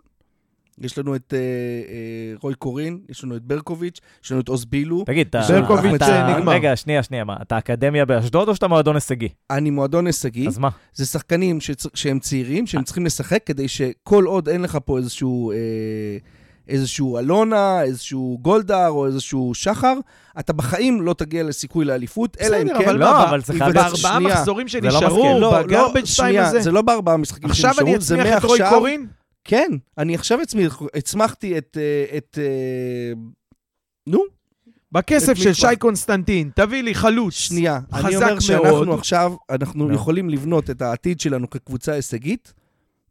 יש 0.81 0.97
לנו 0.97 1.15
את 1.15 1.33
אה, 1.33 1.39
אה, 1.39 1.93
רוי 2.41 2.53
קורין, 2.55 2.99
יש 3.09 3.23
לנו 3.23 3.35
את 3.35 3.41
ברקוביץ', 3.41 3.99
יש 4.23 4.31
לנו 4.31 4.41
את 4.41 4.47
עוז 4.47 4.65
בילו. 4.65 5.03
תגיד, 5.05 5.27
אתה... 5.27 5.41
ברקוביץ' 5.49 5.93
אתה- 5.95 6.35
נגמר. 6.37 6.51
רגע, 6.53 6.75
שנייה, 6.75 7.03
שנייה, 7.03 7.23
מה, 7.23 7.35
אתה 7.41 7.57
אקדמיה 7.57 8.05
באשדוד 8.05 8.49
או 8.49 8.55
שאתה 8.55 8.67
מועדון 8.67 8.95
הישגי? 8.95 9.29
אני 9.49 9.69
מועדון 9.69 10.07
הישגי. 10.07 10.47
אז 10.47 10.57
מה? 10.57 10.69
זה 10.93 11.05
שחקנים 11.05 11.61
שצ... 11.61 11.85
שהם 11.93 12.19
צעירים, 12.19 12.67
שהם 12.67 12.83
צריכים 12.83 13.05
לשחק 13.05 13.39
כדי 13.45 13.67
שכל 13.67 14.23
עוד 14.25 14.49
אין 14.49 14.61
לך 14.61 14.77
פה 14.85 14.97
איזשהו, 14.97 15.51
אה, 15.51 15.57
איזשהו 16.67 17.17
אלונה, 17.19 17.81
איזשהו 17.83 18.37
גולדהר 18.41 18.89
או 18.89 19.05
איזשהו 19.05 19.51
שחר, 19.53 19.93
אתה 20.39 20.53
בחיים 20.53 21.01
לא 21.01 21.13
תגיע 21.13 21.43
לסיכוי 21.43 21.85
לאליפות, 21.85 22.37
אלא 22.41 22.57
אם 22.61 22.65
בסדר, 22.67 22.79
כן... 22.79 22.85
אבל 22.89 22.97
לא, 22.99 23.23
אבל 23.29 23.41
זה 23.41 23.53
חייב... 23.53 23.73
בארבעה 23.73 23.95
שנייה. 23.95 24.19
מחזורים 24.35 24.65
לא 24.65 24.71
שנשארו. 24.71 25.23
לא, 25.23 25.39
לא, 25.39 25.63
בגרבג' 25.63 25.93
טיים 25.93 26.05
שנייה, 26.05 26.47
הזה. 26.47 26.61
זה 26.61 26.71
לא 26.71 26.81
בארבעה 26.81 27.17
משחקים 27.17 27.49
עכשיו 27.49 27.73
שנשארו, 27.73 27.87
אני 27.95 27.99
זה 28.01 28.15
אצמיח 28.21 28.37
את 28.37 28.43
רוי 28.43 28.59
מעכשיו- 28.59 28.77
קורין? 28.79 29.07
כן, 29.45 29.71
אני 29.97 30.15
עכשיו 30.15 30.39
הצמחתי 30.95 31.57
את... 31.57 31.77
אה, 31.81 32.17
את 32.17 32.39
אה, 32.41 33.13
נו, 34.07 34.19
בכסף 34.91 35.31
את 35.31 35.37
של 35.37 35.53
שי? 35.53 35.67
קונסטנטין, 35.79 36.49
תביא 36.55 36.83
לי 36.83 36.95
חלוץ. 36.95 37.33
שנייה. 37.33 37.79
חזק 37.93 38.05
אני 38.05 38.15
אומר 38.15 38.27
מאוד. 38.27 38.41
שאנחנו 38.41 38.93
עכשיו, 38.93 39.33
אנחנו 39.49 39.87
נו. 39.87 39.93
יכולים 39.95 40.29
לבנות 40.29 40.69
את 40.69 40.81
העתיד 40.81 41.19
שלנו 41.19 41.49
כקבוצה 41.49 41.91
הישגית, 41.93 42.53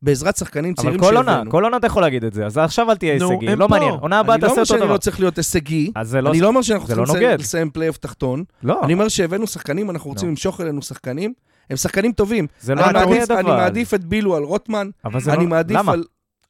בעזרת 0.03 0.37
שחקנים 0.37 0.75
אבל 0.79 0.83
צעירים 0.83 1.01
כל 1.01 1.17
עונה. 1.17 1.43
כל 1.51 1.65
עונה 1.65 1.77
אתה 1.77 1.87
יכול 1.87 2.03
להגיד 2.03 2.25
את 2.25 2.33
זה, 2.33 2.47
אז 2.47 2.59
עכשיו 2.59 2.91
אל 2.91 2.97
תהיה 2.97 3.13
הישגי, 3.13 3.57
לא. 3.57 3.69
מעניין. 3.69 3.95
עונה 3.95 4.19
הבאה 4.19 4.35
אני 4.35 4.43
לא 4.43 4.49
תעשה 4.49 4.53
אומר 4.53 4.63
אותו 4.63 4.67
שאני 4.75 4.81
דבר. 4.81 4.93
לא 4.93 4.99
צריך 4.99 5.21
להיות 5.21 5.37
הישגי, 5.37 5.93
אז 5.95 6.09
זה 6.09 6.21
לא... 6.23 6.31
אני 6.31 6.41
לא 6.41 6.47
אומר 6.47 6.63
שאנחנו 6.63 6.97
לא 6.97 7.05
צריכים. 7.07 7.29
לסיים- 7.39 7.71
פלייאוף 7.71 7.97
תחתון, 7.97 8.45
לא, 8.63 8.81
אני 8.85 8.93
אומר 8.93 9.09
שהבאנו 9.09 9.47
שחקנים, 9.47 9.91
אנחנו 9.91 10.11
רוצים. 10.11 10.29
למשוך 10.29 10.61
אלינו 10.61 10.83
שחקנים, 10.83 11.33
הם 11.71 11.77
שחקנים 11.77 12.13
טובים. 12.13 12.47
זה 12.61 12.75
לא 12.75 12.81
אני 12.85 12.93
מעניין 12.93 13.09
מעדיף- 13.19 13.31
אני 13.31 13.41
אבל. 13.41 13.57
מעדיף 13.57 13.95
את 13.95 14.05
בילו 14.05 14.37
על 14.37 14.43
רוטמן, 14.43 14.91
אבל 15.05 15.21
זה 15.21 15.33
אני 15.33 15.45
לא... 15.45 15.51
מעדיף 15.51 15.77
למה? 15.77 15.93
על... 15.93 16.05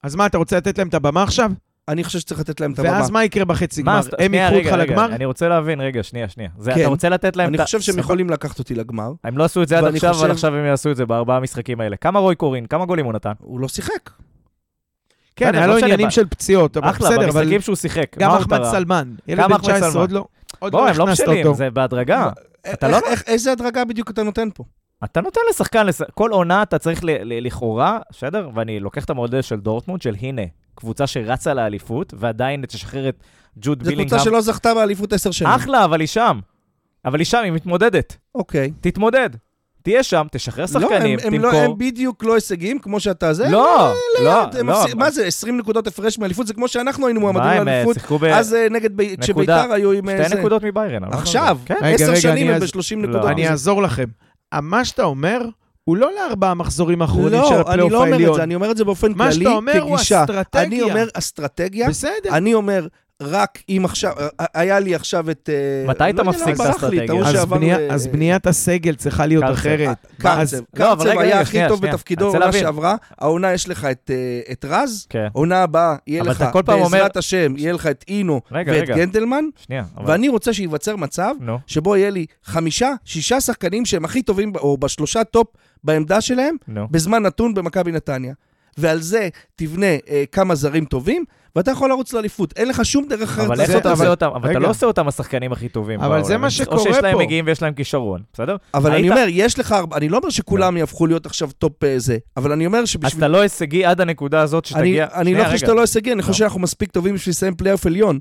אז 0.04 0.14
מה, 0.14 0.26
אתה 0.26 0.38
רוצה 0.38 0.56
לתת 0.56 0.78
להם 0.78 0.88
את 0.88 0.94
הבמה 0.94 1.22
עכשיו? 1.22 1.50
אני 1.88 2.04
חושב 2.04 2.18
שצריך 2.18 2.40
לתת 2.40 2.60
להם 2.60 2.72
את 2.72 2.78
הבמה. 2.78 2.92
ואז 2.92 3.10
מה 3.10 3.24
יקרה 3.24 3.44
בחצי 3.44 3.82
מה, 3.82 3.92
גמר? 3.92 3.98
אז- 3.98 4.10
הם 4.18 4.34
רגע, 4.34 4.48
אותך 4.56 4.88
לגמר? 4.90 5.06
אני 5.06 5.24
רוצה 5.24 5.48
להבין, 5.48 5.80
רגע, 5.80 6.02
שנייה, 6.02 6.28
שנייה. 6.28 6.50
זה- 6.58 6.72
כן. 6.74 6.80
אתה 6.80 6.88
רוצה 6.88 7.08
לתת 7.08 7.36
להם 7.36 7.48
אני 7.48 7.56
את 7.56 7.60
ה... 7.60 7.64
חושב 7.64 7.80
שהם. 7.80 7.98
יכולים 7.98 8.30
לקחת 8.30 8.58
אותי 8.58 8.74
לגמר. 8.74 9.12
הם 9.24 9.38
לא 9.38 9.44
עשו 9.44 9.62
את 9.62 9.68
זה 9.68 9.78
עד 9.78 9.84
עכשיו, 9.84 10.14
אבל 10.14 10.30
עכשיו 10.30 10.54
הם 10.54 10.64
יעשו 10.66 10.90
את 10.90 10.96
זה 10.96 11.06
בארבעה 11.06 11.36
המשחקים 11.36 11.80
האלה. 11.80 11.96
כמה 11.96 12.18
רוי 12.18 12.34
קורין? 12.34 12.66
כמה 12.66 12.84
גולים 12.86 13.04
הוא 13.04 13.12
נתן? 13.12 13.32
הוא 13.38 13.60
לא 13.60 13.68
שיחק. 13.68 14.10
כן, 15.36 15.54
היה 15.54 15.66
לא 15.66 15.72
לו 15.72 15.76
משנה, 15.76 15.86
עניינים 15.86 16.10
של 16.10 16.26
פציעות, 16.26 16.76
אבל 16.76 16.90
אחלה, 16.90 17.08
בסדר, 17.10 17.28
אבל 17.28 17.40
במשחקים 17.40 17.60
שהוא 17.60 17.76
שיחק. 17.76 18.18
גם 18.18 18.30
מה 18.30 18.38
אחמד? 18.38 18.64
סלמן. 18.64 19.14
ילד 19.28 19.40
גם 19.40 19.48
בן 19.48 19.54
אחמד 19.54 19.64
19 19.70 19.90
סלמן. 19.90 20.00
עוד 20.02 20.12
לא... 20.12 20.24
בוא, 20.60 20.70
לא 20.70 20.88
הם 20.88 20.98
לא 20.98 21.04
בשלים, 21.04 21.46
אותו. 21.46 21.56
זה 21.56 21.70
בהדרגה. 21.70 22.30
לא- 22.82 22.98
איזה 23.26 23.52
הדרגה 23.52 23.84
בדיוק 23.84 24.10
אתה 24.10 24.22
נותן 24.22 24.48
פה? 24.54 24.64
אתה 25.04 25.20
נותן 25.20 25.40
לשחקן, 25.50 25.86
לש- 25.86 26.02
כל 26.14 26.30
עונה 26.30 26.62
אתה 26.62 26.78
צריך 26.78 27.04
ל- 27.04 27.10
ל- 27.10 27.46
לכאורה, 27.46 27.98
בסדר? 28.12 28.48
ואני 28.54 28.80
לוקח 28.80 29.04
את 29.04 29.10
המודל 29.10 29.42
של 29.42 29.56
דורטמונד, 29.60 30.02
של 30.02 30.14
הנה, 30.20 30.42
קבוצה 30.74 31.06
שרצה 31.06 31.54
לאליפות, 31.54 32.14
ועדיין 32.16 32.64
תשחרר 32.66 33.08
את 33.08 33.16
ג'וד 33.56 33.82
זו 33.82 33.90
בילינגהם. 33.90 34.08
קבוצה 34.08 34.24
שלא 34.24 34.40
זכתה 34.40 34.74
באליפות 34.74 35.12
עשר 35.12 35.30
שנים. 35.30 35.50
אחלה, 35.52 35.84
אבל 35.84 36.00
היא 36.00 36.08
שם. 36.08 36.40
אבל 37.04 37.18
היא 37.18 37.26
שם, 37.26 37.40
היא 37.44 37.52
מתמודדת. 37.52 38.16
אוקיי. 38.34 38.70
תתמודד. 38.80 39.30
תהיה 39.82 40.02
שם, 40.02 40.26
תשחרר 40.32 40.62
לא, 40.62 40.80
שחקנים, 40.80 41.18
הם- 41.22 41.34
הם 41.34 41.40
לא- 41.42 41.48
תמכור. 41.50 41.60
הם 41.64 41.78
בדיוק 41.78 42.24
לא 42.24 42.34
הישגים, 42.34 42.78
כמו 42.78 43.00
שאתה 43.00 43.32
זה. 43.32 43.48
לא, 43.48 43.92
לא, 44.24 44.42
הם 44.58 44.68
לא. 44.70 44.84
מה 44.96 45.10
זה, 45.10 45.26
20 45.26 45.58
נקודות 45.58 45.86
הפרש 45.86 46.18
מאליפות? 46.18 46.46
זה 46.46 46.54
כמו 46.54 46.68
שאנחנו 46.68 47.06
היינו 47.06 47.20
מועמדים 47.20 47.42
אה, 47.42 47.64
לאליפות. 47.64 47.96
ב... 48.20 48.24
אז 48.24 48.54
אה, 48.54 48.66
נגד, 48.70 48.96
ב- 48.96 49.20
כשביתר 49.20 49.72
היו 49.72 49.92
עם... 49.92 50.08
אה, 50.08 50.28
שתי. 50.28 50.38
נקודות 50.38 50.62
מביירן. 50.64 51.02
לא 51.04 51.08
עכשיו, 51.08 51.58
יודע. 51.70 51.96
כן. 51.98 52.16
שנים 52.16 52.48
הם 52.48 52.54
אז- 52.54 52.62
ב-30 52.62 52.76
לא, 52.96 53.02
נקודות. 53.02 53.24
אני 53.30 53.48
אעזור 53.48 53.82
לכם. 53.82 54.04
מה 54.60 54.84
שאתה 54.84 55.02
אומר, 55.02 55.40
הוא 55.84 55.96
לא 55.96 56.10
לארבעה 56.14 56.54
מחזורים 56.54 57.02
האחרונים 57.02 57.40
של 57.48 57.54
לא, 57.54 57.54
אני 57.54 57.60
הפלייאוף 57.60 57.92
לא 57.92 57.98
אומר 57.98 58.08
את 58.08 58.12
העליון. 58.12 58.36
זה, 58.36 58.42
אני 58.42 58.54
אומר 58.54 58.70
את 58.70 58.76
זה 58.76 58.84
באופן 58.84 59.12
מה 59.16 59.30
כללי, 59.30 59.44
שאתה 59.44 59.54
אומר 59.56 59.82
הוא 59.82 59.96
כגישה. 59.96 60.22
אסטרטגיה. 60.22 60.62
אני 60.62 60.82
אומר 60.82 61.08
אסטרטגיה, 61.14 61.88
בסדר. 61.88 62.30
אני 62.30 62.54
אומר, 62.54 62.86
רק 63.22 63.62
אם 63.68 63.82
עכשיו, 63.84 64.12
אה, 64.18 64.46
היה 64.54 64.80
לי 64.80 64.94
עכשיו 64.94 65.30
את... 65.30 65.50
אה, 65.52 65.88
מתי 65.88 65.94
אתה 65.94 66.04
לא 66.04 66.08
יודע 66.08 66.22
מפסיק 66.22 66.46
למה 66.46 66.54
את 66.54 66.60
האסטרטגיה? 66.60 67.04
ההוא 67.08 67.22
אז 67.90 68.06
בניית 68.06 68.46
הסגל 68.46 68.94
צריכה 68.94 69.26
להיות 69.26 69.44
קרצב. 69.44 69.54
אחרת. 69.58 70.06
קרצב. 70.18 70.40
אז- 70.40 70.54
לא, 70.54 70.60
קרצב 70.76 71.18
היה 71.18 71.40
הכי 71.40 71.58
טוב. 71.68 71.86
בתפקידו 71.86 72.26
עונה. 72.26 72.52
שעברה, 72.52 72.96
העונה 73.18 73.52
יש 73.52 73.68
לך 73.68 73.84
את, 73.84 74.10
אה, 74.14 74.52
את 74.52 74.64
רז, 74.68 75.06
כן. 75.10 75.26
עונה 75.32 75.62
הבאה 75.62 75.96
יהיה 76.06 76.22
לך, 76.22 76.42
אתה 76.42 76.62
בעזרת 76.62 77.16
השם, 77.16 77.54
יהיה 77.56 77.72
לך 77.72 77.86
את 77.86 78.04
אינו 78.08 78.40
ואת. 78.50 78.88
גנדלמן, 78.88 79.44
ואני 80.06 80.28
רוצה 80.28 80.52
שייווצר 80.52 80.96
מצב. 80.96 81.34
שבו 81.66 81.96
יהיה 81.96 82.10
לי 82.10 82.26
חמישה, 82.44 82.90
שישה 83.04 83.40
שחקנים 83.40 83.84
שהם 83.86 84.04
הכי 84.04 84.22
טובים, 84.22 84.52
או 84.56 84.76
בשלושה 84.76 85.24
טופ 85.24 85.46
בעמדה 85.84 86.20
שלהם. 86.20 86.56
בזמן 86.90 87.22
נתון 87.22 87.54
במכבי 87.54 87.92
נתניה. 87.92 88.34
ועל 88.78 89.00
זה 89.00 89.28
תבנה 89.56 89.86
אה, 90.08 90.24
כמה 90.32 90.54
זרים 90.54 90.84
טובים, 90.84 91.24
ואתה 91.56 91.70
יכול 91.70 91.88
לרוץ 91.90 92.12
לאליפות. 92.12 92.52
אין 92.56 92.68
לך 92.68 92.84
שום 92.84 93.06
דרך 93.08 93.22
אחרת 93.22 93.46
אבל 93.46 93.60
איך 93.60 93.70
זה- 93.70 93.78
אתה 93.78 93.88
לעשות 93.88 94.06
עושה 94.06 94.12
את 94.12 94.20
זה. 94.20 94.26
אותם? 94.26 94.36
אבל 94.36 94.50
אתה. 94.50 94.58
לא 94.58 94.70
עושה 94.70 94.86
אותם 94.86 95.08
השחקנים 95.08 95.52
הכי 95.52 95.68
טובים 95.68 96.00
אבל 96.00 96.08
בעולם. 96.08 96.24
זה 96.24 96.38
מה 96.38 96.50
שקורה 96.50 96.76
או 96.76 96.82
שיש 96.82 96.96
להם 96.96 97.16
פה. 97.16 97.22
מגיעים 97.24 97.44
ויש 97.46 97.62
להם 97.62 97.74
כישרון, 97.74 98.22
בסדר? 98.32 98.56
אבל 98.74 98.90
אני 98.90 99.00
היית- 99.02 99.10
אומר, 99.12 99.26
יש 99.28 99.58
לך, 99.58 99.72
ארבע- 99.72 99.96
אני 99.96 100.08
לא 100.08 100.16
אומר 100.18 100.30
שכולם 100.30 100.76
יהפכו 100.76 101.06
להיות 101.06 101.26
עכשיו 101.26 101.50
טופ 101.58 101.84
אה, 101.84 101.94
זה, 101.98 102.18
אבל 102.36 102.52
אני 102.52 102.66
אומר 102.66 102.78
אז 102.78 102.88
שבשביל... 102.88 103.18
אתה 103.24 103.28
לא 103.28 103.40
הישגי 103.40 103.84
עד 103.84 104.00
הנקודה 104.00 104.40
הזאת 104.40 104.64
אני, 104.64 104.70
שתגיע... 104.70 105.06
אני 105.14 105.30
שנייה, 105.30 105.38
לא 105.38 105.44
חושב. 105.44 105.58
שאתה 105.58 105.74
לא 105.74 105.80
הישגי, 105.80 106.12
אני 106.12 106.22
חושב 106.22 106.32
לא. 106.32 106.38
שאנחנו 106.38 106.60
מספיק 106.60 106.90
טובים 106.90 107.14
בשביל 107.14 107.30
לסיים 107.30 107.54
פלייאוף 107.54 107.86
עליון. 107.86 108.18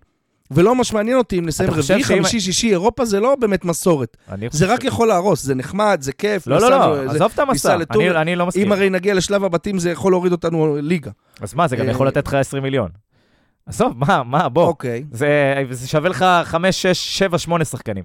ולא 0.51 0.75
ממש 0.75 0.93
מעניין 0.93 1.17
אותי 1.17 1.39
אם 1.39 1.45
נסיים 1.45 1.69
רביעי, 1.69 1.83
חמישי, 2.03 2.39
שישי, 2.39 2.69
אירופה 2.71 3.05
זה 3.05 3.19
לא 3.19 3.35
באמת 3.35 3.65
מסורת. 3.65 4.17
זה 4.51 4.73
רק 4.73 4.83
יכול 4.83 5.07
להרוס, 5.07 5.43
זה 5.43 5.55
נחמד, 5.55 5.97
זה 6.01 6.11
כיף. 6.13 6.47
לא, 6.47 6.61
לא, 6.61 6.69
לא, 6.69 7.07
זה- 7.07 7.15
עזוב 7.15 7.31
את 7.33 7.39
המסע. 7.39 7.77
אני- 8.15 8.35
לא 8.35 8.45
מסכים. 8.45 8.65
אם 8.65 8.71
הרי 8.71 8.89
נגיע 8.89 9.13
לשלב 9.13 9.43
הבתים 9.43 9.79
זה 9.79 9.91
יכול 9.91 10.11
להוריד 10.11 10.31
אותנו 10.31 10.77
ליגה. 10.81 11.11
אז 11.41 11.53
מה, 11.53 11.67
זה 11.67 11.75
גם 11.75 11.85
אה, 11.85 11.91
יכול 11.91 12.07
לתת 12.07 12.27
לך 12.27 12.33
20 12.33 12.63
מיליון. 12.63 12.89
עזוב, 13.65 13.93
מה, 13.97 14.23
מה, 14.25 14.49
בוא. 14.49 14.65
אוקיי. 14.65 15.03
זה 15.11 15.87
שווה 15.87 16.09
לך 16.09 16.25
5, 16.43 16.81
6, 16.81 17.17
7, 17.19 17.37
8 17.37 17.65
שחקנים. 17.65 18.03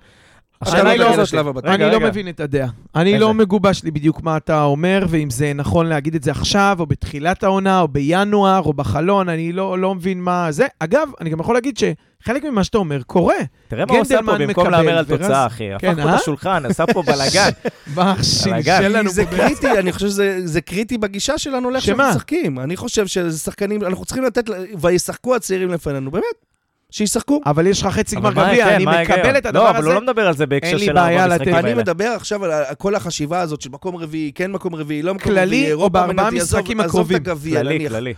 השאלה 0.62 0.82
לא 0.82 0.88
היא 0.88 1.16
לא 1.16 1.24
זאת. 1.24 1.64
אני 1.64 1.90
לא. 1.90 2.00
מבין 2.00 2.28
את 2.28 2.40
הדעה. 2.40 2.68
אני? 2.94 3.18
לא 3.18 3.34
מגובש 3.34 3.84
לי 3.84 3.90
בדיוק 3.90 4.22
מה 4.22 4.36
אתה 4.36 4.62
אומר, 4.62 5.06
ואם 5.08 5.30
זה 5.30 5.52
נכון 5.54 5.86
להגיד 5.86 6.14
את 6.14 6.22
זה 6.22 6.30
עכשיו, 6.30 6.76
או 6.80 6.86
בתחילת 6.86 7.44
העונה, 7.44 7.80
או 7.80 7.88
בינואר, 7.88 8.60
או 8.64 8.72
בחלון, 8.72 9.28
אני 9.28 9.52
לא, 9.52 9.78
לא 9.78 9.94
מבין 9.94 10.20
מה 10.20 10.52
זה. 10.52 10.66
אגב, 10.78 11.08
אני 11.20 11.30
גם 11.30 11.40
יכול 11.40 11.54
להגיד 11.54 11.78
שחלק 11.78 12.44
ממה 12.44 12.64
שאתה 12.64 12.78
אומר 12.78 13.02
קורה. 13.02 13.34
תראה 13.68 13.84
מה 13.86 13.92
הוא 13.94 14.00
עושה 14.00 14.18
פה 14.26 14.38
במקום 14.38 14.70
להמר 14.70 14.98
על 14.98 15.04
תוצאה, 15.04 15.46
אחי. 15.46 15.64
כן, 15.78 15.90
הפך 15.90 16.02
פה 16.02 16.08
אה? 16.08 16.14
את 16.14 16.20
השולחן, 16.20 16.66
עשה 16.66 16.86
פה 16.86 17.02
בלאגן. 17.02 17.50
מה. 17.96 18.14
שלשל 18.22 18.98
לנו 18.98 19.10
זה 19.10 19.24
קריטי, 19.24 19.78
אני 19.78 19.92
חושב 19.92 20.06
שזה 20.06 20.40
זה 20.44 20.60
קריטי 20.60 20.98
בגישה 20.98 21.38
שלנו 21.38 21.70
לאיך 21.70 21.84
שמה? 21.84 21.96
שאנחנו 21.96 22.10
משחקים. 22.10 22.58
אני 22.58 22.76
חושב 22.76 23.06
שזה 23.06 23.38
שחקנים, 23.38 23.82
אנחנו 23.84 24.04
צריכים 24.04 24.24
לתת, 24.24 24.50
וישחקו 24.80 25.36
הצעירים 25.36 25.68
לפנינו, 25.68 26.10
באמת, 26.10 26.47
שישחקו. 26.92 27.40
אבל 27.46 27.66
יש 27.66 27.80
לך 27.82 27.86
חצי 27.86 28.16
גמר 28.16 28.30
גביע, 28.32 28.76
אני? 28.76 28.84
מקבל 28.86 29.38
את 29.38 29.46
הדבר 29.46 29.62
לא, 29.64 29.68
הזה. 29.68 29.78
אבל 29.78 29.86
הוא 29.86 29.94
לא 29.94 30.00
מדבר 30.00 30.26
על 30.28 30.34
זה 30.36 30.46
בהקשר 30.46 30.78
של 30.78 30.98
ארבע 30.98 31.26
לתת- 31.26 31.32
המשחקים 31.40 31.54
אני 31.54 31.68
האלה. 31.70 31.82
מדבר 31.82 32.04
עכשיו 32.08 32.44
על 32.44 32.52
כל 32.78 32.94
החשיבה 32.94 33.40
הזאת 33.40 33.60
של 33.60 33.70
מקום 33.70 33.96
רביעי, 33.96 34.32
כן 34.34 34.52
מקום 34.52 34.74
רביעי, 34.74 35.02
לא 35.02 35.14
מקום 35.14 35.24
כללי 35.24 35.46
רביעי, 35.46 35.64
או 35.64 35.68
אירופה 35.68 35.88
בארבעה 35.88 36.24
מנטי, 36.30 36.40
עזוב- 36.40 36.58
משחקים? 36.60 36.80
את 36.80 36.86
הגביע, 37.14 37.60
כללי, 37.60 37.78
נניח. 37.78 37.92
כללי. 37.92 38.14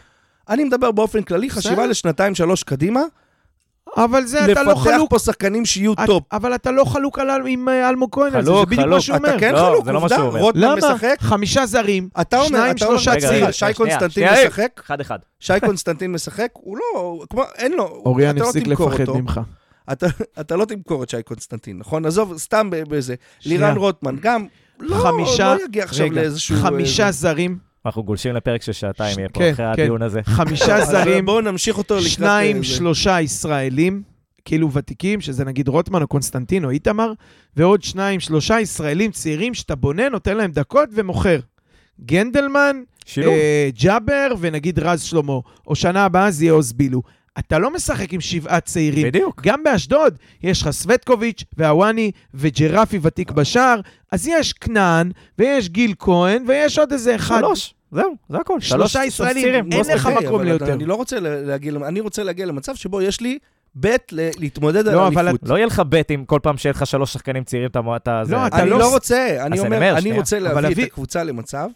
אני 0.48 0.64
מדבר 0.64 0.90
באופן 0.90 1.22
כללי, 1.22 1.50
חשיבה. 1.50 1.86
לשנתיים, 1.86 2.34
שלוש 2.34 2.62
קדימה, 2.62 3.00
אבל 3.96 4.24
זה 4.26 4.44
אתה 4.52 4.62
לא 4.62 4.72
לפתח 4.72 4.82
חלוק. 4.84 5.10
פה 5.10 5.18
שחקנים 5.18 5.64
שיהיו 5.66 5.92
את- 5.92 5.98
טופ. 6.06 6.24
אבל 6.32 6.54
אתה 6.54 6.70
לא 6.70 6.84
חלוק 6.84 7.18
על- 7.18 7.28
עם 7.46 7.68
אה, 7.68 7.88
אלמוג 7.88 8.10
כהן 8.14 8.34
על 8.34 8.44
זה, 8.44 8.50
זה 8.50 8.56
חלוק, 8.56 8.68
בדיוק 8.68 8.86
מה. 8.86 9.00
שהוא 9.00 9.16
אומר. 9.16 9.28
אתה 9.30 9.38
כן 9.38 9.54
לא, 9.54 9.58
חלוק, 9.58 9.84
זה 9.84 9.92
לא 9.92 9.98
מה 10.00 10.02
עובדה, 10.04 10.16
שהוא 10.16 10.28
אומר. 10.28 10.40
רוטמן 10.40 10.62
למה? 10.62 10.76
משחק, 10.76 11.16
חמישה 11.20 11.66
זרים, 11.66 12.08
אתה 12.20 12.36
אומר, 12.36 12.48
שניים, 12.48 12.70
אתה 12.76 12.78
שלושה 12.86 13.20
צעירים. 13.20 13.46
שי 13.52 13.58
שנייה, 13.58 13.74
קונסטנטין 13.74 14.10
שנייה, 14.10 14.46
משחק, 14.46 14.80
אחד-אחד. 14.86 15.18
שי 15.40 15.52
קונסטנטין 15.66 16.12
משחק, 16.12 16.48
הוא 16.52 16.76
לא, 16.76 17.20
כמו, 17.30 17.42
אין 17.58 17.72
לו, 17.72 17.84
אוריאן 17.84 18.30
אתה 18.36 18.44
לא 18.44 18.48
הפסיק 18.48 18.64
תמכור 18.64 18.90
לפחד 18.90 19.00
אותו. 19.08 19.18
ממך. 19.18 19.40
אתה, 19.92 20.06
אתה 20.40 20.56
לא 20.56 20.64
תמכור 20.64 21.02
את 21.02 21.10
שי 21.10 21.22
קונסטנטין, 21.22 21.78
נכון? 21.78 22.06
עזוב, 22.06 22.38
סתם 22.38 22.68
בזה. 22.70 23.14
לירן 23.46 23.76
רוטמן, 23.76 24.16
גם 24.20 24.44
לא, 24.80 24.96
חמישה- 24.96 25.54
לא 25.54 25.64
יגיע 25.64 25.84
עכשיו 25.84 26.06
רגע, 26.06 26.20
לאיזשהו... 26.20 26.56
חמישה 26.62 27.06
אה, 27.06 27.12
זרים, 27.12 27.69
אנחנו 27.86 28.04
גולשים 28.04 28.34
לפרק 28.34 28.62
של 28.62 28.72
שעתיים 28.72 29.18
יהיה 29.18 29.28
פה 29.28 29.40
כן, 29.40 29.50
אחרי 29.52 29.66
כן. 29.76 29.82
הדיון 29.82 30.02
הזה. 30.02 30.20
חמישה 30.24 30.84
זרים, 30.84 31.26
בואו 31.26 31.40
נמשיך 31.40 31.78
אותו 31.78 31.94
לקראת... 31.96 32.10
שניים, 32.10 32.56
אה, 32.56 32.62
זה. 32.62 32.68
שלושה 32.68 33.20
ישראלים, 33.20 34.02
כאילו 34.44 34.72
ותיקים, 34.72 35.20
שזה 35.20 35.44
נגיד 35.44 35.68
רוטמן 35.68 36.02
או 36.02 36.06
קונסטנטין 36.06 36.64
או 36.64 36.70
איתמר, 36.70 37.12
ועוד 37.56 37.82
שניים, 37.82 38.20
שלושה 38.20 38.60
ישראלים 38.60 39.10
צעירים 39.10 39.54
שאתה 39.54 39.74
בונה, 39.74 40.08
נותן 40.08 40.36
להם 40.36 40.50
דקות 40.50 40.88
ומוכר. 40.94 41.40
גנדלמן. 42.04 42.82
אה, 43.18 43.68
ג'אבר 43.82 44.34
ונגיד 44.40 44.78
רז 44.78 45.02
שלמה, 45.02 45.32
או 45.66 45.74
שנה 45.74 46.04
הבאה 46.04 46.30
זה 46.30 46.44
יהיה 46.44 46.52
עוז 46.52 46.72
בילו. 46.72 47.02
אתה 47.38 47.58
לא 47.58 47.70
משחק 47.74 48.12
עם 48.12 48.20
שבעה 48.20 48.60
צעירים. 48.60 49.06
בדיוק. 49.06 49.40
גם 49.44 49.62
באשדוד 49.64 50.14
יש 50.42 50.62
לך 50.62 50.70
סווטקוביץ' 50.70 51.44
והוואני 51.56 52.10
וג'רפי 52.34 52.98
ותיק 53.02 53.30
בשער, 53.30 53.80
אז 54.12 54.26
יש 54.26 54.52
כנען, 54.52 55.10
ויש 55.38 55.68
גיל 55.68 55.94
כהן, 55.98 56.44
ויש 56.48 56.78
עוד 56.78 56.92
איזה 56.92 57.14
אחד. 57.14 57.38
שלוש, 57.38 57.74
זהו, 57.92 58.14
זה 58.28 58.36
הכל. 58.38 58.60
שלושה 58.60 58.98
שלוש 59.00 59.06
ישראלים, 59.08 59.54
אין 59.72 59.82
לא 59.88 59.94
לך 59.94 60.08
מקום 60.24 60.42
ליותר. 60.42 60.72
אני 60.72 60.84
לא 60.84 60.94
רוצה 60.94 61.20
לה- 61.20 61.40
להגיע, 61.42 61.72
אני 61.88 62.00
רוצה 62.00 62.22
להגיע 62.22 62.46
למצב 62.46 62.74
שבו 62.74 63.02
יש 63.02 63.20
לי 63.20 63.38
בית 63.74 64.12
ל- 64.12 64.28
להתמודד 64.38 64.88
על 64.88 64.94
לא, 64.94 65.08
אליפות. 65.08 65.40
לא 65.48 65.54
יהיה 65.54 65.66
לך 65.66 65.82
בט 65.88 66.10
אם 66.10 66.24
כל 66.24 66.38
פעם 66.42 66.56
שיהיה 66.56 66.72
לך 66.72 66.86
שלוש 66.86 67.12
שחקנים 67.12 67.44
צעירים, 67.44 67.68
אתה... 67.96 68.22
לא, 68.28 68.46
אתה 68.46 68.62
אני 68.62 68.70
לא- 68.70 68.78
לא 68.78 68.90
רוצה, 68.92 69.36
אני 69.46 69.58
אומר, 69.58 69.98
אני. 69.98 70.12
רוצה 70.12 70.38
להביא 70.38 70.84
את 70.84 70.90
הקבוצה 70.90 71.24
למצב 71.24 71.68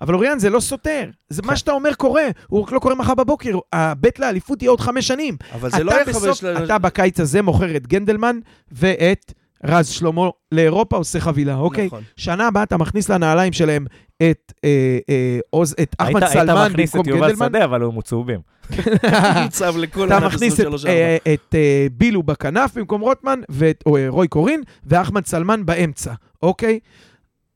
אבל 0.00 0.14
אוריאן, 0.14 0.38
זה 0.38 0.50
לא 0.50 0.60
סותר. 0.60 1.04
זה 1.28 1.42
מה 1.44 1.56
שאתה 1.56 1.72
אומר 1.72 1.94
קורה, 1.94 2.22
הוא 2.48 2.62
רק 2.62 2.72
לא 2.72 2.78
קורה 2.78 2.94
מחר 2.94 3.14
בבוקר. 3.14 3.58
הבט 3.72 4.18
לאליפות 4.18 4.62
יהיה 4.62 4.70
עוד 4.70 4.80
חמש 4.80 5.06
שנים. 5.08 5.36
אבל 5.54 5.70
זה 5.70 5.76
אתה 5.76 5.84
לא 5.84 5.92
יהיה 5.92 6.04
בסוף- 6.04 6.24
חמש... 6.24 6.44
ל- 6.44 6.64
אתה 6.64 6.78
בקיץ 6.78 7.20
הזה 7.20 7.42
מוכר 7.42 7.76
את 7.76 7.86
גנדלמן 7.86 8.38
ואת 8.72 9.32
רז 9.64 9.88
שלמה 9.88 10.22
לאירופה, 10.52 10.96
עושה 10.96 11.20
חבילה, 11.20 11.54
אוקיי? 11.56 11.86
נכון. 11.86 12.02
שנה 12.16 12.46
הבאה 12.46 12.62
אתה 12.62 12.76
מכניס 12.76 13.08
לנעליים 13.10 13.52
שלהם 13.52 13.86
את 14.30 14.52
אה, 14.64 14.98
אה, 15.08 15.38
עוז- 15.50 15.74
את 15.82 15.94
אחמד 15.98 16.22
היית- 16.22 16.32
היית 16.36 16.46
סלמן 16.48 16.70
מכניס 16.70 16.90
במקום 16.96 17.00
את 17.12 17.16
יובל 17.16 17.28
גנדלמן. 17.32 17.46
שדה, 17.48 17.64
אבל. 17.64 17.82
מוצב 19.44 19.76
לכל 19.76 20.06
אתה 20.06 20.20
מכניס 20.26 20.54
את, 20.54 20.58
23 20.66 20.86
אה, 20.86 21.16
את 21.34 21.54
אה, 21.54 21.86
בילו 21.92 22.22
בכנף 22.22 22.74
במקום 22.78 23.00
רוטמן, 23.00 23.40
ואת 23.48 23.82
או, 23.86 23.96
רוי 24.08 24.28
קורין, 24.28 24.62
ואחמד 24.84 25.26
סלמן 25.26 25.66
באמצע, 25.66 26.12
אוקיי? 26.42 26.78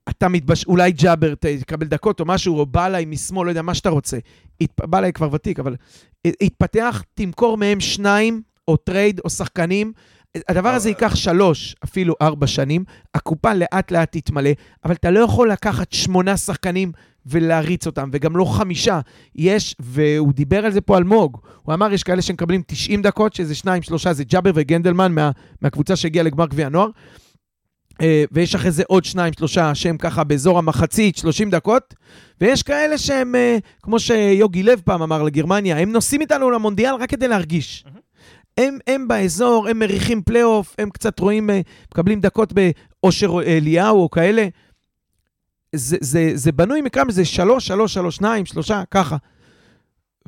אתה 0.08 0.28
מתבש... 0.28 0.64
אולי 0.64 0.92
ג'אבר 0.92 1.34
תקבל 1.34 1.86
דקות 1.86 2.20
או 2.20 2.24
משהו, 2.24 2.58
או 2.58 2.66
בלעי 2.66 3.04
משמאל, 3.04 3.46
לא 3.46 3.50
יודע, 3.50 3.62
מה 3.62 3.74
שאתה 3.74 3.90
רוצה. 3.90 4.18
הת... 4.60 4.80
בלעי 4.80 5.12
כבר 5.12 5.28
ותיק, 5.32 5.58
אבל 5.58 5.76
התפתח, 6.40 7.02
תמכור 7.14 7.56
מהם 7.56 7.80
שניים, 7.80 8.42
או 8.68 8.76
טרייד, 8.76 9.20
או 9.24 9.30
שחקנים. 9.30 9.92
הדבר 10.48 10.68
הזה 10.68 10.88
ייקח 10.88 11.14
שלוש, 11.14 11.76
אפילו 11.84 12.14
ארבע 12.22 12.46
שנים. 12.46 12.84
הקופה 13.14 13.54
לאט-לאט 13.54 14.16
תתמלא, 14.16 14.50
אבל 14.84 14.94
אתה 14.94 15.10
לא 15.10 15.20
יכול 15.20 15.50
לקחת 15.50 15.92
שמונה 15.92 16.36
שחקנים 16.36 16.92
ולהריץ 17.26 17.86
אותם, 17.86 18.10
וגם 18.12 18.36
לא 18.36 18.44
חמישה. 18.44 19.00
יש, 19.34 19.76
והוא 19.80 20.32
דיבר 20.32 20.66
על 20.66 20.72
זה 20.72 20.80
פה 20.80 20.98
אלמוג, 20.98 21.38
הוא 21.62 21.74
אמר, 21.74 21.92
יש 21.92 22.02
כאלה 22.02 22.22
שמקבלים 22.22 22.62
90 22.66 23.02
דקות, 23.02 23.34
שזה 23.34 23.54
שניים, 23.54 23.82
שלושה, 23.82 24.12
זה 24.12 24.24
ג'אבר 24.24 24.50
וגנדלמן 24.54 25.12
מה, 25.12 25.30
מהקבוצה 25.62 25.96
שהגיעה 25.96 26.24
לגמר 26.24 26.46
גביע 26.46 26.66
הנוער. 26.66 26.88
אה, 28.02 28.24
ויש 28.32 28.54
אחרי 28.54 28.70
זה 28.70 28.82
עוד 28.86 29.04
שניים, 29.04 29.32
שלושה 29.38 29.74
שהם 29.74 29.96
ככה 29.96 30.24
באזור 30.24 30.58
המחצית, 30.58 31.16
30 31.16 31.50
דקות. 31.50 31.94
ויש 32.40 32.62
כאלה 32.62 32.98
שהם, 32.98 33.34
אה, 33.34 33.58
כמו 33.82 34.00
שיוגי 34.00 34.62
לב 34.62 34.80
פעם 34.84 35.02
אמר 35.02 35.22
לגרמניה, 35.22 35.78
הם 35.78 35.92
נוסעים 35.92 36.20
איתנו 36.20 36.50
למונדיאל 36.50 36.94
רק 36.94 37.10
כדי 37.10 37.28
להרגיש. 37.28 37.84
הם, 38.58 38.78
הם 38.86 39.08
באזור, 39.08 39.68
הם 39.68 39.78
מריחים 39.78 40.22
פלייאוף, 40.22 40.74
הם 40.78 40.90
קצת 40.90 41.20
רואים, 41.20 41.50
אה, 41.50 41.60
מקבלים 41.92 42.20
דקות 42.20 42.52
באושר 42.52 43.42
אליהו 43.46 44.02
או 44.02 44.10
כאלה. 44.10 44.46
זה, 45.74 45.96
זה, 46.00 46.30
זה 46.34 46.52
בנוי 46.52 46.80
מכמה, 46.80 47.12
זה 47.12 47.24
שלוש, 47.24 47.66
שלוש, 47.66 47.94
שלוש, 47.94 48.16
שניים, 48.16 48.46
שלושה, 48.46 48.82
ככה. 48.90 49.16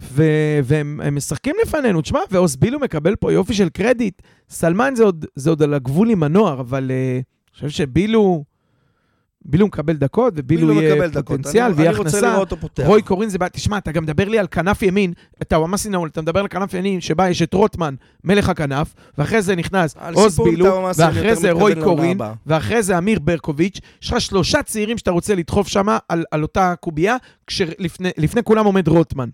ו- 0.01 0.59
והם 0.65 1.01
הם 1.05 1.17
משחקים 1.17 1.55
לפנינו, 1.63 2.01
תשמע, 2.01 2.21
ועוז 2.31 2.57
בילו 2.57 2.81
מקבל 2.81 3.17
פה 3.17 3.33
יופי 3.33 3.55
של 3.55 3.69
קרדיט. 3.69 4.23
סלמן 4.51 4.93
זה 4.97 5.05
עוד, 5.05 5.27
זה 5.35 5.51
עוד 5.51 5.63
על 5.63 5.75
הגבול 5.75 6.11
עם 6.11 6.23
הנוער, 6.23 6.61
אבל 6.61 6.91
uh, 6.91 7.34
חושב 7.55 7.69
שבילו, 7.69 8.45
בילו 9.45 9.67
מקבל 9.67 9.97
דקות, 9.97 10.33
ובילו 10.37 10.69
בילו 10.69 10.83
יהיה. 10.83 11.23
פוטנציאל 11.23 11.73
ויהיה 11.73 11.91
אני 11.91 11.99
רוצה 11.99 12.11
הכנסה. 12.11 12.33
לראות 12.33 12.51
אותו 12.53 12.61
פותח. 12.61 12.83
רוי 12.87 13.03
קורין 13.03 13.29
זה 13.29 13.39
בעיה, 13.39 13.49
תשמע, 13.49 13.79
אתה 13.79 13.93
גם 13.93 14.03
מדבר 14.03 14.29
לי 14.29 14.39
על 14.39 14.47
כנף 14.51 14.83
ימין, 14.83 15.13
טאוואמאסי 15.43 15.89
נעול, 15.89 16.09
אתה 16.09 16.23
מדבר 16.23 16.41
על 16.41 16.49
כנף 16.49 16.75
ימין 16.75 17.01
שבה 17.01 17.29
יש 17.29 17.43
את 17.43 17.55
רוטמן, 17.55 17.95
מלך 18.25 18.49
הכנף, 18.49 18.95
ואחרי 19.19 19.43
זה 19.43 19.57
נכנס 19.57 19.97
עוז 20.15 20.41
בילו, 20.41 20.89
ואחרי 20.97 21.37
זה 21.37 21.51
רוי 21.53 21.75
קורין. 21.83 22.19
ואחרי 22.47 22.83
זה 22.83 22.99
אמיר 22.99 23.19
ברקוביץ', 23.19 23.79
יש 24.03 24.13
לך 24.13 24.21
שלושה 24.21 24.63
צעירים 24.63 24.99
שאתה 24.99 25.11
רוצה 25.11 25.35
לדחוף 25.35 25.69
שם 25.69 25.87
על, 26.09 26.25
על 26.31 26.43
אותה 26.43 26.75
קובייה, 26.81 27.17
כשלפני 27.47 28.43
כולם 28.45 28.65
עומד 28.65 28.89
רוטמן. 28.89 29.29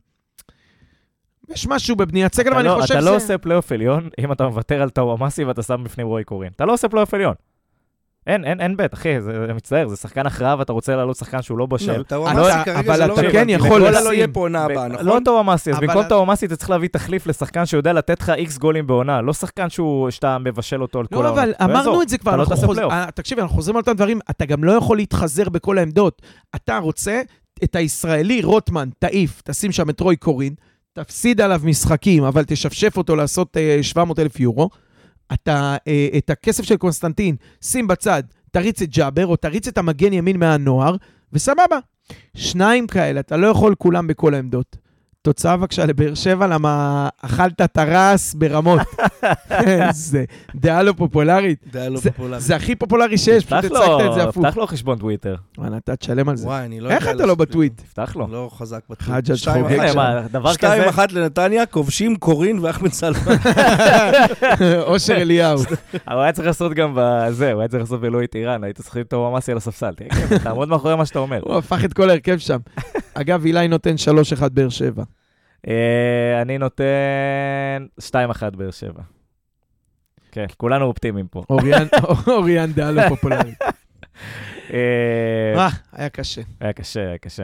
יש 1.49 1.67
משהו 1.67 1.97
בבניית 1.97 2.35
סגל, 2.35 2.49
אתה 2.51 2.57
ואני 2.57 2.69
לא- 2.69 2.79
חושב 2.81 2.93
אתה 2.95 3.01
שזה... 3.03 3.11
לא 3.11 3.17
עושה 3.17 3.39
פלייאוף 3.39 3.73
עליון 3.73 4.09
אם 4.21 4.33
אתה 4.33 4.47
מוותר 4.47 4.83
על 4.83 4.91
טאוואמאסי 4.91 5.45
ואתה 5.45 5.63
שם 5.63 5.85
בפנים 5.85 6.07
רועי 6.07 6.25
קורין. 6.25 6.51
אתה 6.57 6.65
לא 6.65 6.73
עושה 6.73 6.89
פלייאוף 6.89 7.15
עליון. 7.15 7.35
אין, 8.27 8.45
אין, 8.45 8.61
אין 8.61 8.77
בית, 8.77 8.95
אחי, 8.95 9.21
זה 9.21 9.33
מצטער, 9.55 9.89
זה 9.89 9.97
שחקן 9.97 10.27
הכרעה 10.27 10.59
ואתה 10.59 10.73
רוצה 10.73 10.97
לעלות 10.97 11.17
שחקן 11.17 11.43
שהוא 11.43 11.59
לא 11.59 11.67
בשל. 11.67 11.99
לא, 11.99 12.05
כרגע 12.65 12.81
אבל 12.81 12.97
זה 12.97 13.07
לא 13.07 13.15
אתה. 13.15 13.23
כן 13.33 13.49
יכול 13.49 13.67
נקולה 13.67 13.91
לא 13.91 14.01
לשים- 14.01 14.13
יהיה 14.13 14.29
פה 14.29 14.41
עונה 14.41 14.65
הבאה, 14.65 14.89
נכון? 14.89 15.07
לא 15.07 15.19
טאוואמאסי, 15.25 15.71
אז 15.73 15.77
במקום 15.81 16.03
טאוואמאסי 16.09 16.47
אתה 16.47 16.57
צריך 16.57 16.71
להביא 16.71 16.89
תחליף 16.89 17.27
לשחקן 17.27 17.67
שיודע 17.67 17.93
לתת 17.93 18.21
לך 18.21 18.31
איקס 18.31 18.59
גולים 18.59 18.87
בעונה, 18.87 19.21
לא 19.21 19.33
שחקן 19.33 19.71
שהוא- 19.71 20.11
שאתה 20.11 20.39
מבשל 20.39 20.83
אותו 20.83 20.99
על 21.01 21.07
כל 21.07 21.17
לא, 21.17 21.27
העונה. 21.27 21.43
אבל 21.43 21.53
אמרנו 21.65 22.03
את 22.03 22.09
זה 22.09 22.19
כבר, 22.19 22.31
אתה 22.31 22.37
לא 22.37 22.43
אנחנו 22.43 22.55
תעשה 22.55 22.67
חוז- 22.67 22.77
פלייאוף. 22.77 22.93
אה, 22.93 23.07
תקשיב, 23.15 23.39
אנחנו 23.39 23.55
חוזרים 23.57 23.77
על 23.77 23.81
אותם 23.81 23.93
דברים, 23.93 24.19
אתה 24.31 24.47
גם 24.47 24.65
לא 24.65 24.73
יכול 24.73 24.97
להתחזר 24.97 25.49
בכל 25.49 25.79
העמדות. 25.79 26.23
אתה 26.57 26.79
רוצה 26.79 27.23
את 27.65 27.77
הישראלי 27.77 28.43
רוטמן, 28.43 28.89
תעיף, 28.99 29.43
תשים 29.45 29.73
שם 29.73 29.91
את 29.91 30.01
רוי 30.01 30.17
קורין, 30.17 30.55
תפסיד 30.93 31.41
עליו 31.41 31.61
משחקים, 31.65 32.25
אבל 32.25 32.45
תשפשף 32.47 32.97
אותו 32.97 33.17
לעשות 33.17 33.57
אה, 33.57 33.79
700 33.83 34.19
אלף 34.19 34.41
יורו. 34.41 34.71
אתה, 35.33 35.77
אה, 35.89 36.09
את 36.19 36.31
הכסף 36.31 36.65
של 36.65 36.77
קונסטנטין, 36.77 37.37
שים 37.63 37.87
בצד, 37.87 38.23
תריץ 38.51 38.83
את 38.83 38.89
ג'אבר, 38.91 39.27
או 39.27 39.37
תריץ 39.37 39.69
את 39.69 39.79
המגן 39.79 40.13
ימין 40.13 40.39
מהנוער, 40.39 40.97
וסבבה. 41.33 41.79
שניים 42.35 42.87
כאלה, 42.87 43.21
אתה 43.21 43.37
לא 43.37 43.47
יכול 43.47 43.75
כולם 43.79 44.07
בכל 44.07 44.35
העמדות. 44.35 44.77
תוצאה 45.23 45.57
בבקשה 45.57 45.87
לבאר 45.87 46.15
שבע, 46.15 46.47
למה 46.47 47.09
אכלת 47.23 47.63
טרס 47.63 48.35
ברמות. 48.35 48.81
זה 49.93 50.25
דעה 50.55 50.83
לא 50.83 50.93
פופולרית. 50.97 51.59
דעה 51.73 51.89
לא 51.89 52.01
זה- 52.01 52.11
פופולרית. 52.11 52.43
זה 52.43 52.57
הכי 52.57 52.75
פופולרי 52.77 53.19
שיש, 53.19 53.45
פשוט 53.45 53.53
הצגת 53.65 53.73
את 54.09 54.13
זה 54.15 54.23
לו, 54.23 54.29
הפוך. 54.29 54.47
פתח 54.47 54.57
לו 54.57 54.67
חשבון 54.67 54.99
טוויטר. 54.99 55.35
וואלה, 55.59 55.77
אתה 55.77 55.97
תשלם 55.97 56.29
על 56.29 56.37
זה. 56.37 56.47
וואי, 56.47 56.65
אני 56.65 56.81
לא 56.81 56.91
איך 56.91 57.01
יודע 57.07 57.13
אתה 57.17 57.27
לא. 57.27 57.35
בטוויט? 57.35 57.73
תפתח 57.81 58.17
לו. 58.17 58.27
לא 58.31 58.51
חזק 58.53 58.81
בטוויט. 58.91 59.11
חג'ג' 59.17 59.35
שתיים 59.35 59.65
חוגג 59.69 59.93
שם. 59.93 60.01
דבר 60.33 60.53
שתיים 60.53 60.83
אחת 60.89 61.13
לנתניה, 61.13 61.67
כובשים 61.67 62.17
קורין 62.17 62.59
ואחמד 62.59 62.93
סלמן. 62.93 63.19
אושר 64.87 65.17
אליהו. 65.17 65.59
הוא 66.11 66.21
היה 66.21 66.33
צריך 66.33 66.47
לעשות 66.47 66.75
גם 66.75 66.93
בזה, 66.97 67.53
הוא 67.53 67.61
היה 67.61 67.69
צריך 67.69 67.83
לעשות 67.83 68.01
באלוהי 68.01 68.27
טיראן, 68.27 68.65
היית 68.65 68.77
צריך 68.77 68.89
לשים 68.97 69.03
טאוואמאסי 69.05 69.51
על 69.51 69.57
הספסל. 69.57 69.91
כן, 69.97 70.09
תעמוד 70.43 70.69
מאחורי 70.69 70.97
מה 70.97 71.07
שאתה 71.07 71.19
אומר. 71.19 71.41
הוא 71.43 71.57
הפך 71.57 71.85
את 71.85 71.93
כל 71.93 72.11
ההרכב 72.11 72.39
שם. 72.39 72.59
אגב, 73.15 73.45
אילי 73.47 73.69
נותן 73.69 73.95
3-1 74.45 74.49
באר 74.49 74.69
שבע. 74.69 75.03
אה, 75.69 76.43
אני 76.43 76.59
נותן 76.59 77.87
2-1 78.01 78.13
באר 78.57 78.71
שבע. 78.71 79.03
כן, 80.33 80.47
כולנו 80.57 80.85
אופטימיים 80.85 81.27
פה. 81.27 81.43
אוריאן- 82.27 82.73
דעה 82.77 82.91
לא 82.91 83.09
פופולרית. 83.09 83.63
אה, 84.73 84.79
אה, 85.57 85.69
היה 85.93 86.09
קשה. 86.09 86.43
היה 86.61 86.73
קשה, 86.73 87.01
היה 87.09 87.19
קשה. 87.19 87.43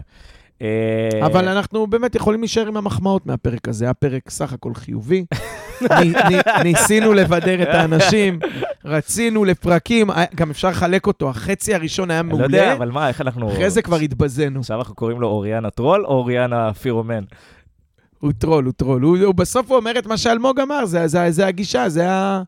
אבל 1.26 1.48
אנחנו 1.48 1.86
באמת 1.86 2.14
יכולים 2.14 2.40
להישאר 2.40 2.66
עם 2.66 2.76
המחמאות 2.76 3.26
מהפרק 3.26 3.68
הזה. 3.68 3.84
היה 3.84 3.94
פרק 3.94 4.30
סך 4.30 4.52
הכל 4.52 4.74
חיובי. 4.74 5.24
ניסינו 6.64 7.12
לבדר 7.12 7.62
את 7.62 7.68
האנשים, 7.68 8.38
רצינו 8.84 9.44
לפרקים, 9.44 10.10
היה- 10.10 10.26
גם 10.34 10.50
אפשר 10.50 10.68
לחלק 10.68 11.06
אותו. 11.06 11.30
החצי 11.30 11.74
הראשון 11.74 12.10
היה 12.10 12.20
אני 12.20 12.28
לא 12.28 12.44
יודע, 12.44 12.58
מעולה, 12.58 12.72
אבל 12.72 12.90
מה, 12.90 13.08
איך 13.08 13.20
אנחנו... 13.20 13.52
אחרי 13.52 13.70
זה 13.70 13.82
כבר 13.82 13.96
התבזינו. 13.96 14.60
עכשיו 14.60 14.78
אנחנו 14.78 14.94
קוראים 14.94 15.20
לו 15.20 15.28
אוריאן 15.28 15.64
הטרול 15.64 16.04
או 16.06 16.10
אוריאן 16.10 16.52
הפירומן? 16.52 17.24
הוא 18.18 18.32
טרול, 18.38 18.64
הוא 18.64 18.72
טרול. 18.76 19.02
הוא, 19.02 19.18
הוא 19.18 19.34
בסוף 19.34 19.70
הוא 19.70 19.76
אומר 19.76 19.98
את 19.98 20.06
מה 20.06 20.16
שאלמוג 20.16 20.60
אמר, 20.60 20.84
זה, 20.86 21.06
זה, 21.06 21.26
זה 21.30 21.46
הגישה, 21.46 21.88
זה, 21.88 22.10
ה, 22.10 22.42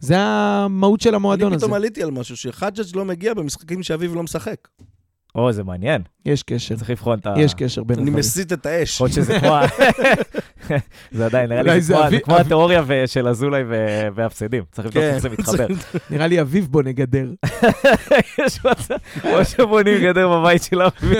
זה 0.00 0.14
המהות 0.18 1.00
של 1.00 1.14
המועדון 1.14 1.46
אני 1.46 1.56
הזה. 1.56 1.64
פתאום 1.66 1.74
עליתי 1.76 2.02
על 2.02 2.10
משהו, 2.10 2.36
שחג'ג' 2.36 2.96
לא 2.96 3.04
מגיע 3.04 3.34
במשחקים 3.34 3.82
שאביב 3.82 4.14
לא 4.14 4.22
משחק. 4.22 4.56
או, 5.34 5.52
זה 5.52 5.64
מעניין. 5.64 6.02
יש 6.26 6.42
קשר, 6.42 6.76
צריך 6.76 6.90
לבחון 6.90 7.18
את 7.18 7.26
ה... 7.26 7.34
יש 7.38 7.54
קשר 7.54 7.82
בין 7.84 7.96
אני 7.98 8.02
הדברים. 8.06 8.18
מסית 8.18 8.52
את 8.52 8.66
האש. 8.66 8.94
יכול 8.94 9.04
להיות 9.06 9.14
שזה 9.14 9.38
כמו... 9.40 9.54
ה- 9.56 9.66
זה 11.12 11.26
עדיין, 11.26 11.48
נראה 11.52 11.62
לי 11.74 11.80
זה 11.80 11.94
כמו- 12.24 12.36
התיאוריה 12.36 12.82
של 13.06 13.28
אזולאי 13.28 13.62
והפסדים. 14.14 14.62
צריך 14.72 14.86
לבדוק 14.86 15.02
כן. 15.02 15.10
איך 15.14 15.18
זה 15.22 15.28
מתחבר. 15.30 15.66
נראה 16.10 16.26
לי 16.26 16.40
אביב 16.40 16.66
בו 16.70 16.82
נגדר, 16.82 17.30
יש 18.38 18.64
מצב, 18.64 18.94
או 19.24 19.44
שבונים 19.44 20.02
גדר 20.02 20.28
בבית 20.28 20.62
של 20.62 20.82
אבי. 20.82 21.16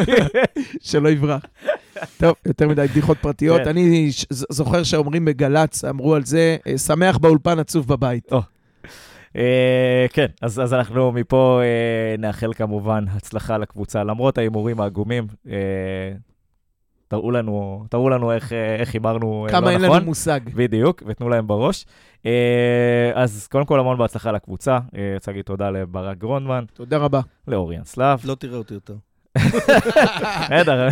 שלא 0.80 1.08
יברח. 1.08 1.42
טוב, 2.16 2.34
יותר 2.46 2.68
מדי 2.68 2.86
בדיחות 2.90 3.18
פרטיות. 3.20 3.60
כן. 3.62 3.68
אני 3.68 4.10
זוכר 4.30 4.82
שאומרים 4.82 5.24
בגל"צ, 5.24 5.84
אמרו 5.84 6.14
על 6.14 6.24
זה, 6.24 6.56
אה, 6.66 6.78
שמח 6.78 7.18
באולפן, 7.18 7.58
עצוב 7.58 7.88
בבית. 7.88 8.30
אה, 9.36 10.06
כן, 10.12 10.26
אז 10.42 10.60
אז 10.60 10.74
אנחנו 10.74 11.12
מפה 11.12 11.60
אה, 11.62 12.16
נאחל 12.18 12.52
כמובן 12.52 13.04
הצלחה 13.08 13.58
לקבוצה, 13.58 14.04
למרות 14.04 14.38
ההימורים 14.38 14.80
העגומים. 14.80 15.26
אה, 15.48 16.12
תראו 17.08 17.30
לנו, 17.30 17.84
תראו 17.90 18.10
לנו 18.10 18.32
איך 18.32 18.52
איך 18.52 18.94
הימרנו 18.94 19.46
אה, 19.46 19.52
כמה 19.52 19.60
לא 19.60 19.70
אין 19.70 19.84
נכון. 19.84 19.96
לנו 19.96 20.06
מושג. 20.06 20.40
בדיוק, 20.54 21.02
ותנו 21.06 21.28
להם 21.28 21.46
בראש. 21.46 21.86
אז 23.14 23.48
קודם 23.50 23.64
כל 23.64 23.80
המון 23.80 23.98
בהצלחה 23.98 24.32
לקבוצה. 24.32 24.78
רוצה 25.14 25.30
להגיד 25.30 25.44
תודה 25.44 25.70
לברק 25.70 26.18
גרונדמן, 26.18 26.64
תודה 26.72 26.98
רבה. 26.98 27.20
לאוריאן 27.48 27.84
סלאב. 27.84 28.20
לא 28.24 28.34
תראה 28.34 28.58
אותי 28.58 28.74
יותר. 28.74 28.94
בסדר, 30.50 30.88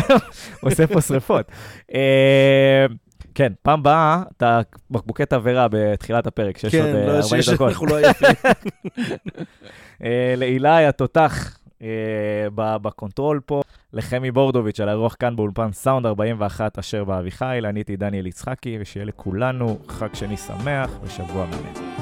הוא 0.61 0.71
עושה 0.71 0.87
פה 0.87 1.01
שריפות. 1.01 1.53
אה, 3.41 3.49
כן, 3.49 3.53
פעם 3.63 3.83
באה, 3.83 4.23
אתה 4.37 4.61
בקבוקי 4.91 5.27
תבערה 5.27 5.67
בתחילת 5.71 6.27
הפרק, 6.27 6.59
שיש 6.59 6.75
עוד 6.75 6.85
כן, 6.85 6.97
אה, 6.97 7.07
לא, 7.07 7.13
40 7.13 7.23
שיש, 7.23 7.49
דקות. 7.49 7.69
אנחנו 7.69 7.87
לא 7.87 7.97
עייפים. 7.97 8.29
אה, 10.05 10.35
לאילי 10.37 10.87
התותח 10.87 11.59
אה, 11.83 11.89
בקונטרול 12.55 13.41
פה, 13.47 13.63
לחמי 13.93 14.31
בורדוביץ' 14.31 14.81
על 14.81 14.89
האירוח 14.89 15.17
כאן 15.19 15.37
באולפן 15.37 15.73
סאונד 15.73 16.07
41 16.07 16.79
אשר 16.79 17.05
באביחיל, 17.05 17.67
אני 17.67 17.79
הייתי 17.79 17.97
דניאל 17.97 18.27
יצחקי, 18.27 18.79
ושיהיה 18.81 19.07
לכולנו 19.07 19.79
חג 19.89 20.15
שני 20.15 20.37
שמח 20.37 20.91
ושבוע 21.03 21.47
מלא. 21.47 22.00